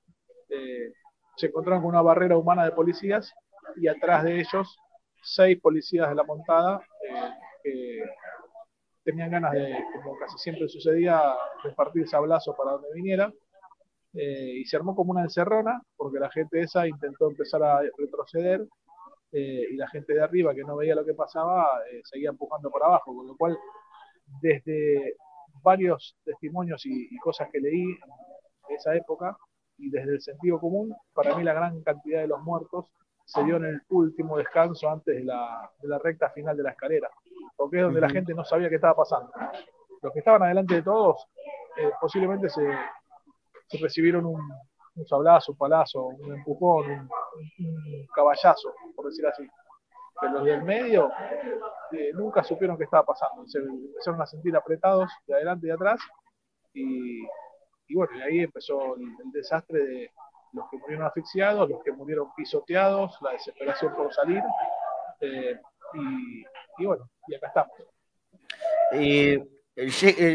se 1.35 1.47
encontraron 1.47 1.81
con 1.81 1.89
una 1.89 2.01
barrera 2.01 2.37
humana 2.37 2.63
de 2.63 2.71
policías 2.71 3.33
y 3.75 3.87
atrás 3.87 4.23
de 4.23 4.39
ellos 4.39 4.77
seis 5.23 5.59
policías 5.59 6.09
de 6.09 6.15
la 6.15 6.23
montada 6.23 6.85
que 7.63 8.03
tenían 9.03 9.31
ganas 9.31 9.51
de, 9.53 9.75
como 9.93 10.17
casi 10.17 10.37
siempre 10.37 10.67
sucedía, 10.67 11.21
repartir 11.63 12.07
sablazos 12.07 12.55
para 12.55 12.71
donde 12.71 12.93
viniera. 12.93 13.31
Eh, 14.13 14.59
y 14.59 14.65
se 14.65 14.77
armó 14.77 14.95
como 14.95 15.11
una 15.11 15.23
encerrona, 15.23 15.81
porque 15.95 16.19
la 16.19 16.29
gente 16.29 16.61
esa 16.61 16.87
intentó 16.87 17.29
empezar 17.29 17.63
a 17.63 17.81
retroceder 17.97 18.65
eh, 19.31 19.65
y 19.71 19.75
la 19.75 19.87
gente 19.87 20.13
de 20.13 20.21
arriba 20.21 20.53
que 20.53 20.63
no 20.63 20.75
veía 20.75 20.93
lo 20.93 21.03
que 21.03 21.15
pasaba 21.15 21.67
eh, 21.91 22.01
seguía 22.03 22.29
empujando 22.29 22.69
por 22.69 22.83
abajo, 22.83 23.15
con 23.15 23.25
lo 23.25 23.35
cual 23.35 23.57
desde 24.41 25.15
varios 25.61 26.15
testimonios 26.23 26.85
y, 26.85 27.07
y, 27.09 27.17
cosas 27.17 27.49
que 27.51 27.59
leí 27.59 27.83
en 28.69 28.75
esa 28.75 28.95
época 28.95 29.37
y 29.77 29.89
desde 29.89 30.13
el 30.13 30.21
sentido 30.21 30.59
común, 30.59 30.95
para 31.13 31.35
mí 31.35 31.43
la 31.43 31.53
gran 31.53 31.81
cantidad 31.83 32.21
de 32.21 32.27
los 32.27 32.41
muertos 32.41 32.85
se 33.25 33.43
dio 33.43 33.57
en 33.57 33.65
el 33.65 33.81
último 33.89 34.37
descanso 34.37 34.89
antes 34.89 35.15
de 35.15 35.23
la, 35.23 35.69
de 35.81 35.87
la 35.87 35.97
recta 35.97 36.29
final 36.29 36.57
de 36.57 36.63
la 36.63 36.71
escalera, 36.71 37.09
porque 37.55 37.77
es 37.77 37.83
donde 37.83 37.99
uh 37.99 38.03
-huh. 38.03 38.07
la 38.07 38.13
gente 38.13 38.33
no 38.33 38.43
sabía 38.43 38.69
qué 38.69 38.75
estaba 38.75 38.95
pasando. 38.95 39.31
Los 40.01 40.11
que 40.11 40.19
estaban 40.19 40.43
adelante 40.43 40.75
de 40.75 40.81
todos 40.81 41.25
eh, 41.77 41.91
posiblemente 41.99 42.49
se, 42.49 42.67
se 43.67 43.77
recibieron 43.77 44.25
un, 44.25 44.41
un, 44.95 45.07
sablazo, 45.07 45.53
un 45.53 45.57
palazo, 45.57 46.05
un 46.05 46.33
empujón, 46.33 46.89
un, 46.89 47.09
un, 47.65 48.07
caballazo, 48.13 48.73
por 48.95 49.05
decir 49.05 49.25
así. 49.25 49.47
Pero 50.19 50.33
los 50.33 50.45
del 50.45 50.63
medio 50.63 51.09
eh, 51.93 52.11
nunca 52.13 52.43
supieron 52.43 52.77
qué 52.77 52.85
estaba 52.85 53.05
pasando. 53.05 53.45
Se 53.47 53.59
empezaron 53.59 54.21
a 54.21 54.25
sentir 54.25 54.55
apretados 54.55 55.11
de 55.27 55.35
adelante 55.35 55.67
y 55.67 55.69
de 55.69 55.73
atrás. 55.73 56.01
Y, 56.73 57.21
y 57.87 57.95
bueno, 57.95 58.13
ahí 58.25 58.39
empezó 58.39 58.95
el, 58.95 59.31
desastre 59.31 59.85
de 59.85 60.11
los 60.53 60.69
que 60.69 60.77
murieron 60.77 61.05
asfixiados, 61.05 61.69
los 61.69 61.83
que 61.83 61.91
murieron 61.91 62.33
pisoteados, 62.35 63.17
la 63.21 63.31
desesperación 63.31 63.95
por 63.95 64.13
salir. 64.13 64.41
Eh, 65.21 65.59
y, 65.93 66.83
y, 66.83 66.85
bueno, 66.85 67.09
y 67.27 67.35
acá 67.35 67.47
estamos. 67.47 67.73
Eh, 68.91 69.43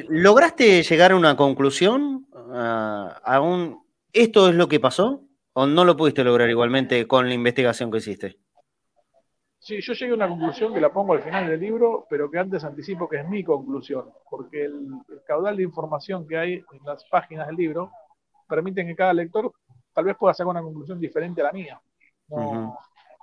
¿Lograste 0.09 0.83
llegar 0.83 1.13
a 1.13 1.17
una 1.17 1.37
conclusión? 1.37 2.27
A, 2.53 3.21
a 3.23 3.41
un, 3.41 3.85
¿Esto 4.13 4.49
es 4.49 4.55
lo 4.55 4.69
que 4.69 4.81
pasó? 4.81 5.25
¿O 5.53 5.67
no 5.67 5.85
lo 5.85 5.97
pudiste 5.97 6.25
lograr 6.25 6.49
igualmente 6.49 7.07
con 7.07 7.29
la 7.29 7.35
investigación 7.35 7.91
que 7.91 7.99
hiciste? 7.99 8.39
Sí, 9.61 9.81
yo 9.81 9.93
llegué 9.93 10.13
a 10.13 10.15
una 10.15 10.29
conclusión 10.29 10.73
que 10.73 10.81
la 10.81 10.93
pongo 10.93 11.15
al 11.15 11.23
final 11.23 11.49
del 11.49 11.61
libro, 11.61 12.07
pero 12.09 12.31
que 12.31 12.39
antes 12.39 12.63
anticipo 12.65 13.09
que 13.09 13.17
es 13.19 13.29
mi 13.29 13.43
conclusión, 13.43 14.13
porque 14.31 14.65
el, 14.65 14.89
el 15.09 15.23
caudal 15.25 15.57
de 15.57 15.65
información 15.65 16.27
que 16.27 16.39
hay 16.39 16.53
en 16.55 16.85
las 16.85 17.05
páginas 17.07 17.49
del 17.49 17.57
libro 17.57 17.91
permiten 18.49 18.87
que 18.87 18.97
cada 18.97 19.13
lector 19.13 19.53
tal 19.93 20.05
vez 20.05 20.17
pueda 20.17 20.33
sacar 20.33 20.51
una 20.51 20.63
conclusión 20.63 21.01
diferente 21.01 21.41
a 21.41 21.45
la 21.45 21.53
mía. 21.53 21.81
No, 22.29 22.37
uh 22.37 22.55
-huh. 22.55 22.79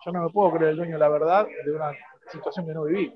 Yo 0.05 0.11
no 0.11 0.23
me 0.23 0.29
puedo 0.29 0.51
creer 0.51 0.71
el 0.71 0.77
dueño 0.77 0.93
de 0.93 0.99
la 0.99 1.09
verdad 1.09 1.47
de 1.65 1.71
una 1.71 1.91
situación 2.31 2.67
que 2.67 2.73
no 2.73 2.83
viví. 2.83 3.11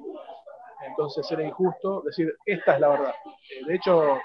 Entonces 0.88 1.30
era 1.32 1.44
injusto 1.44 2.02
decir, 2.02 2.34
esta 2.46 2.76
es 2.76 2.80
la 2.80 2.88
verdad. 2.90 3.14
Eh, 3.26 3.66
de 3.66 3.76
hecho, 3.76 4.18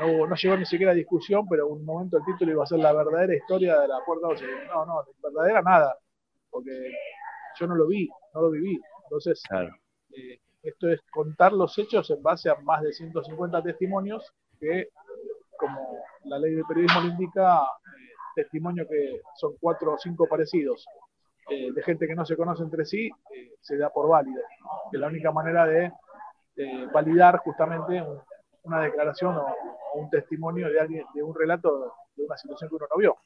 no, 0.00 0.26
no, 0.26 0.34
llegó 0.34 0.56
ni 0.56 0.66
siquiera 0.66 0.92
a 0.92 0.94
discusión, 0.94 1.46
pero 1.48 1.66
en 1.66 1.72
un 1.72 1.84
momento 1.84 2.18
el 2.18 2.24
título 2.24 2.52
iba 2.52 2.64
a 2.64 2.66
ser 2.66 2.80
la 2.80 2.92
verdadera 2.92 3.34
historia 3.34 3.80
de 3.80 3.88
la 3.88 4.00
puerta 4.04 4.26
12. 4.28 4.44
No, 4.66 4.84
no, 4.84 5.04
verdadera 5.22 5.62
nada, 5.62 5.96
porque 6.50 6.72
yo 7.58 7.66
no 7.66 7.74
lo 7.74 7.86
vi, 7.86 8.10
no 8.34 8.42
lo 8.42 8.50
viví. 8.50 8.80
Entonces, 9.04 9.42
claro. 9.48 9.74
eh, 10.16 10.38
esto 10.62 10.88
es 10.88 11.00
contar 11.12 11.52
los 11.52 11.76
hechos 11.78 12.10
en 12.10 12.22
base 12.22 12.50
a 12.50 12.56
más 12.56 12.82
de 12.82 12.92
150 12.92 13.62
testimonios 13.62 14.32
que, 14.58 14.88
como 15.58 15.98
la 16.24 16.38
ley 16.38 16.54
de 16.54 16.64
periodismo 16.64 17.00
lo 17.00 17.08
indica, 17.08 17.62
eh, 17.62 18.12
testimonios 18.34 18.86
que 18.88 19.20
son 19.36 19.54
cuatro 19.60 19.94
o 19.94 19.98
cinco 19.98 20.26
parecidos 20.28 20.86
eh, 21.50 21.72
de 21.72 21.82
gente 21.82 22.06
que 22.06 22.14
no 22.14 22.24
se 22.24 22.36
conoce 22.36 22.62
entre 22.62 22.84
sí, 22.84 23.10
se 23.60 23.76
da 23.76 23.90
por 23.90 24.08
válido. 24.08 24.42
Que 24.90 24.96
es 24.96 25.00
la 25.00 25.08
única 25.08 25.32
manera 25.32 25.66
de 25.66 25.92
validar 26.92 27.38
justamente 27.38 28.02
un, 28.02 28.20
una 28.64 28.80
declaración 28.80 29.36
o, 29.36 29.46
o, 29.46 30.00
un 30.00 30.10
testimonio 30.10 30.68
de 30.68 30.80
alguien, 30.80 31.06
de 31.14 31.22
un 31.22 31.34
relato 31.34 31.94
de 32.16 32.24
una 32.24 32.36
situación 32.36 32.68
que 32.68 32.76
uno 32.76 32.86
no 32.90 32.96
vio. 32.98 33.16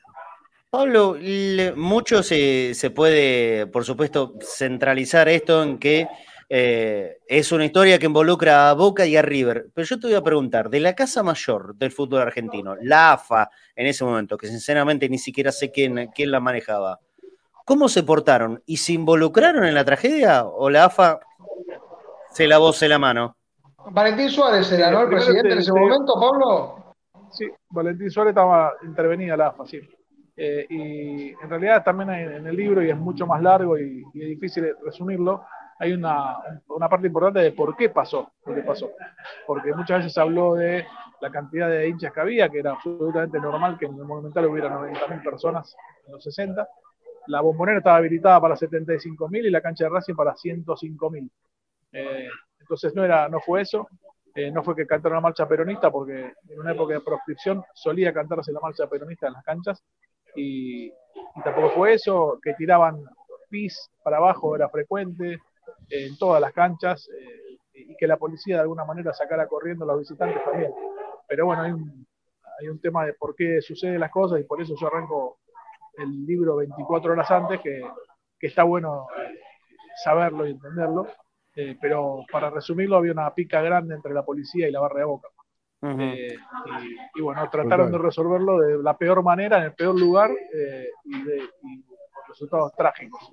Pablo, 0.77 1.17
mucho 1.77 2.23
se, 2.23 2.75
se 2.75 2.91
puede, 2.91 3.67
por 3.67 3.85
supuesto, 3.85 4.35
centralizar 4.41 5.29
esto 5.29 5.63
en 5.63 5.79
que 5.79 6.09
Eh, 6.49 7.19
es 7.27 7.53
una 7.53 7.65
historia 7.65 7.99
que 7.99 8.07
involucra 8.07 8.69
a 8.69 8.75
Boca 8.75 9.07
y 9.07 9.17
a 9.17 9.23
River. 9.23 9.71
Pero 9.75 9.87
yo 9.87 9.99
te 9.99 10.07
voy 10.09 10.17
a 10.17 10.23
preguntar, 10.23 10.69
de 10.69 10.79
la 10.79 10.95
casa 10.95 11.23
mayor 11.23 11.75
del 11.75 11.91
fútbol 11.91 12.21
argentino, 12.21 12.77
la 12.83 13.13
AFA 13.13 13.51
en 13.75 13.87
ese 13.87 14.05
momento, 14.05 14.37
que 14.37 14.47
sinceramente 14.47 15.09
ni 15.09 15.19
siquiera 15.19 15.51
sé 15.51 15.71
quién, 15.71 16.11
quién 16.15 16.31
la 16.31 16.41
manejaba, 16.41 17.01
¿cómo 17.65 17.89
se 17.89 18.03
portaron? 18.03 18.63
¿Y 18.67 18.77
se 18.77 18.93
involucraron 18.93 19.65
en 19.65 19.75
la 19.75 19.85
tragedia 19.85 20.45
o 20.45 20.69
la 20.71 20.85
AFA 20.85 21.19
se 22.33 22.47
lavó 22.47 22.73
la 22.83 22.99
mano? 22.99 23.37
Valentín 23.91 24.31
Suárez 24.31 24.71
era, 24.71 24.91
¿no? 24.91 25.03
El 25.03 25.09
presidente 25.09 25.53
en 25.53 25.59
ese 25.59 25.73
momento, 25.73 26.15
Pablo. 26.21 26.95
Sí, 27.33 27.47
Valentín 27.71 28.11
Suárez 28.11 28.33
estaba 28.33 28.75
intervenida 28.85 29.37
la 29.37 29.49
AFA, 29.49 29.65
sí. 29.67 29.81
Eh, 30.37 30.67
y 30.69 31.29
en 31.31 31.49
realidad 31.49 31.85
también 31.85 32.11
en 32.11 32.47
el 32.47 32.57
libro, 32.57 32.83
y 32.83 32.91
es 32.91 32.97
mucho 32.97 33.27
más 33.27 33.41
largo 33.41 33.79
y, 33.79 34.03
es 34.15 34.29
difícil 34.29 34.75
resumirlo, 34.85 35.45
hay 35.79 35.93
una, 35.93 36.37
una, 36.69 36.89
parte 36.89 37.07
importante 37.07 37.41
de 37.41 37.53
por 37.53 37.77
qué 37.77 37.89
pasó 37.89 38.33
lo 38.45 38.55
que 38.55 38.63
pasó. 38.63 38.91
Porque 39.47 39.73
muchas 39.75 39.99
veces 39.99 40.13
se 40.13 40.21
habló 40.21 40.55
de 40.55 40.87
la 41.21 41.31
cantidad 41.31 41.69
de 41.69 41.89
hinchas 41.89 42.13
que 42.13 42.21
había, 42.21 42.49
que 42.49 42.59
era 42.59 42.73
absolutamente 42.73 43.41
normal 43.41 43.79
que 43.79 43.87
en 43.87 43.95
el 43.95 44.05
Monumental 44.05 44.47
hubiera 44.47 44.71
90.000 44.71 45.23
personas 45.23 45.77
en 46.07 46.13
los 46.13 46.23
60. 46.23 46.69
La 47.29 47.41
bombonera 47.41 47.79
estaba 47.79 47.97
habilitada 47.97 48.41
para 48.41 48.57
75.000 48.57 49.47
y 49.47 49.51
la 49.51 49.61
cancha 49.61 49.85
de 49.85 49.91
Racing 49.91 50.15
para 50.15 50.35
105.000. 50.35 51.31
Eh, 51.93 52.29
entonces 52.61 52.95
no, 52.95 53.05
era, 53.05 53.29
no 53.29 53.41
fue 53.41 53.63
eso. 53.63 53.89
Eh, 54.35 54.51
no 54.51 54.65
fue 54.65 54.75
que 54.75 54.87
cantaron 54.87 55.17
la 55.17 55.23
marcha 55.23 55.47
peronista, 55.47 55.91
porque 55.91 56.33
en 56.49 56.61
una 56.61 56.73
época 56.73 56.95
de 56.95 57.01
proscripción 57.01 57.63
solía 57.73 58.13
cantarse 58.13 58.53
la 58.53 58.61
marcha 58.61 58.89
peronista 58.89 59.29
en 59.29 59.33
las 59.35 59.45
canchas, 59.45 59.83
y, 60.35 60.93
tampoco 61.43 61.71
fue 61.71 61.95
eso, 61.95 62.39
que 62.43 62.55
tiraban 62.55 63.03
pis 63.49 63.91
para 64.03 64.17
abajo 64.17 64.57
era 64.57 64.69
frecuente, 64.69 65.39
en 65.89 66.17
todas 66.19 66.41
las 66.41 66.53
canchas 66.53 67.09
eh, 67.09 67.59
y 67.75 67.97
que 67.97 68.07
la 68.07 68.17
policía 68.17 68.57
de 68.57 68.63
alguna 68.63 68.85
manera 68.85 69.13
sacara 69.13 69.47
corriendo 69.47 69.85
a 69.85 69.89
los 69.89 70.01
visitantes 70.01 70.43
también. 70.45 70.73
Pero 71.29 71.47
bueno, 71.47 71.63
hay 71.63 71.73
un, 71.73 72.07
hay 72.61 72.69
un 72.69 72.81
tema 72.81 73.05
de 73.07 73.15
por 73.15 73.35
qué 73.35 73.61
suceden 73.61 74.01
las 74.01 74.11
cosas 74.11 74.41
y 74.41 74.45
por 74.45 74.61
eso 74.61 74.75
yo 74.79 74.87
arranco 74.87 75.39
el 75.99 76.27
libro 76.27 76.57
24 76.57 77.13
horas 77.13 77.31
antes, 77.31 77.61
que, 77.61 77.83
que 78.39 78.47
está 78.47 78.65
bueno 78.65 79.07
saberlo 80.03 80.47
y 80.47 80.53
entenderlo. 80.53 81.07
Eh, 81.57 81.77
pero 81.81 82.25
para 82.33 82.51
resumirlo, 82.51 82.97
había 82.97 83.13
una 83.13 83.33
pica 83.33 83.63
grande 83.63 83.95
entre 83.95 84.13
la 84.13 84.25
policía 84.25 84.69
y 84.69 84.73
la 84.73 84.81
barra 84.81 85.01
de 85.01 85.05
boca. 85.05 85.29
Y, 87.15 87.21
bueno, 87.21 87.49
trataron 87.51 87.93
de 87.93 87.99
resolverlo 87.99 88.59
de 88.59 88.83
la 88.83 88.97
peor 88.97 89.23
manera, 89.23 89.59
en 89.59 89.65
el 89.65 89.73
peor 89.75 89.99
lugar 89.99 90.31
y, 90.31 91.23
de, 91.23 91.39
y 91.63 91.83
con 91.83 92.29
resultados 92.29 92.73
trágicos. 92.75 93.33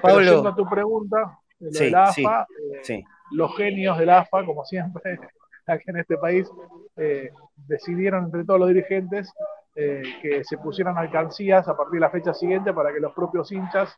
Pablo, 0.00 0.48
a 0.48 0.54
tu 0.54 0.66
pregunta, 0.68 1.38
de 1.60 1.90
la 1.90 2.04
AFA, 2.04 2.46
eh, 2.88 3.04
los 3.32 3.56
genios 3.56 3.98
del 3.98 4.10
AFA, 4.10 4.44
como 4.44 4.64
siempre, 4.64 5.20
aquí 5.66 5.84
en 5.86 5.98
este 5.98 6.16
país, 6.16 6.50
eh, 6.96 7.30
decidieron 7.68 8.24
entre 8.24 8.44
todos 8.44 8.60
los 8.60 8.68
dirigentes 8.68 9.32
eh, 9.76 10.02
que 10.22 10.42
se 10.44 10.58
pusieran 10.58 10.98
alcancías 10.98 11.68
a 11.68 11.76
partir 11.76 11.94
de 11.94 12.00
la 12.00 12.10
fecha 12.10 12.34
siguiente 12.34 12.72
para 12.72 12.92
que 12.92 13.00
los 13.00 13.12
propios 13.12 13.52
hinchas 13.52 13.96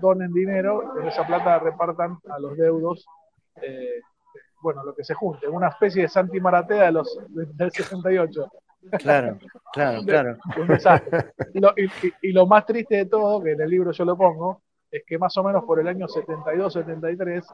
donen 0.00 0.32
dinero 0.32 0.94
y 1.02 1.06
esa 1.06 1.26
plata 1.26 1.58
repartan 1.58 2.18
a 2.30 2.38
los 2.38 2.56
deudos. 2.56 3.06
Bueno, 4.62 4.84
lo 4.84 4.94
que 4.94 5.04
se 5.04 5.14
junte, 5.14 5.48
una 5.48 5.68
especie 5.68 6.02
de 6.02 6.08
Santi 6.08 6.40
Maratea 6.40 6.84
de 6.84 6.92
los, 6.92 7.18
del 7.28 7.70
68. 7.70 8.50
Claro, 8.98 9.38
claro, 9.72 10.02
claro. 10.04 10.38
y, 11.54 12.28
y, 12.28 12.32
lo 12.32 12.46
más 12.46 12.66
triste 12.66 12.96
de 12.96 13.06
todo, 13.06 13.40
que 13.40 13.52
en 13.52 13.60
el 13.60 13.70
libro 13.70 13.92
yo 13.92 14.04
lo 14.04 14.16
pongo, 14.16 14.62
es 14.92 15.04
que 15.06 15.18
más 15.18 15.36
o 15.36 15.42
menos 15.42 15.64
por 15.64 15.80
el 15.80 15.88
año 15.88 16.06
72-73 16.06 17.44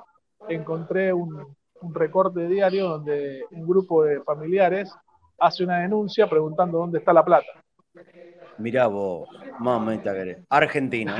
encontré 0.48 1.12
un, 1.12 1.56
recorte 1.92 2.48
diario 2.48 2.88
donde 2.88 3.44
un 3.52 3.64
grupo 3.64 4.02
de 4.02 4.20
familiares 4.22 4.92
hace 5.38 5.62
una 5.62 5.78
denuncia 5.78 6.28
preguntando 6.28 6.78
dónde 6.78 6.98
está 6.98 7.12
la 7.12 7.24
plata. 7.24 7.46
Mirá 8.58 8.88
vos, 8.88 9.28
mamita 9.60 10.12
querés. 10.12 10.38
Argentina. 10.48 11.16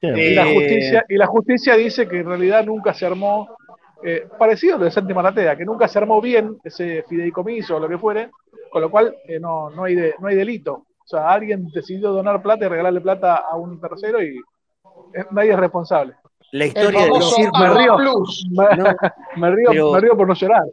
y, 0.00 0.34
la 0.34 0.44
justicia, 0.46 1.04
y 1.08 1.16
la 1.16 1.26
justicia 1.28 1.76
dice 1.76 2.08
que 2.08 2.18
en 2.18 2.26
realidad 2.26 2.64
nunca 2.64 2.92
se 2.92 3.06
armó, 3.06 3.56
eh, 4.04 4.26
parecido 4.38 4.76
a 4.76 4.78
lo 4.78 4.84
de 4.84 4.90
Santi 4.90 5.14
Maratea, 5.14 5.56
que 5.56 5.64
nunca 5.64 5.88
se 5.88 5.98
armó 5.98 6.20
bien 6.20 6.58
ese 6.64 7.04
fideicomiso 7.08 7.76
o 7.76 7.80
lo 7.80 7.88
que 7.88 7.98
fuere, 7.98 8.30
con 8.70 8.82
lo 8.82 8.90
cual 8.90 9.14
eh, 9.26 9.38
no, 9.38 9.70
no, 9.70 9.84
hay 9.84 9.96
no 10.18 10.28
hay 10.28 10.36
delito. 10.36 10.86
O 10.98 11.06
sea, 11.06 11.30
alguien 11.30 11.68
decidió 11.72 12.10
donar 12.10 12.42
plata 12.42 12.64
y 12.64 12.68
regalarle 12.68 13.00
plata 13.00 13.36
a 13.50 13.56
un 13.56 13.80
tercero 13.80 14.22
y 14.22 14.40
nadie 15.30 15.52
es 15.52 15.58
responsable. 15.58 16.14
La 16.52 16.66
historia 16.66 17.06
del 17.06 17.22
circo. 17.22 17.58
Me 17.58 17.74
río, 17.74 17.96
me, 19.36 19.50
río, 19.50 19.92
me 19.92 20.00
río 20.00 20.16
por 20.16 20.28
no 20.28 20.34
llorar. 20.34 20.64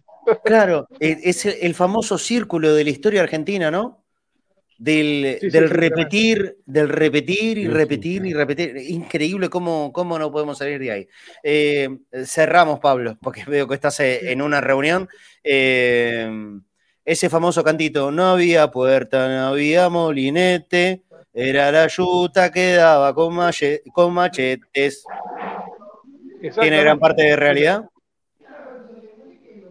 Claro, 0.43 0.88
es 0.99 1.45
el, 1.45 1.73
famoso 1.73 2.18
círculo 2.18 2.73
de 2.73 2.84
la 2.84 2.89
historia 2.89 3.22
argentina, 3.22 3.72
¿no? 3.72 4.03
Del, 4.81 5.39
del 5.41 5.69
repetir, 5.69 6.56
del 6.65 6.88
repetir 6.88 7.57
y 7.57 7.68
repetir 7.68 8.26
y 8.26 8.34
repetir. 8.34 8.77
Increíble 8.77 9.49
cómo, 9.49 9.91
cómo 9.91 10.18
no 10.18 10.31
podemos 10.31 10.57
salir 10.57 10.80
de 10.80 10.91
ahí. 10.91 11.07
Eh, 11.43 11.89
cerramos, 12.26 12.80
Pablo, 12.80 13.18
porque 13.22 13.43
veo 13.45 13.68
que 13.68 13.76
estás 13.76 13.99
eh, 13.99 14.31
en 14.31 14.41
una 14.41 14.61
reunión. 14.61 15.10
Eh, 15.43 16.31
ese 17.03 17.30
famoso 17.30 17.64
cantito, 17.64 18.10
no 18.11 18.27
había 18.27 18.69
puerta, 18.69 19.27
no 19.27 19.47
había 19.47 19.89
molinete, 19.89 21.03
era 21.34 21.72
la 21.72 21.88
yuta 21.88 22.51
que 22.51 22.73
daba 22.73 23.14
con, 23.15 23.34
machetes. 23.34 25.03
¿Tiene 26.60 26.81
gran 26.81 26.99
parte 26.99 27.23
de 27.23 27.35
realidad? 27.35 27.89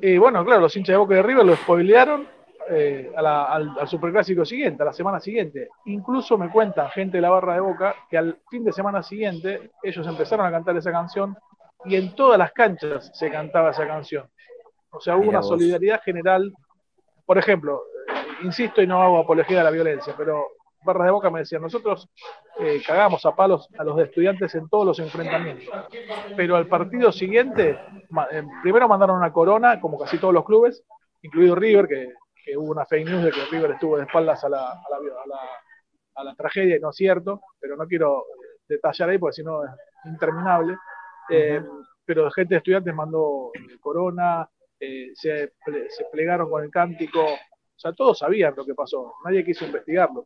Y 0.01 0.19
bueno, 0.19 0.45
claro, 0.45 0.63
los 0.63 0.77
hinchas 0.77 0.95
de 0.95 0.97
Boca 0.99 1.15
de 1.15 1.23
River 1.23 1.45
lo 1.45 1.57
spoilearon 1.57 2.29
eh, 2.71 3.13
al, 3.17 3.87
superclásico 3.87 4.45
siguiente, 4.45 4.83
a 4.83 4.87
la 4.87 4.93
semana 4.93 5.21
siguiente. 5.21 5.69
Incluso 5.87 6.37
me 6.37 6.51
cuentan 6.51 6.91
gente 6.91 7.19
de 7.19 7.23
la 7.23 7.31
barra 7.31 7.55
de 7.55 7.61
Boca 7.61 7.95
que 8.11 8.19
al 8.19 8.39
fin 8.51 8.65
de 8.65 8.73
semana 8.73 9.03
siguiente 9.03 9.71
ellos 9.83 10.07
empezaron 10.07 10.47
a 10.47 10.51
cantar 10.51 10.77
esa 10.77 10.93
canción 10.93 11.37
y 11.85 11.97
en 11.97 12.15
todas 12.15 12.39
las 12.39 12.53
canchas 12.53 13.11
se 13.15 13.31
cantaba 13.31 13.71
esa 13.71 13.87
canción. 13.87 14.29
O 14.91 15.01
sea, 15.01 15.17
hubo 15.17 15.29
una 15.29 15.43
solidaridad 15.43 16.03
general. 16.03 16.53
Por 17.25 17.39
ejemplo, 17.39 17.83
eh, 18.09 18.45
insisto 18.45 18.83
y 18.83 18.87
no 18.87 19.03
hago 19.03 19.19
apología 19.19 19.59
de 19.59 19.65
la 19.65 19.71
violencia, 19.71 20.15
pero 20.17 20.47
barras 20.85 21.07
de 21.07 21.11
boca 21.13 21.31
me 21.31 21.41
decían, 21.41 21.63
nosotros 21.63 22.09
eh, 22.59 22.81
cagamos 22.87 23.25
a 23.27 23.35
palos 23.35 23.69
a 23.79 23.85
los 23.85 23.99
estudiantes 24.01 24.55
en 24.55 24.69
todos 24.69 24.87
los 24.87 24.99
enfrentamientos. 24.99 25.69
Pero 26.37 26.57
al 26.57 26.67
partido 26.67 27.13
siguiente, 27.13 27.79
eh, 28.33 28.43
primero 28.63 28.89
mandaron 28.89 29.17
una 29.17 29.33
corona, 29.33 29.81
como 29.81 29.99
casi 29.99 30.19
todos 30.19 30.35
los 30.35 30.45
clubes, 30.45 30.83
incluido 31.23 31.55
River, 31.55 31.89
que, 31.89 32.13
hubo 32.57 32.73
una 32.73 32.87
fake 32.87 33.09
news 33.09 33.25
de 33.25 33.31
que 33.31 33.45
River 33.51 33.73
estuvo 33.73 33.97
de 33.97 34.05
espaldas 34.05 34.43
a 34.45 34.49
la, 34.49 34.71
a 34.71 36.25
la, 36.25 36.35
tragedia, 36.35 36.77
y 36.77 36.81
no 36.81 36.91
es 36.91 36.97
cierto, 36.97 37.41
pero 37.61 37.77
no 37.77 37.87
quiero 37.87 38.25
detallar 38.69 39.11
ahí 39.11 39.19
porque 39.19 39.35
si 39.35 39.45
no 39.45 39.65
es 39.65 39.71
interminable. 40.05 40.77
Eh, 41.31 41.63
pero 42.05 42.31
gente 42.31 42.55
de 42.55 42.59
estudiantes 42.59 42.95
mandó 42.95 43.53
corona, 43.81 44.49
se, 44.79 45.53
se 45.55 46.05
plegaron 46.11 46.51
con 46.51 46.65
el 46.65 46.71
cántico, 46.71 47.23
o 47.25 47.81
sea, 47.81 47.93
todos 47.93 48.19
sabían 48.19 48.55
lo 48.57 48.65
que 48.65 48.75
pasó, 48.75 49.15
nadie 49.25 49.45
quiso 49.45 49.65
investigarlo. 49.65 50.25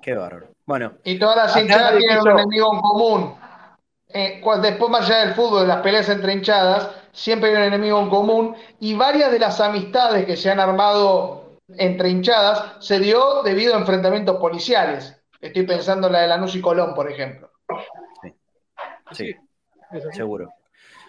Qué 0.00 0.14
bárbaro. 0.14 0.48
Bueno. 0.66 0.94
Y 1.04 1.18
todas 1.18 1.36
las 1.36 1.56
hinchadas 1.56 1.96
tienen 1.96 2.18
un 2.18 2.30
enemigo 2.30 2.74
en 2.74 2.80
común. 2.80 3.34
Eh, 4.08 4.42
después, 4.60 4.90
más 4.90 5.08
allá 5.08 5.26
del 5.26 5.34
fútbol, 5.34 5.62
de 5.62 5.68
las 5.68 5.82
peleas 5.82 6.08
entre 6.08 6.32
hinchadas, 6.32 6.90
siempre 7.12 7.50
hay 7.50 7.56
un 7.56 7.62
enemigo 7.62 8.00
en 8.00 8.08
común. 8.08 8.56
Y 8.80 8.94
varias 8.94 9.30
de 9.30 9.38
las 9.38 9.60
amistades 9.60 10.26
que 10.26 10.36
se 10.36 10.50
han 10.50 10.60
armado 10.60 11.58
entre 11.76 12.08
hinchadas 12.08 12.84
se 12.84 12.98
dio 12.98 13.42
debido 13.42 13.74
a 13.74 13.78
enfrentamientos 13.78 14.38
policiales. 14.38 15.16
Estoy 15.40 15.64
pensando 15.64 16.06
en 16.06 16.12
la 16.14 16.20
de 16.20 16.28
Lanús 16.28 16.54
y 16.54 16.60
Colón, 16.60 16.94
por 16.94 17.10
ejemplo. 17.10 17.50
Sí, 19.12 19.34
seguro. 20.12 20.52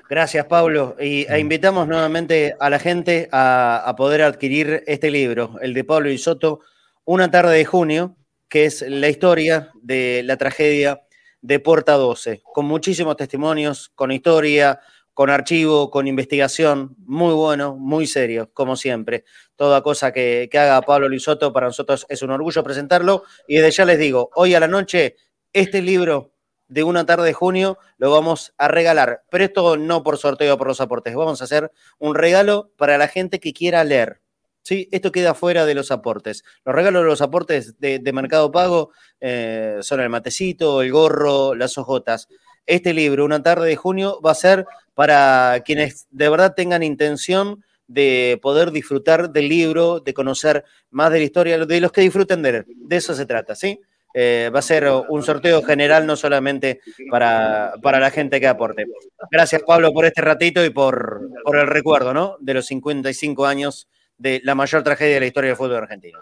Gracias, 0.10 0.46
Pablo. 0.46 0.96
Y 1.00 1.26
e 1.32 1.40
invitamos 1.40 1.88
nuevamente 1.88 2.56
a 2.60 2.70
la 2.70 2.80
gente 2.80 3.30
a, 3.32 3.84
a, 3.86 3.96
poder 3.96 4.22
adquirir 4.22 4.84
este 4.86 5.10
libro, 5.10 5.56
el 5.62 5.74
de 5.74 5.84
Pablo 5.84 6.10
Isoto, 6.10 6.60
una 7.06 7.32
tarde 7.32 7.58
de 7.58 7.66
junio, 7.66 8.16
que 8.50 8.66
es 8.66 8.82
la 8.82 9.08
historia 9.08 9.72
de 9.82 10.22
la 10.24 10.38
tragedia 10.38 11.02
de 11.42 11.60
Puerta 11.60 11.94
12, 11.94 12.42
con 12.44 12.66
muchísimos 12.66 13.18
testimonios, 13.18 13.90
con 13.96 14.12
historia, 14.12 14.80
con 15.14 15.30
archivo, 15.30 15.92
con 15.92 16.08
investigación, 16.08 16.96
muy 17.06 17.34
bueno, 17.34 17.76
muy 17.76 18.08
serio, 18.08 18.50
como 18.54 18.76
siempre. 18.76 19.26
Toda 19.56 19.84
cosa 19.84 20.12
que, 20.12 20.50
haga 20.54 20.82
Pablo 20.82 21.08
Lisoto, 21.08 21.54
para 21.54 21.68
nosotros 21.68 22.06
es 22.10 22.22
un 22.22 22.32
orgullo 22.32 22.64
presentarlo. 22.64 23.24
Y 23.48 23.58
desde 23.58 23.72
ya 23.72 23.86
les 23.86 24.00
digo, 24.00 24.30
hoy 24.36 24.56
a 24.56 24.60
la 24.60 24.68
noche, 24.68 25.16
este 25.54 25.82
libro 25.82 26.32
de 26.68 26.84
una 26.84 27.06
tarde 27.06 27.26
de 27.26 27.34
junio 27.34 27.78
lo 27.98 28.10
vamos 28.10 28.54
a 28.58 28.68
regalar. 28.68 29.24
Pero 29.30 29.44
esto 29.44 29.78
no 29.78 30.02
por 30.02 30.18
sorteo 30.18 30.58
por 30.58 30.68
los 30.68 30.82
aportes, 30.82 31.14
vamos 31.14 31.42
a 31.42 31.44
hacer 31.44 31.72
un 32.00 32.16
regalo 32.16 32.72
para 32.78 32.98
la 32.98 33.08
gente 33.08 33.40
que 33.40 33.54
quiera 33.54 33.84
leer. 33.84 34.22
¿sí? 34.64 34.90
Esto 34.92 35.12
queda 35.12 35.36
fuera 35.36 35.66
de 35.68 35.76
los 35.76 35.92
aportes. 35.92 36.44
Los 36.66 36.74
regalos 36.74 37.04
de 37.04 37.10
los 37.10 37.22
aportes 37.22 37.80
de, 37.80 38.14
Mercado 38.14 38.52
Pago 38.52 38.92
eh, 39.22 39.78
son 39.82 40.00
el 40.00 40.10
matecito, 40.10 40.82
el 40.82 40.92
gorro, 40.92 41.54
las 41.54 41.78
hojotas. 41.78 42.28
Este 42.66 42.94
libro, 42.94 43.26
Una 43.26 43.44
tarde 43.44 43.68
de 43.68 43.76
junio, 43.76 44.22
va 44.22 44.32
a 44.32 44.36
ser 44.36 44.66
para 44.94 45.62
quienes 45.66 46.08
de 46.12 46.30
verdad 46.30 46.54
tengan 46.56 46.84
intención 46.84 47.64
de 47.88 48.40
poder 48.42 48.72
disfrutar 48.72 49.32
del 49.32 49.50
libro, 49.50 50.00
de 50.00 50.14
conocer 50.14 50.64
más 50.90 51.12
de 51.12 51.20
la 51.20 51.26
historia, 51.26 51.66
de 51.66 51.82
los 51.82 51.92
que 51.92 52.02
disfruten 52.02 52.42
de 52.42 52.50
él. 52.50 52.66
De 52.68 52.96
eso 52.96 53.14
se 53.14 53.26
trata, 53.26 53.56
¿sí? 53.56 53.80
Eh, 54.16 54.52
va 54.54 54.60
a 54.60 54.64
ser 54.64 54.88
un 55.10 55.24
sorteo 55.24 55.64
general, 55.64 56.06
no 56.06 56.16
solamente 56.16 56.82
para, 57.10 57.74
para, 57.82 58.00
la 58.00 58.12
gente 58.12 58.40
que 58.40 58.48
aporte. 58.48 58.86
Gracias, 59.32 59.64
Pablo, 59.64 59.92
por 59.92 60.06
este 60.06 60.22
ratito 60.22 60.64
y 60.64 60.70
por, 60.70 61.30
por 61.44 61.58
el 61.58 61.68
recuerdo, 61.68 62.14
¿no? 62.14 62.38
De 62.40 62.54
los 62.54 62.68
55 62.68 63.46
años 63.46 63.88
de 64.18 64.40
la 64.44 64.54
mayor 64.54 64.84
tragedia 64.84 65.16
de 65.16 65.20
la 65.20 65.26
historia 65.26 65.50
del 65.50 65.58
fútbol 65.58 65.78
argentino. 65.78 66.20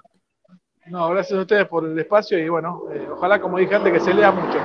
No, 0.88 1.10
gracias 1.10 1.38
a 1.38 1.42
ustedes 1.42 1.68
por 1.68 1.86
el 1.86 1.98
espacio 2.00 2.40
y 2.40 2.48
bueno, 2.48 2.84
eh, 2.94 3.08
ojalá, 3.12 3.40
como 3.40 3.58
dije 3.58 3.76
antes, 3.76 3.94
que 3.94 4.00
se 4.00 4.14
lea 4.14 4.32
mucho. 4.32 4.58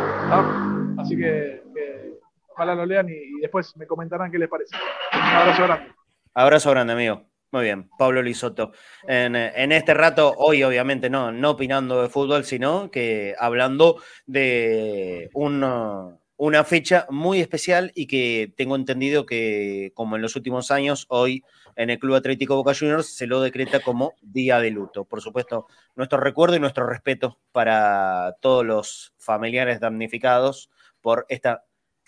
Así 0.99 1.17
que, 1.17 1.63
ojalá 2.57 2.75
lo 2.75 2.87
lean 2.87 3.09
y, 3.09 3.41
después 3.41 3.77
me 3.77 3.87
comentarán 3.87 4.31
qué 4.31 4.39
les 4.39 4.49
parece. 4.49 4.75
Abrazo 5.13 5.65
grande. 5.65 5.93
Abrazo 6.35 6.71
grande, 6.71 6.93
amigo. 6.95 7.23
Muy 7.53 7.65
bien, 7.65 7.89
Pablo 7.99 8.23
Lisoto. 8.23 8.73
En, 9.07 9.37
en, 9.37 9.73
este 9.73 9.95
rato, 9.95 10.35
hoy 10.37 10.63
obviamente 10.63 11.09
no, 11.09 11.31
no 11.33 11.51
opinando 11.51 12.03
de 12.03 12.09
fútbol, 12.09 12.45
sino 12.45 12.91
que 12.91 13.35
hablando 13.39 14.03
de 14.27 15.31
un, 15.33 15.63
una 16.37 16.65
fecha 16.65 17.07
muy 17.11 17.41
especial 17.41 17.93
y 17.95 18.07
que 18.07 18.53
tengo 18.57 18.75
entendido 18.75 19.27
que, 19.27 19.93
como 19.95 20.17
en 20.17 20.23
los 20.23 20.35
últimos 20.35 20.71
años, 20.71 21.07
hoy 21.09 21.45
en 21.77 21.91
el 21.91 21.99
Club 21.99 22.17
Atlético 22.17 22.57
Boca 22.57 22.75
Juniors 22.75 23.15
se 23.15 23.27
lo 23.27 23.41
decreta 23.41 23.81
como 23.81 24.15
día 24.23 24.61
de 24.61 24.71
luto. 24.71 25.05
Por 25.05 25.21
supuesto, 25.21 25.67
nuestro 25.95 26.19
recuerdo 26.19 26.57
y 26.57 26.61
nuestro 26.61 26.87
respeto 26.87 27.39
para 27.53 28.35
todos 28.41 28.65
los 28.65 29.15
familiares 29.19 29.79
damnificados 29.79 30.71
por 31.01 31.27
esta 31.29 31.66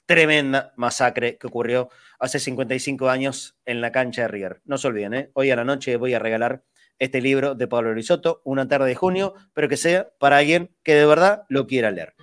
tremenda 0.09 0.73
masacre 0.77 1.37
que 1.37 1.47
ocurrió 1.47 1.91
hace 2.19 2.41
55 2.41 3.11
años 3.11 3.59
en 3.67 3.83
la 3.83 3.93
cancha 3.93 4.23
de 4.23 4.29
River. 4.29 4.63
No 4.65 4.79
se 4.79 4.89
olviden, 4.89 5.13
¿eh? 5.13 5.31
hoy 5.35 5.51
a 5.51 5.57
la 5.57 5.65
noche 5.65 5.97
voy 5.97 6.15
a 6.15 6.19
regalar 6.19 6.65
este 6.99 7.21
libro 7.21 7.55
de 7.55 7.69
Pablo 7.69 7.93
Risotto, 7.93 8.41
una 8.45 8.67
tarde 8.67 8.89
de 8.89 8.95
junio, 8.95 9.35
pero 9.53 9.69
que 9.69 9.77
sea 9.77 10.09
para 10.19 10.39
alguien 10.39 10.75
que 10.83 10.95
de 10.95 11.05
verdad 11.05 11.45
lo 11.51 11.67
quiera 11.67 11.91
leer. 11.91 12.15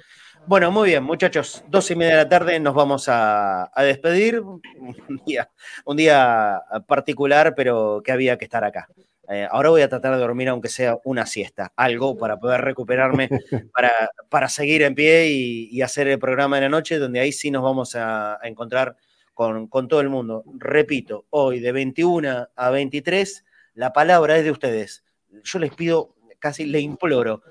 Bueno, 0.48 0.72
muy 0.72 0.90
bien, 0.90 1.04
muchachos, 1.04 1.64
dos 1.68 1.90
y 1.92 1.96
media 1.96 2.18
de 2.18 2.24
la 2.24 2.30
tarde 2.30 2.60
nos 2.60 2.74
vamos 2.74 3.06
a, 3.08 3.72
despedir. 3.78 4.42
Un 4.42 5.22
día, 5.26 5.50
un 5.86 5.98
día, 5.98 6.62
particular, 6.88 7.54
pero 7.56 8.02
que 8.04 8.12
había 8.12 8.38
que 8.38 8.46
estar 8.46 8.64
acá. 8.64 8.88
Eh, 9.30 9.48
ahora 9.50 9.70
voy 9.70 9.82
a 9.82 9.90
tratar 9.90 10.14
de 10.14 10.20
dormir, 10.20 10.50
aunque 10.50 10.70
sea 10.70 10.98
una 11.04 11.26
siesta, 11.26 11.74
algo 11.76 12.18
para 12.18 12.38
poder 12.40 12.62
recuperarme, 12.62 13.30
para, 13.74 13.92
para 14.30 14.50
seguir 14.50 14.84
en 14.84 14.96
pie 14.96 15.28
y, 15.30 15.82
hacer 15.82 16.08
el 16.08 16.20
programa 16.20 16.58
de 16.58 16.64
la 16.64 16.70
noche, 16.70 16.98
donde 16.98 17.20
ahí 17.20 17.32
sí 17.32 17.52
nos 17.52 17.64
vamos 17.64 17.96
a, 17.96 18.40
encontrar 18.44 18.96
con, 19.34 19.68
con 19.68 19.88
todo 19.88 20.02
el 20.02 20.10
mundo. 20.10 20.44
Repito, 20.58 21.26
hoy 21.30 21.60
de 21.60 21.72
21 21.72 22.48
a 22.56 22.70
23, 22.70 23.46
la 23.76 23.94
palabra 23.94 24.38
es 24.38 24.44
de 24.44 24.52
ustedes. 24.52 25.04
Yo 25.44 25.60
les 25.60 25.74
pido, 25.74 26.16
casi 26.40 26.66
le 26.66 26.80
imploro, 26.80 27.44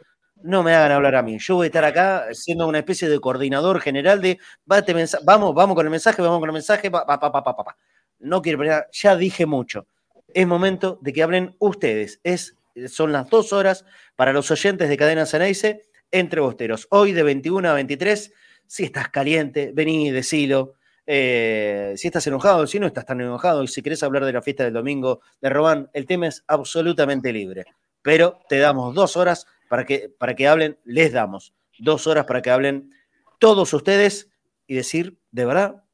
no 0.43 0.63
me 0.63 0.75
hagan 0.75 0.93
hablar 0.93 1.15
a 1.17 1.23
mí. 1.23 1.39
Yo 1.39 1.57
voy 1.57 1.65
a 1.65 1.69
estar 1.69 1.85
acá 1.85 2.27
siendo 2.33 2.67
una 2.69 2.79
especie 2.79 3.09
de 3.09 3.19
coordinador 3.19 3.81
general 3.81 4.21
de, 4.21 4.39
vamos, 4.67 5.55
vamos 5.55 5.75
con 5.75 5.87
el 5.87 5.91
mensaje, 5.91 6.21
vamos 6.23 6.39
con 6.39 6.49
el 6.49 6.55
mensaje, 6.55 6.91
pa, 6.91 7.07
pa, 7.07 7.19
pa, 7.19 7.77
No 8.19 8.43
quiero 8.43 8.63
ya 8.93 9.17
dije 9.17 9.47
mucho. 9.47 9.87
Es 10.35 10.49
momento 10.49 10.99
de 11.01 11.13
que 11.13 11.23
hablen 11.23 11.55
ustedes. 11.61 12.21
Es, 12.25 12.57
son 12.89 13.13
las 13.13 13.31
dos 13.31 13.53
horas 13.53 13.85
para 14.17 14.33
los 14.33 14.51
oyentes 14.51 14.89
de 14.89 14.97
Cadena 14.97 15.27
Ceneice 15.27 15.83
entre 16.11 16.41
bosteros. 16.41 16.89
Hoy 16.91 17.13
de 17.13 17.23
21 17.23 17.69
a 17.69 17.75
23, 17.75 18.33
si 18.67 18.83
estás 18.83 19.11
caliente, 19.11 19.71
vení, 19.73 20.11
decilo. 20.11 20.75
Eh, 21.07 21.95
si 21.97 22.09
estás 22.09 22.27
enojado, 22.27 22.67
si 22.67 22.81
no 22.81 22.89
estás 22.89 23.07
tan 23.07 23.21
enojado 23.21 23.63
y 23.63 23.69
si 23.69 23.81
querés 23.81 24.03
hablar 24.03 24.25
de 24.25 24.33
la 24.33 24.43
fiesta 24.43 24.65
del 24.65 24.73
domingo 24.73 25.21
de 25.41 25.51
Robán, 25.51 25.89
el 25.93 26.05
tema 26.05 26.27
es 26.27 26.43
absolutamente 26.49 27.33
libre. 27.33 27.67
Pero 28.03 28.41
te 28.49 28.59
damos 28.59 28.93
dos 28.93 29.17
horas 29.17 29.47
para 29.69 29.85
que, 29.85 30.11
para 30.19 30.35
que 30.35 30.49
hablen, 30.49 30.79
les 30.85 31.13
damos 31.13 31.55
dos 31.79 32.09
horas 32.09 32.25
para 32.25 32.43
que 32.43 32.51
hablen 32.51 32.91
todos 33.39 33.73
ustedes 33.73 34.31
y 34.67 34.75
decir 34.75 35.17
de 35.31 35.45
verdad 35.45 35.85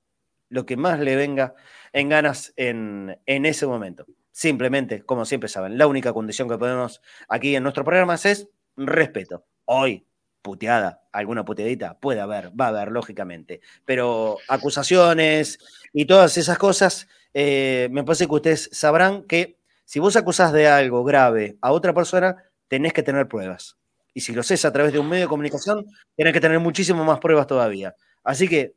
lo 0.49 0.65
que 0.65 0.79
más 0.79 0.99
le 0.99 1.15
venga 1.17 1.55
en 1.93 2.09
ganas 2.09 2.55
en, 2.57 3.19
en 3.27 3.45
ese 3.45 3.67
momento. 3.67 4.07
Simplemente, 4.33 5.03
como 5.03 5.25
siempre 5.25 5.49
saben, 5.49 5.77
la 5.77 5.87
única 5.87 6.13
condición 6.13 6.49
que 6.49 6.59
podemos 6.59 7.01
aquí 7.29 7.57
en 7.57 7.63
nuestro 7.63 7.85
programa 7.85 8.15
es 8.15 8.49
respeto. 8.77 9.45
Hoy, 9.65 10.07
puteada, 10.43 11.03
alguna 11.13 11.45
puteadita, 11.45 11.99
puede 11.99 12.21
haber, 12.21 12.51
va 12.59 12.67
a 12.67 12.69
haber, 12.69 12.93
lógicamente. 12.93 13.61
Pero 13.85 14.39
acusaciones 14.49 15.59
y 15.93 16.07
todas 16.07 16.37
esas 16.39 16.59
cosas, 16.59 17.09
eh, 17.35 17.89
me 17.91 18.05
parece 18.05 18.27
que 18.27 18.35
ustedes 18.35 18.71
sabrán 18.73 19.25
que 19.25 19.59
si 19.85 19.99
vos 19.99 20.17
acusás 20.17 20.53
de 20.53 20.69
algo 20.69 21.03
grave 21.05 21.59
a 21.61 21.73
otra 21.73 21.93
persona, 21.93 22.37
tenés 22.69 22.93
que 22.93 23.03
tener 23.03 23.27
pruebas. 23.27 23.77
Y 24.15 24.21
si 24.21 24.33
lo 24.33 24.41
haces 24.41 24.65
a 24.65 24.73
través 24.73 24.93
de 24.93 24.99
un 24.99 25.09
medio 25.09 25.25
de 25.25 25.29
comunicación, 25.29 25.85
tenés 26.17 26.33
que 26.33 26.41
tener 26.41 26.61
muchísimo 26.61 27.05
más 27.05 27.19
pruebas 27.19 27.47
todavía. 27.47 27.95
Así 28.23 28.49
que 28.49 28.75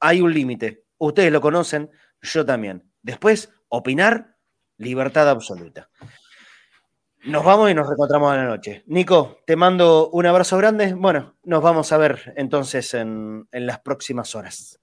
hay 0.00 0.20
un 0.20 0.32
límite. 0.32 0.84
Ustedes 0.98 1.32
lo 1.32 1.40
conocen, 1.40 1.90
yo 2.22 2.44
también. 2.44 2.90
Después, 3.02 3.50
opinar, 3.68 4.36
libertad 4.78 5.28
absoluta. 5.28 5.88
Nos 7.24 7.44
vamos 7.44 7.70
y 7.70 7.74
nos 7.74 7.86
reencontramos 7.86 8.32
a 8.32 8.36
la 8.36 8.44
noche. 8.44 8.84
Nico, 8.86 9.38
te 9.44 9.56
mando 9.56 10.08
un 10.10 10.24
abrazo 10.26 10.56
grande. 10.56 10.94
Bueno, 10.94 11.34
nos 11.42 11.62
vamos 11.62 11.92
a 11.92 11.98
ver 11.98 12.32
entonces 12.36 12.94
en, 12.94 13.48
en 13.52 13.66
las 13.66 13.80
próximas 13.80 14.34
horas. 14.34 14.80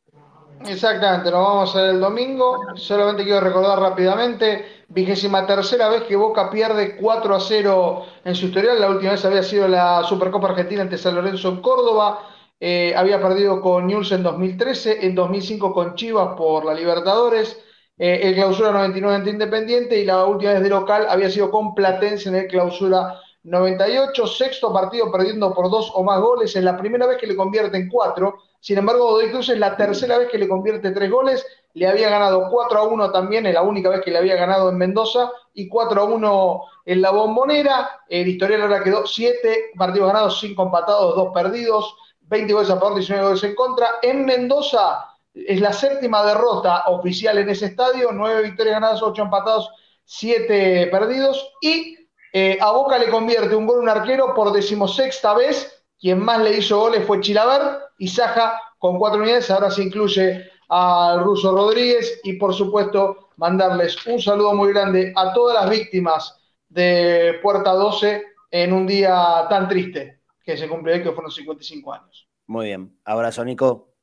Exactamente, 0.68 1.32
nos 1.32 1.46
vamos 1.46 1.76
a 1.76 1.82
ver 1.82 1.96
el 1.96 2.00
domingo. 2.00 2.60
Solamente 2.76 3.24
quiero 3.24 3.40
recordar 3.40 3.80
rápidamente 3.80 4.84
vigésima 4.88 5.46
tercera 5.46 5.90
vez 5.90 6.04
que 6.04 6.16
Boca 6.16 6.50
pierde 6.50 6.96
4 6.98 7.36
a 7.36 7.40
0 7.40 8.06
en 8.24 8.36
su 8.36 8.48
historial. 8.48 8.80
La 8.80 8.90
última 8.90 9.12
vez 9.12 9.26
había 9.26 9.44
sido 9.44 9.68
la 9.68 10.04
Supercopa 10.04 10.50
Argentina 10.50 10.82
ante 10.82 10.98
San 10.98 11.16
Lorenzo 11.16 11.50
en 11.50 11.62
Córdoba. 11.62 12.30
Eh, 12.60 12.94
había 12.96 13.22
perdido 13.22 13.62
con 13.62 13.88
News 13.88 14.12
en 14.12 14.24
2013, 14.24 15.06
en 15.06 15.14
2005 15.14 15.74
con 15.74 15.96
Chivas 15.96 16.36
por 16.38 16.66
la 16.66 16.74
Libertadores, 16.74 17.62
eh, 17.98 18.20
el 18.24 18.36
clausura 18.36 18.72
99 18.72 19.16
ante 19.16 19.30
Independiente 19.30 20.00
y 20.00 20.06
la 20.06 20.26
última 20.26 20.54
vez 20.54 20.62
de 20.62 20.70
local 20.70 21.08
había 21.10 21.30
sido 21.30 21.50
con 21.50 21.74
Platense 21.74 22.30
en 22.30 22.36
el 22.36 22.48
clausura 22.48 23.20
98. 23.44 24.28
Sexto 24.28 24.74
partido 24.74 25.12
perdiendo 25.12 25.54
por 25.54 25.70
dos 25.70 25.92
o 25.94 26.04
más 26.04 26.20
goles, 26.20 26.56
es 26.56 26.64
la 26.64 26.78
primera 26.78 27.06
vez 27.06 27.18
que 27.18 27.28
le 27.28 27.36
convierte 27.36 27.78
en 27.78 27.90
cuatro. 27.90 28.38
Sin 28.60 28.78
embargo, 28.78 29.06
Godoy 29.12 29.30
Cruz 29.30 29.50
es 29.50 29.60
la 29.60 29.78
tercera 29.78 30.18
vez 30.18 30.30
que 30.30 30.40
le 30.40 30.48
convierte 30.48 30.92
tres 30.92 31.12
goles 31.12 31.46
le 31.76 31.88
había 31.88 32.10
ganado 32.10 32.48
4 32.50 32.80
a 32.80 32.84
1 32.84 33.12
también, 33.12 33.46
es 33.46 33.54
la 33.54 33.62
única 33.62 33.90
vez 33.90 34.02
que 34.02 34.10
le 34.10 34.18
había 34.18 34.38
ganado 34.38 34.70
en 34.70 34.78
Mendoza, 34.78 35.30
y 35.54 35.68
4 35.68 36.02
a 36.02 36.06
1 36.06 36.62
en 36.86 37.02
la 37.02 37.12
Bombonera. 37.12 38.02
El 38.08 38.30
historial 38.30 38.62
ahora 38.62 38.82
quedó 38.82 39.06
7 39.06 39.72
partidos 39.78 40.08
ganados, 40.08 40.40
5 40.40 40.64
empatados, 40.64 41.16
2 41.16 41.34
perdidos, 41.34 41.98
20 42.22 42.54
goles 42.54 42.70
a 42.70 42.80
favor, 42.80 42.96
19 42.96 43.28
goles 43.28 43.44
en 43.44 43.56
contra. 43.56 43.88
En 44.02 44.26
Mendoza 44.26 45.06
es 45.36 45.60
la 45.60 45.74
séptima 45.74 46.26
derrota 46.26 46.86
oficial 46.88 47.38
en 47.38 47.50
ese 47.50 47.68
estadio, 47.68 48.10
9 48.12 48.42
victorias 48.44 48.76
ganadas, 48.76 49.04
8 49.04 49.22
empatados, 49.22 49.70
7 50.06 50.88
perdidos. 50.88 51.52
Y 51.62 51.98
eh, 52.32 52.58
a 52.62 52.72
Boca 52.72 52.98
le 52.98 53.10
convierte 53.10 53.56
un 53.56 53.68
gol 53.68 53.80
un 53.80 53.90
arquero 53.90 54.34
por 54.34 54.54
decimosexta 54.54 55.34
vez. 55.34 55.84
Quien 56.00 56.20
más 56.20 56.42
le 56.42 56.58
hizo 56.58 56.80
goles 56.80 57.06
fue 57.06 57.20
Chilaver 57.20 57.80
y 57.98 58.08
Saja 58.08 58.60
con 58.80 58.98
4 58.98 59.22
unidades. 59.22 59.52
Ahora 59.52 59.70
se 59.70 59.84
incluye 59.84 60.50
al 60.70 61.24
ruso 61.24 61.54
Rodríguez 61.54 62.22
y 62.24 62.34
por 62.34 62.54
supuesto 62.54 63.30
mandarles 63.38 64.06
un 64.08 64.22
saludo 64.22 64.54
muy 64.56 64.72
grande 64.74 65.14
a 65.16 65.34
todas 65.34 65.56
las 65.62 65.70
víctimas 65.70 66.40
de 66.70 67.40
Puerta 67.42 67.74
12 67.74 68.24
en 68.52 68.74
un 68.74 68.88
día 68.88 69.46
tan 69.50 69.68
triste 69.68 70.22
que 70.44 70.56
se 70.58 70.68
cumple 70.68 71.04
que 71.04 71.12
fueron 71.12 71.32
55 71.32 71.94
años. 71.94 72.28
Muy 72.48 72.68
bien. 72.68 73.00
Abrazo, 73.04 73.44
Nico. 73.44 73.95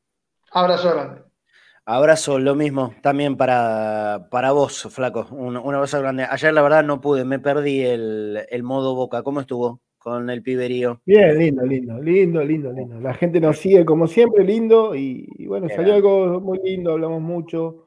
Abrazo 0.53 0.93
grande. 0.93 1.23
Abrazo, 1.85 2.39
lo 2.39 2.55
mismo 2.55 2.95
también 3.03 3.37
para, 3.37 4.29
para 4.31 4.53
vos, 4.53 4.89
Flaco. 4.91 5.27
Un, 5.31 5.57
abrazo 5.57 6.01
grande. 6.01 6.27
Ayer, 6.29 6.53
la 6.53 6.62
verdad, 6.62 6.85
no 6.85 7.01
pude, 7.01 7.24
me 7.24 7.41
perdí 7.41 7.83
el, 7.83 8.47
el 8.49 8.62
modo 8.62 8.95
boca. 8.95 9.23
¿Cómo 9.23 9.41
estuvo? 9.41 9.81
con 10.03 10.29
el 10.31 10.43
piberío. 10.43 11.01
Bien, 11.07 11.39
lindo, 11.39 11.65
lindo, 11.65 12.01
lindo, 12.01 12.45
lindo, 12.45 12.73
lindo. 12.73 13.01
La 13.01 13.15
gente 13.15 13.41
nos 13.41 13.59
sigue 13.59 13.85
como 13.85 14.07
siempre, 14.07 14.45
lindo, 14.45 14.95
y, 14.95 15.47
bueno, 15.47 15.69
salió 15.69 15.95
algo 15.95 16.41
muy 16.41 16.59
lindo, 16.62 16.93
hablamos 16.93 17.23
mucho, 17.23 17.87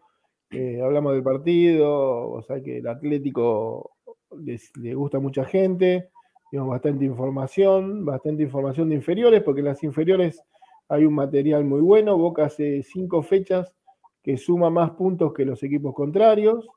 eh, 0.50 0.82
hablamos 0.82 1.14
del 1.14 1.24
partido, 1.24 2.32
o 2.32 2.42
sea 2.44 2.62
que 2.62 2.78
el 2.78 2.88
Atlético 2.88 3.92
le 4.38 4.94
gusta 4.94 5.18
a 5.18 5.22
mucha 5.22 5.44
gente, 5.44 6.10
tenemos 6.50 6.70
bastante 6.70 7.06
información, 7.06 8.06
bastante 8.06 8.44
información 8.44 8.90
de 8.90 8.96
inferiores, 8.96 9.44
porque 9.44 9.62
las 9.62 9.84
inferiores 9.84 10.42
hay 10.90 11.06
un 11.06 11.14
material 11.14 11.66
muy 11.66 11.82
bueno, 11.82 12.18
Boca 12.18 12.46
hace 12.46 12.84
cinco 12.84 13.24
fechas 13.24 13.76
que 14.24 14.38
suma 14.38 14.70
más 14.70 14.92
puntos 14.92 15.34
que 15.34 15.46
los 15.46 15.62
equipos 15.64 15.94
contrarios, 15.94 16.68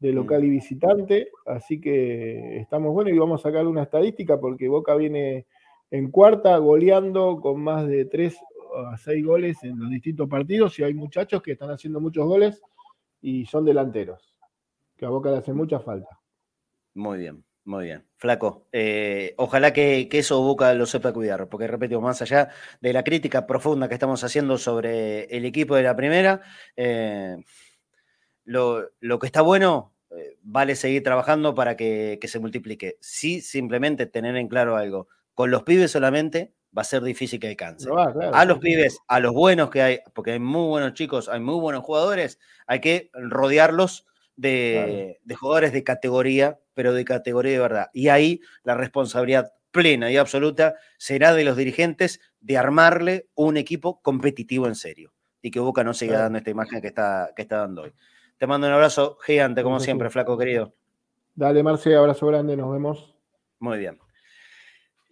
de 0.00 0.12
local 0.12 0.42
y 0.44 0.48
visitante, 0.48 1.30
así 1.44 1.78
que 1.78 2.56
estamos 2.58 2.92
buenos 2.92 3.12
y 3.12 3.18
vamos 3.18 3.40
a 3.40 3.48
sacar 3.50 3.66
una 3.66 3.82
estadística 3.82 4.40
porque 4.40 4.68
Boca 4.68 4.94
viene 4.94 5.46
en 5.90 6.10
cuarta 6.10 6.56
goleando 6.56 7.38
con 7.40 7.62
más 7.62 7.86
de 7.86 8.06
3 8.06 8.38
a 8.92 8.96
6 8.96 9.26
goles 9.26 9.62
en 9.62 9.78
los 9.78 9.90
distintos 9.90 10.26
partidos 10.26 10.78
y 10.78 10.84
hay 10.84 10.94
muchachos 10.94 11.42
que 11.42 11.52
están 11.52 11.70
haciendo 11.70 12.00
muchos 12.00 12.26
goles 12.26 12.62
y 13.20 13.44
son 13.44 13.66
delanteros, 13.66 14.34
que 14.96 15.04
a 15.04 15.10
Boca 15.10 15.30
le 15.30 15.36
hace 15.36 15.52
mucha 15.52 15.80
falta. 15.80 16.18
Muy 16.94 17.18
bien, 17.18 17.44
muy 17.70 17.84
bien. 17.84 18.04
Flaco, 18.16 18.66
eh, 18.72 19.34
ojalá 19.38 19.72
que, 19.72 20.08
eso 20.12 20.42
Boca 20.42 20.74
lo 20.74 20.86
sepa 20.86 21.12
cuidar, 21.12 21.48
porque 21.48 21.68
repito, 21.68 22.00
más 22.00 22.20
allá 22.20 22.50
de 22.80 22.92
la 22.92 23.04
crítica 23.04 23.46
profunda 23.46 23.88
que 23.88 23.94
estamos 23.94 24.22
haciendo 24.24 24.58
sobre 24.58 25.24
el 25.34 25.44
equipo 25.44 25.76
de 25.76 25.84
la 25.84 25.96
primera, 25.96 26.42
eh, 26.76 27.36
lo, 28.44 28.90
que 29.20 29.26
está 29.26 29.40
bueno 29.40 29.94
eh, 30.10 30.36
vale 30.42 30.74
seguir 30.74 31.04
trabajando 31.04 31.54
para 31.54 31.76
que, 31.76 32.18
que, 32.20 32.28
se 32.28 32.40
multiplique. 32.40 32.98
Sí, 33.00 33.40
simplemente 33.40 34.06
tener 34.06 34.36
en 34.36 34.48
claro 34.48 34.76
algo. 34.76 35.06
Con 35.34 35.52
los 35.52 35.62
pibes 35.62 35.92
solamente 35.92 36.52
va 36.76 36.82
a 36.82 36.84
ser 36.84 37.02
difícil 37.02 37.38
que 37.38 37.48
alcance. 37.48 37.88
a 38.32 38.44
los 38.44 38.58
pibes, 38.58 38.98
a 39.06 39.20
los 39.20 39.32
buenos 39.32 39.70
que 39.70 39.82
hay, 39.82 40.00
porque 40.12 40.32
hay 40.32 40.40
muy 40.40 40.66
buenos 40.68 40.94
chicos, 40.94 41.28
hay 41.28 41.40
muy 41.40 41.60
buenos 41.60 41.84
jugadores, 41.84 42.40
hay 42.66 42.80
que 42.80 43.10
rodearlos 43.14 44.06
de, 44.36 45.18
jugadores 45.38 45.72
de 45.72 45.84
categoría, 45.84 46.58
pero 46.74 46.92
de 46.92 47.04
categoría 47.04 47.52
de 47.52 47.58
verdad. 47.58 47.90
Y 47.92 48.08
ahí 48.08 48.40
la 48.62 48.74
responsabilidad 48.74 49.52
plena 49.70 50.10
y 50.10 50.16
absoluta 50.16 50.74
será 50.98 51.34
de 51.34 51.44
los 51.44 51.56
dirigentes 51.56 52.20
de 52.40 52.58
armarle 52.58 53.28
un 53.34 53.56
equipo 53.56 54.00
competitivo 54.02 54.66
en 54.66 54.74
serio. 54.74 55.12
Y 55.42 55.50
que 55.50 55.60
Boca 55.60 55.84
no 55.84 55.94
siga 55.94 56.20
dando 56.20 56.38
esta 56.38 56.50
imagen 56.50 56.80
que 56.80 56.88
está, 56.88 57.30
que 57.34 57.42
está 57.42 57.58
dando 57.58 57.82
hoy. 57.82 57.92
Te 58.36 58.46
mando 58.46 58.66
un 58.66 58.72
abrazo 58.72 59.18
gigante, 59.24 59.62
como 59.62 59.80
siempre, 59.80 60.10
flaco 60.10 60.36
querido. 60.36 60.74
Dale, 61.34 61.62
Marce, 61.62 61.94
abrazo 61.94 62.26
grande, 62.26 62.56
nos 62.56 62.72
vemos. 62.72 63.14
Muy 63.58 63.78
bien. 63.78 63.98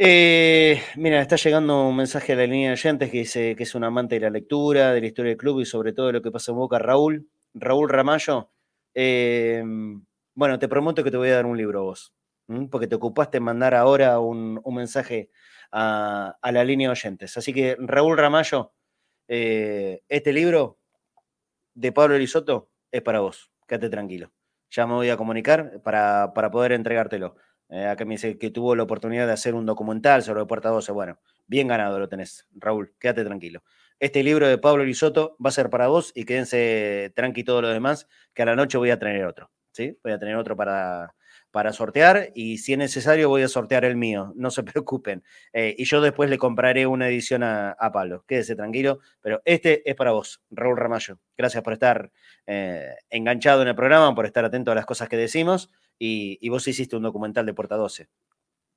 Eh, 0.00 0.80
mira, 0.96 1.20
está 1.20 1.34
llegando 1.36 1.88
un 1.88 1.96
mensaje 1.96 2.32
a 2.32 2.36
la 2.36 2.46
línea 2.46 2.68
de 2.68 2.74
oyentes 2.74 3.10
que 3.10 3.18
dice 3.18 3.56
que 3.56 3.64
es 3.64 3.74
un 3.74 3.82
amante 3.82 4.14
de 4.14 4.20
la 4.20 4.30
lectura, 4.30 4.92
de 4.92 5.00
la 5.00 5.06
historia 5.08 5.30
del 5.30 5.38
club 5.38 5.60
y 5.60 5.64
sobre 5.64 5.92
todo 5.92 6.06
de 6.06 6.12
lo 6.14 6.22
que 6.22 6.30
pasa 6.30 6.52
en 6.52 6.58
Boca. 6.58 6.78
Raúl, 6.78 7.28
Raúl 7.52 7.88
Ramallo, 7.88 8.50
eh, 9.00 9.62
bueno, 10.34 10.58
te 10.58 10.66
prometo 10.68 11.04
que 11.04 11.12
te 11.12 11.16
voy 11.16 11.28
a 11.28 11.36
dar 11.36 11.46
un 11.46 11.56
libro 11.56 11.84
vos, 11.84 12.12
porque 12.68 12.88
te 12.88 12.96
ocupaste 12.96 13.36
en 13.36 13.44
mandar 13.44 13.72
ahora 13.76 14.18
un, 14.18 14.60
mensaje 14.74 15.30
a, 15.70 16.36
la 16.42 16.64
línea 16.64 16.88
de 16.88 16.92
oyentes. 16.92 17.36
Así 17.36 17.52
que, 17.54 17.76
Raúl 17.78 18.18
Ramallo, 18.18 18.72
eh, 19.28 20.02
este 20.08 20.32
libro 20.32 20.80
de 21.74 21.92
Pablo 21.92 22.16
Elizoto 22.16 22.72
es 22.90 23.00
para 23.02 23.20
vos, 23.20 23.52
quédate 23.68 23.88
tranquilo. 23.88 24.32
Ya 24.70 24.84
me 24.88 24.94
voy 24.94 25.10
a 25.10 25.16
comunicar 25.16 25.80
para, 25.82 26.32
para 26.34 26.50
poder 26.50 26.72
entregártelo. 26.72 27.36
Eh, 27.68 27.86
acá 27.86 28.04
me 28.04 28.14
dice 28.14 28.36
que 28.36 28.50
tuvo 28.50 28.74
la 28.74 28.82
oportunidad 28.82 29.28
de 29.28 29.32
hacer 29.32 29.54
un 29.54 29.64
documental 29.64 30.24
sobre 30.24 30.44
Puerta 30.44 30.70
12. 30.70 30.90
Bueno, 30.90 31.20
bien 31.46 31.68
ganado 31.68 32.00
lo 32.00 32.08
tenés, 32.08 32.48
Raúl, 32.56 32.96
quédate 32.98 33.24
tranquilo. 33.24 33.62
Este 34.00 34.22
libro 34.22 34.46
de 34.46 34.58
Pablo 34.58 34.84
Risotto 34.84 35.36
va 35.44 35.48
a 35.48 35.52
ser 35.52 35.70
para 35.70 35.88
vos 35.88 36.12
y 36.14 36.24
quédense 36.24 37.12
tranqui 37.16 37.42
todos 37.42 37.62
los 37.62 37.72
demás, 37.72 38.06
que 38.32 38.42
a 38.42 38.46
la 38.46 38.56
noche 38.56 38.78
voy 38.78 38.90
a 38.90 38.98
tener 38.98 39.24
otro. 39.24 39.50
¿sí? 39.72 39.98
Voy 40.02 40.12
a 40.12 40.18
tener 40.18 40.36
otro 40.36 40.56
para, 40.56 41.14
para 41.50 41.72
sortear 41.72 42.30
y 42.34 42.58
si 42.58 42.72
es 42.72 42.78
necesario 42.78 43.28
voy 43.28 43.42
a 43.42 43.48
sortear 43.48 43.84
el 43.84 43.96
mío, 43.96 44.32
no 44.36 44.50
se 44.50 44.62
preocupen. 44.62 45.24
Eh, 45.52 45.74
y 45.76 45.84
yo 45.84 46.00
después 46.00 46.30
le 46.30 46.38
compraré 46.38 46.86
una 46.86 47.08
edición 47.08 47.42
a, 47.42 47.74
Pablo, 47.92 48.24
quédese 48.26 48.54
tranquilo, 48.54 49.00
pero 49.20 49.40
este 49.44 49.88
es 49.88 49.96
para 49.96 50.12
vos, 50.12 50.42
Raúl 50.50 50.76
Ramallo. 50.76 51.18
Gracias 51.36 51.62
por 51.62 51.72
estar 51.72 52.12
eh, 52.46 52.94
enganchado 53.10 53.62
en 53.62 53.68
el 53.68 53.74
programa, 53.74 54.14
por 54.14 54.26
estar 54.26 54.44
atento 54.44 54.70
a 54.70 54.74
las 54.74 54.86
cosas 54.86 55.08
que 55.08 55.16
decimos 55.16 55.70
y, 55.98 56.48
vos 56.48 56.68
hiciste 56.68 56.96
un 56.96 57.02
documental 57.02 57.46
de 57.46 57.54
Puerta 57.54 57.76
12, 57.76 58.08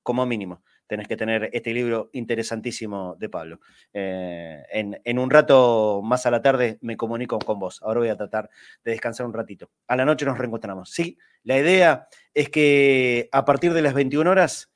como 0.03 0.25
mínimo. 0.25 0.63
Tenés 0.87 1.07
que 1.07 1.15
tener 1.15 1.49
este 1.53 1.73
libro 1.73 2.09
interesantísimo 2.13 3.15
de 3.17 3.29
Pablo. 3.29 3.59
Eh, 3.93 4.61
en, 4.71 5.19
un 5.19 5.29
rato 5.29 6.01
más 6.03 6.25
a 6.25 6.31
la 6.31 6.41
tarde 6.41 6.77
me 6.81 6.97
comunico 6.97 7.39
con 7.39 7.59
vos. 7.59 7.81
Ahora 7.81 7.99
voy 8.01 8.09
a 8.09 8.17
tratar 8.17 8.49
de 8.83 8.91
descansar 8.91 9.25
un 9.25 9.33
ratito. 9.33 9.71
A 9.87 9.95
la 9.95 10.05
noche 10.05 10.25
nos 10.25 10.37
reencontramos. 10.37 10.89
Sí, 10.91 11.17
la 11.43 11.57
idea 11.57 12.07
es 12.33 12.49
que 12.49 13.29
a 13.31 13.45
partir 13.45 13.73
de 13.73 13.81
las 13.81 13.93
21 13.93 14.29
horas 14.29 14.71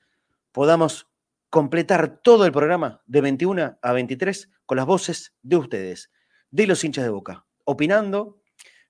podamos 0.52 1.10
completar 1.50 2.20
todo 2.22 2.46
el 2.46 2.52
programa 2.52 3.02
de 3.06 3.22
21 3.22 3.78
a 3.82 3.94
23 3.94 4.50
con 4.66 4.78
las 4.78 4.86
voces 4.86 5.34
de 5.42 5.58
ustedes, 5.58 6.12
de 6.50 6.68
los 6.68 6.84
hinchas 6.84 7.04
de 7.04 7.10
boca, 7.10 7.46
opinando, 7.66 8.42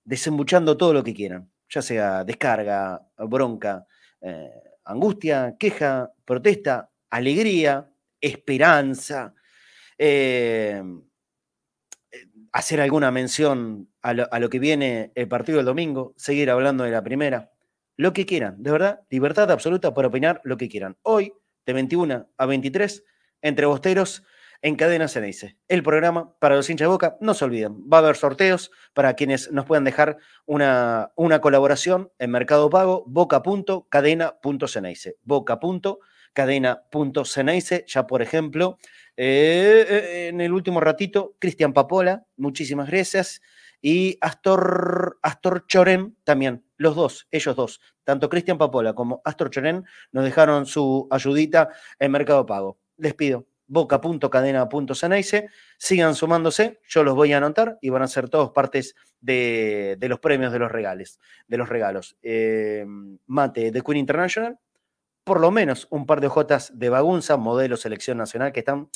desembuchando 0.04 0.78
todo 0.78 0.94
lo 0.94 1.04
que 1.04 1.14
quieran 1.14 1.52
ya 1.70 1.82
sea 1.82 2.24
descarga, 2.24 3.02
bronca, 3.18 3.86
eh, 4.22 4.50
angustia, 4.86 5.56
queja, 5.60 6.12
protesta, 6.24 6.92
alegría, 7.10 7.92
esperanza, 8.22 9.34
eh, 9.98 10.82
hacer 12.52 12.80
alguna 12.80 13.12
mención 13.12 13.90
a 14.02 14.14
lo, 14.14 14.50
que 14.50 14.60
viene 14.60 15.12
el 15.16 15.28
partido 15.28 15.58
del 15.58 15.66
domingo, 15.66 16.14
seguir 16.16 16.50
hablando 16.50 16.84
de 16.84 16.92
la 16.92 17.04
primera, 17.04 17.52
lo 17.98 18.14
que 18.14 18.26
quieran, 18.26 18.62
de 18.62 18.72
verdad, 18.72 19.02
libertad 19.10 19.52
absoluta 19.52 19.94
para 19.94 20.08
opinar 20.08 20.42
lo 20.44 20.56
que 20.58 20.70
quieran. 20.70 20.96
Hoy, 21.02 21.34
de 21.66 21.74
21 21.74 22.30
a 22.38 22.46
23, 22.46 23.04
entre 23.42 23.66
bosteros, 23.66 24.24
en 24.66 24.76
Cadena 24.78 25.06
dice 25.06 25.58
el 25.68 25.84
programa 25.84 26.34
para 26.40 26.56
los 26.56 26.72
hinchas 26.72 26.86
de 26.86 26.90
Boca. 26.90 27.18
No 27.22 27.36
se 27.36 27.46
olviden, 27.46 27.82
va 27.82 27.98
a 27.98 28.00
haber 28.00 28.16
sorteos 28.16 28.72
para 28.96 29.14
quienes 29.14 29.52
nos 29.52 29.66
puedan 29.66 29.84
dejar 29.84 30.18
una, 30.48 31.12
una 31.16 31.40
colaboración 31.40 32.12
en 32.18 32.32
Mercado 32.32 32.68
Pago, 32.72 33.04
boca.cadena.ceneice. 33.06 35.18
Boca.cadena.ceneice. 35.22 37.86
Ya, 37.88 38.08
por 38.08 38.24
ejemplo, 38.24 38.80
eh, 39.16 40.30
en 40.30 40.42
el 40.42 40.52
último 40.52 40.80
ratito, 40.80 41.36
Cristian 41.38 41.72
Papola, 41.72 42.26
muchísimas 42.36 42.90
gracias. 42.90 43.44
Y 43.84 44.18
Astor, 44.20 45.20
Astor 45.22 45.68
Choren 45.68 46.18
también, 46.24 46.66
los 46.78 46.96
dos, 46.96 47.28
ellos 47.30 47.56
dos, 47.56 47.82
tanto 48.04 48.30
Cristian 48.30 48.58
Papola 48.58 48.96
como 48.96 49.22
Astor 49.26 49.52
Choren, 49.52 49.86
nos 50.12 50.24
dejaron 50.24 50.66
su 50.66 51.08
ayudita 51.12 51.70
en 52.00 52.12
Mercado 52.12 52.48
Pago. 52.48 52.80
Les 52.98 53.14
pido, 53.14 53.46
boca.cadena.ceneice. 53.68 55.50
Sigan 55.78 56.16
sumándose, 56.16 56.80
yo 56.88 57.04
los 57.04 57.16
voy 57.16 57.34
a 57.34 57.38
anotar 57.38 57.78
y 57.82 57.90
van 57.90 58.02
a 58.02 58.08
ser 58.08 58.30
todos 58.30 58.52
partes 58.52 58.96
de, 59.22 59.98
los 60.02 60.20
premios 60.20 60.52
de 60.52 60.60
los 60.60 60.72
regales, 60.72 61.20
de 61.48 61.58
los 61.58 61.70
regalos. 61.70 62.18
Eh, 62.22 62.86
mate 63.26 63.72
de 63.72 63.82
Queen 63.82 63.98
International, 63.98 64.60
por 65.24 65.40
lo 65.40 65.52
menos 65.52 65.88
un 65.90 66.06
par 66.06 66.22
de 66.22 66.28
hojotas 66.28 66.72
de 66.78 66.90
Bagunza, 66.90 67.38
modelo 67.38 67.78
selección 67.78 68.18
nacional, 68.18 68.52
que 68.52 68.60
están 68.60 68.90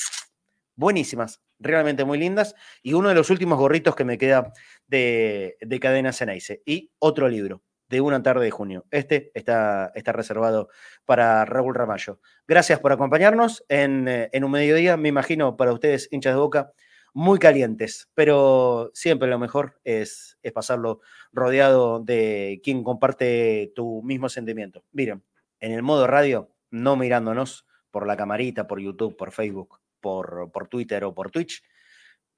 buenísimas, 0.76 1.42
realmente 1.58 2.04
muy 2.04 2.18
lindas, 2.18 2.54
y 2.82 2.94
uno 2.94 3.10
de 3.10 3.14
los 3.14 3.28
últimos 3.30 3.58
gorritos 3.58 3.94
que 3.94 4.04
me 4.04 4.16
queda 4.16 4.52
de, 4.86 5.56
de 5.60 5.80
Cadena 5.80 6.12
Ceneice, 6.12 6.62
y 6.64 6.90
otro 6.98 7.28
libro, 7.28 7.62
de 7.90 8.00
una 8.00 8.22
tarde 8.22 8.44
de 8.44 8.52
junio. 8.52 8.86
Este 8.92 9.32
está, 9.34 9.90
está 9.96 10.12
reservado 10.12 10.68
para 11.04 11.44
Raúl 11.44 11.74
Ramallo. 11.74 12.20
Gracias 12.46 12.78
por 12.78 12.92
acompañarnos 12.92 13.64
en, 13.68 14.06
eh, 14.06 14.30
en 14.32 14.44
un 14.44 14.52
mediodía, 14.52 14.96
me 14.96 15.08
imagino, 15.08 15.56
para 15.56 15.72
ustedes, 15.72 16.08
hinchas 16.12 16.34
de 16.34 16.40
boca, 16.40 16.72
muy 17.12 17.40
calientes, 17.40 18.08
pero 18.14 18.92
siempre 18.94 19.28
lo 19.28 19.40
mejor 19.40 19.80
es, 19.82 20.38
es 20.42 20.52
pasarlo 20.52 21.00
rodeado 21.32 21.98
de 21.98 22.60
quien 22.62 22.84
comparte 22.84 23.72
tu 23.74 24.02
mismo 24.04 24.28
sentimiento. 24.28 24.84
Miren, 24.92 25.24
en 25.58 25.72
el 25.72 25.82
modo 25.82 26.06
radio, 26.06 26.54
no 26.70 26.94
mirándonos 26.94 27.66
por 27.90 28.06
la 28.06 28.16
camarita, 28.16 28.68
por 28.68 28.78
YouTube, 28.78 29.16
por 29.16 29.32
Facebook, 29.32 29.80
por, 30.00 30.52
por 30.52 30.68
Twitter 30.68 31.02
o 31.02 31.12
por 31.12 31.32
Twitch, 31.32 31.64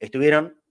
estuvieron 0.00 0.61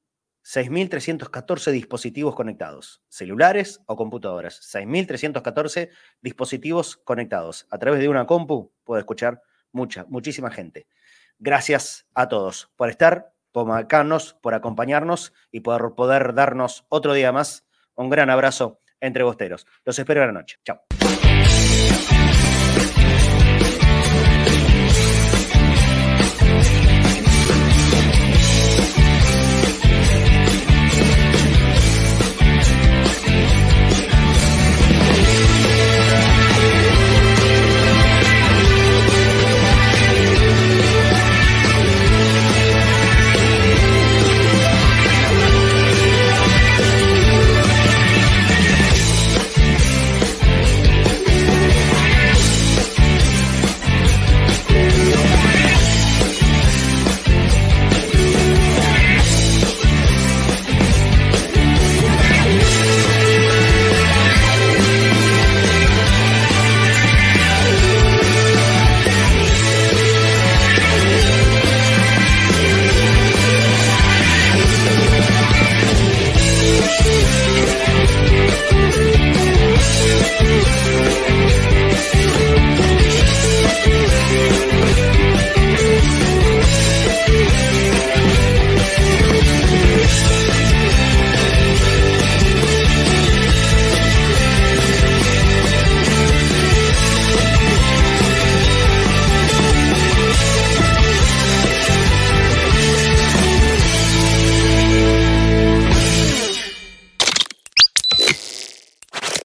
6.314 0.44 1.72
dispositivos 1.72 2.36
conectados, 2.36 3.02
celulares 3.10 3.82
o 3.86 3.96
computadoras. 3.96 4.60
6.314 4.74 5.90
dispositivos 6.22 6.98
conectados. 6.98 7.68
A 7.70 7.78
través 7.78 8.00
de 8.00 8.10
una 8.10 8.26
compu 8.26 8.72
puede 8.84 9.02
escuchar 9.02 9.42
mucha, 9.72 10.06
muchísima 10.10 10.52
gente. 10.52 10.88
Gracias 11.40 12.08
a 12.14 12.28
todos 12.28 12.72
por 12.76 12.90
estar, 12.90 13.34
por 13.52 13.66
marcarnos, 13.68 14.34
por 14.42 14.54
acompañarnos 14.54 15.34
y 15.52 15.62
por 15.62 15.96
poder 15.96 16.34
darnos 16.34 16.86
otro 16.90 17.14
día 17.14 17.32
más. 17.32 17.66
Un 17.96 18.10
gran 18.10 18.30
abrazo 18.30 18.80
entre 19.00 19.24
bosteros. 19.24 19.68
Los 19.84 19.98
espero 20.00 20.22
en 20.22 20.28
la 20.28 20.34
noche. 20.34 20.58
Chao. 20.64 20.91